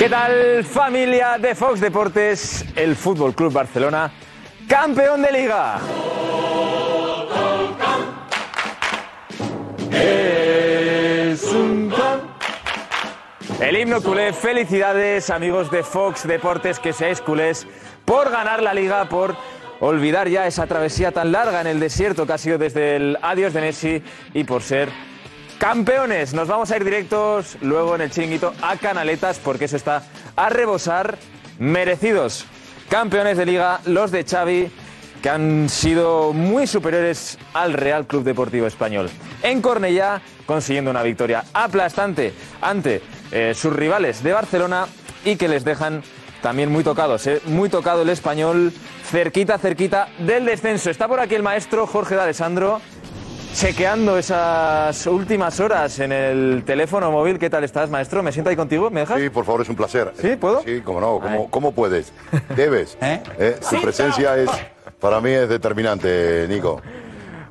¿Qué 0.00 0.08
tal 0.08 0.64
familia 0.64 1.36
de 1.36 1.54
Fox 1.54 1.78
Deportes? 1.78 2.64
El 2.74 2.96
Fútbol 2.96 3.34
Club 3.34 3.52
Barcelona, 3.52 4.10
campeón 4.66 5.20
de 5.20 5.30
liga. 5.30 5.78
Es 9.92 11.44
un 11.52 11.90
can- 11.90 12.30
El 13.60 13.76
himno 13.76 14.00
culé, 14.02 14.32
felicidades 14.32 15.28
amigos 15.30 15.70
de 15.70 15.82
Fox 15.82 16.26
Deportes 16.26 16.78
que 16.78 16.92
seáis 16.94 17.20
culés 17.20 17.66
por 18.06 18.30
ganar 18.30 18.62
la 18.62 18.72
liga, 18.72 19.04
por 19.08 19.36
olvidar 19.80 20.28
ya 20.28 20.46
esa 20.46 20.66
travesía 20.66 21.12
tan 21.12 21.30
larga 21.30 21.60
en 21.60 21.66
el 21.66 21.78
desierto 21.80 22.26
que 22.26 22.32
ha 22.32 22.38
sido 22.38 22.56
desde 22.58 22.96
el 22.96 23.18
adiós 23.20 23.52
de 23.52 23.60
Messi 23.60 24.02
y 24.32 24.44
por 24.44 24.62
ser 24.62 24.88
campeones. 25.60 26.32
Nos 26.32 26.48
vamos 26.48 26.70
a 26.70 26.76
ir 26.78 26.84
directos 26.84 27.58
luego 27.60 27.94
en 27.94 28.00
el 28.00 28.10
chiringuito 28.10 28.54
a 28.62 28.76
Canaletas 28.78 29.38
porque 29.38 29.66
eso 29.66 29.76
está 29.76 30.02
a 30.34 30.48
rebosar 30.48 31.18
merecidos. 31.58 32.46
Campeones 32.88 33.36
de 33.36 33.44
liga, 33.44 33.78
los 33.84 34.10
de 34.10 34.24
Xavi, 34.24 34.70
que 35.22 35.28
han 35.28 35.68
sido 35.68 36.32
muy 36.32 36.66
superiores 36.66 37.38
al 37.52 37.74
Real 37.74 38.06
Club 38.06 38.24
Deportivo 38.24 38.66
Español. 38.66 39.10
En 39.42 39.60
Cornellá, 39.60 40.22
consiguiendo 40.46 40.90
una 40.90 41.02
victoria 41.02 41.44
aplastante 41.52 42.32
ante 42.62 43.02
eh, 43.30 43.52
sus 43.54 43.76
rivales 43.76 44.22
de 44.22 44.32
Barcelona 44.32 44.86
y 45.26 45.36
que 45.36 45.46
les 45.46 45.62
dejan 45.62 46.02
también 46.40 46.72
muy 46.72 46.82
tocados, 46.82 47.26
¿eh? 47.26 47.42
muy 47.44 47.68
tocado 47.68 48.00
el 48.00 48.08
español, 48.08 48.72
cerquita, 49.04 49.58
cerquita 49.58 50.08
del 50.20 50.46
descenso. 50.46 50.88
Está 50.88 51.06
por 51.06 51.20
aquí 51.20 51.34
el 51.34 51.42
maestro 51.42 51.86
Jorge 51.86 52.14
de 52.14 52.22
Alessandro, 52.22 52.80
chequeando 53.54 54.16
esas 54.16 55.06
últimas 55.06 55.58
horas 55.60 55.98
en 55.98 56.12
el 56.12 56.62
teléfono 56.64 57.10
móvil. 57.10 57.38
¿Qué 57.38 57.50
tal 57.50 57.64
estás, 57.64 57.90
maestro? 57.90 58.22
¿Me 58.22 58.32
siento 58.32 58.50
ahí 58.50 58.56
contigo? 58.56 58.90
¿Me 58.90 59.00
dejas? 59.00 59.20
Sí, 59.20 59.28
por 59.30 59.44
favor, 59.44 59.62
es 59.62 59.68
un 59.68 59.76
placer. 59.76 60.12
¿Sí? 60.20 60.36
¿Puedo? 60.36 60.62
Sí, 60.62 60.80
cómo 60.84 61.00
no, 61.00 61.18
¿cómo, 61.20 61.50
cómo 61.50 61.72
puedes? 61.72 62.12
Debes. 62.56 62.96
¿Eh? 63.00 63.56
Su 63.60 63.80
presencia 63.80 64.36
es, 64.36 64.50
para 65.00 65.20
mí 65.20 65.30
es 65.30 65.48
determinante, 65.48 66.46
Nico. 66.48 66.80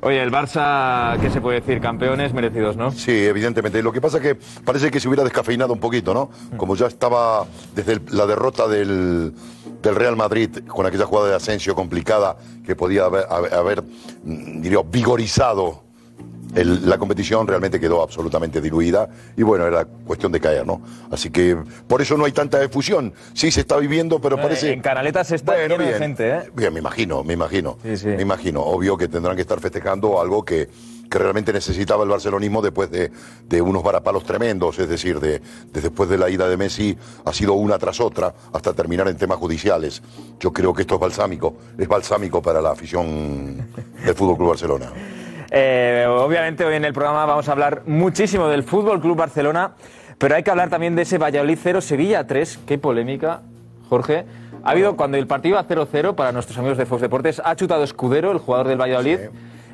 Oye, 0.02 0.22
el 0.22 0.32
Barça, 0.32 1.20
¿qué 1.20 1.28
se 1.30 1.42
puede 1.42 1.60
decir? 1.60 1.78
Campeones 1.78 2.32
merecidos, 2.32 2.74
¿no? 2.74 2.90
Sí, 2.90 3.26
evidentemente. 3.26 3.82
Lo 3.82 3.92
que 3.92 4.00
pasa 4.00 4.16
es 4.16 4.22
que 4.22 4.34
parece 4.64 4.90
que 4.90 4.98
se 4.98 5.06
hubiera 5.08 5.22
descafeinado 5.24 5.74
un 5.74 5.80
poquito, 5.80 6.14
¿no? 6.14 6.30
Como 6.56 6.74
ya 6.74 6.86
estaba 6.86 7.44
desde 7.74 7.92
el- 7.92 8.02
la 8.12 8.24
derrota 8.24 8.66
del, 8.66 9.34
del 9.82 9.94
Real 9.94 10.16
Madrid 10.16 10.60
con 10.66 10.86
aquella 10.86 11.04
jugada 11.04 11.28
de 11.28 11.34
Asensio 11.36 11.74
complicada 11.74 12.36
que 12.64 12.74
podía 12.74 13.04
haber, 13.04 13.26
haber- 13.28 13.52
haber, 13.52 13.82
mm, 14.24 14.62
diría, 14.62 14.78
vigorizado 14.90 15.82
el- 16.54 16.88
la 16.88 16.98
competición, 16.98 17.46
realmente 17.46 17.78
quedó 17.80 18.02
absolutamente 18.02 18.60
diluida 18.60 19.08
y 19.36 19.42
bueno, 19.42 19.66
era 19.66 19.84
cuestión 19.84 20.32
de 20.32 20.40
caer, 20.40 20.66
¿no? 20.66 20.80
Así 21.10 21.30
que 21.30 21.56
por 21.86 22.02
eso 22.02 22.16
no 22.16 22.24
hay 22.24 22.32
tanta 22.32 22.62
efusión. 22.62 23.12
Sí 23.34 23.50
se 23.50 23.60
está 23.60 23.76
viviendo, 23.76 24.20
pero 24.20 24.36
Eh, 24.38 24.42
parece... 24.42 24.72
En 24.72 24.80
Canaletas 24.80 25.30
está 25.32 25.52
Bueno, 25.52 25.78
bien. 25.78 25.94
gente, 25.94 26.28
¿eh? 26.30 26.42
Bien, 26.54 26.72
me 26.72 26.80
imagino, 26.80 27.22
me 27.24 27.34
imagino. 27.34 27.78
Me 27.82 28.22
imagino. 28.22 28.62
Obvio 28.62 28.96
que 28.96 29.08
tendrán 29.08 29.36
que 29.36 29.42
estar 29.42 29.60
festejando 29.60 30.20
algo 30.20 30.44
que, 30.44 30.68
que 31.10 31.18
realmente 31.18 31.52
necesitaba 31.52 32.04
el 32.04 32.10
barcelonismo 32.10 32.62
después 32.62 32.90
de, 32.90 33.10
de 33.48 33.60
unos 33.62 33.82
varapalos 33.82 34.24
tremendos, 34.24 34.78
es 34.78 34.88
decir, 34.88 35.18
de, 35.20 35.40
de 35.72 35.80
después 35.80 36.08
de 36.08 36.18
la 36.18 36.30
ida 36.30 36.48
de 36.48 36.56
Messi 36.56 36.96
ha 37.24 37.32
sido 37.32 37.54
una 37.54 37.78
tras 37.78 38.00
otra 38.00 38.32
hasta 38.52 38.72
terminar 38.72 39.08
en 39.08 39.16
temas 39.16 39.38
judiciales. 39.38 40.02
Yo 40.38 40.52
creo 40.52 40.72
que 40.72 40.82
esto 40.82 40.94
es 40.94 41.00
balsámico, 41.00 41.56
es 41.78 41.88
balsámico 41.88 42.40
para 42.40 42.60
la 42.60 42.70
afición 42.70 43.68
del 44.04 44.14
Fútbol 44.14 44.36
Club 44.36 44.48
Barcelona. 44.50 44.92
Eh, 45.50 46.06
obviamente 46.08 46.64
hoy 46.64 46.76
en 46.76 46.84
el 46.84 46.92
programa 46.92 47.26
vamos 47.26 47.48
a 47.48 47.52
hablar 47.52 47.82
muchísimo 47.86 48.48
del 48.48 48.62
Fútbol 48.62 49.00
Club 49.00 49.16
Barcelona, 49.16 49.72
pero 50.18 50.34
hay 50.36 50.42
que 50.42 50.50
hablar 50.50 50.68
también 50.70 50.94
de 50.94 51.02
ese 51.02 51.18
Valladolid 51.18 51.58
0 51.60 51.80
Sevilla 51.80 52.26
3. 52.26 52.60
Qué 52.66 52.78
polémica, 52.78 53.40
Jorge. 53.88 54.24
Ha 54.62 54.70
habido 54.72 54.94
cuando 54.96 55.16
el 55.16 55.26
partido 55.26 55.54
iba 55.58 55.66
0-0 55.66 56.14
para 56.14 56.32
nuestros 56.32 56.58
amigos 56.58 56.76
de 56.78 56.84
Fox 56.86 57.00
Deportes, 57.00 57.40
ha 57.44 57.56
chutado 57.56 57.82
Escudero, 57.82 58.30
el 58.30 58.38
jugador 58.38 58.68
del 58.68 58.78
Valladolid, 58.78 59.18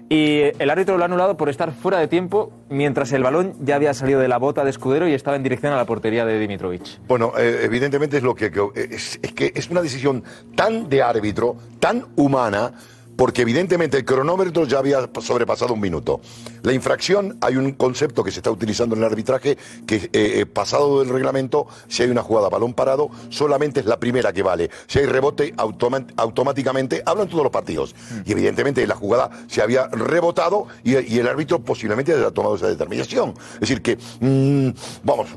y 0.08 0.42
el 0.60 0.70
árbitro 0.70 0.96
lo 0.96 1.02
ha 1.02 1.06
anulado 1.06 1.36
por 1.36 1.48
estar 1.48 1.72
fuera 1.72 1.98
de 1.98 2.06
tiempo 2.06 2.52
mientras 2.70 3.10
el 3.10 3.24
balón 3.24 3.54
ya 3.62 3.74
había 3.74 3.92
salido 3.94 4.20
de 4.20 4.28
la 4.28 4.38
bota 4.38 4.62
de 4.62 4.70
Escudero 4.70 5.08
y 5.08 5.12
estaba 5.14 5.36
en 5.36 5.42
dirección 5.42 5.72
a 5.72 5.76
la 5.76 5.84
portería 5.86 6.24
de 6.24 6.38
Dimitrovic. 6.38 7.00
Bueno, 7.08 7.32
eh, 7.36 7.62
evidentemente 7.64 8.18
es 8.18 8.22
lo 8.22 8.36
que, 8.36 8.52
que- 8.52 8.70
es, 8.92 9.18
es 9.20 9.32
que 9.32 9.50
es 9.56 9.68
una 9.68 9.82
decisión 9.82 10.22
tan 10.54 10.88
de 10.88 11.02
árbitro, 11.02 11.56
tan 11.80 12.04
humana, 12.14 12.70
porque 13.16 13.42
evidentemente 13.42 13.96
el 13.96 14.04
cronómetro 14.04 14.64
ya 14.64 14.78
había 14.78 15.08
sobrepasado 15.20 15.74
un 15.74 15.80
minuto. 15.80 16.20
La 16.62 16.72
infracción, 16.72 17.38
hay 17.40 17.56
un 17.56 17.72
concepto 17.72 18.22
que 18.22 18.30
se 18.30 18.40
está 18.40 18.50
utilizando 18.50 18.94
en 18.94 19.02
el 19.02 19.08
arbitraje 19.08 19.56
que 19.86 19.96
eh, 19.96 20.10
eh, 20.12 20.46
pasado 20.46 21.00
del 21.00 21.08
reglamento, 21.08 21.66
si 21.88 22.02
hay 22.02 22.10
una 22.10 22.22
jugada 22.22 22.48
balón 22.48 22.74
parado, 22.74 23.10
solamente 23.30 23.80
es 23.80 23.86
la 23.86 23.98
primera 23.98 24.32
que 24.32 24.42
vale. 24.42 24.70
Si 24.86 24.98
hay 24.98 25.06
rebote, 25.06 25.54
automáticamente 25.56 27.02
hablan 27.06 27.28
todos 27.28 27.44
los 27.44 27.52
partidos. 27.52 27.94
Y 28.24 28.32
evidentemente 28.32 28.86
la 28.86 28.94
jugada 28.94 29.30
se 29.48 29.62
había 29.62 29.88
rebotado 29.88 30.66
y, 30.84 30.96
el 31.16 31.28
árbitro 31.28 31.60
posiblemente 31.60 32.12
haya 32.12 32.30
tomado 32.30 32.56
esa 32.56 32.68
determinación. 32.68 33.34
Es 33.54 33.60
decir, 33.60 33.80
que, 33.80 33.96
mm, 34.20 34.68
vamos, 35.02 35.28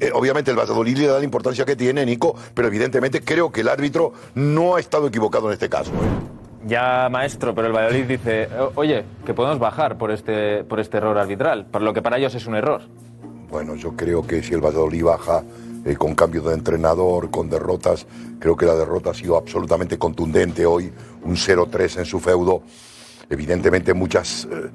eh, 0.00 0.10
obviamente 0.12 0.50
el 0.50 0.58
Valladolid 0.58 0.98
le 0.98 1.06
da 1.06 1.18
la 1.18 1.24
importancia 1.24 1.64
que 1.64 1.76
tiene, 1.76 2.04
Nico, 2.04 2.34
pero 2.52 2.68
evidentemente 2.68 3.22
creo 3.22 3.50
que 3.50 3.62
el 3.62 3.68
árbitro 3.68 4.12
no 4.34 4.76
ha 4.76 4.80
estado 4.80 5.06
equivocado 5.06 5.46
en 5.48 5.54
este 5.54 5.68
caso. 5.68 5.92
Ya, 6.66 7.08
maestro, 7.10 7.54
pero 7.54 7.66
el 7.68 7.72
Valladolid 7.74 8.04
dice, 8.06 8.48
"O- 8.58 8.72
oye, 8.76 9.04
que 9.26 9.34
podemos 9.34 9.58
bajar 9.58 9.98
por 9.98 10.10
este, 10.10 10.64
por 10.64 10.80
este 10.80 10.96
error 10.96 11.18
arbitral, 11.18 11.66
por 11.66 11.82
lo 11.82 11.92
que 11.92 12.00
para 12.00 12.16
ellos 12.16 12.34
es 12.34 12.46
un 12.46 12.54
error. 12.54 12.82
Bueno, 13.50 13.74
yo 13.74 13.94
creo 13.94 14.26
que 14.26 14.42
si 14.42 14.54
el 14.54 14.60
Valladolid 14.64 15.04
baja 15.04 15.42
eh, 15.84 15.96
con 15.96 16.14
cambios 16.14 16.46
de 16.46 16.54
entrenador, 16.54 17.30
con 17.30 17.50
derrotas, 17.50 18.06
creo 18.38 18.56
que 18.56 18.64
la 18.64 18.74
derrota 18.74 19.10
ha 19.10 19.14
sido 19.14 19.36
absolutamente 19.36 19.98
contundente 19.98 20.64
hoy, 20.64 20.90
un 21.24 21.36
0-3 21.36 21.98
en 21.98 22.06
su 22.06 22.18
feudo. 22.20 22.62
Evidentemente 23.28 23.92
muchas, 23.92 24.48
eh, 24.50 24.70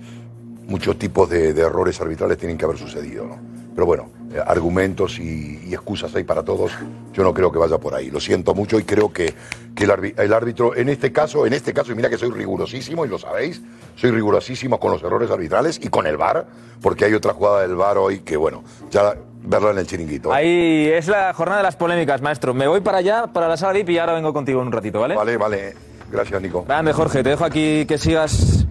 muchos 0.69 0.97
tipos 0.97 1.29
de, 1.29 1.53
de 1.53 1.61
errores 1.61 1.99
arbitrales 1.99 2.37
tienen 2.37 2.57
que 2.57 2.65
haber 2.65 2.77
sucedido, 2.77 3.25
¿no? 3.25 3.59
Pero 3.75 3.85
bueno, 3.85 4.09
eh, 4.33 4.39
argumentos 4.45 5.19
y, 5.19 5.61
y 5.65 5.73
excusas 5.73 6.13
hay 6.13 6.23
para 6.23 6.43
todos. 6.43 6.71
Yo 7.13 7.23
no 7.23 7.33
creo 7.33 7.51
que 7.51 7.57
vaya 7.57 7.77
por 7.77 7.95
ahí. 7.95 8.11
Lo 8.11 8.19
siento 8.19 8.53
mucho 8.53 8.77
y 8.77 8.83
creo 8.83 9.11
que, 9.13 9.33
que 9.73 9.85
el, 9.85 10.33
árbitro, 10.33 10.75
en 10.75 10.89
este 10.89 11.11
caso, 11.11 11.45
en 11.45 11.53
este 11.53 11.73
caso, 11.73 11.91
y 11.91 11.95
mira 11.95 12.09
que 12.09 12.17
soy 12.17 12.29
rigurosísimo 12.29 13.05
y 13.05 13.07
lo 13.07 13.17
sabéis, 13.17 13.61
soy 13.95 14.11
rigurosísimo 14.11 14.79
con 14.79 14.91
los 14.91 15.01
errores 15.01 15.31
arbitrales 15.31 15.79
y 15.81 15.87
con 15.87 16.05
el 16.07 16.17
VAR, 16.17 16.45
porque 16.81 17.05
hay 17.05 17.13
otra 17.13 17.33
jugada 17.33 17.61
del 17.61 17.75
VAR 17.75 17.97
hoy 17.97 18.19
que, 18.19 18.35
bueno, 18.37 18.63
ya 18.91 19.15
verla 19.43 19.71
en 19.71 19.77
el 19.77 19.87
chiringuito. 19.87 20.33
Ahí 20.33 20.89
es 20.93 21.07
la 21.07 21.33
jornada 21.33 21.59
de 21.59 21.63
las 21.63 21.75
polémicas, 21.75 22.21
maestro. 22.21 22.53
Me 22.53 22.67
voy 22.67 22.81
para 22.81 22.97
allá, 22.97 23.27
para 23.27 23.47
la 23.47 23.55
sala 23.55 23.73
VIP 23.73 23.91
y 23.91 23.97
ahora 23.97 24.13
vengo 24.13 24.33
contigo 24.33 24.61
en 24.61 24.67
un 24.67 24.73
ratito, 24.73 24.99
¿vale? 24.99 25.15
Vale, 25.15 25.37
vale. 25.37 25.73
Gracias, 26.11 26.41
Nico. 26.41 26.65
Grande, 26.65 26.91
Jorge. 26.91 27.23
Te 27.23 27.29
dejo 27.29 27.45
aquí 27.45 27.85
que 27.85 27.97
sigas 27.97 28.65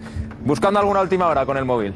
buscando 0.45 0.79
alguna 0.79 1.01
última 1.01 1.27
hora 1.27 1.45
con 1.45 1.57
el 1.57 1.65
móvil. 1.65 1.93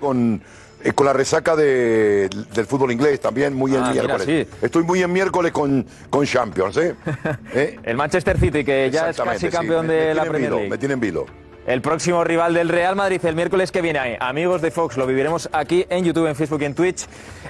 Con, 0.00 0.42
eh, 0.82 0.92
con 0.92 1.06
la 1.06 1.12
resaca 1.12 1.54
de- 1.54 2.28
del 2.54 2.66
fútbol 2.66 2.90
inglés 2.90 3.20
también, 3.20 3.54
muy 3.54 3.74
en 3.74 3.82
Ah, 3.84 3.90
mira, 3.92 4.02
miércoles. 4.16 4.46
sí. 4.48 4.56
Estoy 4.66 4.82
muy 4.82 5.00
en 5.02 5.12
miércoles 5.12 5.52
con, 5.52 5.86
con 6.10 6.26
Champions, 6.26 6.76
¿eh? 6.76 6.94
¿Eh? 7.54 7.78
El 7.84 7.96
Manchester 7.96 8.38
City, 8.38 8.64
que 8.64 8.90
ya 8.90 9.10
es 9.10 9.16
casi 9.16 9.46
sí. 9.46 9.48
campeón 9.52 9.86
Me- 9.86 9.94
de 9.94 10.06
me 10.08 10.14
la 10.14 10.22
Premier 10.24 10.42
vilo, 10.42 10.56
League. 10.56 10.70
Me 10.70 10.78
tienen 10.78 10.98
vilo. 10.98 11.26
El 11.64 11.80
próximo 11.80 12.24
rival 12.24 12.54
del 12.54 12.68
Real 12.68 12.96
Madrid 12.96 13.24
el 13.24 13.36
miércoles 13.36 13.70
que 13.70 13.82
viene. 13.82 14.16
Amigos 14.20 14.62
de 14.62 14.72
Fox, 14.72 14.96
lo 14.96 15.06
viviremos 15.06 15.48
aquí 15.52 15.86
en 15.88 16.04
YouTube, 16.04 16.26
en 16.26 16.34
Facebook 16.34 16.60
en 16.62 16.74
Twitch. 16.74 17.06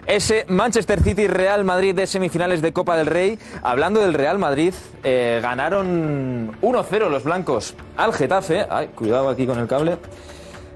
Ese 0.07 0.45
Manchester 0.49 1.03
City 1.03 1.27
Real 1.29 1.65
Madrid 1.65 1.95
de 1.95 2.07
semifinales 2.07 2.61
de 2.61 2.75
Copa 2.75 2.95
del 2.95 3.07
Rey. 3.07 3.39
Hablando 3.63 4.01
del 4.01 4.13
Real 4.13 4.39
Madrid, 4.39 4.75
eh, 5.03 5.41
ganaron 5.43 6.53
1-0 6.61 7.09
los 7.09 7.25
blancos 7.25 7.75
al 7.97 8.13
Getafe. 8.13 8.67
Ay, 8.69 8.89
cuidado 8.89 9.31
aquí 9.31 9.47
con 9.47 9.59
el 9.59 9.67
cable. 9.67 9.97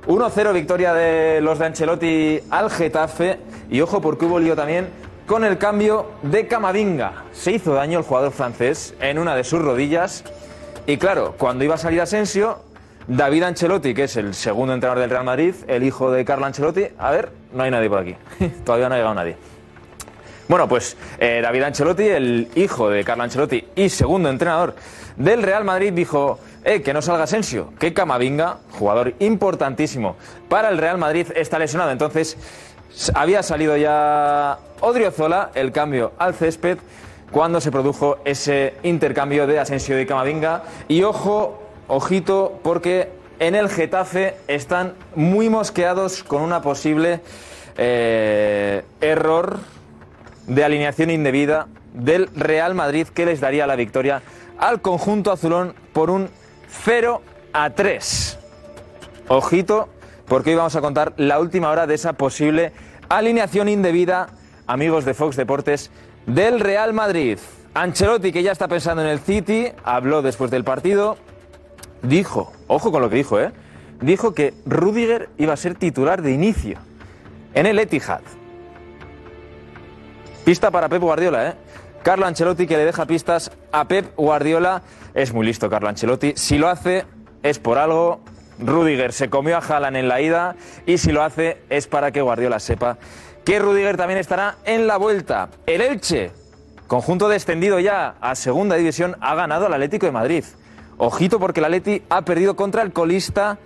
1-0 0.06 0.52
victoria 0.54 0.94
de 0.94 1.42
los 1.42 1.58
de 1.58 1.66
Ancelotti 1.66 2.41
al 2.48 2.70
Getafe. 2.70 3.38
Y 3.69 3.82
ojo 3.82 4.00
porque 4.00 4.25
hubo 4.25 4.38
lío 4.38 4.56
también 4.56 4.88
con 5.26 5.44
el 5.44 5.58
cambio 5.58 6.12
de 6.22 6.46
Camavinga. 6.46 7.25
Se 7.32 7.52
hizo 7.52 7.75
daño 7.75 7.99
el 7.99 8.05
jugador 8.06 8.32
francés 8.32 8.94
en 8.99 9.19
una 9.19 9.37
de 9.37 9.44
sus 9.44 9.61
rodillas. 9.61 10.25
Y 10.87 10.96
claro, 10.96 11.34
cuando 11.37 11.64
iba 11.64 11.75
a 11.75 11.78
salir 11.78 12.00
Asensio, 12.00 12.61
David 13.08 13.44
Ancelotti, 13.44 13.94
que 13.94 14.05
es 14.05 14.17
el 14.17 14.35
segundo 14.35 14.75
entrenador 14.75 15.00
del 15.00 15.11
Real 15.11 15.25
Madrid, 15.25 15.55
el 15.69 15.85
hijo 15.85 16.11
de 16.11 16.25
Carlo 16.25 16.47
Ancelotti, 16.47 16.87
a 16.99 17.12
ver, 17.12 17.31
no 17.53 17.62
hay 17.62 17.70
nadie 17.70 17.88
por 17.88 18.00
aquí. 18.00 18.17
Todavía 18.64 18.88
no 18.88 18.94
ha 18.97 18.99
llegado 18.99 19.14
nadie. 19.14 19.37
Bueno, 20.49 20.69
pues 20.69 20.97
eh, 21.19 21.41
David 21.41 21.62
Ancelotti, 21.62 22.03
el 22.03 22.49
hijo 22.56 22.91
de 22.91 23.05
Carlo 23.05 23.23
Ancelotti 23.23 23.64
y 23.76 23.88
segundo 23.91 24.29
entrenador 24.29 24.75
del 25.17 25.43
Real 25.43 25.64
Madrid, 25.64 25.93
dijo 25.93 26.41
eh, 26.64 26.82
que 26.82 26.93
no 26.93 27.00
salga 27.00 27.25
Asensio, 27.25 27.73
que 27.79 27.94
Camavinga, 27.94 28.58
jugador 28.73 29.14
importantísimo 29.20 30.17
para 30.49 30.69
el 30.69 30.79
Real 30.79 30.99
Madrid, 30.99 31.29
está 31.37 31.61
lesionado. 31.61 31.93
Entonces, 31.93 32.37
había 33.14 33.44
salido 33.44 33.76
ya 33.76 34.59
Odriozola, 34.81 35.50
el 35.55 35.70
cambio 35.70 36.12
al 36.19 36.35
césped, 36.35 36.79
cuando 37.31 37.61
se 37.61 37.70
produjo 37.70 38.19
ese 38.25 38.75
intercambio 38.82 39.47
de 39.47 39.61
Asensio 39.61 40.00
y 40.00 40.06
Camavinga. 40.06 40.64
Y 40.88 41.02
ojo, 41.02 41.65
ojito, 41.88 42.59
porque 42.62 43.11
en 43.38 43.55
el 43.55 43.69
Getafe 43.69 44.37
están 44.49 44.94
muy 45.15 45.49
mosqueados 45.49 46.23
con 46.23 46.43
una 46.43 46.62
posible 46.62 47.21
eh, 47.77 48.83
error 49.00 49.59
de 50.47 50.65
alineación 50.65 51.11
indebida 51.11 51.69
del 51.93 52.29
Real 52.35 52.75
Madrid 52.75 53.09
que 53.09 53.27
les 53.27 53.41
daría 53.41 53.67
la 53.67 53.77
victoria 53.77 54.23
al 54.59 54.81
conjunto 54.81 55.33
azulón 55.33 55.75
por 55.93 56.11
un 56.11 56.31
0 56.85 57.23
a 57.53 57.71
3. 57.71 58.38
Ojito, 59.29 59.88
porque 60.27 60.50
hoy 60.50 60.56
vamos 60.56 60.77
a 60.77 60.81
contar 60.81 61.12
la 61.17 61.41
última 61.41 61.71
hora 61.71 61.87
de 61.87 61.94
esa 61.94 62.12
posible 62.15 62.73
alineación 63.09 63.69
indebida, 63.69 64.29
amigos 64.67 65.05
de 65.05 65.15
Fox 65.15 65.37
Deportes, 65.37 65.91
del 66.27 66.61
Real 66.61 66.93
Madrid. 66.93 67.38
Ancelotti, 67.75 68.33
que 68.33 68.43
ya 68.43 68.53
está 68.53 68.69
pensando 68.69 69.03
en 69.03 69.09
el 69.09 69.21
City, 69.21 69.69
habló 69.85 70.23
después 70.23 70.50
del 70.50 70.65
partido, 70.65 71.19
dijo, 72.02 72.52
ojo 72.66 72.93
con 72.93 73.02
lo 73.02 73.10
que 73.10 73.16
dijo, 73.16 73.40
¿eh? 73.40 73.52
Dijo 74.00 74.34
que 74.34 74.54
Rudiger 74.66 75.28
iba 75.38 75.52
a 75.52 75.56
ser 75.56 75.75
titular 75.75 76.22
de 76.22 76.32
inicio 76.32 76.78
en 77.54 77.66
el 77.66 77.78
Etihad. 77.78 78.20
Pista 80.44 80.70
para 80.70 80.88
Pep 80.88 81.02
Guardiola, 81.02 81.48
¿eh? 81.48 81.54
Carlo 82.02 82.26
Ancelotti 82.26 82.66
que 82.66 82.76
le 82.76 82.84
deja 82.84 83.06
pistas 83.06 83.50
a 83.72 83.88
Pep 83.88 84.14
Guardiola. 84.16 84.82
Es 85.14 85.32
muy 85.32 85.44
listo 85.44 85.69
Carlo 85.69 85.88
Ancelotti. 85.88 86.34
Si 86.37 86.58
lo 86.58 86.69
hace 86.69 87.04
es 87.43 87.58
por 87.58 87.78
algo. 87.78 88.20
Rudiger 88.58 89.12
se 89.12 89.28
comió 89.28 89.56
a 89.56 89.60
Haaland 89.60 89.96
en 89.99 90.08
la 90.08 90.20
ida 90.22 90.56
y 90.87 90.96
si 90.96 91.12
lo 91.12 91.22
hace 91.22 91.58
es 91.69 91.87
para 91.87 92.10
que 92.10 92.22
Guardiola 92.22 92.58
sepa 92.58 92.96
que 93.46 93.60
Rudiger 93.60 93.96
también 93.96 94.19
estará 94.19 94.56
en 94.64 94.88
la 94.88 94.96
vuelta. 94.96 95.50
El 95.66 95.81
Elche, 95.81 96.32
conjunto 96.88 97.28
descendido 97.28 97.78
ya 97.78 98.16
a 98.20 98.34
segunda 98.34 98.75
división, 98.75 99.16
ha 99.20 99.37
ganado 99.37 99.66
al 99.66 99.75
Atlético 99.75 100.06
de 100.06 100.12
Madrid. 100.12 100.44
Ojito 100.98 101.38
porque 101.38 101.60
el 101.60 101.66
Atleti 101.66 102.02
ha 102.08 102.22
perdido 102.22 102.56
contra 102.56 102.82
el 102.82 102.93
colista 102.93 103.58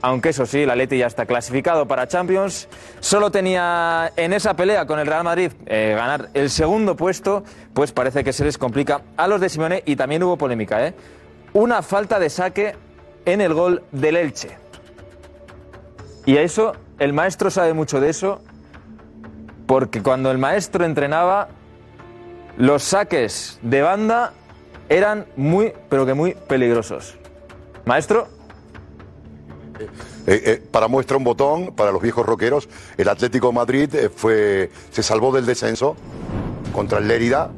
aunque 0.00 0.28
eso 0.28 0.46
sí, 0.46 0.60
el 0.60 0.70
Atleti 0.70 0.98
ya 0.98 1.06
está 1.06 1.26
clasificado 1.26 1.86
para 1.86 2.06
Champions. 2.06 2.68
Solo 3.00 3.30
tenía 3.30 4.12
en 4.16 4.32
esa 4.32 4.54
pelea 4.54 4.86
con 4.86 4.98
el 4.98 5.06
Real 5.06 5.24
Madrid 5.24 5.50
eh, 5.66 5.94
ganar 5.96 6.28
el 6.34 6.50
segundo 6.50 6.96
puesto, 6.96 7.42
pues 7.74 7.92
parece 7.92 8.22
que 8.22 8.32
se 8.32 8.44
les 8.44 8.58
complica 8.58 9.02
a 9.16 9.26
los 9.26 9.40
de 9.40 9.48
Simone 9.48 9.82
y 9.86 9.96
también 9.96 10.22
hubo 10.22 10.36
polémica, 10.36 10.86
¿eh? 10.86 10.94
Una 11.52 11.82
falta 11.82 12.18
de 12.18 12.30
saque 12.30 12.76
en 13.24 13.40
el 13.40 13.54
gol 13.54 13.82
del 13.90 14.16
Elche. 14.16 14.56
Y 16.26 16.36
a 16.36 16.42
eso, 16.42 16.74
el 16.98 17.12
maestro 17.12 17.50
sabe 17.50 17.72
mucho 17.72 18.00
de 18.00 18.10
eso, 18.10 18.40
porque 19.66 20.02
cuando 20.02 20.30
el 20.30 20.38
maestro 20.38 20.84
entrenaba, 20.84 21.48
los 22.56 22.82
saques 22.82 23.58
de 23.62 23.82
banda 23.82 24.32
eran 24.88 25.26
muy, 25.36 25.72
pero 25.88 26.04
que 26.06 26.14
muy 26.14 26.34
peligrosos. 26.34 27.16
Maestro. 27.84 28.28
Eh, 29.78 29.88
eh, 30.26 30.62
para 30.70 30.88
muestra 30.88 31.16
un 31.16 31.24
botón, 31.24 31.74
para 31.74 31.92
los 31.92 32.02
viejos 32.02 32.26
rockeros, 32.26 32.68
el 32.96 33.08
Atlético 33.08 33.52
Madrid 33.52 33.94
eh, 33.94 34.08
fue, 34.14 34.70
se 34.90 35.02
salvó 35.02 35.32
del 35.32 35.46
descenso 35.46 35.96
contra 36.72 36.98
el 36.98 37.08
Lérida 37.08 37.50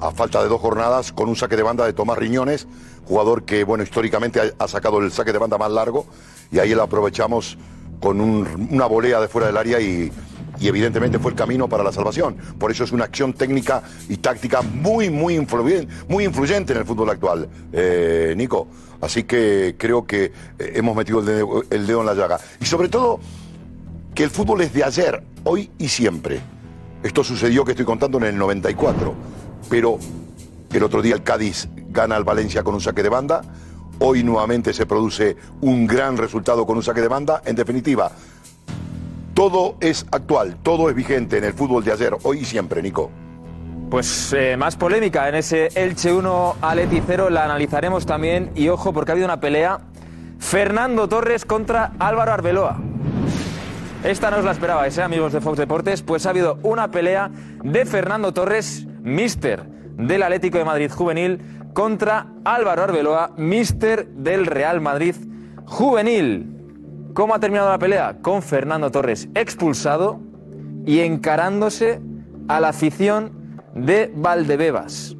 a 0.00 0.10
falta 0.10 0.42
de 0.42 0.48
dos 0.48 0.60
jornadas 0.60 1.12
con 1.12 1.28
un 1.28 1.36
saque 1.36 1.56
de 1.56 1.62
banda 1.62 1.84
de 1.86 1.92
Tomás 1.92 2.18
Riñones, 2.18 2.66
jugador 3.06 3.44
que 3.44 3.64
bueno 3.64 3.82
históricamente 3.84 4.40
ha, 4.40 4.44
ha 4.58 4.68
sacado 4.68 4.98
el 4.98 5.10
saque 5.12 5.32
de 5.32 5.38
banda 5.38 5.58
más 5.58 5.70
largo 5.70 6.06
y 6.50 6.58
ahí 6.58 6.74
lo 6.74 6.82
aprovechamos 6.82 7.56
con 8.00 8.20
un- 8.20 8.68
una 8.70 8.86
volea 8.86 9.20
de 9.20 9.28
fuera 9.28 9.46
del 9.46 9.56
área 9.56 9.80
y, 9.80 10.12
y 10.62 10.68
evidentemente 10.68 11.18
fue 11.18 11.32
el 11.32 11.36
camino 11.36 11.68
para 11.68 11.82
la 11.82 11.90
salvación. 11.90 12.36
Por 12.56 12.70
eso 12.70 12.84
es 12.84 12.92
una 12.92 13.04
acción 13.04 13.32
técnica 13.32 13.82
y 14.08 14.18
táctica 14.18 14.62
muy, 14.62 15.10
muy 15.10 15.34
influyente, 15.34 15.92
muy 16.08 16.24
influyente 16.24 16.72
en 16.72 16.78
el 16.78 16.84
fútbol 16.84 17.10
actual, 17.10 17.48
eh, 17.72 18.32
Nico. 18.36 18.68
Así 19.00 19.24
que 19.24 19.74
creo 19.76 20.06
que 20.06 20.26
eh, 20.26 20.72
hemos 20.76 20.94
metido 20.94 21.18
el 21.18 21.64
el 21.68 21.86
dedo 21.86 22.00
en 22.00 22.06
la 22.06 22.14
llaga. 22.14 22.38
Y 22.60 22.66
sobre 22.66 22.88
todo, 22.88 23.18
que 24.14 24.22
el 24.22 24.30
fútbol 24.30 24.60
es 24.60 24.72
de 24.72 24.84
ayer, 24.84 25.24
hoy 25.42 25.68
y 25.78 25.88
siempre. 25.88 26.40
Esto 27.02 27.24
sucedió 27.24 27.64
que 27.64 27.72
estoy 27.72 27.84
contando 27.84 28.18
en 28.18 28.24
el 28.24 28.38
94, 28.38 29.14
pero 29.68 29.98
el 30.72 30.82
otro 30.84 31.02
día 31.02 31.16
el 31.16 31.24
Cádiz 31.24 31.68
gana 31.88 32.14
al 32.14 32.22
Valencia 32.22 32.62
con 32.62 32.74
un 32.74 32.80
saque 32.80 33.02
de 33.02 33.08
banda. 33.08 33.42
Hoy 33.98 34.22
nuevamente 34.22 34.72
se 34.72 34.86
produce 34.86 35.36
un 35.60 35.88
gran 35.88 36.16
resultado 36.16 36.64
con 36.64 36.76
un 36.76 36.84
saque 36.84 37.00
de 37.00 37.08
banda. 37.08 37.42
En 37.44 37.56
definitiva, 37.56 38.12
todo 39.34 39.76
es 39.80 40.06
actual, 40.10 40.56
todo 40.62 40.88
es 40.90 40.94
vigente 40.94 41.38
en 41.38 41.44
el 41.44 41.52
fútbol 41.52 41.84
de 41.84 41.92
ayer, 41.92 42.14
hoy 42.22 42.40
y 42.40 42.44
siempre, 42.44 42.82
Nico. 42.82 43.10
Pues 43.90 44.32
eh, 44.32 44.56
más 44.56 44.76
polémica 44.76 45.28
en 45.28 45.34
ese 45.34 45.68
Elche 45.74 46.12
1 46.12 46.56
Aleti 46.62 47.02
0 47.06 47.28
la 47.28 47.44
analizaremos 47.44 48.06
también 48.06 48.50
y 48.54 48.68
ojo 48.68 48.94
porque 48.94 49.10
ha 49.10 49.12
habido 49.12 49.26
una 49.26 49.38
pelea 49.38 49.80
Fernando 50.38 51.08
Torres 51.08 51.44
contra 51.44 51.92
Álvaro 51.98 52.32
Arbeloa. 52.32 52.80
Esta 54.02 54.30
no 54.30 54.38
os 54.38 54.44
la 54.44 54.52
esperabais, 54.52 54.96
¿eh, 54.96 55.02
amigos 55.02 55.32
de 55.32 55.40
Fox 55.40 55.58
Deportes, 55.58 56.02
pues 56.02 56.24
ha 56.26 56.30
habido 56.30 56.58
una 56.62 56.90
pelea 56.90 57.30
de 57.62 57.84
Fernando 57.84 58.32
Torres, 58.32 58.86
mister 59.02 59.64
del 59.96 60.22
Atlético 60.22 60.58
de 60.58 60.64
Madrid 60.64 60.90
juvenil, 60.90 61.40
contra 61.74 62.28
Álvaro 62.44 62.84
Arbeloa, 62.84 63.32
mister 63.36 64.08
del 64.08 64.46
Real 64.46 64.80
Madrid 64.80 65.14
juvenil. 65.66 66.61
¿Cómo 67.14 67.34
ha 67.34 67.40
terminado 67.40 67.68
la 67.68 67.78
pelea? 67.78 68.16
Con 68.22 68.42
Fernando 68.42 68.90
Torres 68.90 69.28
expulsado 69.34 70.18
y 70.86 71.00
encarándose 71.00 72.00
a 72.48 72.58
la 72.58 72.68
afición 72.68 73.60
de 73.74 74.10
Valdebebas. 74.14 75.14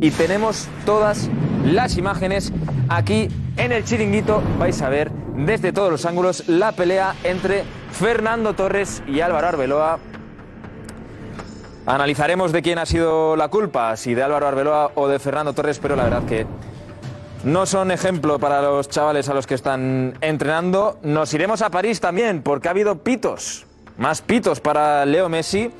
Y 0.00 0.10
tenemos 0.10 0.68
todas 0.86 1.28
las 1.66 1.98
imágenes 1.98 2.50
aquí 2.88 3.28
en 3.58 3.72
el 3.72 3.84
chiringuito. 3.84 4.42
Vais 4.58 4.80
a 4.80 4.88
ver 4.88 5.10
desde 5.36 5.70
todos 5.70 5.90
los 5.90 6.06
ángulos 6.06 6.48
la 6.48 6.72
pelea 6.72 7.14
entre 7.24 7.64
Fernando 7.92 8.54
Torres 8.54 9.02
y 9.06 9.20
Álvaro 9.20 9.48
Arbeloa. 9.48 9.98
Analizaremos 11.84 12.52
de 12.52 12.62
quién 12.62 12.78
ha 12.78 12.86
sido 12.86 13.36
la 13.36 13.48
culpa, 13.48 13.94
si 13.96 14.14
de 14.14 14.22
Álvaro 14.22 14.46
Arbeloa 14.46 14.92
o 14.94 15.08
de 15.08 15.18
Fernando 15.18 15.52
Torres, 15.52 15.78
pero 15.78 15.94
la 15.94 16.04
verdad 16.04 16.24
que 16.24 16.46
no 17.44 17.66
son 17.66 17.90
ejemplo 17.90 18.38
para 18.38 18.60
los 18.62 18.88
chavales 18.88 19.28
a 19.28 19.34
los 19.34 19.46
que 19.46 19.54
están 19.54 20.14
entrenando. 20.20 20.98
Nos 21.02 21.32
iremos 21.34 21.62
a 21.62 21.70
París 21.70 22.00
también, 22.00 22.42
porque 22.42 22.68
ha 22.68 22.72
habido 22.72 22.98
pitos, 22.98 23.66
más 23.96 24.22
pitos 24.22 24.60
para 24.60 25.04
Leo 25.06 25.28
Messi 25.28 25.70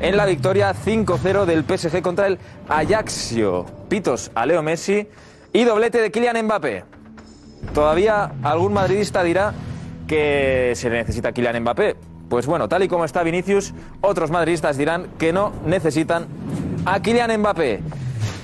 en 0.00 0.16
la 0.16 0.26
victoria 0.26 0.74
5-0 0.74 1.44
del 1.44 1.64
PSG 1.64 2.02
contra 2.02 2.26
el 2.26 2.38
Ajaxio. 2.68 3.66
Pitos 3.88 4.30
a 4.34 4.46
Leo 4.46 4.62
Messi 4.62 5.08
y 5.52 5.64
doblete 5.64 6.00
de 6.00 6.10
Kylian 6.10 6.44
Mbappé. 6.44 6.84
Todavía 7.74 8.32
algún 8.42 8.72
madridista 8.72 9.22
dirá 9.22 9.52
que 10.06 10.72
se 10.76 10.88
le 10.88 10.98
necesita 10.98 11.32
Kylian 11.32 11.60
Mbappé. 11.60 11.96
Pues 12.28 12.46
bueno, 12.46 12.68
tal 12.68 12.82
y 12.82 12.88
como 12.88 13.04
está 13.04 13.22
Vinicius, 13.22 13.72
otros 14.02 14.30
madridistas 14.30 14.76
dirán 14.76 15.08
que 15.18 15.32
no 15.32 15.52
necesitan 15.64 16.26
a 16.84 17.00
Kylian 17.00 17.40
Mbappé. 17.40 17.80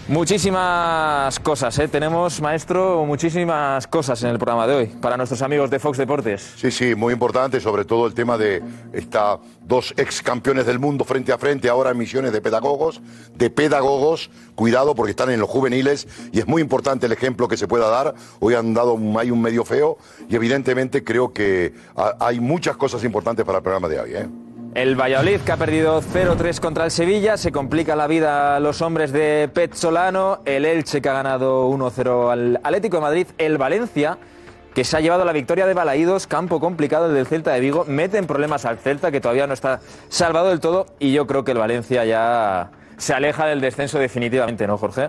Muchísimas 0.09 1.41
cosas, 1.41 1.79
¿eh? 1.79 1.89
tenemos, 1.89 2.39
maestro, 2.43 3.07
muchísimas 3.07 3.87
cosas 3.87 4.23
en 4.23 4.29
el 4.31 4.39
programa 4.39 4.67
de 4.67 4.75
hoy 4.75 4.87
para 4.87 5.17
nuestros 5.17 5.41
amigos 5.41 5.71
de 5.71 5.79
Fox 5.79 5.97
Deportes. 5.97 6.53
Sí, 6.57 6.71
sí, 6.71 6.95
muy 6.95 7.15
importante, 7.15 7.59
sobre 7.59 7.87
todo 7.87 8.07
el 8.07 8.13
tema 8.13 8.37
de 8.37 8.63
esta 8.93 9.39
dos 9.63 9.95
ex 9.97 10.21
campeones 10.21 10.67
del 10.67 10.79
mundo 10.79 11.05
frente 11.05 11.33
a 11.33 11.39
frente, 11.39 11.71
ahora 11.71 11.91
en 11.93 11.97
misiones 11.97 12.33
de 12.33 12.43
pedagogos, 12.43 13.01
de 13.35 13.49
pedagogos, 13.49 14.31
cuidado 14.55 14.95
porque 14.95 15.13
están 15.13 15.31
en 15.31 15.41
los 15.41 15.49
juveniles 15.49 16.07
y 16.33 16.39
es 16.39 16.47
muy 16.47 16.61
importante 16.61 17.07
el 17.07 17.13
ejemplo 17.13 17.49
que 17.49 17.57
se 17.57 17.67
pueda 17.67 17.89
dar. 17.89 18.15
Hoy 18.41 18.55
han 18.55 18.75
dado 18.75 18.99
hay 19.19 19.31
un 19.31 19.41
medio 19.41 19.65
feo 19.65 19.97
y 20.29 20.37
evidentemente 20.37 21.03
creo 21.03 21.33
que 21.33 21.73
ha- 21.97 22.15
hay 22.21 22.41
muchas 22.41 22.77
cosas 22.77 23.03
importantes 23.05 23.45
para 23.47 23.59
el 23.59 23.63
programa 23.65 23.89
de 23.89 24.01
hoy. 24.01 24.11
¿eh? 24.15 24.29
El 24.75 24.97
Valladolid, 24.97 25.41
que 25.43 25.53
ha 25.53 25.57
perdido 25.57 26.03
0-3 26.03 26.59
contra 26.59 26.85
el 26.85 26.91
Sevilla, 26.91 27.37
se 27.37 27.53
complica 27.53 27.95
la 27.95 28.09
vida 28.09 28.57
a 28.57 28.61
los 28.61 28.83
hombres 28.83 29.13
de 29.13 29.49
Pet 29.55 29.73
Solano. 29.75 30.41
El 30.45 30.65
Elche, 30.65 31.01
que 31.01 31.09
ha 31.09 31.13
ganado 31.13 31.71
1-0 31.71 32.33
al 32.33 32.61
Atlético 32.61 32.97
de 32.97 33.03
Madrid. 33.03 33.27
El 33.39 33.57
Valencia, 33.57 34.19
que 34.75 34.83
se 34.83 34.97
ha 34.97 35.01
llevado 35.01 35.25
la 35.25 35.33
victoria 35.33 35.67
de 35.67 35.75
Balaídos, 35.75 36.27
campo 36.27 36.59
complicado 36.59 37.07
el 37.07 37.15
del 37.15 37.29
Celta 37.29 37.53
de 37.53 37.61
Vigo. 37.61 37.85
Mete 37.87 38.19
en 38.19 38.27
problemas 38.27 38.65
al 38.65 38.79
Celta, 38.79 39.13
que 39.13 39.21
todavía 39.21 39.47
no 39.47 39.55
está 39.55 39.79
salvado 40.09 40.49
del 40.49 40.59
todo. 40.59 40.87
Y 40.99 41.13
yo 41.13 41.29
creo 41.29 41.45
que 41.45 41.53
el 41.53 41.59
Valencia 41.59 42.05
ya 42.05 42.73
se 42.97 43.15
aleja 43.15 43.47
del 43.47 43.61
descenso 43.61 44.01
definitivamente, 44.01 44.67
¿no, 44.67 44.77
Jorge? 44.77 45.09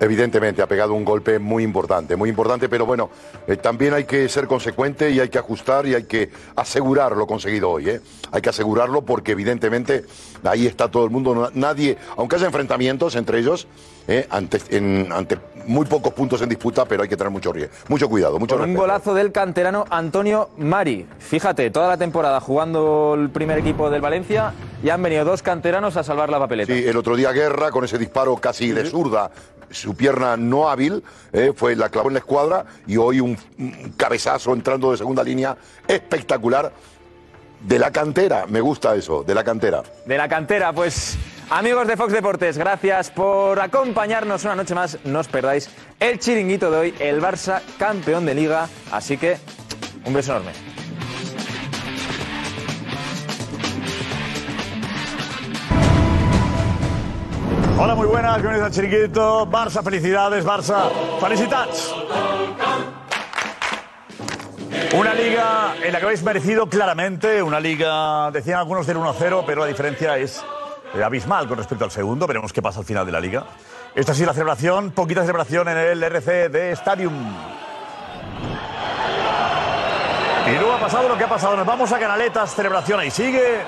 Evidentemente 0.00 0.62
ha 0.62 0.66
pegado 0.68 0.94
un 0.94 1.04
golpe 1.04 1.38
muy 1.38 1.64
importante, 1.64 2.14
muy 2.14 2.30
importante, 2.30 2.68
pero 2.68 2.86
bueno, 2.86 3.10
eh, 3.46 3.56
también 3.56 3.94
hay 3.94 4.04
que 4.04 4.28
ser 4.28 4.46
consecuente 4.46 5.10
y 5.10 5.18
hay 5.18 5.28
que 5.28 5.38
ajustar 5.38 5.86
y 5.86 5.94
hay 5.94 6.04
que 6.04 6.30
asegurar 6.54 7.16
lo 7.16 7.26
conseguido 7.26 7.70
hoy. 7.70 7.90
¿eh? 7.90 8.00
Hay 8.30 8.40
que 8.40 8.50
asegurarlo 8.50 9.02
porque 9.02 9.32
evidentemente 9.32 10.04
ahí 10.44 10.66
está 10.66 10.88
todo 10.88 11.04
el 11.04 11.10
mundo, 11.10 11.50
nadie, 11.54 11.98
aunque 12.16 12.36
haya 12.36 12.46
enfrentamientos 12.46 13.16
entre 13.16 13.40
ellos, 13.40 13.66
¿eh? 14.08 14.26
ante, 14.30 14.58
en- 14.70 15.12
ante 15.12 15.38
muy 15.66 15.84
pocos 15.86 16.12
puntos 16.14 16.40
en 16.42 16.48
disputa, 16.48 16.86
pero 16.86 17.02
hay 17.02 17.08
que 17.08 17.16
tener 17.16 17.30
mucho, 17.30 17.52
rie- 17.52 17.68
mucho 17.88 18.08
cuidado, 18.08 18.38
mucho 18.38 18.56
Con 18.56 18.70
un 18.70 18.74
golazo 18.74 19.12
del 19.14 19.30
canterano 19.32 19.84
Antonio 19.90 20.48
Mari. 20.56 21.06
Fíjate, 21.18 21.70
toda 21.70 21.86
la 21.88 21.96
temporada 21.98 22.40
jugando 22.40 23.14
el 23.16 23.28
primer 23.30 23.58
equipo 23.58 23.90
del 23.90 24.00
Valencia 24.00 24.54
y 24.82 24.88
han 24.88 25.02
venido 25.02 25.24
dos 25.24 25.42
canteranos 25.42 25.96
a 25.98 26.02
salvar 26.02 26.30
la 26.30 26.38
papeleta. 26.38 26.72
Sí, 26.72 26.84
el 26.86 26.96
otro 26.96 27.14
día 27.16 27.32
Guerra, 27.32 27.70
con 27.70 27.84
ese 27.84 27.98
disparo 27.98 28.34
casi 28.36 28.70
de 28.72 28.86
zurda, 28.86 29.30
su 29.70 29.94
pierna 29.94 30.38
no 30.38 30.70
hábil, 30.70 31.04
eh, 31.32 31.52
fue 31.54 31.76
la 31.76 31.90
clavó 31.90 32.08
en 32.08 32.14
la 32.14 32.20
escuadra 32.20 32.64
y 32.86 32.96
hoy 32.96 33.20
un, 33.20 33.36
un 33.58 33.92
cabezazo 33.98 34.54
entrando 34.54 34.90
de 34.92 34.96
segunda 34.96 35.22
línea 35.22 35.54
espectacular 35.86 36.72
de 37.60 37.78
la 37.78 37.90
cantera. 37.90 38.46
Me 38.46 38.60
gusta 38.60 38.94
eso, 38.94 39.22
de 39.22 39.34
la 39.34 39.44
cantera. 39.44 39.82
De 40.06 40.16
la 40.16 40.28
cantera, 40.28 40.72
pues 40.72 41.18
Amigos 41.50 41.88
de 41.88 41.96
Fox 41.96 42.12
Deportes, 42.12 42.58
gracias 42.58 43.10
por 43.10 43.58
acompañarnos 43.58 44.44
una 44.44 44.54
noche 44.54 44.74
más. 44.74 44.98
No 45.04 45.20
os 45.20 45.28
perdáis 45.28 45.70
el 45.98 46.18
chiringuito 46.18 46.70
de 46.70 46.76
hoy, 46.76 46.94
el 46.98 47.22
Barça 47.22 47.62
campeón 47.78 48.26
de 48.26 48.34
liga. 48.34 48.68
Así 48.92 49.16
que 49.16 49.38
un 50.04 50.12
beso 50.12 50.32
enorme. 50.32 50.52
Hola, 57.78 57.94
muy 57.94 58.08
buenas, 58.08 58.42
bienvenidos 58.42 58.66
al 58.66 58.72
chiringuito. 58.72 59.46
Barça, 59.46 59.82
felicidades, 59.82 60.44
Barça. 60.44 60.90
Felicitats. 61.18 61.94
Una 64.94 65.14
liga 65.14 65.74
en 65.82 65.92
la 65.92 65.98
que 65.98 66.04
habéis 66.04 66.22
merecido 66.22 66.68
claramente, 66.68 67.42
una 67.42 67.60
liga, 67.60 68.30
decían 68.30 68.58
algunos 68.58 68.86
del 68.86 68.96
1-0, 68.96 69.44
pero 69.46 69.60
la 69.60 69.66
diferencia 69.66 70.16
es 70.18 70.42
eh, 70.94 71.02
abismal 71.02 71.46
con 71.46 71.58
respecto 71.58 71.84
al 71.84 71.90
segundo. 71.90 72.26
Veremos 72.26 72.52
qué 72.52 72.62
pasa 72.62 72.80
al 72.80 72.86
final 72.86 73.06
de 73.06 73.12
la 73.12 73.20
liga. 73.20 73.44
Esta 73.94 74.12
ha 74.12 74.14
sido 74.14 74.26
la 74.28 74.34
celebración, 74.34 74.90
poquita 74.90 75.22
celebración 75.22 75.68
en 75.68 75.78
el 75.78 76.02
RC 76.02 76.48
de 76.48 76.72
Stadium. 76.72 77.14
Y 80.46 80.50
luego 80.52 80.72
ha 80.72 80.80
pasado 80.80 81.08
lo 81.08 81.18
que 81.18 81.24
ha 81.24 81.28
pasado. 81.28 81.56
Nos 81.56 81.66
vamos 81.66 81.92
a 81.92 81.98
Canaletas, 81.98 82.54
celebración 82.54 83.00
ahí 83.00 83.10
sigue. 83.10 83.60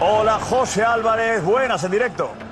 Hola, 0.00 0.38
José 0.38 0.84
Álvarez, 0.84 1.42
buenas 1.42 1.82
en 1.84 1.90
directo. 1.90 2.45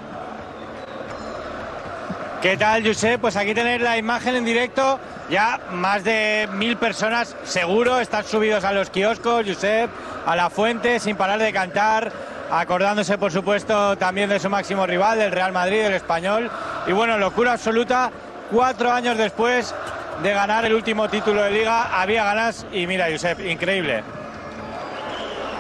¿Qué 2.44 2.58
tal, 2.58 2.86
Josep? 2.86 3.22
Pues 3.22 3.36
aquí 3.36 3.54
tenéis 3.54 3.80
la 3.80 3.96
imagen 3.96 4.36
en 4.36 4.44
directo. 4.44 5.00
Ya 5.30 5.60
más 5.70 6.04
de 6.04 6.46
mil 6.52 6.76
personas 6.76 7.34
seguro 7.44 7.98
están 8.00 8.22
subidos 8.22 8.64
a 8.64 8.72
los 8.72 8.90
kioscos, 8.90 9.46
Josep, 9.46 9.88
a 10.26 10.36
la 10.36 10.50
fuente, 10.50 11.00
sin 11.00 11.16
parar 11.16 11.38
de 11.38 11.54
cantar, 11.54 12.12
acordándose, 12.50 13.16
por 13.16 13.32
supuesto, 13.32 13.96
también 13.96 14.28
de 14.28 14.38
su 14.38 14.50
máximo 14.50 14.86
rival, 14.86 15.20
del 15.20 15.32
Real 15.32 15.52
Madrid, 15.52 15.84
del 15.84 15.94
español. 15.94 16.50
Y 16.86 16.92
bueno, 16.92 17.16
locura 17.16 17.52
absoluta, 17.52 18.10
cuatro 18.52 18.92
años 18.92 19.16
después 19.16 19.74
de 20.22 20.30
ganar 20.34 20.66
el 20.66 20.74
último 20.74 21.08
título 21.08 21.44
de 21.44 21.50
liga, 21.50 21.98
había 21.98 22.24
ganas 22.24 22.66
y 22.70 22.86
mira, 22.86 23.06
Josep, 23.10 23.40
increíble. 23.40 24.04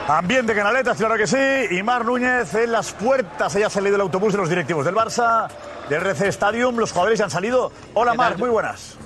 Ambiente 0.06 0.54
Canaletas, 0.54 0.98
claro 0.98 1.16
que 1.16 1.26
sí. 1.26 1.38
Y 1.70 1.82
Mar 1.82 2.04
Núñez 2.04 2.52
en 2.54 2.72
las 2.72 2.92
puertas. 2.92 3.56
Ella 3.56 3.68
ha 3.68 3.70
salido 3.70 3.92
del 3.92 4.02
autobús 4.02 4.34
de 4.34 4.38
los 4.38 4.50
directivos 4.50 4.84
del 4.84 4.94
Barça, 4.94 5.48
del 5.88 6.00
RC 6.02 6.28
Stadium. 6.28 6.76
Los 6.76 6.92
jugadores 6.92 7.18
ya 7.18 7.24
han 7.26 7.30
salido. 7.30 7.72
Hola, 7.94 8.14
Mar, 8.14 8.38
muy 8.38 8.48
buenas. 8.50 8.96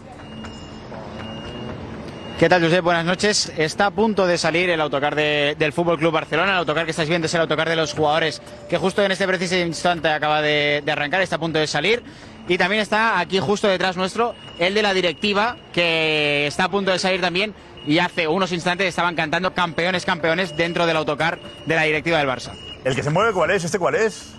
¿Qué 2.38 2.48
tal, 2.48 2.62
Josep? 2.62 2.84
Buenas 2.84 3.04
noches. 3.04 3.52
Está 3.56 3.86
a 3.86 3.90
punto 3.90 4.24
de 4.24 4.38
salir 4.38 4.70
el 4.70 4.80
autocar 4.80 5.16
de- 5.16 5.56
del 5.58 5.72
Fútbol 5.72 5.98
Club 5.98 6.12
Barcelona. 6.12 6.52
El 6.52 6.58
autocar 6.58 6.84
que 6.84 6.92
estáis 6.92 7.08
viendo 7.08 7.26
es 7.26 7.34
el 7.34 7.40
autocar 7.40 7.68
de 7.68 7.74
los 7.74 7.94
jugadores 7.94 8.40
que 8.70 8.78
justo 8.78 9.02
en 9.02 9.10
este 9.10 9.26
preciso 9.26 9.56
instante 9.56 10.08
acaba 10.08 10.40
de, 10.40 10.80
de 10.84 10.92
arrancar, 10.92 11.20
está 11.20 11.34
a 11.36 11.40
punto 11.40 11.58
de 11.58 11.66
salir. 11.66 12.00
Y 12.46 12.56
también 12.56 12.80
está 12.80 13.18
aquí 13.18 13.40
justo 13.40 13.66
detrás 13.66 13.96
nuestro 13.96 14.34
el 14.60 14.72
de 14.72 14.82
la 14.82 14.94
directiva 14.94 15.56
que 15.72 16.46
está 16.46 16.64
a 16.64 16.68
punto 16.70 16.92
de 16.92 17.00
salir 17.00 17.20
también. 17.20 17.54
Y 17.86 17.98
hace 17.98 18.28
unos 18.28 18.52
instantes 18.52 18.86
estaban 18.86 19.16
cantando 19.16 19.52
campeones, 19.52 20.04
campeones 20.04 20.56
dentro 20.56 20.86
del 20.86 20.96
autocar 20.96 21.40
de 21.66 21.74
la 21.74 21.82
directiva 21.82 22.18
del 22.18 22.28
Barça. 22.28 22.52
¿El 22.84 22.94
que 22.94 23.02
se 23.02 23.10
mueve 23.10 23.32
cuál 23.32 23.50
es? 23.50 23.64
¿Este 23.64 23.78
cuál 23.80 23.96
es? 23.96 24.34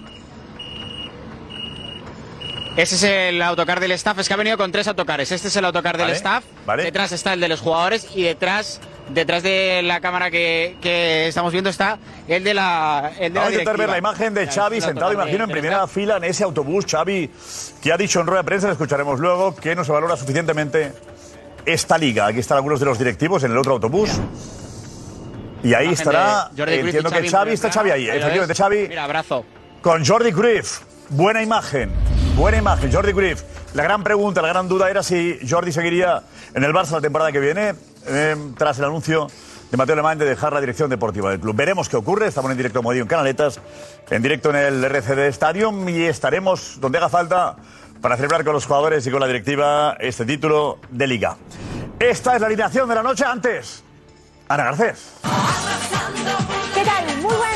Ese 2.76 2.96
es 2.96 3.04
el 3.04 3.42
autocar 3.42 3.80
del 3.80 3.92
staff, 3.92 4.20
es 4.20 4.28
que 4.28 4.34
ha 4.34 4.38
venido 4.38 4.58
con 4.58 4.72
tres 4.72 4.88
autocares. 4.88 5.32
Este 5.32 5.50
es 5.50 5.56
el 5.56 5.66
autocar 5.66 5.98
del 5.98 6.06
Vale, 6.08 6.16
staff, 6.18 6.44
vale. 6.66 6.84
detrás 6.84 7.12
está 7.12 7.34
el 7.34 7.40
de 7.42 7.50
los 7.50 7.60
jugadores 7.60 8.08
y 8.16 8.24
detrás, 8.24 8.80
detrás 9.10 9.44
de 9.44 9.82
la 9.84 10.00
cámara 10.00 10.32
que, 10.32 10.78
que 10.82 11.28
estamos 11.28 11.52
viendo 11.52 11.70
está 11.70 11.98
el 12.28 12.44
de 12.44 12.54
la, 12.54 13.12
el 13.20 13.34
de 13.34 13.40
Vamos 13.40 13.50
a 13.50 13.52
intentar 13.54 13.78
ver 13.78 13.90
la 13.90 13.98
imagen 13.98 14.34
de 14.34 14.48
Xavi 14.48 14.78
el 14.78 14.84
sentado, 14.84 15.12
imagino, 15.12 15.44
en 15.44 15.50
primera 15.52 15.76
staff. 15.78 15.92
fila 15.92 16.18
en 16.18 16.24
ese 16.24 16.44
autobús. 16.46 16.86
Xavi, 16.90 17.30
que 17.82 17.92
ha 17.92 17.98
dicho 17.98 18.22
en 18.22 18.28
rueda 18.28 18.44
de 18.44 18.46
prensa, 18.46 18.68
le 18.68 18.74
escucharemos 18.74 19.20
luego, 19.20 19.56
que 19.56 19.76
no 19.76 19.84
se 19.84 19.92
valora 19.92 20.16
suficientemente 20.16 20.94
esta 21.66 21.98
liga. 21.98 22.28
Aquí 22.28 22.40
están 22.40 22.58
algunos 22.58 22.80
de 22.80 22.86
los 22.86 22.98
directivos 22.98 23.44
en 23.44 23.52
el 23.52 23.58
otro 23.58 23.74
autobús. 23.74 24.12
Y 25.64 25.74
ahí 25.74 25.90
estará, 25.90 26.50
entiendo 26.56 27.12
que 27.12 27.30
Xavi 27.30 27.52
está. 27.52 27.70
Xavi 27.70 27.92
ahí, 27.92 28.06
lo 28.06 28.14
efectivamente. 28.14 28.56
Xavi 28.56 28.88
Mira, 28.88 29.04
abrazo. 29.04 29.44
con 29.82 30.06
Jordi 30.06 30.32
Cruyff. 30.32 30.80
Buena 31.12 31.42
imagen, 31.42 31.92
buena 32.36 32.58
imagen, 32.58 32.92
Jordi 32.92 33.14
Cruyff. 33.14 33.44
La 33.74 33.84
gran 33.84 34.04
pregunta, 34.04 34.42
la 34.42 34.50
gran 34.50 34.68
duda 34.68 34.90
era 34.90 35.04
si 35.04 35.40
Jordi 35.48 35.72
seguiría 35.72 36.24
en 36.54 36.64
el 36.64 36.74
Barça 36.74 36.92
la 36.92 37.02
temporada 37.02 37.32
que 37.32 37.40
viene, 37.40 37.76
eh, 38.08 38.36
tras 38.58 38.80
el 38.80 38.86
anuncio 38.86 39.28
de 39.72 39.78
Mateo 39.78 39.94
Alemán 39.94 40.18
de 40.18 40.26
dejar 40.26 40.54
la 40.54 40.60
dirección 40.60 40.90
deportiva 40.90 41.30
del 41.30 41.40
club. 41.40 41.56
Veremos 41.56 41.90
qué 41.90 41.98
ocurre, 41.98 42.28
estamos 42.28 42.52
en 42.52 42.58
directo 42.58 42.80
como 42.80 42.94
en 42.94 43.06
Canaletas, 43.08 43.60
en 44.10 44.22
directo 44.22 44.50
en 44.50 44.56
el 44.56 44.84
RCD 44.84 45.28
Stadium 45.28 45.88
y 45.90 46.04
estaremos 46.04 46.80
donde 46.80 46.98
haga 46.98 47.10
falta 47.10 47.56
para 48.02 48.16
celebrar 48.16 48.44
con 48.44 48.54
los 48.54 48.66
jugadores 48.66 49.06
y 49.06 49.12
con 49.12 49.20
la 49.20 49.28
directiva 49.28 49.98
este 50.00 50.26
título 50.26 50.80
de 50.90 51.08
liga. 51.08 51.38
Esta 52.00 52.36
es 52.36 52.42
la 52.42 52.48
alineación 52.48 52.88
de 52.90 52.96
la 52.96 53.04
noche 53.04 53.26
antes. 53.26 53.84
Ana 54.48 54.64
Garcés. 54.64 55.14
Muy 55.24 56.39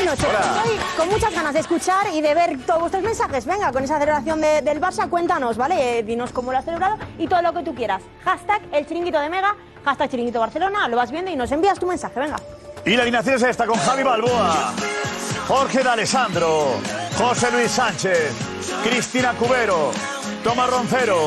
buenas 0.05 0.19
noches. 0.19 0.45
Estoy 0.57 0.79
con 0.97 1.09
muchas 1.09 1.33
ganas 1.33 1.53
de 1.53 1.59
escuchar 1.59 2.07
y 2.13 2.21
de 2.21 2.33
ver 2.33 2.57
todos 2.65 2.81
vuestros 2.81 3.03
mensajes. 3.03 3.45
Venga, 3.45 3.71
con 3.71 3.83
esa 3.83 3.95
celebración 3.99 4.41
de- 4.41 4.61
del 4.61 4.79
Barça, 4.81 5.09
cuéntanos, 5.09 5.57
¿vale? 5.57 5.99
Eh, 5.99 6.03
dinos 6.03 6.31
cómo 6.31 6.51
lo 6.51 6.57
has 6.57 6.65
celebrado 6.65 6.97
y 7.17 7.27
todo 7.27 7.41
lo 7.41 7.53
que 7.53 7.63
tú 7.63 7.73
quieras. 7.75 8.01
Hashtag 8.23 8.61
el 8.71 8.85
chiringuito 8.87 9.19
de 9.19 9.29
Mega, 9.29 9.55
hashtag 9.85 10.09
chiringuito 10.09 10.39
Barcelona, 10.39 10.87
lo 10.87 10.97
vas 10.97 11.11
viendo 11.11 11.31
y 11.31 11.35
nos 11.35 11.51
envías 11.51 11.79
tu 11.79 11.85
mensaje, 11.87 12.19
venga. 12.19 12.37
Y 12.85 12.95
la 12.95 13.03
alineación 13.03 13.35
es 13.35 13.43
esta 13.43 13.65
con 13.65 13.77
Javi 13.79 14.03
Balboa, 14.03 14.73
Jorge 15.47 15.83
D'Alessandro, 15.83 16.75
José 17.17 17.51
Luis 17.51 17.71
Sánchez, 17.71 18.33
Cristina 18.83 19.33
Cubero, 19.33 19.91
Tomás 20.43 20.69
Roncero, 20.69 21.17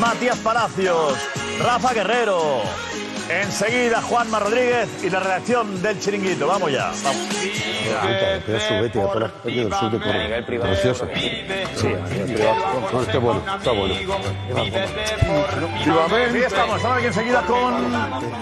Matías 0.00 0.38
Palacios, 0.38 1.14
Rafa 1.60 1.92
Guerrero. 1.92 2.62
Enseguida 3.28 4.00
Juanma 4.02 4.38
Rodríguez 4.38 4.88
y 5.02 5.10
la 5.10 5.18
redacción 5.20 5.82
del 5.82 5.98
chiringuito. 5.98 6.46
Vamos 6.46 6.70
ya. 6.70 6.92
Vamos. 7.02 7.26
Precioso. 10.60 11.08
Sí, 11.74 11.92
no, 12.92 13.02
está 13.02 13.18
bueno, 13.18 13.42
está 13.56 13.72
bueno. 13.72 13.94
Sí, 16.32 16.38
estamos, 16.38 16.76
estamos 16.76 16.98
aquí 16.98 17.06
enseguida 17.06 17.42
con. 17.42 17.90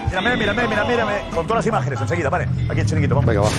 Mírame, 0.09 0.37
mírame, 0.37 0.67
mírame, 0.67 0.89
mírame. 0.89 1.21
Con 1.33 1.47
todas 1.47 1.65
las 1.65 1.67
imágenes, 1.67 2.01
enseguida, 2.01 2.29
vale. 2.29 2.47
Aquí 2.69 2.81
el 2.81 2.85
chiringuito, 2.85 3.15
vamos. 3.15 3.25
Venga, 3.25 3.41
va. 3.41 3.49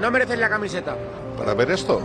No 0.00 0.10
mereces 0.10 0.38
la 0.38 0.48
camiseta. 0.48 0.96
Para 1.38 1.54
ver 1.54 1.70
esto. 1.70 2.02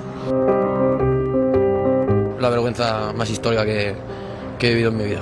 La 2.39 2.50
vergüenza 2.50 3.12
más 3.13 3.29
histórica 3.29 3.65
que, 3.65 3.95
que 4.57 4.67
he 4.67 4.69
vivido 4.71 4.89
en 4.89 4.98
mi 4.98 5.03
vida. 5.03 5.21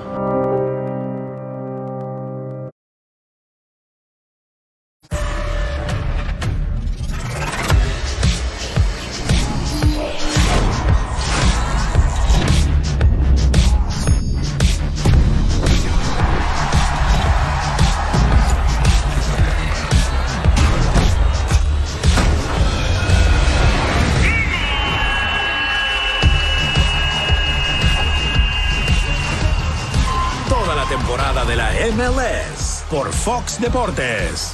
Por 32.90 33.12
Fox 33.12 33.60
Deportes. 33.62 34.54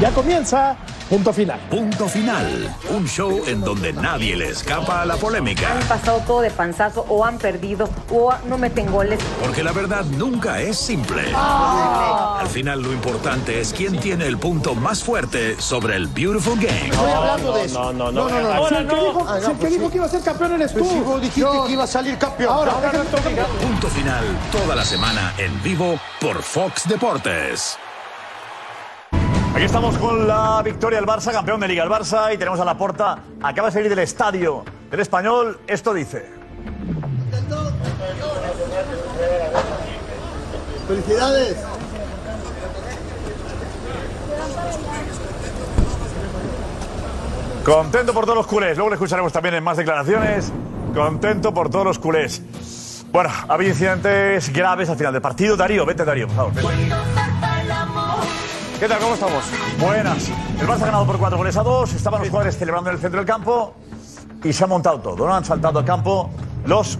Ya 0.00 0.10
comienza 0.10 0.76
punto 1.08 1.32
final. 1.32 1.60
Punto 1.70 2.08
final. 2.08 2.74
Un 2.90 3.06
show 3.06 3.42
en 3.46 3.60
donde 3.60 3.92
nadie 3.92 4.34
le 4.36 4.48
escapa 4.48 5.02
a 5.02 5.06
la 5.06 5.16
polémica. 5.16 5.70
Han 5.72 5.86
pasado 5.86 6.22
todo 6.26 6.40
de 6.40 6.50
panzazo 6.50 7.04
o 7.08 7.24
han 7.24 7.38
perdido 7.38 7.88
o 8.10 8.32
no 8.46 8.56
meten 8.58 8.90
goles. 8.90 9.20
Porque 9.44 9.62
la 9.62 9.72
verdad 9.72 10.04
nunca 10.16 10.60
es 10.60 10.78
simple. 10.78 11.22
Al 11.34 12.46
final 12.48 12.82
lo 12.82 12.92
importante 12.92 13.60
es 13.60 13.72
quién 13.72 13.98
tiene 14.00 14.26
el 14.26 14.38
punto 14.38 14.74
más 14.74 15.02
fuerte 15.04 15.60
sobre 15.60 15.96
el 15.96 16.06
Beautiful 16.08 16.58
Game. 16.58 16.88
Estoy 16.88 17.10
hablando 17.10 17.52
de 17.52 17.64
eso. 17.64 17.92
No, 17.92 17.92
no, 17.92 18.12
no. 18.12 18.28
no, 18.28 18.40
no. 18.40 18.52
Ahora 18.52 18.68
Si 18.68 18.82
el 18.82 18.88
que 18.88 18.94
no. 18.96 19.04
dijo, 19.04 19.26
Ah, 19.28 19.36
si 19.38 19.42
no, 19.46 19.50
el 19.52 19.56
que 19.56 19.60
pues 19.60 19.72
dijo 19.72 19.84
sí. 19.84 19.90
que 19.90 19.96
iba 19.96 20.06
a 20.06 20.08
ser 20.08 20.20
campeón 20.22 20.52
eres 20.54 20.72
tú. 20.72 20.78
Pues 20.78 20.90
si 20.92 21.00
vos 21.00 21.20
dijiste 21.20 21.50
que 21.66 21.72
iba 21.72 21.84
a 21.84 21.86
salir 21.86 22.18
campeón. 22.18 22.52
Ahora. 22.52 22.72
Punto 23.60 23.86
final 23.88 24.24
toda 24.50 24.74
la 24.76 24.84
semana 24.84 25.34
en 25.38 25.62
vivo 25.62 25.98
por 26.20 26.42
Fox 26.42 26.88
Deportes. 26.88 27.76
Aquí 29.54 29.64
estamos 29.64 29.98
con 29.98 30.26
la 30.26 30.62
victoria 30.64 30.98
del 30.98 31.06
Barça, 31.06 31.30
campeón 31.30 31.60
de 31.60 31.68
Liga. 31.68 31.84
El 31.84 31.90
Barça 31.90 32.32
y 32.34 32.38
tenemos 32.38 32.58
a 32.58 32.64
la 32.64 32.76
porta. 32.76 33.18
Acaba 33.42 33.68
de 33.68 33.72
salir 33.72 33.90
del 33.90 33.98
estadio 33.98 34.64
del 34.90 35.00
español. 35.00 35.60
Esto 35.66 35.92
dice. 35.92 36.26
Felicidades. 40.88 41.56
Contento 47.64 48.12
por 48.12 48.24
todos 48.24 48.36
los 48.36 48.46
culés. 48.46 48.76
Luego 48.76 48.90
le 48.90 48.94
escucharemos 48.94 49.32
también 49.32 49.54
en 49.54 49.62
más 49.62 49.76
declaraciones. 49.76 50.50
Contento 50.94 51.54
por 51.54 51.70
todos 51.70 51.84
los 51.84 51.98
culés. 51.98 52.42
Bueno, 53.12 53.30
ha 53.30 53.52
habido 53.52 53.70
incidentes 53.70 54.50
graves 54.52 54.88
al 54.88 54.96
final 54.96 55.12
del 55.12 55.22
partido. 55.22 55.56
Darío, 55.56 55.84
vete 55.84 56.04
Darío, 56.04 56.26
por 56.26 56.36
favor. 56.36 56.54
vete. 56.54 57.21
¿Qué 58.82 58.88
tal? 58.88 58.98
¿Cómo 58.98 59.14
estamos? 59.14 59.44
Buenas. 59.78 60.28
El 60.60 60.66
Barça 60.66 60.82
ha 60.82 60.86
ganado 60.86 61.06
por 61.06 61.16
cuatro 61.16 61.38
goles 61.38 61.56
a 61.56 61.62
dos. 61.62 61.94
Estaban 61.94 62.18
los 62.18 62.28
jugadores 62.30 62.58
celebrando 62.58 62.90
en 62.90 62.96
el 62.96 63.00
centro 63.00 63.20
del 63.20 63.26
campo 63.28 63.74
y 64.42 64.52
se 64.52 64.64
ha 64.64 64.66
montado 64.66 64.98
todo. 64.98 65.24
¿no? 65.24 65.32
Han 65.32 65.44
saltado 65.44 65.78
al 65.78 65.84
campo 65.84 66.28
los 66.66 66.98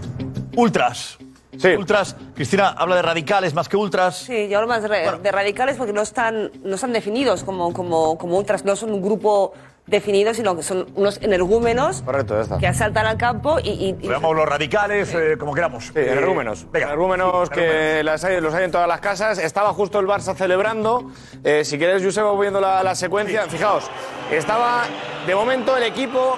ultras. 0.55 1.17
Sí. 1.57 1.67
Ultras. 1.75 2.15
Cristina 2.35 2.69
habla 2.69 2.95
de 2.95 3.01
radicales 3.01 3.53
más 3.53 3.67
que 3.67 3.75
ultras. 3.75 4.15
Sí, 4.15 4.47
yo 4.47 4.59
hablo 4.59 4.69
más 4.69 4.81
de, 4.81 4.89
de 5.21 5.31
radicales 5.33 5.75
porque 5.75 5.91
no 5.91 6.03
están, 6.03 6.53
no 6.63 6.75
están 6.75 6.93
definidos 6.93 7.43
como, 7.43 7.73
como, 7.73 8.17
como 8.17 8.37
ultras, 8.37 8.63
no 8.63 8.77
son 8.77 8.93
un 8.93 9.01
grupo 9.01 9.51
definido, 9.85 10.33
sino 10.33 10.55
que 10.55 10.63
son 10.63 10.87
unos 10.95 11.21
energúmenos 11.21 12.01
Correcto, 12.03 12.35
ya 12.35 12.41
está. 12.41 12.57
que 12.57 12.67
asaltan 12.67 13.05
al 13.05 13.17
campo 13.17 13.59
y... 13.61 13.69
y- 13.69 13.97
y- 14.01 14.07
Veamos 14.07 14.35
los 14.35 14.45
radicales, 14.47 15.13
eh, 15.13 15.35
como 15.37 15.53
queramos. 15.53 15.85
Sí, 15.87 15.91
energúmenos. 15.99 16.65
Energúmenos 16.73 17.49
que 17.49 18.01
las 18.03 18.23
hay- 18.23 18.39
los 18.39 18.53
hay 18.53 18.63
en 18.65 18.71
todas 18.71 18.87
las 18.87 19.01
casas. 19.01 19.37
Estaba 19.39 19.73
justo 19.73 19.99
el 19.99 20.07
Barça 20.07 20.35
celebrando. 20.35 21.11
Eh, 21.43 21.65
si 21.65 21.77
quieres, 21.77 22.01
Josep, 22.03 22.23
voy 22.23 22.41
viendo 22.45 22.61
la, 22.61 22.81
la 22.81 22.95
secuencia. 22.95 23.43
Fijaos, 23.49 23.89
estaba 24.31 24.83
de 25.27 25.35
momento 25.35 25.75
el 25.75 25.83
equipo, 25.83 26.37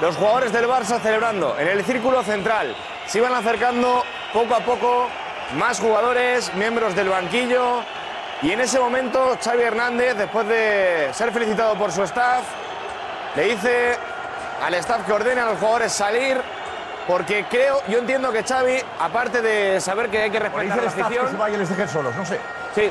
los 0.00 0.14
jugadores 0.16 0.52
del 0.52 0.66
Barça 0.68 1.00
celebrando 1.00 1.56
en 1.58 1.66
el 1.68 1.84
círculo 1.84 2.22
central. 2.22 2.76
Se 3.06 3.18
iban 3.18 3.34
acercando 3.34 4.04
poco 4.32 4.54
a 4.54 4.60
poco 4.60 5.08
más 5.56 5.80
jugadores, 5.80 6.54
miembros 6.54 6.94
del 6.94 7.08
banquillo. 7.08 7.80
Y 8.40 8.52
en 8.52 8.60
ese 8.60 8.78
momento, 8.78 9.36
Xavi 9.42 9.62
Hernández, 9.62 10.16
después 10.16 10.46
de 10.46 11.08
ser 11.12 11.32
felicitado 11.32 11.74
por 11.74 11.90
su 11.90 12.04
staff, 12.04 12.44
le 13.38 13.44
dice 13.54 13.96
al 14.66 14.74
staff 14.74 15.06
que 15.06 15.12
ordene 15.12 15.40
a 15.40 15.44
los 15.46 15.58
jugadores 15.58 15.92
salir 15.92 16.40
porque 17.06 17.44
creo, 17.48 17.80
yo 17.88 17.98
entiendo 17.98 18.32
que 18.32 18.42
Xavi, 18.42 18.78
aparte 18.98 19.40
de 19.40 19.80
saber 19.80 20.10
que 20.10 20.22
hay 20.22 20.30
que 20.30 20.40
respetar 20.40 20.66
la 20.66 20.74
staff 20.74 20.94
que 20.94 21.02
afición, 21.02 21.30
se 21.30 21.36
vayan 21.36 21.54
y 21.54 21.58
les 21.60 21.68
dejen 21.68 21.88
solos, 21.88 22.14
no 22.16 22.26
sé. 22.26 22.38
sí, 22.74 22.90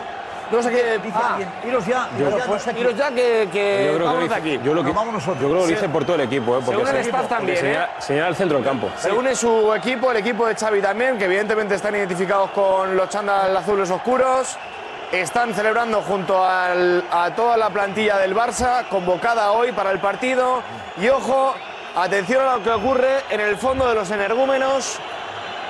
no 0.50 0.64
sé 0.64 0.70
qué 0.72 0.98
Dice 1.00 1.18
ah, 1.22 1.30
alguien, 1.34 1.50
iros 1.68 1.86
ya, 1.86 2.10
yo- 2.18 2.28
iros 2.30 2.40
ya, 2.40 2.48
no 2.48 2.60
sé 2.60 2.80
iros 2.80 2.96
ya 2.96 3.10
que, 3.12 3.50
que 3.52 3.88
Yo 3.92 3.96
creo 3.96 3.98
que 3.98 4.04
vamos 4.06 4.14
lo 4.14 4.20
de 4.20 4.24
dice- 4.24 4.36
aquí. 4.56 4.60
Yo, 4.66 4.74
lo 4.74 4.84
que, 4.86 4.92
vamos 4.92 5.14
nosotros. 5.16 5.42
yo 5.42 5.48
creo 5.50 5.58
que 5.58 5.62
lo 5.64 5.68
Sí. 5.68 5.74
dice 5.76 5.90
por 5.90 6.06
todo 6.06 6.16
el 6.16 6.22
equipo, 6.22 6.58
¿eh? 6.58 6.62
porque, 6.66 6.72
Según 6.72 6.88
el 6.88 6.94
se- 7.04 7.10
staff 7.10 7.22
porque 7.24 7.36
también, 7.36 7.58
señala, 7.58 7.86
¿eh? 7.86 7.90
señala 8.00 8.28
el 8.30 8.36
centro 8.38 8.58
del 8.58 8.66
campo. 8.66 8.90
Se 8.98 9.12
une 9.12 9.36
su 9.36 9.74
equipo, 9.76 10.12
el 10.12 10.18
equipo 10.18 10.48
de 10.48 10.56
Xavi 10.56 10.82
también, 10.82 11.18
que 11.18 11.26
evidentemente 11.26 11.76
están 11.76 11.94
identificados 11.96 12.52
con 12.52 12.96
los 12.96 13.10
chándal 13.10 13.56
azules 13.58 13.90
oscuros. 13.92 14.58
Están 15.12 15.54
celebrando 15.54 16.02
junto 16.02 16.44
a 16.44 17.32
toda 17.34 17.56
la 17.56 17.70
plantilla 17.70 18.18
del 18.18 18.36
Barça, 18.36 18.86
convocada 18.90 19.52
hoy 19.54 19.72
para 19.72 19.92
el 19.92 20.00
partido. 20.00 20.62
Y 20.98 21.08
ojo, 21.08 21.56
atención 21.96 22.46
a 22.46 22.58
lo 22.58 22.64
que 22.64 22.72
ocurre 22.72 23.24
en 23.30 23.40
el 23.40 23.56
fondo 23.58 23.88
de 23.88 23.96
los 23.96 24.12
energúmenos. 24.12 25.00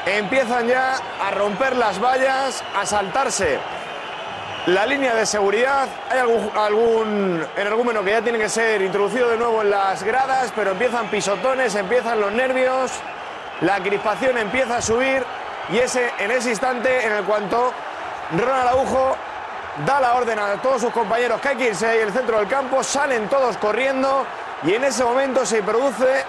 Empiezan 0.08 0.68
ya 0.68 0.96
a 1.22 1.30
romper 1.32 1.76
las 1.76 2.02
vallas, 2.02 2.64
a 2.76 2.84
saltarse 2.88 3.60
la 4.66 4.88
línea 4.88 5.14
de 5.14 5.28
seguridad. 5.28 5.88
Hay 6.10 6.18
algún, 6.18 6.50
algún 6.58 7.46
energúmeno 7.56 8.04
que 8.04 8.12
ya 8.12 8.22
tiene 8.24 8.40
que 8.40 8.50
ser 8.50 8.82
introducido 8.82 9.30
de 9.30 9.38
nuevo 9.38 9.62
en 9.62 9.70
las 9.70 10.02
gradas, 10.02 10.52
pero 10.56 10.72
empiezan 10.72 11.10
pisotones, 11.10 11.76
empiezan 11.76 12.20
los 12.20 12.32
nervios, 12.32 12.92
la 13.62 13.78
crispación 13.82 14.36
empieza 14.40 14.78
a 14.78 14.82
subir 14.82 15.24
y 15.70 15.78
ese, 15.78 16.12
en 16.18 16.32
ese 16.32 16.50
instante, 16.50 17.06
en 17.06 17.14
el 17.14 17.24
cuanto 17.24 17.72
Ronald 18.32 18.68
Araujo 18.68 19.16
da 19.86 20.00
la 20.00 20.16
orden 20.16 20.40
a 20.40 20.62
todos 20.62 20.82
sus 20.82 20.92
compañeros 20.92 21.40
que 21.42 21.50
hay 21.50 21.56
que 21.56 21.68
irse 21.68 21.88
ahí 21.88 22.02
al 22.02 22.12
centro 22.12 22.40
del 22.40 22.48
campo, 22.48 22.84
salen 22.84 23.28
todos 23.30 23.58
corriendo 23.58 24.26
y 24.64 24.74
en 24.74 24.84
ese 24.84 25.04
momento 25.04 25.46
se 25.46 25.62
produce 25.62 26.24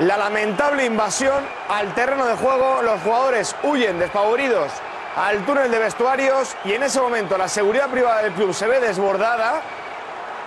la 0.00 0.16
lamentable 0.16 0.84
invasión 0.84 1.44
al 1.68 1.94
terreno 1.94 2.26
de 2.26 2.34
juego. 2.36 2.82
Los 2.82 3.00
jugadores 3.02 3.54
huyen 3.62 3.98
despavoridos 3.98 4.72
al 5.16 5.44
túnel 5.46 5.70
de 5.70 5.78
vestuarios 5.78 6.56
y 6.64 6.72
en 6.72 6.82
ese 6.82 7.00
momento 7.00 7.38
la 7.38 7.48
seguridad 7.48 7.88
privada 7.88 8.22
del 8.22 8.32
club 8.32 8.52
se 8.52 8.66
ve 8.66 8.80
desbordada 8.80 9.62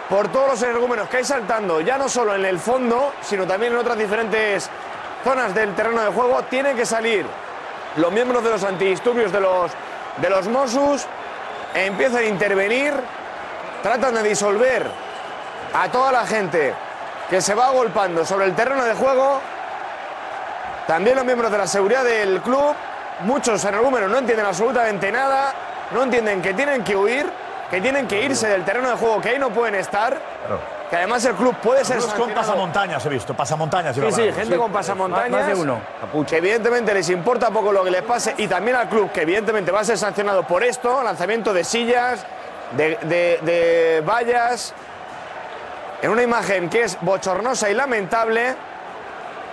por 0.10 0.28
todos 0.28 0.50
los 0.50 0.62
energúmenos 0.64 1.08
que 1.08 1.18
hay 1.18 1.24
saltando, 1.24 1.82
ya 1.82 1.98
no 1.98 2.10
solo 2.10 2.36
en 2.36 2.44
el 2.44 2.60
fondo, 2.60 3.14
sino 3.22 3.46
también 3.46 3.74
en 3.74 3.80
otras 3.80 3.98
diferentes 3.98 4.70
zonas 5.24 5.54
del 5.54 5.74
terreno 5.76 6.02
de 6.02 6.12
juego. 6.12 6.42
Tienen 6.44 6.76
que 6.76 6.86
salir 6.86 7.26
los 7.96 8.12
miembros 8.12 8.44
de 8.44 8.50
los 8.50 8.64
antidisturbios 8.64 9.32
de 9.32 9.40
los, 9.40 9.72
de 10.18 10.30
los 10.30 10.48
empiezan 11.74 12.24
a 12.24 12.28
intervenir, 12.28 12.94
tratan 13.84 14.16
de 14.16 14.24
disolver 14.24 14.86
a 15.74 15.90
toda 15.90 16.12
la 16.12 16.26
gente 16.26 16.74
que 17.30 17.42
se 17.42 17.54
va 17.54 17.68
agolpando 17.68 18.26
sobre 18.26 18.46
el 18.46 18.56
terreno 18.56 18.84
de 18.84 18.94
juego. 18.94 19.40
También 20.88 21.16
los 21.16 21.26
miembros 21.26 21.52
de 21.52 21.58
la 21.58 21.68
seguridad 21.68 22.04
del 22.04 22.42
club, 22.42 22.74
muchos 23.22 23.64
energúmenos 23.64 24.10
no 24.10 24.18
entienden 24.18 24.46
absolutamente 24.46 25.12
nada, 25.12 25.54
no 25.92 26.04
entienden 26.04 26.42
que 26.42 26.54
tienen 26.54 26.84
que 26.84 26.96
huir, 26.96 27.32
que 27.70 27.80
tienen 27.82 28.08
que 28.08 28.24
irse 28.24 28.48
del 28.48 28.66
terreno 28.66 28.90
de 28.90 28.96
juego, 28.96 29.22
que 29.22 29.30
ahí 29.30 29.40
no 29.40 29.52
pueden 29.52 29.76
estar, 29.76 30.20
que 30.90 30.96
además 30.96 31.24
el 31.26 31.36
club 31.36 31.56
puede 31.62 31.86
ser 31.86 31.98
Algunos 31.98 32.16
con 32.18 32.34
pasamontañas 32.34 33.06
he 33.06 33.10
visto, 33.10 33.34
pasamontañas. 33.36 33.96
Sí, 33.96 34.02
sí, 34.12 34.32
gente 34.32 34.58
con 34.58 34.72
pasamontañas. 34.72 35.30
Más 35.30 35.48
de 35.48 35.54
uno. 35.56 35.80
Que 36.28 36.38
evidentemente 36.38 36.94
les 36.94 37.10
importa 37.10 37.50
poco 37.52 37.72
lo 37.72 37.84
que 37.84 37.92
les 37.92 38.02
pase 38.02 38.34
y 38.38 38.48
también 38.48 38.76
al 38.78 38.90
club, 38.90 39.12
que 39.12 39.22
evidentemente 39.22 39.72
va 39.72 39.82
a 39.82 39.84
ser 39.84 39.98
sancionado 39.98 40.44
por 40.44 40.64
esto, 40.64 41.04
lanzamiento 41.04 41.54
de 41.54 41.64
sillas, 41.64 42.26
de, 42.76 42.98
de- 43.04 43.40
de 43.44 44.02
vallas, 44.06 44.74
en 46.02 46.10
una 46.10 46.24
imagen 46.24 46.70
que 46.70 46.84
es 46.84 46.98
bochornosa 47.02 47.70
y 47.70 47.74
lamentable. 47.76 48.56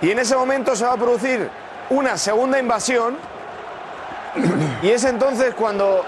Y 0.01 0.11
en 0.11 0.19
ese 0.19 0.35
momento 0.35 0.75
se 0.75 0.85
va 0.85 0.93
a 0.93 0.97
producir 0.97 1.49
una 1.91 2.17
segunda 2.17 2.57
invasión. 2.59 3.17
Y 4.81 4.89
es 4.89 5.03
entonces 5.03 5.53
cuando 5.55 6.03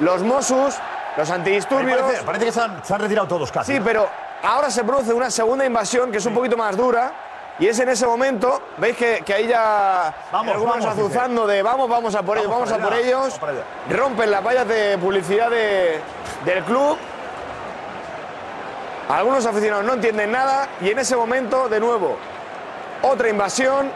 los 0.00 0.22
Mossos, 0.22 0.76
los 1.16 1.30
antidisturbios. 1.30 2.00
Parece, 2.00 2.22
parece 2.22 2.44
que 2.46 2.52
se 2.52 2.60
han, 2.60 2.84
se 2.84 2.94
han 2.94 3.00
retirado 3.00 3.26
todos 3.28 3.50
casi. 3.52 3.74
Sí, 3.74 3.80
pero 3.82 4.08
ahora 4.42 4.70
se 4.70 4.84
produce 4.84 5.12
una 5.12 5.30
segunda 5.30 5.64
invasión 5.64 6.10
que 6.10 6.18
es 6.18 6.26
un 6.26 6.34
poquito 6.34 6.56
más 6.56 6.76
dura. 6.76 7.12
Y 7.58 7.68
es 7.68 7.78
en 7.78 7.90
ese 7.90 8.06
momento, 8.06 8.62
veis 8.78 8.96
que, 8.96 9.22
que 9.22 9.34
ahí 9.34 9.46
ya 9.46 10.14
Vamos, 10.32 10.54
algunos 10.54 10.78
vamos, 10.78 10.96
dice. 10.96 11.00
azuzando 11.06 11.46
de 11.46 11.62
vamos, 11.62 11.90
vamos 11.90 12.14
a 12.14 12.22
por 12.22 12.38
ellos, 12.38 12.50
Vamos 12.50 12.72
a 12.72 12.78
por 12.78 12.94
allá, 12.94 13.06
ellos. 13.06 13.38
Rompen 13.90 14.30
las 14.30 14.42
vallas 14.42 14.66
de 14.66 14.96
publicidad 14.96 15.50
de- 15.50 16.00
del 16.46 16.64
club. 16.64 16.96
Algunos 19.10 19.44
aficionados 19.44 19.84
no 19.84 19.92
entienden 19.92 20.32
nada 20.32 20.68
y 20.80 20.88
en 20.90 20.98
ese 21.00 21.16
momento, 21.16 21.68
de 21.68 21.80
nuevo, 21.80 22.16
otra 23.02 23.28
invasión 23.28 23.90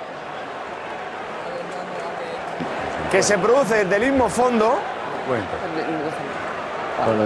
que 3.10 3.22
se 3.22 3.38
produce 3.38 3.84
desde 3.86 3.96
el 4.04 4.10
mismo 4.12 4.28
fondo. 4.28 4.76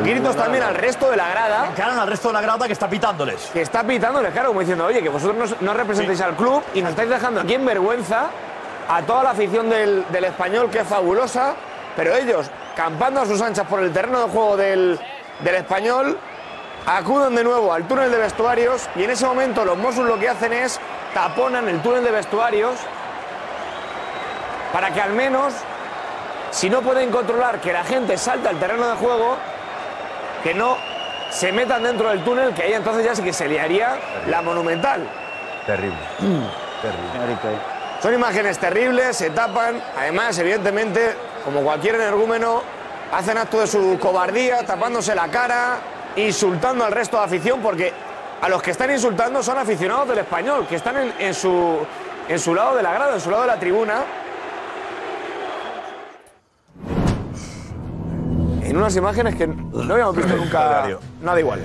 Gritos 0.02 0.36
también 0.36 0.64
al 0.64 0.74
resto 0.74 1.10
de 1.10 1.16
la 1.16 1.28
grada. 1.28 1.66
Encaran 1.66 1.98
al 1.98 2.08
resto 2.08 2.28
de 2.28 2.34
la 2.34 2.40
grada 2.40 2.66
que 2.66 2.72
está 2.72 2.88
pitándoles. 2.88 3.50
Que 3.52 3.62
está 3.62 3.82
pitándoles, 3.84 4.32
claro, 4.32 4.48
como 4.48 4.60
diciendo, 4.60 4.86
oye, 4.86 5.02
que 5.02 5.08
vosotros 5.08 5.50
no, 5.50 5.56
no 5.60 5.74
representáis 5.74 6.20
al 6.20 6.34
club 6.36 6.62
y 6.74 6.82
nos 6.82 6.90
estáis 6.90 7.10
dejando 7.10 7.40
aquí 7.40 7.54
en 7.54 7.64
vergüenza 7.64 8.26
a 8.88 9.02
toda 9.02 9.22
la 9.22 9.30
afición 9.30 9.68
del, 9.68 10.04
del 10.10 10.24
español, 10.24 10.70
que 10.70 10.80
es 10.80 10.86
fabulosa, 10.88 11.54
pero 11.94 12.14
ellos, 12.14 12.50
campando 12.74 13.20
a 13.20 13.26
sus 13.26 13.40
anchas 13.40 13.66
por 13.66 13.80
el 13.80 13.92
terreno 13.92 14.24
de 14.24 14.30
juego 14.30 14.56
del, 14.56 14.98
del 15.40 15.54
español, 15.54 16.18
acuden 16.86 17.34
de 17.34 17.44
nuevo 17.44 17.72
al 17.72 17.86
túnel 17.86 18.10
de 18.10 18.18
vestuarios 18.18 18.88
y 18.96 19.04
en 19.04 19.10
ese 19.10 19.26
momento 19.26 19.64
los 19.64 19.76
Mossos 19.76 20.06
lo 20.06 20.18
que 20.18 20.28
hacen 20.28 20.52
es 20.52 20.80
taponan 21.12 21.68
el 21.68 21.82
túnel 21.82 22.02
de 22.02 22.10
vestuarios 22.10 22.76
para 24.72 24.90
que 24.90 25.00
al 25.00 25.12
menos, 25.12 25.52
si 26.50 26.70
no 26.70 26.80
pueden 26.80 27.10
controlar 27.10 27.60
que 27.60 27.72
la 27.72 27.84
gente 27.84 28.16
salta 28.16 28.50
al 28.50 28.58
terreno 28.58 28.88
de 28.88 28.96
juego, 28.96 29.36
que 30.42 30.54
no 30.54 30.76
se 31.30 31.52
metan 31.52 31.82
dentro 31.82 32.08
del 32.08 32.24
túnel, 32.24 32.54
que 32.54 32.62
ahí 32.62 32.72
entonces 32.72 33.04
ya 33.04 33.14
sí 33.14 33.22
que 33.22 33.32
se 33.32 33.48
liaría 33.48 33.98
la 34.28 34.42
monumental. 34.42 35.06
Terrible. 35.66 35.98
Terrible. 36.82 37.78
Son 38.00 38.14
imágenes 38.14 38.58
terribles, 38.58 39.16
se 39.16 39.30
tapan, 39.30 39.82
además, 39.98 40.38
evidentemente, 40.38 41.16
como 41.44 41.62
cualquier 41.62 41.96
energúmeno, 41.96 42.62
hacen 43.12 43.36
acto 43.36 43.58
de 43.60 43.66
su 43.66 43.98
cobardía, 43.98 44.64
tapándose 44.64 45.16
la 45.16 45.26
cara, 45.28 45.78
insultando 46.14 46.84
al 46.84 46.92
resto 46.92 47.18
de 47.18 47.24
afición, 47.24 47.60
porque 47.60 47.92
a 48.40 48.48
los 48.48 48.62
que 48.62 48.70
están 48.70 48.92
insultando 48.92 49.42
son 49.42 49.58
aficionados 49.58 50.08
del 50.08 50.18
español, 50.18 50.66
que 50.68 50.76
están 50.76 50.96
en, 50.96 51.14
en 51.18 51.34
su, 51.34 51.78
en 52.28 52.38
su 52.38 52.54
lado 52.54 52.76
de 52.76 52.84
la 52.84 52.92
grada, 52.92 53.14
en 53.14 53.20
su 53.20 53.30
lado 53.30 53.42
de 53.42 53.48
la 53.48 53.58
tribuna. 53.58 54.04
En 58.68 58.76
unas 58.76 58.94
imágenes 58.96 59.34
que 59.34 59.46
no 59.46 59.94
habíamos 59.94 60.14
visto 60.14 60.36
nunca 60.36 60.86
nada 61.22 61.40
igual. 61.40 61.60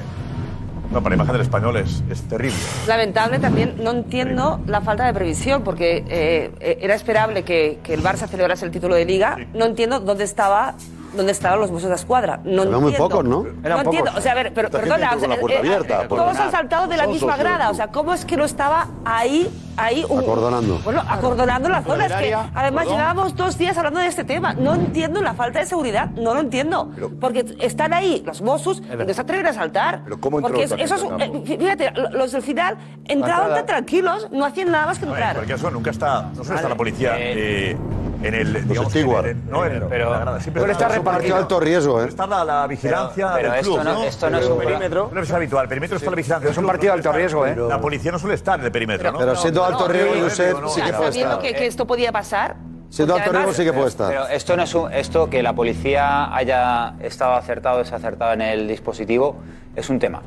No, 0.90 1.02
para 1.02 1.16
la 1.16 1.16
imagen 1.16 1.34
del 1.34 1.42
español 1.42 1.78
es, 1.78 2.04
es 2.10 2.22
terrible. 2.24 2.56
Lamentable 2.88 3.40
también, 3.40 3.76
no 3.84 3.92
entiendo 3.92 4.62
la 4.68 4.80
falta 4.80 5.06
de 5.06 5.14
previsión, 5.14 5.64
porque 5.64 6.06
eh, 6.08 6.52
eh, 6.60 6.78
era 6.82 6.94
esperable 6.94 7.44
que, 7.44 7.80
que 7.84 7.96
el 7.96 8.04
Barça 8.04 8.28
celebrase 8.28 8.64
el 8.66 8.72
título 8.72 8.96
de 8.96 9.04
Liga. 9.04 9.38
No 9.54 9.66
entiendo 9.66 10.00
dónde 10.00 10.24
estaba 10.24 10.76
dónde 11.16 11.32
estaban 11.32 11.60
los 11.60 11.72
Mossos 11.72 11.90
de 11.90 11.96
Escuadra. 11.96 12.40
No 12.44 12.64
Eran 12.64 12.74
muy 12.82 12.92
entiendo. 12.92 13.10
pocos, 13.10 13.26
¿no? 13.26 13.44
No 13.44 13.50
entiendo. 13.82 14.06
pocos. 14.06 14.18
O 14.18 14.22
sea, 14.22 14.32
a 14.32 14.36
ver, 14.36 14.54
pero 14.54 14.70
perdona. 14.70 14.98
la 15.16 15.36
puerta 15.40 15.56
eh, 15.56 15.60
abierta, 15.60 16.04
eh, 16.04 16.08
todos 16.08 16.38
han 16.38 16.52
saltado 16.52 16.88
de 16.88 16.98
la 16.98 17.08
misma 17.08 17.34
socios, 17.34 17.40
grada. 17.40 17.70
O 17.70 17.74
sea, 17.74 17.88
¿cómo 17.88 18.14
es 18.14 18.26
que 18.26 18.38
no 18.38 18.46
estaba 18.46 18.88
ahí, 19.06 19.50
ahí 19.78 20.06
un- 20.10 20.20
Acordonando. 20.20 20.80
Bueno, 20.84 21.04
acordonando 21.08 21.70
la 21.70 21.82
zona. 21.84 22.06
Es 22.06 22.14
que 22.14 22.34
además 22.34 22.84
cordón. 22.86 22.98
llevábamos 23.00 23.36
dos 23.36 23.58
días 23.58 23.78
hablando 23.78 24.00
de 24.00 24.08
este 24.08 24.24
tema. 24.24 24.54
No 24.54 24.74
entiendo 24.76 25.22
la 25.22 25.34
falta 25.34 25.60
de 25.60 25.66
seguridad. 25.66 26.10
No 26.12 26.34
lo 26.34 26.40
entiendo. 26.42 26.92
Porque 27.20 27.46
están 27.60 27.94
ahí 27.94 28.24
los 28.26 28.42
Mossos 28.42 28.82
y 28.82 28.96
no 28.96 29.14
se 29.14 29.22
atreven 29.22 29.48
a 29.48 29.54
saltar. 29.54 30.02
Pero 30.04 30.20
¿cómo 30.20 30.40
entró 30.40 30.54
Porque 30.54 30.64
eso 30.84 30.96
es, 30.96 31.04
eh, 31.04 31.58
fíjate, 31.60 31.92
los 32.12 32.32
del 32.32 32.42
final 32.42 32.78
entraban 33.06 33.54
tan 33.54 33.66
tranquilos, 33.66 34.28
no 34.32 34.46
hacían 34.46 34.72
nada 34.72 34.88
más 34.88 35.00
que 35.00 35.06
entrar. 35.06 35.30
en 35.30 35.36
cualquier 35.36 35.58
caso, 35.58 35.72
nunca 35.72 35.92
está, 35.92 36.24
no 36.36 36.44
suele 36.44 36.56
estar 36.56 36.70
la 36.70 36.78
policía 36.78 37.14
eh, 37.18 37.78
en 38.24 38.34
el, 38.34 38.68
digamos, 38.68 38.96
en 38.96 39.10
el- 39.10 39.50
no, 39.50 39.66
en, 39.66 39.84
Pero- 39.90 40.10
grada. 40.10 40.40
Siempre 40.40 40.62
Suele 40.62 40.74
estar 40.74 40.90
está 40.92 41.00
repartido. 41.00 41.36
alto 41.36 41.60
riesgo, 41.60 42.02
¿eh? 42.04 42.08
Está 42.08 42.28
la, 42.28 42.44
la 42.46 42.68
vigilancia 42.68 43.26
Pero- 43.34 43.36
pero 43.36 43.50
del 43.52 43.60
esto 43.60 43.74
club, 43.74 43.84
no- 43.84 43.94
¿no? 43.94 44.04
esto 44.04 44.30
no 44.30 44.38
es 44.38 44.48
un 44.48 44.58
perímetro. 44.60 45.10
No 45.14 45.22
es 45.22 45.32
habitual, 45.32 45.64
el 45.64 45.70
perímetro 45.70 45.98
está 45.98 46.10
la 46.10 46.16
vigilancia. 46.16 46.50
Es 46.50 46.58
un 46.58 46.66
partido 46.66 46.94
de 46.94 46.98
alto 47.00 47.12
riesgo, 47.12 47.46
¿eh? 47.48 47.56
La 47.56 47.80
policía 47.82 48.12
no 48.12 48.20
suele 48.20 48.36
estar 48.36 48.60
en 48.60 48.66
el 48.66 48.72
perímetro, 48.72 49.12
¿no? 49.12 49.20
Pero 49.20 49.36
siendo 49.36 49.64
alto 49.66 49.88
riesgo, 49.88 50.14
Josep, 50.24 50.58
sí 50.68 50.82
que 50.82 50.94
puede 50.94 51.12
Sabiendo 51.12 51.34
estar. 51.36 51.40
que, 51.42 51.54
que 51.56 51.66
esto 51.68 51.86
podía 51.88 52.12
pasar. 52.12 52.56
Siendo 52.90 53.16
alto 53.16 53.32
riesgo, 53.32 53.54
sí 53.54 53.64
que 53.64 53.74
puede 53.74 53.88
estar. 53.88 54.08
Pero 54.10 54.28
esto 54.28 54.56
no 54.56 54.64
es 54.64 54.76
un- 54.76 54.94
esto 54.94 55.30
que 55.30 55.42
la 55.42 55.54
policía 55.54 56.34
haya 56.36 56.94
estado 57.02 57.34
acertado 57.34 57.78
o 57.78 57.80
desacertado 57.80 58.34
en 58.34 58.42
el 58.42 58.68
dispositivo 58.68 59.36
es 59.76 59.90
un 59.90 59.98
tema. 60.00 60.22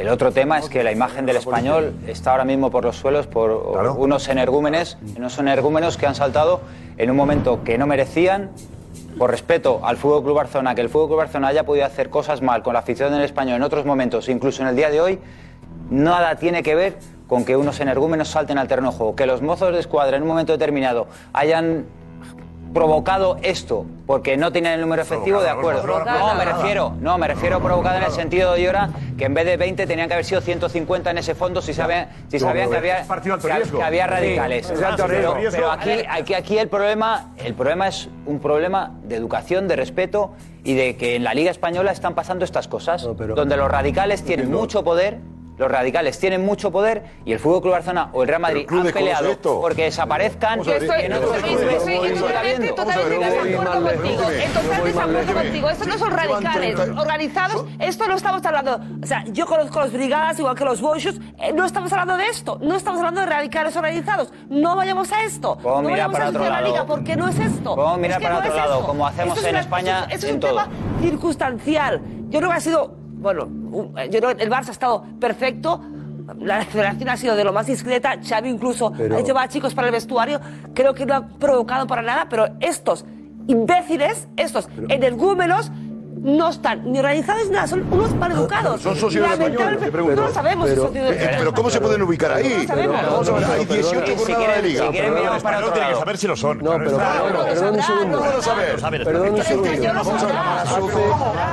El 0.00 0.08
otro 0.08 0.32
tema 0.32 0.58
es 0.58 0.70
que 0.70 0.82
la 0.82 0.92
imagen 0.92 1.26
del 1.26 1.36
español 1.36 1.92
está 2.06 2.30
ahora 2.30 2.46
mismo 2.46 2.70
por 2.70 2.84
los 2.84 2.96
suelos 2.96 3.26
por 3.26 3.50
unos 3.98 4.28
energúmenes, 4.28 4.96
unos 5.14 5.38
energúmenos 5.38 5.98
que 5.98 6.06
han 6.06 6.14
saltado 6.14 6.62
en 6.96 7.10
un 7.10 7.16
momento 7.18 7.62
que 7.64 7.76
no 7.76 7.86
merecían 7.86 8.48
por 9.18 9.30
respeto 9.30 9.82
al 9.84 9.98
Fútbol 9.98 10.22
Club 10.24 10.36
Barcelona, 10.36 10.74
que 10.74 10.80
el 10.80 10.88
Fútbol 10.88 11.08
Club 11.08 11.18
Barcelona 11.18 11.48
haya 11.48 11.66
podido 11.66 11.84
hacer 11.84 12.08
cosas 12.08 12.40
mal 12.40 12.62
con 12.62 12.72
la 12.72 12.78
afición 12.78 13.12
del 13.12 13.20
español 13.20 13.56
en 13.56 13.62
otros 13.62 13.84
momentos, 13.84 14.30
incluso 14.30 14.62
en 14.62 14.68
el 14.68 14.76
día 14.76 14.88
de 14.88 15.02
hoy, 15.02 15.18
nada 15.90 16.36
tiene 16.36 16.62
que 16.62 16.74
ver 16.74 16.96
con 17.26 17.44
que 17.44 17.58
unos 17.58 17.78
energúmenos 17.80 18.28
salten 18.28 18.56
al 18.56 18.68
terreno 18.68 18.92
de 18.92 18.96
juego. 18.96 19.14
Que 19.14 19.26
los 19.26 19.42
mozos 19.42 19.74
de 19.74 19.80
escuadra 19.80 20.16
en 20.16 20.22
un 20.22 20.28
momento 20.28 20.52
determinado 20.52 21.08
hayan 21.34 21.84
provocado 22.72 23.36
esto 23.42 23.84
porque 24.06 24.36
no 24.36 24.52
tenían 24.52 24.74
el 24.74 24.80
número 24.80 25.02
efectivo, 25.02 25.40
de 25.40 25.48
acuerdo. 25.58 25.82
No, 26.18 26.34
me 26.34 26.44
refiero, 26.44 26.94
no, 27.00 27.18
me 27.18 27.28
refiero 27.28 27.56
a 27.56 27.60
provocado 27.60 27.96
en 27.98 28.02
el 28.04 28.10
sentido 28.12 28.52
de 28.54 28.62
Llora 28.62 28.90
que 29.18 29.24
en 29.26 29.34
vez 29.34 29.44
de 29.44 29.56
20 29.56 29.86
tenían 29.86 30.08
que 30.08 30.14
haber 30.14 30.24
sido 30.24 30.40
150 30.40 31.10
en 31.10 31.18
ese 31.18 31.34
fondo 31.34 31.60
si 31.62 31.74
sabían, 31.74 32.08
si 32.28 32.38
sabían 32.48 32.70
que 32.70 32.76
había, 32.78 33.04
que- 33.78 33.82
había 33.82 34.06
radicales. 34.06 34.70
Pero, 35.08 35.34
pero 35.52 35.70
aquí, 35.70 35.90
aquí, 36.08 36.34
aquí 36.34 36.58
el 36.58 36.68
problema, 36.68 37.30
el 37.44 37.54
problema 37.54 37.88
es 37.88 38.08
un 38.26 38.38
problema 38.40 38.92
de 39.04 39.16
educación, 39.16 39.68
de 39.68 39.76
respeto 39.76 40.32
y 40.64 40.74
de 40.74 40.96
que 40.96 41.16
en 41.16 41.24
la 41.24 41.34
Liga 41.34 41.50
Española 41.50 41.92
están 41.92 42.14
pasando 42.14 42.44
estas 42.44 42.68
cosas, 42.68 43.02
donde 43.36 43.56
los 43.56 43.70
radicales 43.70 44.22
tienen 44.24 44.50
mucho 44.60 44.84
poder. 44.84 45.18
Los 45.60 45.70
radicales 45.70 46.18
tienen 46.18 46.42
mucho 46.42 46.70
poder 46.72 47.02
y 47.26 47.32
el 47.34 47.38
Fútbol 47.38 47.60
Club 47.60 47.72
Barcelona 47.74 48.08
o 48.14 48.22
el 48.22 48.28
Real 48.28 48.40
Madrid 48.40 48.66
han 48.70 48.82
peleado 48.86 49.36
porque 49.60 49.84
desaparezcan 49.84 50.60
Vamos 50.60 50.68
a 50.68 50.70
ver, 50.70 50.82
y 50.82 50.86
estoy- 50.86 51.02
totalmente- 52.24 52.66
de 53.20 53.54
acuerdo 53.56 53.72
contigo. 53.82 54.22
En 54.30 54.52
total 54.54 54.84
desacuerdo 54.84 55.34
contigo. 55.34 55.68
Estos 55.70 55.86
no 55.86 55.98
son 55.98 56.10
radicales. 56.12 56.74
30 56.76 57.00
Organizados, 57.02 57.66
esto 57.78 58.08
no 58.08 58.14
estamos 58.14 58.42
hablando. 58.46 58.80
O 59.02 59.06
sea, 59.06 59.22
yo 59.26 59.44
conozco 59.44 59.80
los 59.80 59.92
brigadas 59.92 60.38
igual 60.38 60.54
que 60.56 60.64
los 60.64 60.80
bochos. 60.80 61.20
eh, 61.38 61.52
no 61.52 61.66
estamos 61.66 61.92
hablando 61.92 62.16
de 62.16 62.26
esto. 62.28 62.58
No 62.62 62.74
estamos 62.74 62.98
hablando 63.00 63.20
de 63.20 63.26
radicales 63.26 63.76
organizados. 63.76 64.32
No 64.48 64.76
vayamos 64.76 65.12
a 65.12 65.24
esto. 65.24 65.58
No 65.62 65.82
mirar 65.82 66.10
vayamos 66.10 66.36
a 66.46 66.50
la 66.50 66.60
liga 66.62 66.86
porque 66.86 67.16
no 67.16 67.28
es 67.28 67.38
esto. 67.38 67.74
Puedo 67.74 67.98
mirar 67.98 68.12
Es 68.12 68.16
que 68.16 68.22
para 68.32 68.38
otro 68.38 68.56
lado, 68.56 68.82
como 68.86 69.06
hacemos 69.06 69.44
en 69.44 69.56
España 69.56 70.06
es- 70.08 70.24
un 70.24 70.40
tema 70.40 70.68
circunstancial. 71.02 72.00
Yo 72.30 72.38
creo 72.38 72.50
que 72.50 72.56
ha 72.56 72.60
sido, 72.60 72.94
bueno, 73.20 73.48
yo 74.10 74.20
creo 74.20 74.36
que 74.36 74.42
el 74.42 74.50
Barça 74.50 74.68
ha 74.68 74.72
estado 74.72 75.04
perfecto. 75.20 75.80
La 76.38 76.64
federación 76.64 77.08
ha 77.08 77.16
sido 77.16 77.34
de 77.36 77.44
lo 77.44 77.52
más 77.52 77.66
discreta. 77.66 78.16
Xavi 78.22 78.48
incluso 78.48 78.92
Pero- 78.96 79.16
ha 79.16 79.20
llevado 79.20 79.44
a 79.46 79.48
chicos 79.48 79.74
para 79.74 79.88
el 79.88 79.92
vestuario. 79.92 80.40
Creo 80.74 80.94
que 80.94 81.04
no 81.06 81.14
ha 81.14 81.28
provocado 81.28 81.86
para 81.86 82.02
nada, 82.02 82.26
pero 82.30 82.46
estos 82.60 83.04
imbéciles, 83.46 84.28
estos 84.36 84.68
energúmenos, 84.88 85.70
no 86.22 86.50
están 86.50 86.90
ni 86.92 86.98
organizados 86.98 87.46
ni 87.46 87.52
nada, 87.52 87.66
son 87.66 87.86
unos 87.92 88.14
maleducados. 88.14 88.80
Son 88.80 88.94
socios 88.96 89.22
del 89.22 89.32
español, 89.32 89.40
Lamentablemente, 89.52 89.86
te 89.86 89.92
pregunto. 89.92 90.20
No 90.20 90.26
lo 90.28 90.34
sabemos 90.34 90.68
si 90.68 90.74
Pero- 90.74 90.86
son 90.88 90.96
eh, 90.96 91.34
pero 91.38 91.54
¿cómo 91.54 91.70
se 91.70 91.80
pueden 91.80 92.02
ubicar 92.02 92.32
ahí? 92.32 92.48
No 92.52 92.58
lo 92.62 92.68
sabemos. 92.68 93.02
Vamos 93.02 93.28
a 93.28 93.32
ver, 93.32 93.44
hay 93.44 93.64
18 93.64 94.06
Si 94.06 94.14
jornadas 94.14 94.26
de 94.28 94.34
quieren- 94.44 94.64
liga. 94.66 94.84
si 94.86 94.90
quieren 94.92 95.14
miramos 95.14 95.42
para 95.42 95.58
otro 95.66 95.80
lado. 95.80 95.98
saber 95.98 96.18
si 96.18 96.26
lo 96.26 96.36
son. 96.36 96.58
No, 96.58 96.70
pero 96.72 96.96
perdón, 96.96 97.74
un 97.76 97.82
segundo. 97.82 98.16
No 98.18 98.24
puedo 98.24 98.42
saber. 98.42 99.04
Perdón 99.04 99.34
un 99.34 99.42
segundo. 99.42 99.70
Vamos 99.94 100.22
a 100.22 100.26
ver, 100.26 100.34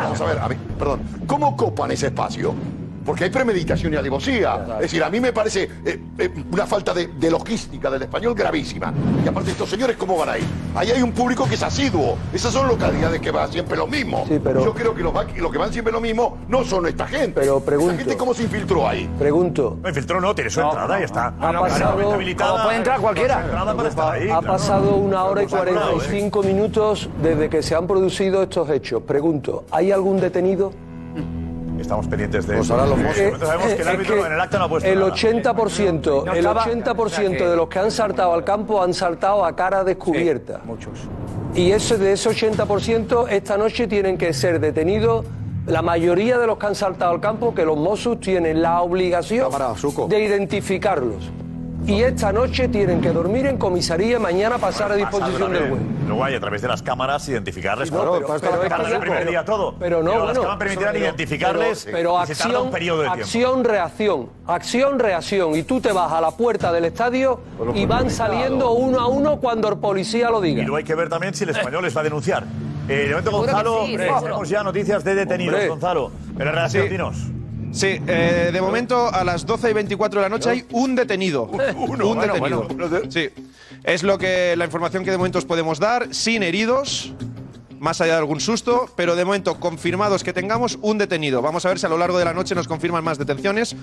vamos 0.03 0.21
a 0.21 0.25
ver, 0.25 0.39
a 0.39 0.47
ver, 0.47 0.57
perdón. 0.79 1.01
¿Cómo 1.27 1.55
copan 1.55 1.91
ese 1.91 2.07
espacio? 2.07 2.53
Porque 3.07 3.23
hay 3.23 3.29
premeditación 3.29 3.93
y 3.93 3.95
alevosía. 3.95 4.65
Es 4.75 4.79
decir, 4.81 5.01
a 5.03 5.09
mí 5.09 5.19
me 5.21 5.31
parece 5.31 5.63
eh, 5.85 5.99
eh, 6.19 6.29
una 6.51 6.67
falta 6.67 6.93
de, 6.93 7.07
de 7.07 7.31
logística 7.31 7.89
del 7.89 8.01
español 8.03 8.35
gravísima. 8.35 8.93
Y 9.23 9.27
aparte, 9.27 9.51
estos 9.51 9.69
señores, 9.69 9.95
¿cómo 9.97 10.17
van 10.17 10.27
ahí? 10.29 10.43
Ahí 10.75 10.91
hay 10.91 11.01
un 11.01 11.13
público 11.13 11.47
que 11.47 11.55
es 11.55 11.63
asiduo. 11.63 12.17
Esas 12.33 12.51
son 12.51 12.67
localidades 12.67 13.21
que 13.21 13.31
van 13.31 13.49
siempre 13.49 13.77
lo 13.77 13.87
mismo. 13.87 14.25
Sí, 14.27 14.39
pero- 14.43 14.61
Yo 14.63 14.73
creo 14.73 14.93
que 14.93 15.01
los, 15.03 15.15
va- 15.15 15.25
los 15.37 15.51
que 15.51 15.57
van 15.57 15.71
siempre 15.71 15.93
lo 15.93 16.01
mismo 16.01 16.37
no 16.49 16.65
son 16.65 16.85
esta 16.85 17.07
gente. 17.07 17.39
Pero 17.39 17.61
pregunto. 17.61 17.91
¿Esta 17.93 18.03
gente 18.03 18.17
cómo 18.17 18.33
se 18.33 18.43
infiltró 18.43 18.85
ahí? 18.87 19.09
Pregunto. 19.17 19.77
No, 19.81 19.87
infiltró 19.87 20.19
no, 20.19 20.35
tiene 20.35 20.49
su 20.49 20.59
entrada 20.59 20.99
y 20.99 21.03
está. 21.03 21.27
Ha 21.39 21.51
pasado- 21.53 22.11
habilitada. 22.13 22.51
como 22.51 22.63
puede 22.65 22.77
entrar 22.77 22.99
cualquiera. 22.99 23.41
Entrada 23.41 23.73
para 23.73 23.89
estar 23.89 24.13
ahí, 24.15 24.23
Ha 24.23 24.39
claro. 24.39 24.47
pasado 24.47 24.95
una 24.97 25.23
hora 25.23 25.41
y 25.43 25.45
Nos 25.45 25.53
ha 25.53 25.57
colado, 25.59 25.79
¿eh? 25.79 25.93
45 25.93 26.43
minutos 26.43 27.09
desde 27.23 27.47
que 27.49 27.63
se 27.63 27.73
han 27.73 27.87
producido 27.87 28.43
estos 28.43 28.69
hechos. 28.69 29.01
Pregunto, 29.03 29.63
¿hay 29.71 29.93
algún 29.93 30.19
detenido? 30.19 30.73
Estamos 31.79 32.07
pendientes 32.07 32.47
de 32.47 32.55
Pues 32.57 32.69
ahora 32.71 32.85
los 32.87 32.99
Eh, 32.99 33.03
que 33.15 33.27
el 33.27 33.33
Es 33.81 33.87
árbitro 33.87 34.15
que 34.15 34.21
en 34.27 34.33
el 34.33 34.39
acta 34.41 34.57
no 34.59 34.65
ha 34.65 34.69
puesto 34.69 34.89
el 34.89 34.99
nada. 34.99 35.11
80%, 35.11 36.23
No 36.25 36.31
el 36.33 36.37
estaba- 36.39 36.63
80% 36.65 37.49
de 37.49 37.55
los 37.55 37.67
que 37.69 37.79
han 37.79 37.91
saltado 37.91 38.33
al 38.33 38.43
campo 38.43 38.81
han 38.81 38.93
saltado 38.93 39.45
a 39.45 39.55
cara 39.55 39.83
descubierta. 39.83 40.61
muchos. 40.65 40.93
Y 41.55 41.71
ese, 41.71 41.97
de 41.97 42.13
ese 42.13 42.29
80%, 42.29 43.27
esta 43.29 43.57
noche 43.57 43.87
tienen 43.87 44.17
que 44.17 44.33
ser 44.33 44.59
detenidos 44.59 45.25
la 45.65 45.81
mayoría 45.81 46.37
de 46.37 46.47
los 46.47 46.57
que 46.57 46.65
han 46.67 46.75
saltado 46.75 47.11
al 47.11 47.19
campo, 47.19 47.53
que 47.53 47.65
los 47.65 47.77
Mossos 47.77 48.19
tienen 48.19 48.61
la 48.61 48.81
obligación 48.81 49.49
de 50.07 50.23
identificarlos. 50.23 51.29
Y 51.85 52.01
esta 52.01 52.33
noche 52.33 52.67
tienen 52.67 52.99
que 52.99 53.11
dormir 53.11 53.45
en 53.45 53.57
comisaría 53.57 54.17
y 54.17 54.19
mañana 54.19 54.57
pasar 54.57 54.91
a 54.91 54.95
disposición 54.95 55.53
del 55.53 55.69
juez. 55.69 55.81
Luego 56.07 56.23
hay 56.23 56.35
a 56.35 56.39
través 56.39 56.61
de 56.61 56.67
las 56.67 56.81
cámaras 56.81 57.27
identificarles. 57.29 57.91
No, 57.91 57.99
pero- 57.99 58.27
pero, 58.41 58.59
pero 58.67 58.87
el 58.87 58.99
primer 58.99 59.29
día 59.29 59.45
todo. 59.45 59.75
Pero 59.79 60.01
no, 60.03 60.11
las 60.11 60.19
bueno, 60.23 60.41
cámaras 60.41 60.57
permitirán 60.59 60.93
pero- 60.93 61.05
identificarles 61.05 61.85
Pero, 61.85 61.97
pero 61.97 62.13
y 62.13 62.21
acción, 62.31 62.71
periodo 62.71 62.97
de 62.99 63.05
tiempo. 63.07 63.23
acción, 63.23 63.63
reacción, 63.63 64.29
acción, 64.47 64.99
reacción. 64.99 65.55
Y 65.55 65.63
tú 65.63 65.79
te 65.79 65.91
vas 65.93 66.11
a 66.11 66.19
la 66.19 66.31
puerta 66.31 66.71
del 66.73 66.85
estadio 66.85 67.39
y 67.73 67.85
van 67.85 68.09
saliendo 68.09 68.71
uno 68.71 68.99
a 68.99 69.07
uno 69.07 69.39
cuando 69.39 69.69
el 69.69 69.77
policía 69.77 70.29
lo 70.29 70.43
Y 70.43 70.49
diga. 70.49 70.61
luego 70.63 70.77
hay 70.77 70.83
que 70.83 70.95
ver 70.95 71.07
también 71.09 71.33
si 71.33 71.43
el 71.45 71.51
español 71.51 71.83
les 71.83 71.95
va 71.95 72.01
a 72.01 72.03
denunciar. 72.03 72.43
Eh, 72.89 72.93
de 73.07 73.09
momento, 73.09 73.31
Gonzalo, 73.31 73.85
sí, 73.85 73.95
eh, 73.95 74.11
tenemos 74.21 74.49
ya 74.49 74.63
noticias 74.63 75.03
de 75.03 75.13
detenidos, 75.15 75.53
Hombre. 75.55 75.69
Gonzalo. 75.69 76.11
En 76.39 76.45
la 76.45 76.51
redacción, 76.51 76.83
Sí. 76.85 76.89
dinos. 76.89 77.17
Sí, 77.71 77.99
eh, 78.07 78.49
de 78.51 78.61
momento 78.61 79.13
a 79.13 79.23
las 79.23 79.45
12 79.45 79.69
y 79.69 79.73
24 79.73 80.21
de 80.21 80.25
la 80.25 80.29
noche 80.29 80.49
hay 80.49 80.65
un 80.71 80.95
detenido. 80.95 81.43
Uno, 81.75 82.07
un 82.07 82.17
bueno, 82.17 82.33
detenido. 82.33 82.67
bueno. 82.67 83.01
Sí. 83.09 83.29
Es 83.83 84.03
lo 84.03 84.17
que 84.17 84.55
la 84.55 84.65
información 84.65 85.03
que 85.03 85.11
de 85.11 85.17
momento 85.17 85.37
os 85.37 85.45
podemos 85.45 85.79
dar, 85.79 86.13
sin 86.13 86.43
heridos, 86.43 87.13
más 87.79 88.01
allá 88.01 88.13
de 88.13 88.19
algún 88.19 88.39
susto, 88.39 88.89
pero 88.95 89.15
de 89.15 89.25
momento 89.25 89.59
confirmados 89.59 90.23
que 90.23 90.33
tengamos 90.33 90.77
un 90.81 90.97
detenido. 90.97 91.41
Vamos 91.41 91.65
a 91.65 91.69
ver 91.69 91.79
si 91.79 91.85
a 91.85 91.89
lo 91.89 91.97
largo 91.97 92.17
de 92.17 92.25
la 92.25 92.33
noche 92.33 92.55
nos 92.55 92.67
confirman 92.67 93.03
más 93.03 93.17
detenciones, 93.17 93.75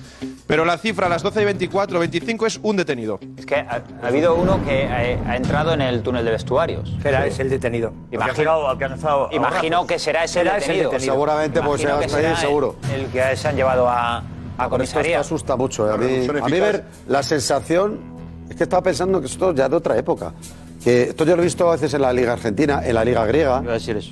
pero 0.47 0.65
la 0.65 0.79
cifra 0.79 1.07
a 1.07 1.09
las 1.09 1.23
12 1.23 1.43
y 1.43 1.45
24, 1.45 1.99
25 1.99 2.47
es 2.47 2.61
un 2.63 2.77
detenido. 2.77 3.19
Es 3.37 3.47
que 3.47 3.57
ha, 3.57 3.83
ha 4.03 4.07
habido 4.07 4.35
uno 4.35 4.63
que 4.65 4.87
ha, 4.87 5.31
ha 5.31 5.37
entrado 5.37 5.73
en 5.73 5.81
el 5.81 6.03
túnel 6.03 6.25
de 6.25 6.31
vestuarios. 6.33 6.93
Será 7.03 7.27
ese 7.27 7.43
el 7.43 7.51
detenido. 7.51 7.93
Imagino, 8.11 8.35
que 8.79 9.37
imagino 9.37 9.77
borrazos. 9.79 9.87
que 9.87 9.99
será 9.99 10.25
ese 10.25 10.35
Será 10.35 10.57
ese 10.59 10.67
detenido. 10.69 10.91
detenido. 10.91 11.13
Seguramente, 11.15 11.63
pues, 11.63 11.81
será 11.81 12.31
el- 12.31 12.37
seguro. 12.37 12.77
El, 12.93 13.07
que 13.07 13.37
se 13.37 13.49
han 13.49 13.57
llevado 13.57 13.89
a, 13.89 14.23
a 14.59 14.69
comisaría. 14.69 15.21
Esto 15.21 15.35
asusta 15.35 15.57
mucho. 15.57 15.89
¿eh? 15.89 15.95
A 15.95 15.97
mí, 15.97 16.27
a 16.43 16.47
mí 16.49 16.61
ver 16.61 16.85
la 17.07 17.23
sensación 17.23 18.01
es 18.51 18.57
que 18.57 18.65
estaba 18.65 18.83
pensando 18.83 19.21
que 19.21 19.27
esto 19.27 19.53
ya 19.55 19.69
de 19.69 19.77
otra 19.77 19.97
época. 19.97 20.33
Que 20.85 21.05
esto 21.05 21.25
yo 21.25 21.35
lo 21.35 21.41
he 21.41 21.47
visto 21.47 21.67
a 21.67 21.73
veces 21.73 21.95
en 21.95 22.03
la 22.03 22.13
Liga 22.13 22.35
Argentina, 22.35 22.83
en 22.85 22.95
la 22.95 23.05
Liga 23.07 23.25
Griega. 23.25 23.63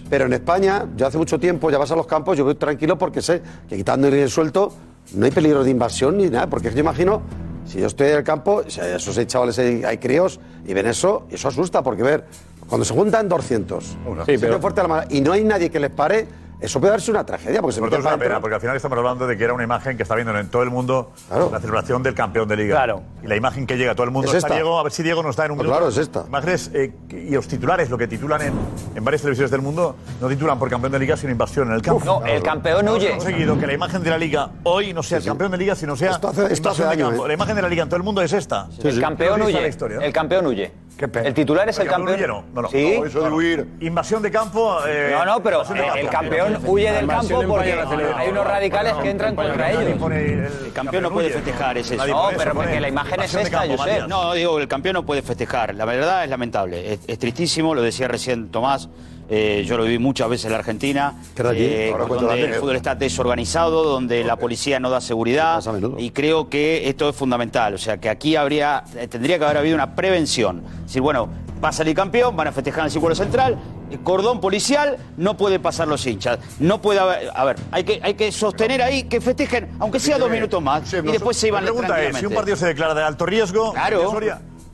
Pero 0.08 0.24
en 0.24 0.32
España, 0.32 0.86
yo 0.96 1.06
hace 1.06 1.18
mucho 1.18 1.38
tiempo, 1.38 1.70
ya 1.70 1.76
vas 1.76 1.90
a 1.92 1.96
los 1.96 2.06
campos, 2.06 2.38
yo 2.38 2.44
voy 2.44 2.54
tranquilo 2.54 2.96
porque 2.96 3.20
sé 3.20 3.42
que 3.68 3.76
quitando 3.76 4.08
el 4.08 4.30
suelto 4.30 4.72
no 5.14 5.26
hay 5.26 5.30
peligro 5.32 5.62
de 5.64 5.70
invasión 5.70 6.16
ni 6.16 6.30
nada. 6.30 6.48
Porque 6.48 6.72
yo 6.72 6.80
imagino, 6.80 7.20
si 7.66 7.78
yo 7.78 7.86
estoy 7.86 8.08
en 8.08 8.16
el 8.16 8.24
campo, 8.24 8.62
si 8.68 8.80
hay 8.80 8.92
esos 8.92 9.18
hay 9.18 9.26
chavales, 9.26 9.58
hay, 9.58 9.84
hay 9.84 9.98
críos, 9.98 10.40
y 10.66 10.72
ven 10.72 10.86
eso, 10.86 11.26
eso 11.30 11.48
asusta 11.48 11.82
porque 11.82 12.02
ver, 12.02 12.24
cuando 12.66 12.86
se 12.86 12.94
juntan 12.94 13.28
200, 13.28 13.98
Una. 14.06 14.24
sí, 14.24 14.38
pero 14.38 14.58
fuerte 14.58 14.80
a 14.80 14.84
la 14.84 14.88
mano, 14.88 15.06
y 15.10 15.20
no 15.20 15.32
hay 15.32 15.44
nadie 15.44 15.68
que 15.68 15.78
les 15.78 15.90
pare, 15.90 16.26
eso 16.62 16.80
puede 16.80 16.92
darse 16.92 17.10
una 17.10 17.26
tragedia. 17.26 17.60
Porque 17.60 17.74
es 17.74 18.04
una 18.04 18.16
pena, 18.16 18.40
porque 18.40 18.54
al 18.54 18.60
final 18.60 18.76
estamos 18.76 18.96
hablando 18.96 19.26
de 19.26 19.36
que 19.36 19.42
era 19.42 19.52
una 19.52 19.64
imagen 19.64 19.96
que 19.96 20.04
está 20.04 20.14
viendo 20.14 20.36
en 20.38 20.48
todo 20.48 20.62
el 20.62 20.70
mundo 20.70 21.10
la 21.28 21.58
celebración 21.58 22.02
del 22.04 22.14
campeón 22.14 22.48
de 22.48 22.56
liga. 22.56 22.76
Claro. 22.76 23.02
Y 23.22 23.26
la 23.26 23.34
imagen 23.34 23.66
que 23.66 23.76
llega 23.76 23.92
a 23.92 23.94
todo 23.94 24.04
el 24.04 24.12
mundo 24.12 24.30
es 24.30 24.36
está 24.36 24.46
esta. 24.46 24.54
Diego, 24.54 24.78
a 24.78 24.82
ver 24.84 24.92
si 24.92 25.02
Diego 25.02 25.22
no 25.24 25.30
está 25.30 25.44
en 25.44 25.52
un 25.52 25.56
pues 25.58 25.68
Claro, 25.68 25.88
es 25.88 25.96
esta. 25.96 26.24
Imágenes 26.26 26.70
eh, 26.72 26.92
y 27.10 27.30
los 27.30 27.48
titulares, 27.48 27.90
lo 27.90 27.98
que 27.98 28.06
titulan 28.06 28.42
en, 28.42 28.54
en, 28.94 29.04
varias 29.04 29.22
televisiones 29.22 29.50
del 29.50 29.60
mundo, 29.60 29.96
no 30.20 30.28
titulan 30.28 30.58
por 30.58 30.70
campeón 30.70 30.92
de 30.92 31.00
liga, 31.00 31.16
sino 31.16 31.32
invasión 31.32 31.68
en 31.68 31.74
el 31.74 31.82
campo. 31.82 32.04
No, 32.04 32.20
claro. 32.20 32.34
el 32.34 32.42
campeón 32.42 32.88
huye. 32.88 33.10
Hemos 33.10 33.24
conseguido 33.24 33.58
que 33.58 33.66
la 33.66 33.72
imagen 33.72 34.02
de 34.02 34.10
la 34.10 34.18
liga 34.18 34.50
hoy 34.62 34.92
no 34.92 35.02
sea 35.02 35.18
el 35.18 35.24
campeón 35.24 35.50
de 35.50 35.58
liga, 35.58 35.74
sino 35.74 35.96
sea 35.96 36.12
esto 36.12 36.28
hace, 36.28 36.52
esto 36.52 36.70
hace 36.70 36.84
campo. 36.96 37.24
Eh. 37.24 37.28
La 37.28 37.34
imagen 37.34 37.56
de 37.56 37.62
la 37.62 37.68
liga 37.68 37.82
en 37.82 37.88
todo 37.88 37.96
el 37.96 38.04
mundo 38.04 38.22
es 38.22 38.32
esta. 38.32 38.68
El 38.82 39.00
campeón 39.00 39.42
huye. 39.42 39.66
El 40.00 40.12
campeón 40.12 40.46
huye. 40.46 40.72
El 41.02 41.34
titular 41.34 41.68
es 41.68 41.78
el, 41.78 41.88
campeón. 41.88 42.20
No. 42.20 42.44
No, 42.52 42.62
no. 42.62 43.34
Huir. 43.36 43.66
Invasión 43.80 44.22
de 44.22 44.30
campo. 44.30 44.78
No, 45.10 45.24
no, 45.24 45.42
pero 45.42 45.62
el 45.96 46.08
campeón 46.08 46.58
huye 46.66 46.92
del 46.92 47.06
campo 47.06 47.42
porque 47.46 47.72
hay 48.16 48.28
unos 48.28 48.46
radicales 48.46 48.94
que 48.94 49.10
entran 49.10 49.34
contra 49.34 49.70
ellos. 49.70 49.82
El 50.12 50.72
campeón 50.72 51.02
no 51.02 51.10
puede 51.10 51.30
festejar, 51.30 51.78
es 51.78 51.90
eso. 51.90 52.06
No, 52.06 52.30
pero 52.36 52.54
porque 52.54 52.80
la 52.80 52.88
imagen 52.88 53.20
es 53.20 53.34
esta, 53.34 53.66
yo 53.66 53.78
sé. 53.78 54.06
No, 54.08 54.32
digo, 54.34 54.58
el 54.58 54.68
campeón 54.68 54.94
no 54.94 55.04
puede 55.04 55.22
festejar. 55.22 55.74
La 55.74 55.84
verdad 55.84 56.24
es 56.24 56.30
lamentable. 56.30 56.92
Es, 56.92 57.00
es 57.06 57.18
tristísimo, 57.18 57.74
lo 57.74 57.82
decía 57.82 58.08
recién 58.08 58.50
Tomás. 58.50 58.88
Eh, 59.34 59.64
yo 59.66 59.78
lo 59.78 59.84
viví 59.84 59.98
muchas 59.98 60.28
veces 60.28 60.44
en 60.44 60.52
la 60.52 60.58
Argentina, 60.58 61.14
eh, 61.54 61.90
donde 62.06 62.44
el 62.44 62.52
fútbol 62.52 62.76
está 62.76 62.94
desorganizado, 62.94 63.82
donde 63.82 64.24
la 64.24 64.36
policía 64.36 64.78
no 64.78 64.90
da 64.90 65.00
seguridad 65.00 65.62
y 65.96 66.10
creo 66.10 66.50
que 66.50 66.86
esto 66.86 67.08
es 67.08 67.16
fundamental, 67.16 67.72
o 67.72 67.78
sea 67.78 67.96
que 67.96 68.10
aquí 68.10 68.36
habría, 68.36 68.84
eh, 68.94 69.08
tendría 69.08 69.38
que 69.38 69.44
haber 69.46 69.56
habido 69.56 69.74
una 69.74 69.94
prevención, 69.94 70.62
es 70.86 71.00
bueno 71.00 71.30
va 71.64 71.70
a 71.70 71.72
salir 71.72 71.96
campeón, 71.96 72.36
van 72.36 72.48
a 72.48 72.52
festejar 72.52 72.80
en 72.80 72.84
el 72.86 72.90
círculo 72.90 73.14
central, 73.14 73.58
cordón 74.04 74.38
policial, 74.38 74.98
no 75.16 75.38
puede 75.38 75.58
pasar 75.58 75.88
los 75.88 76.04
hinchas. 76.06 76.38
No 76.58 76.82
puede 76.82 76.98
haber. 76.98 77.30
A 77.34 77.44
ver, 77.44 77.56
hay 77.70 77.84
que, 77.84 78.00
hay 78.02 78.14
que 78.14 78.32
sostener 78.32 78.82
ahí 78.82 79.04
que 79.04 79.20
festejen, 79.20 79.70
aunque 79.78 80.00
sea 80.00 80.18
dos 80.18 80.28
minutos 80.28 80.60
más, 80.60 80.92
y 80.92 81.00
después 81.02 81.36
se 81.36 81.48
iban 81.48 81.64
La 81.64 81.70
pregunta 81.70 81.96
si 82.18 82.26
un 82.26 82.34
partido 82.34 82.56
se 82.56 82.66
declara 82.66 82.94
de 82.94 83.02
alto 83.02 83.24
riesgo, 83.24 83.72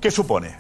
¿qué 0.01 0.11
supone? 0.11 0.57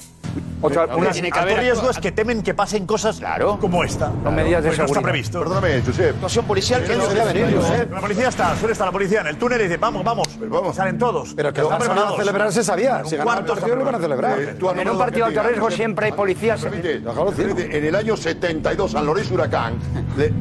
O 0.61 0.71
sea, 0.71 0.87
una, 0.87 1.11
tiene 1.11 1.31
que 1.31 1.39
haber 1.39 1.61
riesgo 1.61 1.91
es 1.91 1.99
que 1.99 2.13
temen 2.13 2.43
que 2.43 2.55
pasen 2.55 2.87
cosas 2.87 3.19
claro, 3.19 3.59
como 3.61 3.85
esta. 3.85 4.11
Con 4.25 4.35
medidas 4.35 4.63
de 4.63 4.71
pues 4.71 4.77
seguridad. 4.77 4.95
No 4.95 5.01
está 5.01 5.03
previsto. 5.03 5.39
Perdóname, 5.41 5.83
Josep. 5.83 6.15
Situación 6.15 6.45
policial 6.45 6.85
que 6.85 6.97
no 6.97 7.07
se 7.07 7.25
venir, 7.25 7.57
Josep. 7.57 7.93
La 7.93 8.01
policía 8.01 8.29
está, 8.29 8.57
suele 8.57 8.73
estar 8.73 8.87
la 8.87 8.93
policía 8.93 9.21
en 9.21 9.29
el 9.29 9.37
túnel 9.37 9.61
y 9.61 9.65
dice, 9.65 9.77
vamos, 9.77 10.05
vamos. 10.05 10.29
Pero 10.39 10.51
vamos. 10.51 10.77
Salen 10.77 10.99
todos. 10.99 11.35
Pero 11.35 11.53
que 11.53 11.63
van 11.63 11.83
a 11.83 12.17
celebrar 12.17 12.53
se 12.53 12.65
sabía. 12.65 13.03
Si 13.05 13.17
¿Cuántos 13.17 13.59
partidos 13.59 13.79
lo 13.79 13.85
van 13.85 13.95
a 13.95 13.99
celebrar? 13.99 14.39
En 14.41 14.91
un 14.91 14.99
partido 14.99 15.29
de 15.29 15.39
alto 15.39 15.49
riesgo 15.49 15.71
siempre 15.71 16.07
hay 16.07 16.13
policías. 16.13 16.65
En 16.65 17.85
el 17.85 17.95
año 17.95 18.17
72, 18.17 18.93
San 18.93 19.07
Lorenzo 19.07 19.35
Huracán, 19.35 19.79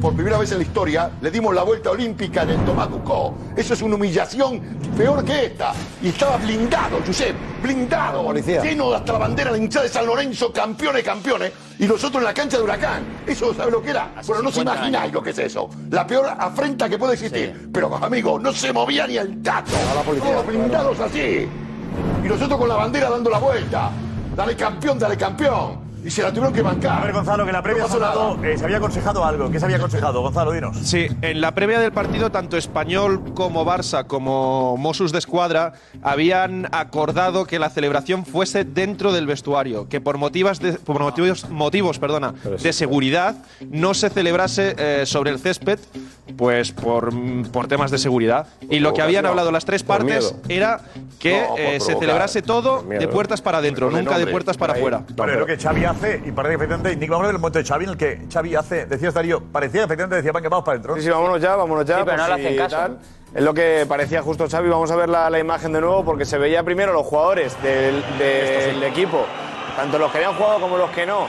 por 0.00 0.14
primera 0.14 0.38
vez 0.38 0.52
en 0.52 0.58
la 0.58 0.64
historia, 0.64 1.10
le 1.20 1.30
dimos 1.30 1.54
la 1.54 1.62
vuelta 1.62 1.90
olímpica 1.90 2.42
en 2.42 2.50
el 2.50 2.64
Tomacuco. 2.64 3.34
Eso 3.56 3.74
es 3.74 3.82
una 3.82 3.96
humillación 3.96 4.60
peor 4.96 5.24
que 5.24 5.46
esta. 5.46 5.72
Y 6.02 6.08
estaba 6.08 6.36
blindado, 6.36 6.98
Josep, 7.06 7.34
blindado. 7.62 8.32
Lleno 8.32 8.92
hasta 8.92 9.12
la 9.12 9.18
bandera 9.18 9.52
de 9.52 9.58
hinchada 9.58 9.87
San 9.88 10.06
Lorenzo, 10.06 10.52
campeones, 10.52 11.02
campeones, 11.02 11.52
y 11.78 11.86
nosotros 11.86 12.20
en 12.20 12.24
la 12.24 12.34
cancha 12.34 12.56
de 12.58 12.64
Huracán. 12.64 13.02
Eso, 13.26 13.54
¿sabe 13.54 13.70
lo 13.70 13.82
que 13.82 13.90
era? 13.90 14.12
Hace 14.16 14.28
bueno, 14.28 14.44
no 14.44 14.52
se 14.52 14.60
imagináis 14.60 15.12
lo 15.12 15.22
que 15.22 15.30
es 15.30 15.38
eso. 15.38 15.68
La 15.90 16.06
peor 16.06 16.26
afrenta 16.38 16.88
que 16.88 16.98
puede 16.98 17.14
existir. 17.14 17.70
Pero, 17.72 17.94
amigos, 17.96 18.42
no 18.42 18.52
se 18.52 18.72
movía 18.72 19.06
ni 19.06 19.16
el 19.16 19.42
tato. 19.42 19.72
A 19.90 19.94
la 19.94 20.02
policía, 20.02 20.32
Todos 20.32 20.46
blindados 20.46 21.00
así. 21.00 21.48
Y 22.24 22.28
nosotros 22.28 22.58
con 22.58 22.68
la 22.68 22.76
bandera 22.76 23.10
dando 23.10 23.30
la 23.30 23.38
vuelta. 23.38 23.90
Dale 24.36 24.56
campeón, 24.56 24.98
dale 24.98 25.16
campeón. 25.16 25.87
Y 26.04 26.10
se 26.10 26.22
la 26.22 26.30
tuvieron 26.30 26.52
que 26.52 26.62
bancar. 26.62 27.02
A 27.02 27.04
ver, 27.04 27.12
Gonzalo, 27.12 27.44
que 27.44 27.50
en 27.50 27.56
la 27.56 27.62
previa 27.62 27.82
no 27.82 27.88
sonado, 27.88 28.38
eh, 28.44 28.56
se 28.56 28.64
había 28.64 28.76
aconsejado 28.76 29.24
algo. 29.24 29.50
¿Qué 29.50 29.58
se 29.58 29.64
había 29.64 29.78
aconsejado? 29.78 30.22
Gonzalo, 30.22 30.52
dinos. 30.52 30.76
Sí, 30.82 31.06
en 31.22 31.40
la 31.40 31.54
previa 31.54 31.80
del 31.80 31.92
partido, 31.92 32.30
tanto 32.30 32.56
Español 32.56 33.34
como 33.34 33.64
Barça, 33.64 34.06
como 34.06 34.76
Mosus 34.76 35.12
de 35.12 35.18
Escuadra, 35.18 35.72
habían 36.02 36.68
acordado 36.72 37.46
que 37.46 37.58
la 37.58 37.70
celebración 37.70 38.24
fuese 38.24 38.64
dentro 38.64 39.12
del 39.12 39.26
vestuario, 39.26 39.88
que 39.88 40.00
por 40.00 40.18
motivos 40.18 40.60
de, 40.60 40.72
por 40.74 41.00
motivos, 41.00 41.48
motivos 41.50 41.98
perdona, 41.98 42.34
de 42.62 42.72
seguridad 42.72 43.36
no 43.70 43.94
se 43.94 44.08
celebrase 44.10 44.74
eh, 44.78 45.02
sobre 45.04 45.30
el 45.30 45.38
césped, 45.38 45.78
pues 46.36 46.72
por, 46.72 47.12
por 47.50 47.66
temas 47.66 47.90
de 47.90 47.98
seguridad. 47.98 48.46
Y 48.70 48.78
lo 48.80 48.92
que 48.92 49.02
habían 49.02 49.26
hablado 49.26 49.50
las 49.50 49.64
tres 49.64 49.82
partes 49.82 50.34
era 50.48 50.80
que 51.18 51.40
no, 51.40 51.56
eh, 51.56 51.80
se 51.80 51.96
celebrase 51.96 52.42
todo 52.42 52.82
de 52.82 53.08
puertas 53.08 53.42
para 53.42 53.58
adentro, 53.58 53.90
nunca 53.90 54.18
de 54.18 54.26
puertas 54.26 54.56
para 54.56 54.74
afuera. 54.74 55.02
Pero, 55.06 55.16
pero, 55.16 55.46
que 55.46 55.56
Xavi 55.56 55.84
hace, 55.88 56.22
y 56.24 56.32
parece 56.32 56.50
que 56.50 56.56
efectivamente, 56.56 56.96
Nick, 56.96 57.10
vámonos 57.10 57.32
del 57.32 57.40
momento 57.40 57.58
de 57.58 57.64
Xavi, 57.64 57.84
el 57.84 57.96
que 57.96 58.26
Xavi 58.32 58.54
hace, 58.54 58.86
decías 58.86 59.14
Darío, 59.14 59.42
parecía 59.42 59.84
efectivamente 59.84 60.16
decía, 60.16 60.32
van 60.32 60.42
que 60.42 60.48
vamos 60.48 60.64
para 60.64 60.74
adentro. 60.76 60.94
Sí, 60.96 61.02
sí, 61.02 61.10
vámonos 61.10 61.40
ya, 61.40 61.56
vámonos 61.56 61.84
ya. 61.84 61.98
Sí, 61.98 62.04
no 62.06 62.16
le 62.16 62.22
hacen 62.22 62.56
caso. 62.56 62.98
Es 63.34 63.42
lo 63.42 63.52
que 63.52 63.84
parecía 63.86 64.22
justo 64.22 64.48
Xavi, 64.48 64.68
vamos 64.68 64.90
a 64.90 64.96
ver 64.96 65.08
la, 65.08 65.38
imagen 65.38 65.72
de 65.72 65.80
nuevo, 65.80 66.04
porque 66.04 66.24
se 66.24 66.38
veía 66.38 66.62
primero 66.62 66.92
los 66.92 67.06
jugadores 67.06 67.56
del 67.62 68.82
equipo 68.82 69.26
tanto 69.78 69.96
los 69.96 70.10
que 70.10 70.18
le 70.18 70.24
han 70.24 70.34
jugado 70.34 70.58
como 70.58 70.76
los 70.76 70.90
que 70.90 71.06
no, 71.06 71.28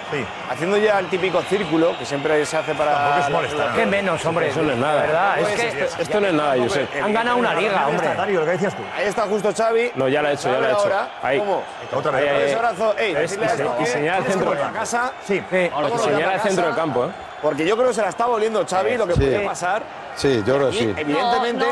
haciendo 0.50 0.76
ya 0.78 0.98
el 0.98 1.06
típico 1.06 1.40
círculo 1.44 1.96
que 2.00 2.04
siempre 2.04 2.44
se 2.48 2.58
hace 2.58 2.74
para. 2.74 3.20
Es 3.20 3.54
¿Qué 3.76 3.86
menos, 3.86 4.26
hombre? 4.26 4.50
Eso 4.50 4.64
no 4.64 4.72
es 4.72 4.78
nada. 4.78 5.38
Pues, 5.40 6.00
Esto, 6.00 6.20
no 6.20 6.28
es 6.28 6.34
nada, 6.34 6.56
Josep. 6.58 6.96
Eh, 6.96 7.02
han 7.02 7.14
ganado 7.14 7.38
una 7.38 7.54
liga, 7.54 7.88
hombre. 7.88 8.08
Dario, 8.08 8.40
lo 8.40 8.46
decías 8.48 8.76
tú. 8.76 8.82
Ahí 8.98 9.06
está 9.06 9.28
justo 9.28 9.54
Xavi. 9.56 9.92
No, 9.94 10.08
ya 10.08 10.24
la 10.24 10.30
ha 10.30 10.32
he 10.32 10.34
hecho, 10.34 10.52
ya 10.52 10.60
la 10.60 10.68
ha 10.68 10.70
he 10.72 10.74
hecho. 10.74 10.92
Ahí. 11.22 11.38
¿Cómo? 11.38 11.64
Otra 11.94 12.20
eh, 12.20 12.24
vez. 12.24 13.38
Y 13.38 13.84
eh, 13.84 13.86
señala 13.86 14.18
el 14.18 14.24
centro. 14.32 14.50
de 14.50 14.60
la 14.60 14.72
casa. 14.72 15.12
Sí. 15.24 15.44
Señala 15.48 16.34
el 16.34 16.42
centro 16.42 16.66
del 16.66 16.76
campo. 16.76 17.10
Porque 17.44 17.66
yo 17.68 17.76
creo 17.76 17.90
que 17.90 17.94
se 17.94 18.02
la 18.02 18.10
está 18.10 18.26
volviendo 18.26 18.66
Xavi 18.68 18.98
lo 18.98 19.06
que 19.06 19.14
puede 19.14 19.40
pasar. 19.42 19.84
Sí, 20.16 20.44
yo 20.46 20.56
creo 20.56 20.72
que 20.72 20.78
sí. 20.78 20.94
Evidentemente, 20.98 21.66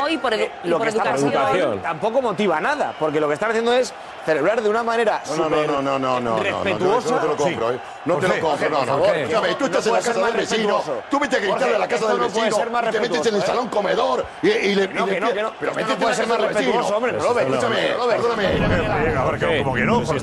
lo 0.64 0.78
que 0.78 0.88
educación. 0.88 1.28
Está 1.28 1.48
haciendo, 1.48 1.76
tampoco 1.78 2.22
motiva 2.22 2.60
nada, 2.60 2.94
porque 2.98 3.20
lo 3.20 3.28
que 3.28 3.34
están 3.34 3.50
haciendo 3.50 3.74
es 3.74 3.92
celebrar 4.28 4.62
de 4.62 4.68
una 4.68 4.82
manera 4.82 5.22
no, 5.38 5.48
no, 5.48 5.80
no, 5.80 5.98
no, 5.98 6.20
no, 6.20 6.38
respetuosa. 6.38 7.14
No, 7.14 7.20
te 7.20 7.28
lo 7.28 7.36
compro, 7.36 7.72
¿eh? 7.72 7.80
No 8.04 8.16
te 8.16 8.28
lo 8.28 8.38
compro, 8.40 8.68
no, 8.68 8.84
no. 8.84 8.98
Tú 9.56 9.64
estás 9.64 9.86
en 9.86 9.94
la 9.94 10.00
casa 10.00 10.26
del 10.26 10.36
vecino, 10.36 10.82
tú 11.10 11.18
vete 11.18 11.36
a 11.36 11.38
gritarle 11.38 11.76
a 11.76 11.78
la 11.78 11.88
casa 11.88 12.08
del 12.08 12.20
vecino, 12.20 12.58
te 12.90 13.00
metes 13.00 13.24
en 13.26 13.36
el 13.36 13.42
salón 13.42 13.68
comedor 13.68 14.26
y 14.42 14.74
le... 14.74 14.88
No, 14.88 15.06
que 15.06 15.18
no. 15.20 15.28
Pero 15.58 15.74
métete 15.74 16.04
a 16.04 16.14
ser 16.14 16.26
más 16.26 16.38
respetuoso, 16.40 16.96
hombre, 16.96 17.12
Robert, 17.12 17.48
escúchame, 17.48 17.94
Robert, 17.94 18.20
perdóname. 18.20 18.48
A 19.16 19.24
ver, 19.24 19.38
que 19.38 19.62
como 19.62 19.74
que 19.74 19.84
no, 19.84 20.02
no 20.02 20.10
hay 20.10 20.20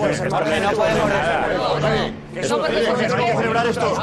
que 3.25 3.37
celebrar 3.37 3.65
esto. 3.67 3.93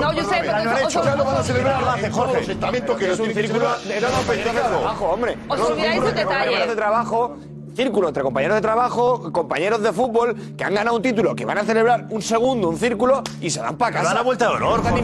No, 0.00 0.12
yo 0.12 0.24
sé, 0.24 0.36
pero... 0.40 0.62
Ya 1.02 1.16
lo 1.16 1.24
van 1.24 1.36
a 1.36 1.42
celebrar 1.42 1.82
los 1.82 2.48
estamentos 2.48 2.96
que... 2.96 3.12
Es 3.12 3.18
un 3.18 3.34
círculo 3.34 3.76
de 3.80 3.98
trabajo, 3.98 5.06
hombre. 5.06 5.36
Os 5.48 5.60
olvidáis 5.60 6.00
un 6.00 6.14
detalle. 6.14 6.66
de 6.66 6.76
trabajo 6.76 7.36
círculo 7.74 8.08
entre 8.08 8.22
compañeros 8.22 8.56
de 8.56 8.62
trabajo, 8.62 9.32
compañeros 9.32 9.82
de 9.82 9.92
fútbol 9.92 10.36
que 10.56 10.64
han 10.64 10.74
ganado 10.74 10.96
un 10.96 11.02
título, 11.02 11.34
que 11.34 11.44
van 11.44 11.58
a 11.58 11.64
celebrar 11.64 12.06
un 12.10 12.22
segundo, 12.22 12.68
un 12.68 12.78
círculo 12.78 13.22
y 13.40 13.50
se 13.50 13.60
van 13.60 13.76
para 13.76 13.92
casa. 13.92 14.06
dan 14.08 14.16
la 14.16 14.22
vuelta 14.22 14.48
de 14.48 14.54
honor, 14.54 14.82
Jorge. 14.82 15.02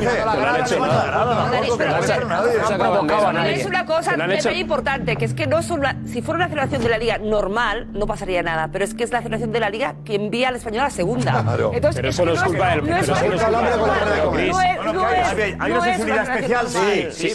No 3.36 3.44
es 3.44 3.66
una 3.66 3.86
cosa 3.86 4.16
importante, 4.54 5.16
que 5.16 5.24
es 5.24 5.34
que 5.34 5.46
no 5.46 5.58
es 5.58 5.70
una, 5.70 5.96
si 6.06 6.22
fuera 6.22 6.38
una 6.38 6.48
celebración 6.48 6.82
de 6.82 6.88
la 6.88 6.98
liga 6.98 7.18
normal, 7.18 7.88
no 7.92 8.06
pasaría 8.06 8.42
nada, 8.42 8.68
pero 8.72 8.84
es 8.84 8.94
que 8.94 9.04
es 9.04 9.10
la 9.10 9.18
celebración 9.18 9.52
de 9.52 9.60
la 9.60 9.70
liga 9.70 9.96
que 10.04 10.14
envía 10.14 10.48
al 10.48 10.56
español 10.56 10.84
a 10.84 10.90
segunda. 10.90 11.44
Entonces, 11.72 11.96
pero 11.96 12.08
eso 12.08 12.24
no 12.24 12.32
es 12.32 12.42
culpa 12.42 12.70
del 12.70 12.82
Hay 15.58 15.72
una 15.72 15.84
sensibilidad 15.84 16.36
especial, 16.36 16.68
sí. 16.68 17.32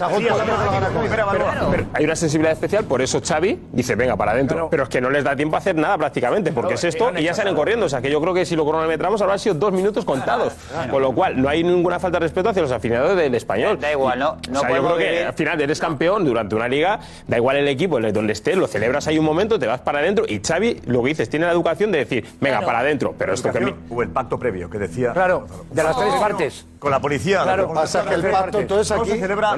Hay 1.94 2.06
una 2.06 2.16
sensibilidad 2.16 2.54
especial, 2.54 2.86
por 2.86 3.02
eso 3.02 3.22
Xavi 3.22 3.60
dice, 3.72 3.96
venga, 3.96 4.16
para 4.16 4.32
adentro, 4.32 4.70
pero 4.70 4.84
es 4.84 4.90
que 4.90 5.02
no 5.02 5.10
les 5.10 5.23
les 5.24 5.32
da 5.32 5.36
tiempo 5.36 5.56
a 5.56 5.60
hacer 5.60 5.76
nada 5.76 5.98
prácticamente, 5.98 6.52
porque 6.52 6.74
es 6.74 6.84
esto 6.84 7.12
y 7.18 7.24
ya 7.24 7.34
salen 7.34 7.56
corriendo. 7.56 7.86
O 7.86 7.90
sea, 7.90 8.02
que 8.02 8.12
yo 8.12 8.20
creo 8.22 8.34
que 8.34 8.46
si 8.46 8.56
lo 8.56 8.66
cronometramos 8.66 9.22
habrán 9.22 9.40
sido 9.40 9.56
dos 9.56 9.72
minutos 9.72 10.06
contados. 10.06 10.54
Con 10.90 11.02
lo 11.02 11.14
cual, 11.14 11.42
no 11.42 11.50
hay 11.50 11.64
ninguna 11.64 12.00
falta 12.00 12.20
de 12.20 12.26
respeto 12.26 12.50
hacia 12.50 12.62
los 12.62 12.72
aficionados 12.72 13.16
del 13.18 13.34
español. 13.36 13.80
Da 13.80 13.92
igual, 13.92 14.20
¿no? 14.20 14.32
o 14.32 14.60
sea, 14.60 14.70
yo 14.70 14.84
creo 14.84 14.98
que 14.98 15.24
al 15.24 15.34
final 15.34 15.62
eres 15.62 15.80
campeón 15.80 16.26
durante 16.26 16.56
una 16.56 16.68
liga, 16.68 17.00
da 17.28 17.38
igual 17.38 17.58
el 17.58 17.68
equipo, 17.68 18.00
donde 18.00 18.34
estés, 18.34 18.58
lo 18.58 18.68
celebras 18.68 19.08
ahí 19.08 19.18
un 19.18 19.26
momento, 19.26 19.58
te 19.58 19.68
vas 19.68 19.82
para 19.82 20.00
adentro 20.00 20.26
y 20.28 20.42
Xavi, 20.46 20.82
lo 20.86 21.02
que 21.02 21.10
dices, 21.10 21.30
tiene 21.30 21.46
la 21.46 21.52
educación 21.52 21.92
de 21.92 22.00
decir, 22.00 22.26
venga, 22.42 22.62
para 22.62 22.80
adentro. 22.80 23.16
Pero 23.18 23.34
esto 23.34 23.52
que... 23.52 23.74
O 23.90 24.02
el 24.02 24.10
pacto 24.10 24.38
previo 24.38 24.70
que 24.70 24.78
decía... 24.78 25.14
Claro, 25.14 25.48
de 25.72 25.84
las 25.84 25.98
tres 25.98 26.14
partes. 26.16 26.66
Con 26.84 26.92
la 26.92 27.00
policía. 27.00 27.44
Claro, 27.44 27.74
que 27.74 28.14
el 28.14 28.30
pacto 28.30 28.60
entonces 28.60 28.92
aquí... 28.92 29.12
se 29.12 29.20
celebra 29.20 29.56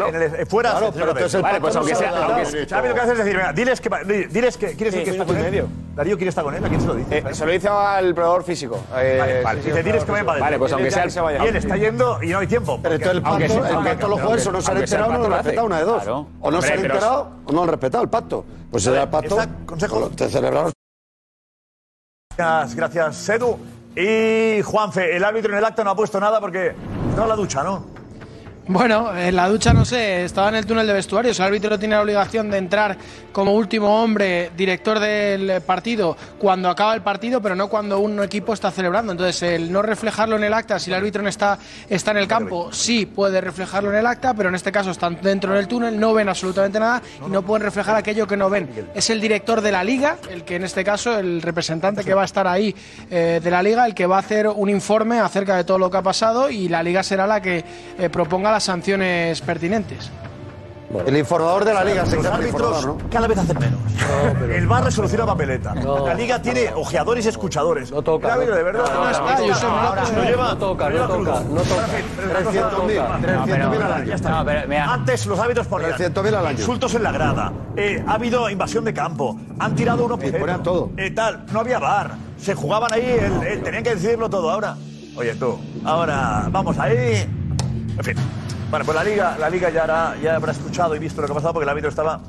fuera. 0.47 0.75
Pero 0.93 1.09
entonces 1.09 1.33
el 1.33 1.41
Vale, 1.41 1.59
pues 1.59 1.73
no 1.73 1.79
aunque 1.79 1.95
sea... 1.95 2.11
haces? 3.01 3.55
Diles 3.55 3.81
que... 3.81 4.27
Diles 4.29 4.57
que 4.57 4.75
¿Quieres 4.75 4.93
Sí, 4.93 4.99
decir 4.99 5.03
que 5.05 5.09
está 5.11 5.25
con 5.25 5.38
él? 5.38 5.65
Darío, 5.95 6.17
¿quién 6.17 6.29
está 6.29 6.43
con 6.43 6.53
él? 6.53 6.63
¿A 6.63 6.69
quién 6.69 6.79
se 6.79 6.88
lo 6.88 6.93
dice? 6.93 7.17
Eh, 7.17 7.33
se 7.33 7.45
lo 7.47 7.51
dice 7.51 7.67
al 7.67 8.13
proveedor 8.13 8.43
físico. 8.43 8.79
Eh, 8.95 9.17
vale, 9.19 9.41
vale. 9.41 9.83
Diles 9.83 10.03
que 10.03 10.11
vaya 10.11 10.23
para 10.23 10.38
adentro. 10.38 10.39
Vale, 10.39 10.59
pues 10.59 10.73
aunque 10.73 10.91
sea 10.91 11.03
él 11.03 11.11
se 11.11 11.19
vaya 11.21 11.43
él 11.43 11.55
está 11.55 11.77
yendo 11.77 12.21
y 12.21 12.27
no 12.27 12.38
hay 12.38 12.47
tiempo. 12.47 12.79
Pero 12.83 12.93
entonces 12.93 13.17
el 13.17 13.23
pacto, 13.23 13.79
el 13.79 13.85
pacto 13.85 14.07
los 14.07 14.21
jueces 14.21 14.47
o 14.47 14.51
no 14.51 14.61
se 14.61 14.71
han 14.71 14.77
enterado 14.77 15.11
no 15.13 15.17
lo 15.17 15.25
han 15.25 15.31
respetado, 15.31 15.65
una 15.65 15.79
de 15.79 15.85
dos. 15.85 16.07
O 16.41 16.51
no 16.51 16.61
se 16.61 16.73
han 16.73 16.79
enterado 16.85 17.31
o 17.45 17.51
no 17.51 17.63
han 17.63 17.69
respetado 17.69 18.03
el 18.03 18.09
pacto. 18.09 18.45
Pues 18.69 18.83
se 18.83 19.01
el 19.01 19.09
pacto. 19.09 19.38
Consejo. 19.65 20.09
Te 20.09 20.29
celebraron. 20.29 20.71
Gracias, 22.38 22.75
gracias, 22.75 23.29
Edu. 23.29 23.57
Y 23.95 24.62
Juanfe, 24.62 25.15
el 25.15 25.23
árbitro 25.23 25.53
en 25.53 25.60
el 25.60 25.65
acto 25.65 25.84
no 25.84 25.91
ha 25.91 25.95
puesto 25.95 26.19
nada 26.19 26.41
porque 26.41 26.75
estaba 27.10 27.23
en 27.23 27.29
la 27.29 27.36
ducha, 27.36 27.63
¿no? 27.63 27.86
Bueno, 28.67 29.15
en 29.15 29.36
la 29.36 29.47
ducha 29.47 29.73
no 29.75 29.86
sé, 29.86 30.23
estaba 30.25 30.49
en 30.49 30.56
el 30.56 30.65
túnel 30.65 30.88
de 30.88 30.93
vestuarios. 30.93 31.39
El 31.39 31.45
árbitro 31.45 31.78
tiene 31.78 31.93
la 31.93 32.01
obligación 32.01 32.49
de 32.49 32.58
entrar 32.58 32.97
como 33.32 33.54
último 33.54 34.01
hombre, 34.01 34.49
director 34.58 34.97
del 34.97 35.62
partido, 35.62 36.17
cuando 36.39 36.67
acaba 36.69 36.95
el 36.95 37.01
partido, 37.01 37.39
pero 37.43 37.54
no 37.54 37.67
cuando 37.67 37.99
un 37.99 38.23
equipo 38.23 38.54
está 38.54 38.71
celebrando. 38.71 39.12
Entonces, 39.12 39.43
el 39.43 39.71
no 39.71 39.84
reflejarlo 39.84 40.36
en 40.38 40.45
el 40.45 40.54
acta, 40.54 40.80
si 40.80 40.89
el 40.89 40.95
árbitro 40.95 41.21
no 41.21 41.30
está, 41.30 41.60
está 41.88 42.10
en 42.10 42.17
el 42.17 42.28
campo, 42.28 42.71
sí 42.71 43.06
puede 43.06 43.39
reflejarlo 43.39 43.91
en 43.91 43.97
el 43.97 44.08
acta, 44.08 44.34
pero 44.34 44.49
en 44.49 44.56
este 44.56 44.71
caso 44.71 44.89
están 44.89 45.19
dentro 45.21 45.54
del 45.54 45.67
túnel, 45.67 45.99
no 45.99 46.15
ven 46.15 46.28
absolutamente 46.28 46.80
nada 46.80 47.04
y 47.23 47.30
no 47.30 47.43
pueden 47.43 47.65
reflejar 47.65 47.95
aquello 47.95 48.25
que 48.25 48.36
no 48.36 48.49
ven. 48.49 48.67
Es 48.95 49.12
el 49.12 49.21
director 49.21 49.62
de 49.62 49.71
la 49.71 49.84
liga, 49.84 50.17
el 50.32 50.43
que 50.43 50.56
en 50.56 50.63
este 50.63 50.84
caso, 50.84 51.19
el 51.19 51.43
representante 51.43 52.04
que 52.04 52.15
va 52.15 52.23
a 52.23 52.25
estar 52.25 52.47
ahí 52.47 52.73
eh, 53.12 53.39
de 53.43 53.51
la 53.51 53.62
liga, 53.62 53.86
el 53.86 53.93
que 53.93 54.08
va 54.08 54.15
a 54.15 54.19
hacer 54.21 54.47
un 54.47 54.69
informe 54.69 55.19
acerca 55.19 55.56
de 55.56 55.65
todo 55.65 55.78
lo 55.78 55.91
que 55.91 55.97
ha 55.97 56.01
pasado 56.01 56.49
y 56.49 56.67
la 56.67 56.82
liga 56.82 57.04
será 57.04 57.28
la 57.28 57.41
que 57.41 57.63
eh, 57.99 58.10
proponga 58.10 58.54
las 58.55 58.63
sanciones 58.63 59.41
pertinentes. 59.41 60.09
El 61.05 61.17
informador 61.17 61.65
de 61.65 61.73
la 61.73 61.83
liga 61.83 62.05
se 62.05 62.15
Los 62.15 62.25
árbitros 62.25 62.85
¿no? 62.85 62.97
cada 63.11 63.27
vez 63.27 63.37
hacen 63.37 63.59
menos. 63.59 63.79
El 64.49 64.65
bar 64.65 64.85
resoluciona 64.85 65.25
papeleta. 65.25 65.75
La 65.75 66.13
liga 66.13 66.41
tiene 66.41 66.71
ojeadores 66.73 67.25
y 67.25 67.29
escuchadores. 67.29 67.91
No 67.91 68.01
toca. 68.01 68.37
de 68.37 68.45
verdad. 68.63 68.85
No 68.93 69.03
no 69.03 70.45
No 70.45 70.57
toca, 70.57 70.89
no 70.89 71.07
toca, 71.07 71.39
no 71.41 71.61
toca. 71.61 71.85
En 71.85 71.89
fin, 71.89 72.05
300.000, 72.53 73.21
300.000 73.21 73.81
al 73.83 73.91
año. 73.93 74.05
Ya 74.05 74.15
está. 74.15 74.29
No, 74.29 74.45
pero 74.45 74.67
mira. 74.69 74.93
Antes 74.93 75.25
los 75.25 75.37
árbitros 75.37 75.67
ponían 75.67 75.91
300.000 75.91 76.27
al 76.33 76.47
año. 76.47 76.59
insultos 76.59 76.93
en 76.95 77.03
la 77.03 77.11
grada. 77.11 77.51
Eh, 77.75 78.01
ha 78.07 78.13
habido 78.13 78.49
invasión 78.49 78.85
de 78.85 78.93
campo. 78.93 79.37
Han 79.59 79.75
tirado 79.75 80.05
un 80.05 80.13
objeto. 80.13 80.37
ponían 80.37 80.63
todo. 80.63 80.91
Eh, 80.95 81.11
tal. 81.11 81.45
No 81.51 81.59
había 81.59 81.79
bar. 81.79 82.11
Se 82.37 82.53
jugaban 82.55 82.93
ahí. 82.93 83.01
el- 83.19 83.43
el- 83.47 83.63
tenían 83.63 83.83
que 83.83 83.95
decidirlo 83.95 84.29
todo. 84.29 84.49
Ahora. 84.49 84.77
Oye, 85.17 85.33
tú. 85.35 85.59
Ahora 85.83 86.47
vamos 86.51 86.77
ahí. 86.79 87.27
En 87.97 88.03
fin. 88.03 88.15
Bueno, 88.75 88.85
pues 88.88 88.95
la 88.97 89.03
liga, 89.05 89.38
la 89.39 89.49
liga 89.49 89.69
ya, 89.69 89.83
hará- 89.85 90.15
ya 90.21 90.35
habrá 90.35 90.51
escuchado 90.51 90.93
y 90.97 90.99
visto 90.99 91.21
lo 91.21 91.27
que 91.27 91.31
ha 91.31 91.35
pasado 91.35 91.53
porque 91.53 91.63
el 91.63 91.69
árbitro 91.69 91.89
estaba. 91.89 92.19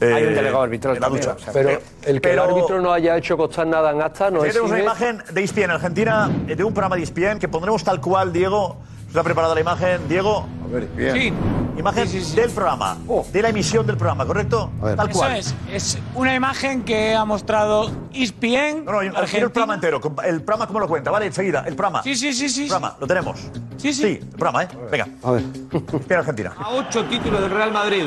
eh, 0.00 0.10
Hay 0.14 0.24
un 0.24 0.34
delegado 0.34 0.62
arbitral 0.62 0.94
en 0.96 1.02
la 1.02 1.08
ducha. 1.10 1.32
o 1.34 1.38
sea, 1.38 1.52
Pero 1.52 1.68
el 1.68 1.76
que 2.02 2.10
el 2.10 2.20
Pero- 2.22 2.44
árbitro 2.44 2.80
no 2.80 2.94
haya 2.94 3.14
hecho 3.18 3.36
constar 3.36 3.66
nada 3.66 3.90
en 3.90 4.00
acta 4.00 4.30
no 4.30 4.42
es. 4.42 4.52
tenemos 4.54 4.70
una 4.70 4.80
imagen 4.80 5.22
de 5.30 5.42
ESPN 5.42 5.70
Argentina, 5.72 6.30
eh, 6.48 6.56
de 6.56 6.64
un 6.64 6.72
programa 6.72 6.96
de 6.96 7.02
ESPN 7.02 7.38
que 7.38 7.48
pondremos 7.48 7.84
tal 7.84 8.00
cual, 8.00 8.32
Diego. 8.32 8.78
¿Se 9.16 9.20
ha 9.20 9.24
preparado 9.24 9.54
la 9.54 9.62
imagen? 9.62 10.06
Diego. 10.10 10.46
A 10.62 10.74
ver, 10.74 11.14
Sí. 11.14 11.32
Imagen 11.78 12.34
del 12.34 12.50
programa, 12.50 12.98
de 13.32 13.40
la 13.42 13.48
emisión 13.48 13.86
del 13.86 13.96
programa, 13.96 14.26
¿correcto? 14.26 14.70
Tal 14.78 15.08
Eso 15.08 15.18
cual. 15.18 15.36
es, 15.36 15.54
es 15.72 15.98
una 16.14 16.34
imagen 16.34 16.82
que 16.84 17.14
ha 17.14 17.24
mostrado 17.24 17.90
ESPN. 18.12 18.84
No, 18.84 18.92
no, 19.02 19.12
quiero 19.24 19.46
el 19.46 19.52
programa 19.52 19.72
entero. 19.76 20.02
El 20.22 20.42
programa, 20.42 20.66
¿cómo 20.66 20.80
lo 20.80 20.86
cuenta? 20.88 21.10
Vale, 21.10 21.24
enseguida. 21.24 21.64
El 21.66 21.74
programa. 21.76 22.02
Sí, 22.02 22.14
sí, 22.14 22.34
sí, 22.34 22.46
sí. 22.50 22.64
El 22.64 22.68
programa, 22.68 22.96
lo 23.00 23.06
tenemos. 23.06 23.40
Sí, 23.78 23.94
sí. 23.94 24.02
Sí, 24.02 24.06
el 24.20 24.28
programa, 24.28 24.64
¿eh? 24.64 24.68
Venga. 24.90 25.08
A 25.22 25.30
ver. 25.30 25.42
ESPN 25.72 26.12
Argentina. 26.18 26.52
A 26.58 26.70
ocho 26.72 27.02
títulos 27.06 27.40
del 27.40 27.50
Real 27.52 27.72
Madrid. 27.72 28.04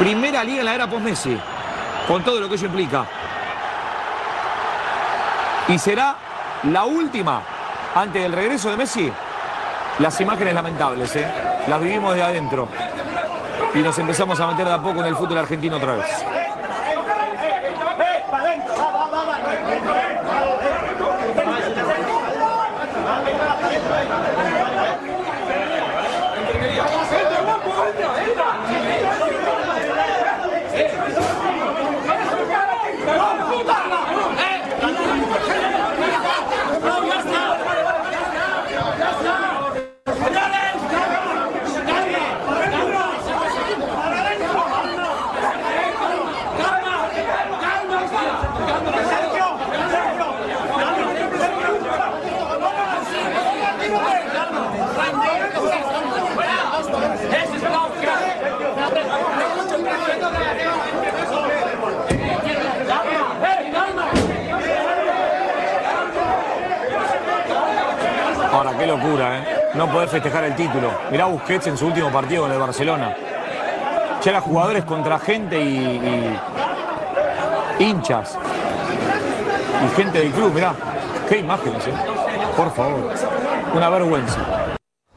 Primera 0.00 0.42
liga 0.42 0.58
en 0.58 0.64
la 0.64 0.74
era 0.74 0.90
post-Messi. 0.90 1.38
Con 2.08 2.24
todo 2.24 2.40
lo 2.40 2.48
que 2.48 2.56
ello 2.56 2.66
implica. 2.66 3.06
Y 5.68 5.78
será 5.78 6.16
la 6.64 6.84
última 6.86 7.40
antes 7.94 8.20
del 8.20 8.32
regreso 8.32 8.68
de 8.68 8.76
Messi. 8.78 9.12
Las 9.98 10.20
imágenes 10.20 10.52
lamentables, 10.52 11.16
¿eh? 11.16 11.26
Las 11.68 11.80
vivimos 11.80 12.14
de 12.14 12.22
adentro. 12.22 12.68
Y 13.74 13.78
nos 13.78 13.98
empezamos 13.98 14.38
a 14.40 14.46
meter 14.48 14.66
de 14.66 14.72
a 14.74 14.82
poco 14.82 15.00
en 15.00 15.06
el 15.06 15.16
fútbol 15.16 15.38
argentino 15.38 15.76
otra 15.76 15.94
vez. 15.96 16.35
¿Eh? 69.02 69.44
No 69.74 69.90
poder 69.90 70.08
festejar 70.08 70.44
el 70.44 70.54
título. 70.54 70.90
Mirá 71.10 71.26
Busquets 71.26 71.66
en 71.66 71.76
su 71.76 71.86
último 71.86 72.10
partido 72.10 72.42
con 72.42 72.52
el 72.52 72.58
Barcelona. 72.58 73.14
Ya 74.22 74.30
era 74.30 74.40
jugadores 74.40 74.84
contra 74.84 75.18
gente 75.18 75.60
y, 75.60 76.38
y 77.78 77.84
hinchas. 77.84 78.38
Y 79.84 79.96
gente 79.96 80.18
del 80.20 80.32
club, 80.32 80.52
mirá. 80.54 80.74
Qué 81.28 81.38
imágenes, 81.38 81.86
¿eh? 81.86 81.92
Por 82.56 82.72
favor. 82.72 83.10
Una 83.74 83.90
vergüenza. 83.90 84.55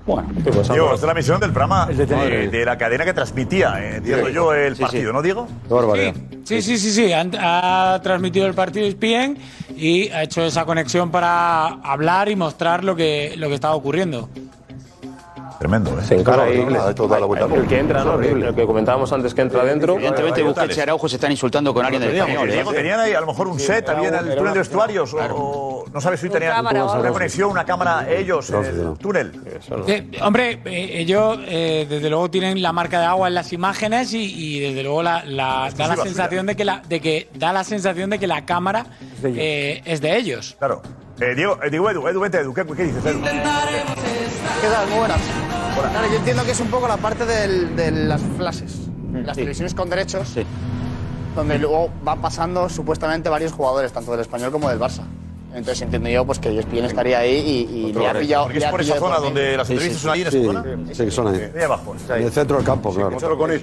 Bueno, 0.10 0.28
Diego, 0.34 0.62
esta 0.86 0.96
es 0.96 1.02
la 1.04 1.12
emisión 1.12 1.40
del 1.40 1.52
programa 1.52 1.86
de, 1.86 2.48
de 2.48 2.66
la 2.66 2.78
cadena 2.80 3.06
que 3.06 3.14
transmitía, 3.14 3.76
eh, 3.80 3.98
entiendo 3.98 4.30
yo, 4.30 4.54
el 4.56 4.76
partido, 4.76 5.14
¿no, 5.14 5.22
Diego? 5.22 5.48
Sí, 6.46 6.64
sí, 6.64 6.80
sí, 6.80 6.92
sí. 6.92 7.14
Han- 7.14 7.36
Ha, 7.40 8.00
transmitido 8.02 8.48
el 8.48 8.56
partido 8.56 8.88
ESPN 8.88 9.38
y 9.78 10.10
ha 10.10 10.24
hecho 10.24 10.42
esa 10.44 10.66
conexión 10.66 11.12
para 11.12 11.68
hablar 11.84 12.28
y 12.30 12.36
mostrar 12.36 12.84
lo 12.84 12.96
que, 12.96 13.36
lo 13.38 13.50
que 13.50 13.54
estaba 13.54 13.76
ocurriendo. 13.76 14.30
Tremendo, 15.60 15.92
¿eh? 16.00 16.04
Se 16.04 16.16
encara 16.16 16.44
ahí. 16.44 16.66
El 17.54 17.68
que 17.68 17.80
entra, 17.80 18.04
¿no? 18.06 18.14
Horrible. 18.14 18.48
El 18.48 18.56
que 18.56 18.66
comentábamos 18.66 19.12
antes 19.12 19.34
que 19.34 19.42
entra 19.42 19.64
dentro. 19.66 19.96
Evidentemente 19.96 20.42
Busquets 20.42 20.78
y 20.78 20.80
Araujo 20.80 21.10
se 21.10 21.18
están 21.18 21.32
insultando 21.32 21.74
con 21.74 21.84
alguien 21.86 22.02
del 22.02 22.16
español. 22.16 22.50
¿eh? 22.50 22.54
Diego, 22.54 22.72
tenían 22.72 23.00
ahí 23.02 23.14
a 23.14 23.20
lo 23.20 23.28
mejor 23.28 23.48
un 23.50 23.60
set, 23.60 23.88
había 23.90 24.08
en 24.08 24.16
el 24.16 24.36
túnel 24.38 24.54
de 24.54 24.60
vestuarios, 24.60 25.14
o 25.14 25.69
no 25.94 26.02
sabes 26.02 26.20
si 26.20 26.30
tenían 26.30 26.66
una 26.66 27.12
conexión, 27.12 27.50
una 27.52 27.66
cámara 27.66 28.08
ellos 28.10 28.50
en 28.52 28.64
el 28.66 28.98
túnel. 28.98 29.32
Eh, 29.88 30.12
hombre, 30.22 30.62
eh, 30.66 31.00
ellos 31.02 31.40
eh, 31.48 31.86
desde 31.90 32.10
luego 32.10 32.30
tienen 32.30 32.62
la 32.62 32.72
marca 32.74 33.00
de 33.00 33.06
agua 33.06 33.28
en 33.28 33.34
las 33.34 33.52
imágenes 33.54 34.14
y, 34.14 34.24
y 34.58 34.60
desde 34.60 34.84
luego 34.84 35.02
la, 35.04 35.24
la- 35.26 35.72
da 35.76 35.88
la 35.88 35.96
sensación 35.98 36.46
de 36.46 36.56
que 36.56 36.66
la 36.66 36.82
de 36.88 37.00
que 37.02 37.30
da 37.34 37.52
la 37.54 37.64
sensación 37.64 38.10
de 38.10 38.20
que 38.20 38.28
la 38.28 38.46
cámara 38.46 38.86
eh, 39.24 39.82
es 39.86 40.02
de 40.02 40.16
ellos. 40.18 40.56
Claro. 40.60 40.82
Eh, 41.20 41.36
Diego, 41.36 41.60
eh, 41.62 41.70
digo, 41.70 41.90
Edu, 41.90 42.08
Edu, 42.08 42.20
vente, 42.22 42.38
Edu, 42.40 42.54
¿qué, 42.54 42.66
qué 42.66 42.84
dices, 42.86 43.06
Edu? 43.06 43.22
¿Qué 43.22 44.68
tal? 44.68 44.88
Muy 44.90 45.00
buenas. 45.00 45.20
Claro, 45.92 46.08
yo 46.12 46.18
entiendo 46.18 46.44
que 46.46 46.52
es 46.52 46.60
un 46.60 46.68
poco 46.68 46.88
la 46.88 46.98
parte 46.98 47.26
del- 47.26 47.76
de 47.76 47.92
las 47.92 48.22
flashes, 48.38 48.88
las 49.14 49.36
sí. 49.36 49.42
televisiones 49.42 49.74
con 49.74 49.90
derechos, 49.90 50.36
donde 51.36 51.58
luego 51.60 51.90
van 52.04 52.22
pasando 52.22 52.70
supuestamente 52.70 53.28
varios 53.30 53.52
jugadores, 53.52 53.92
tanto 53.92 54.12
del 54.12 54.22
español 54.22 54.52
como 54.52 54.70
del 54.70 54.80
Barça. 54.80 55.02
Entonces 55.54 55.82
entiendo 55.82 56.10
yo 56.10 56.26
pues 56.26 56.38
que 56.40 56.58
ESPN 56.58 56.86
estaría 56.86 57.20
ahí 57.20 57.36
y, 57.72 57.88
y 57.90 57.94
le 57.94 58.08
ha 58.08 58.14
pillado. 58.14 58.44
Porque 58.46 58.60
es 58.60 58.66
por 58.66 58.82
esa 58.82 58.96
zona 58.98 59.18
donde 59.18 59.58
las 59.58 59.70
entrevistas 59.70 60.02
son 60.02 60.12
ahí 60.12 60.22
en 60.22 60.32
sí, 60.32 60.38
esa 60.38 60.46
zona. 60.54 60.64
sí, 60.94 61.06
que 61.06 61.12
son 61.12 61.28
ahí. 61.28 61.52
Ahí 61.56 61.64
abajo. 61.64 61.96
En 62.10 62.24
el 62.24 62.32
centro 62.32 62.58
del 62.58 62.66
campo, 62.66 62.94
claro. 62.94 63.18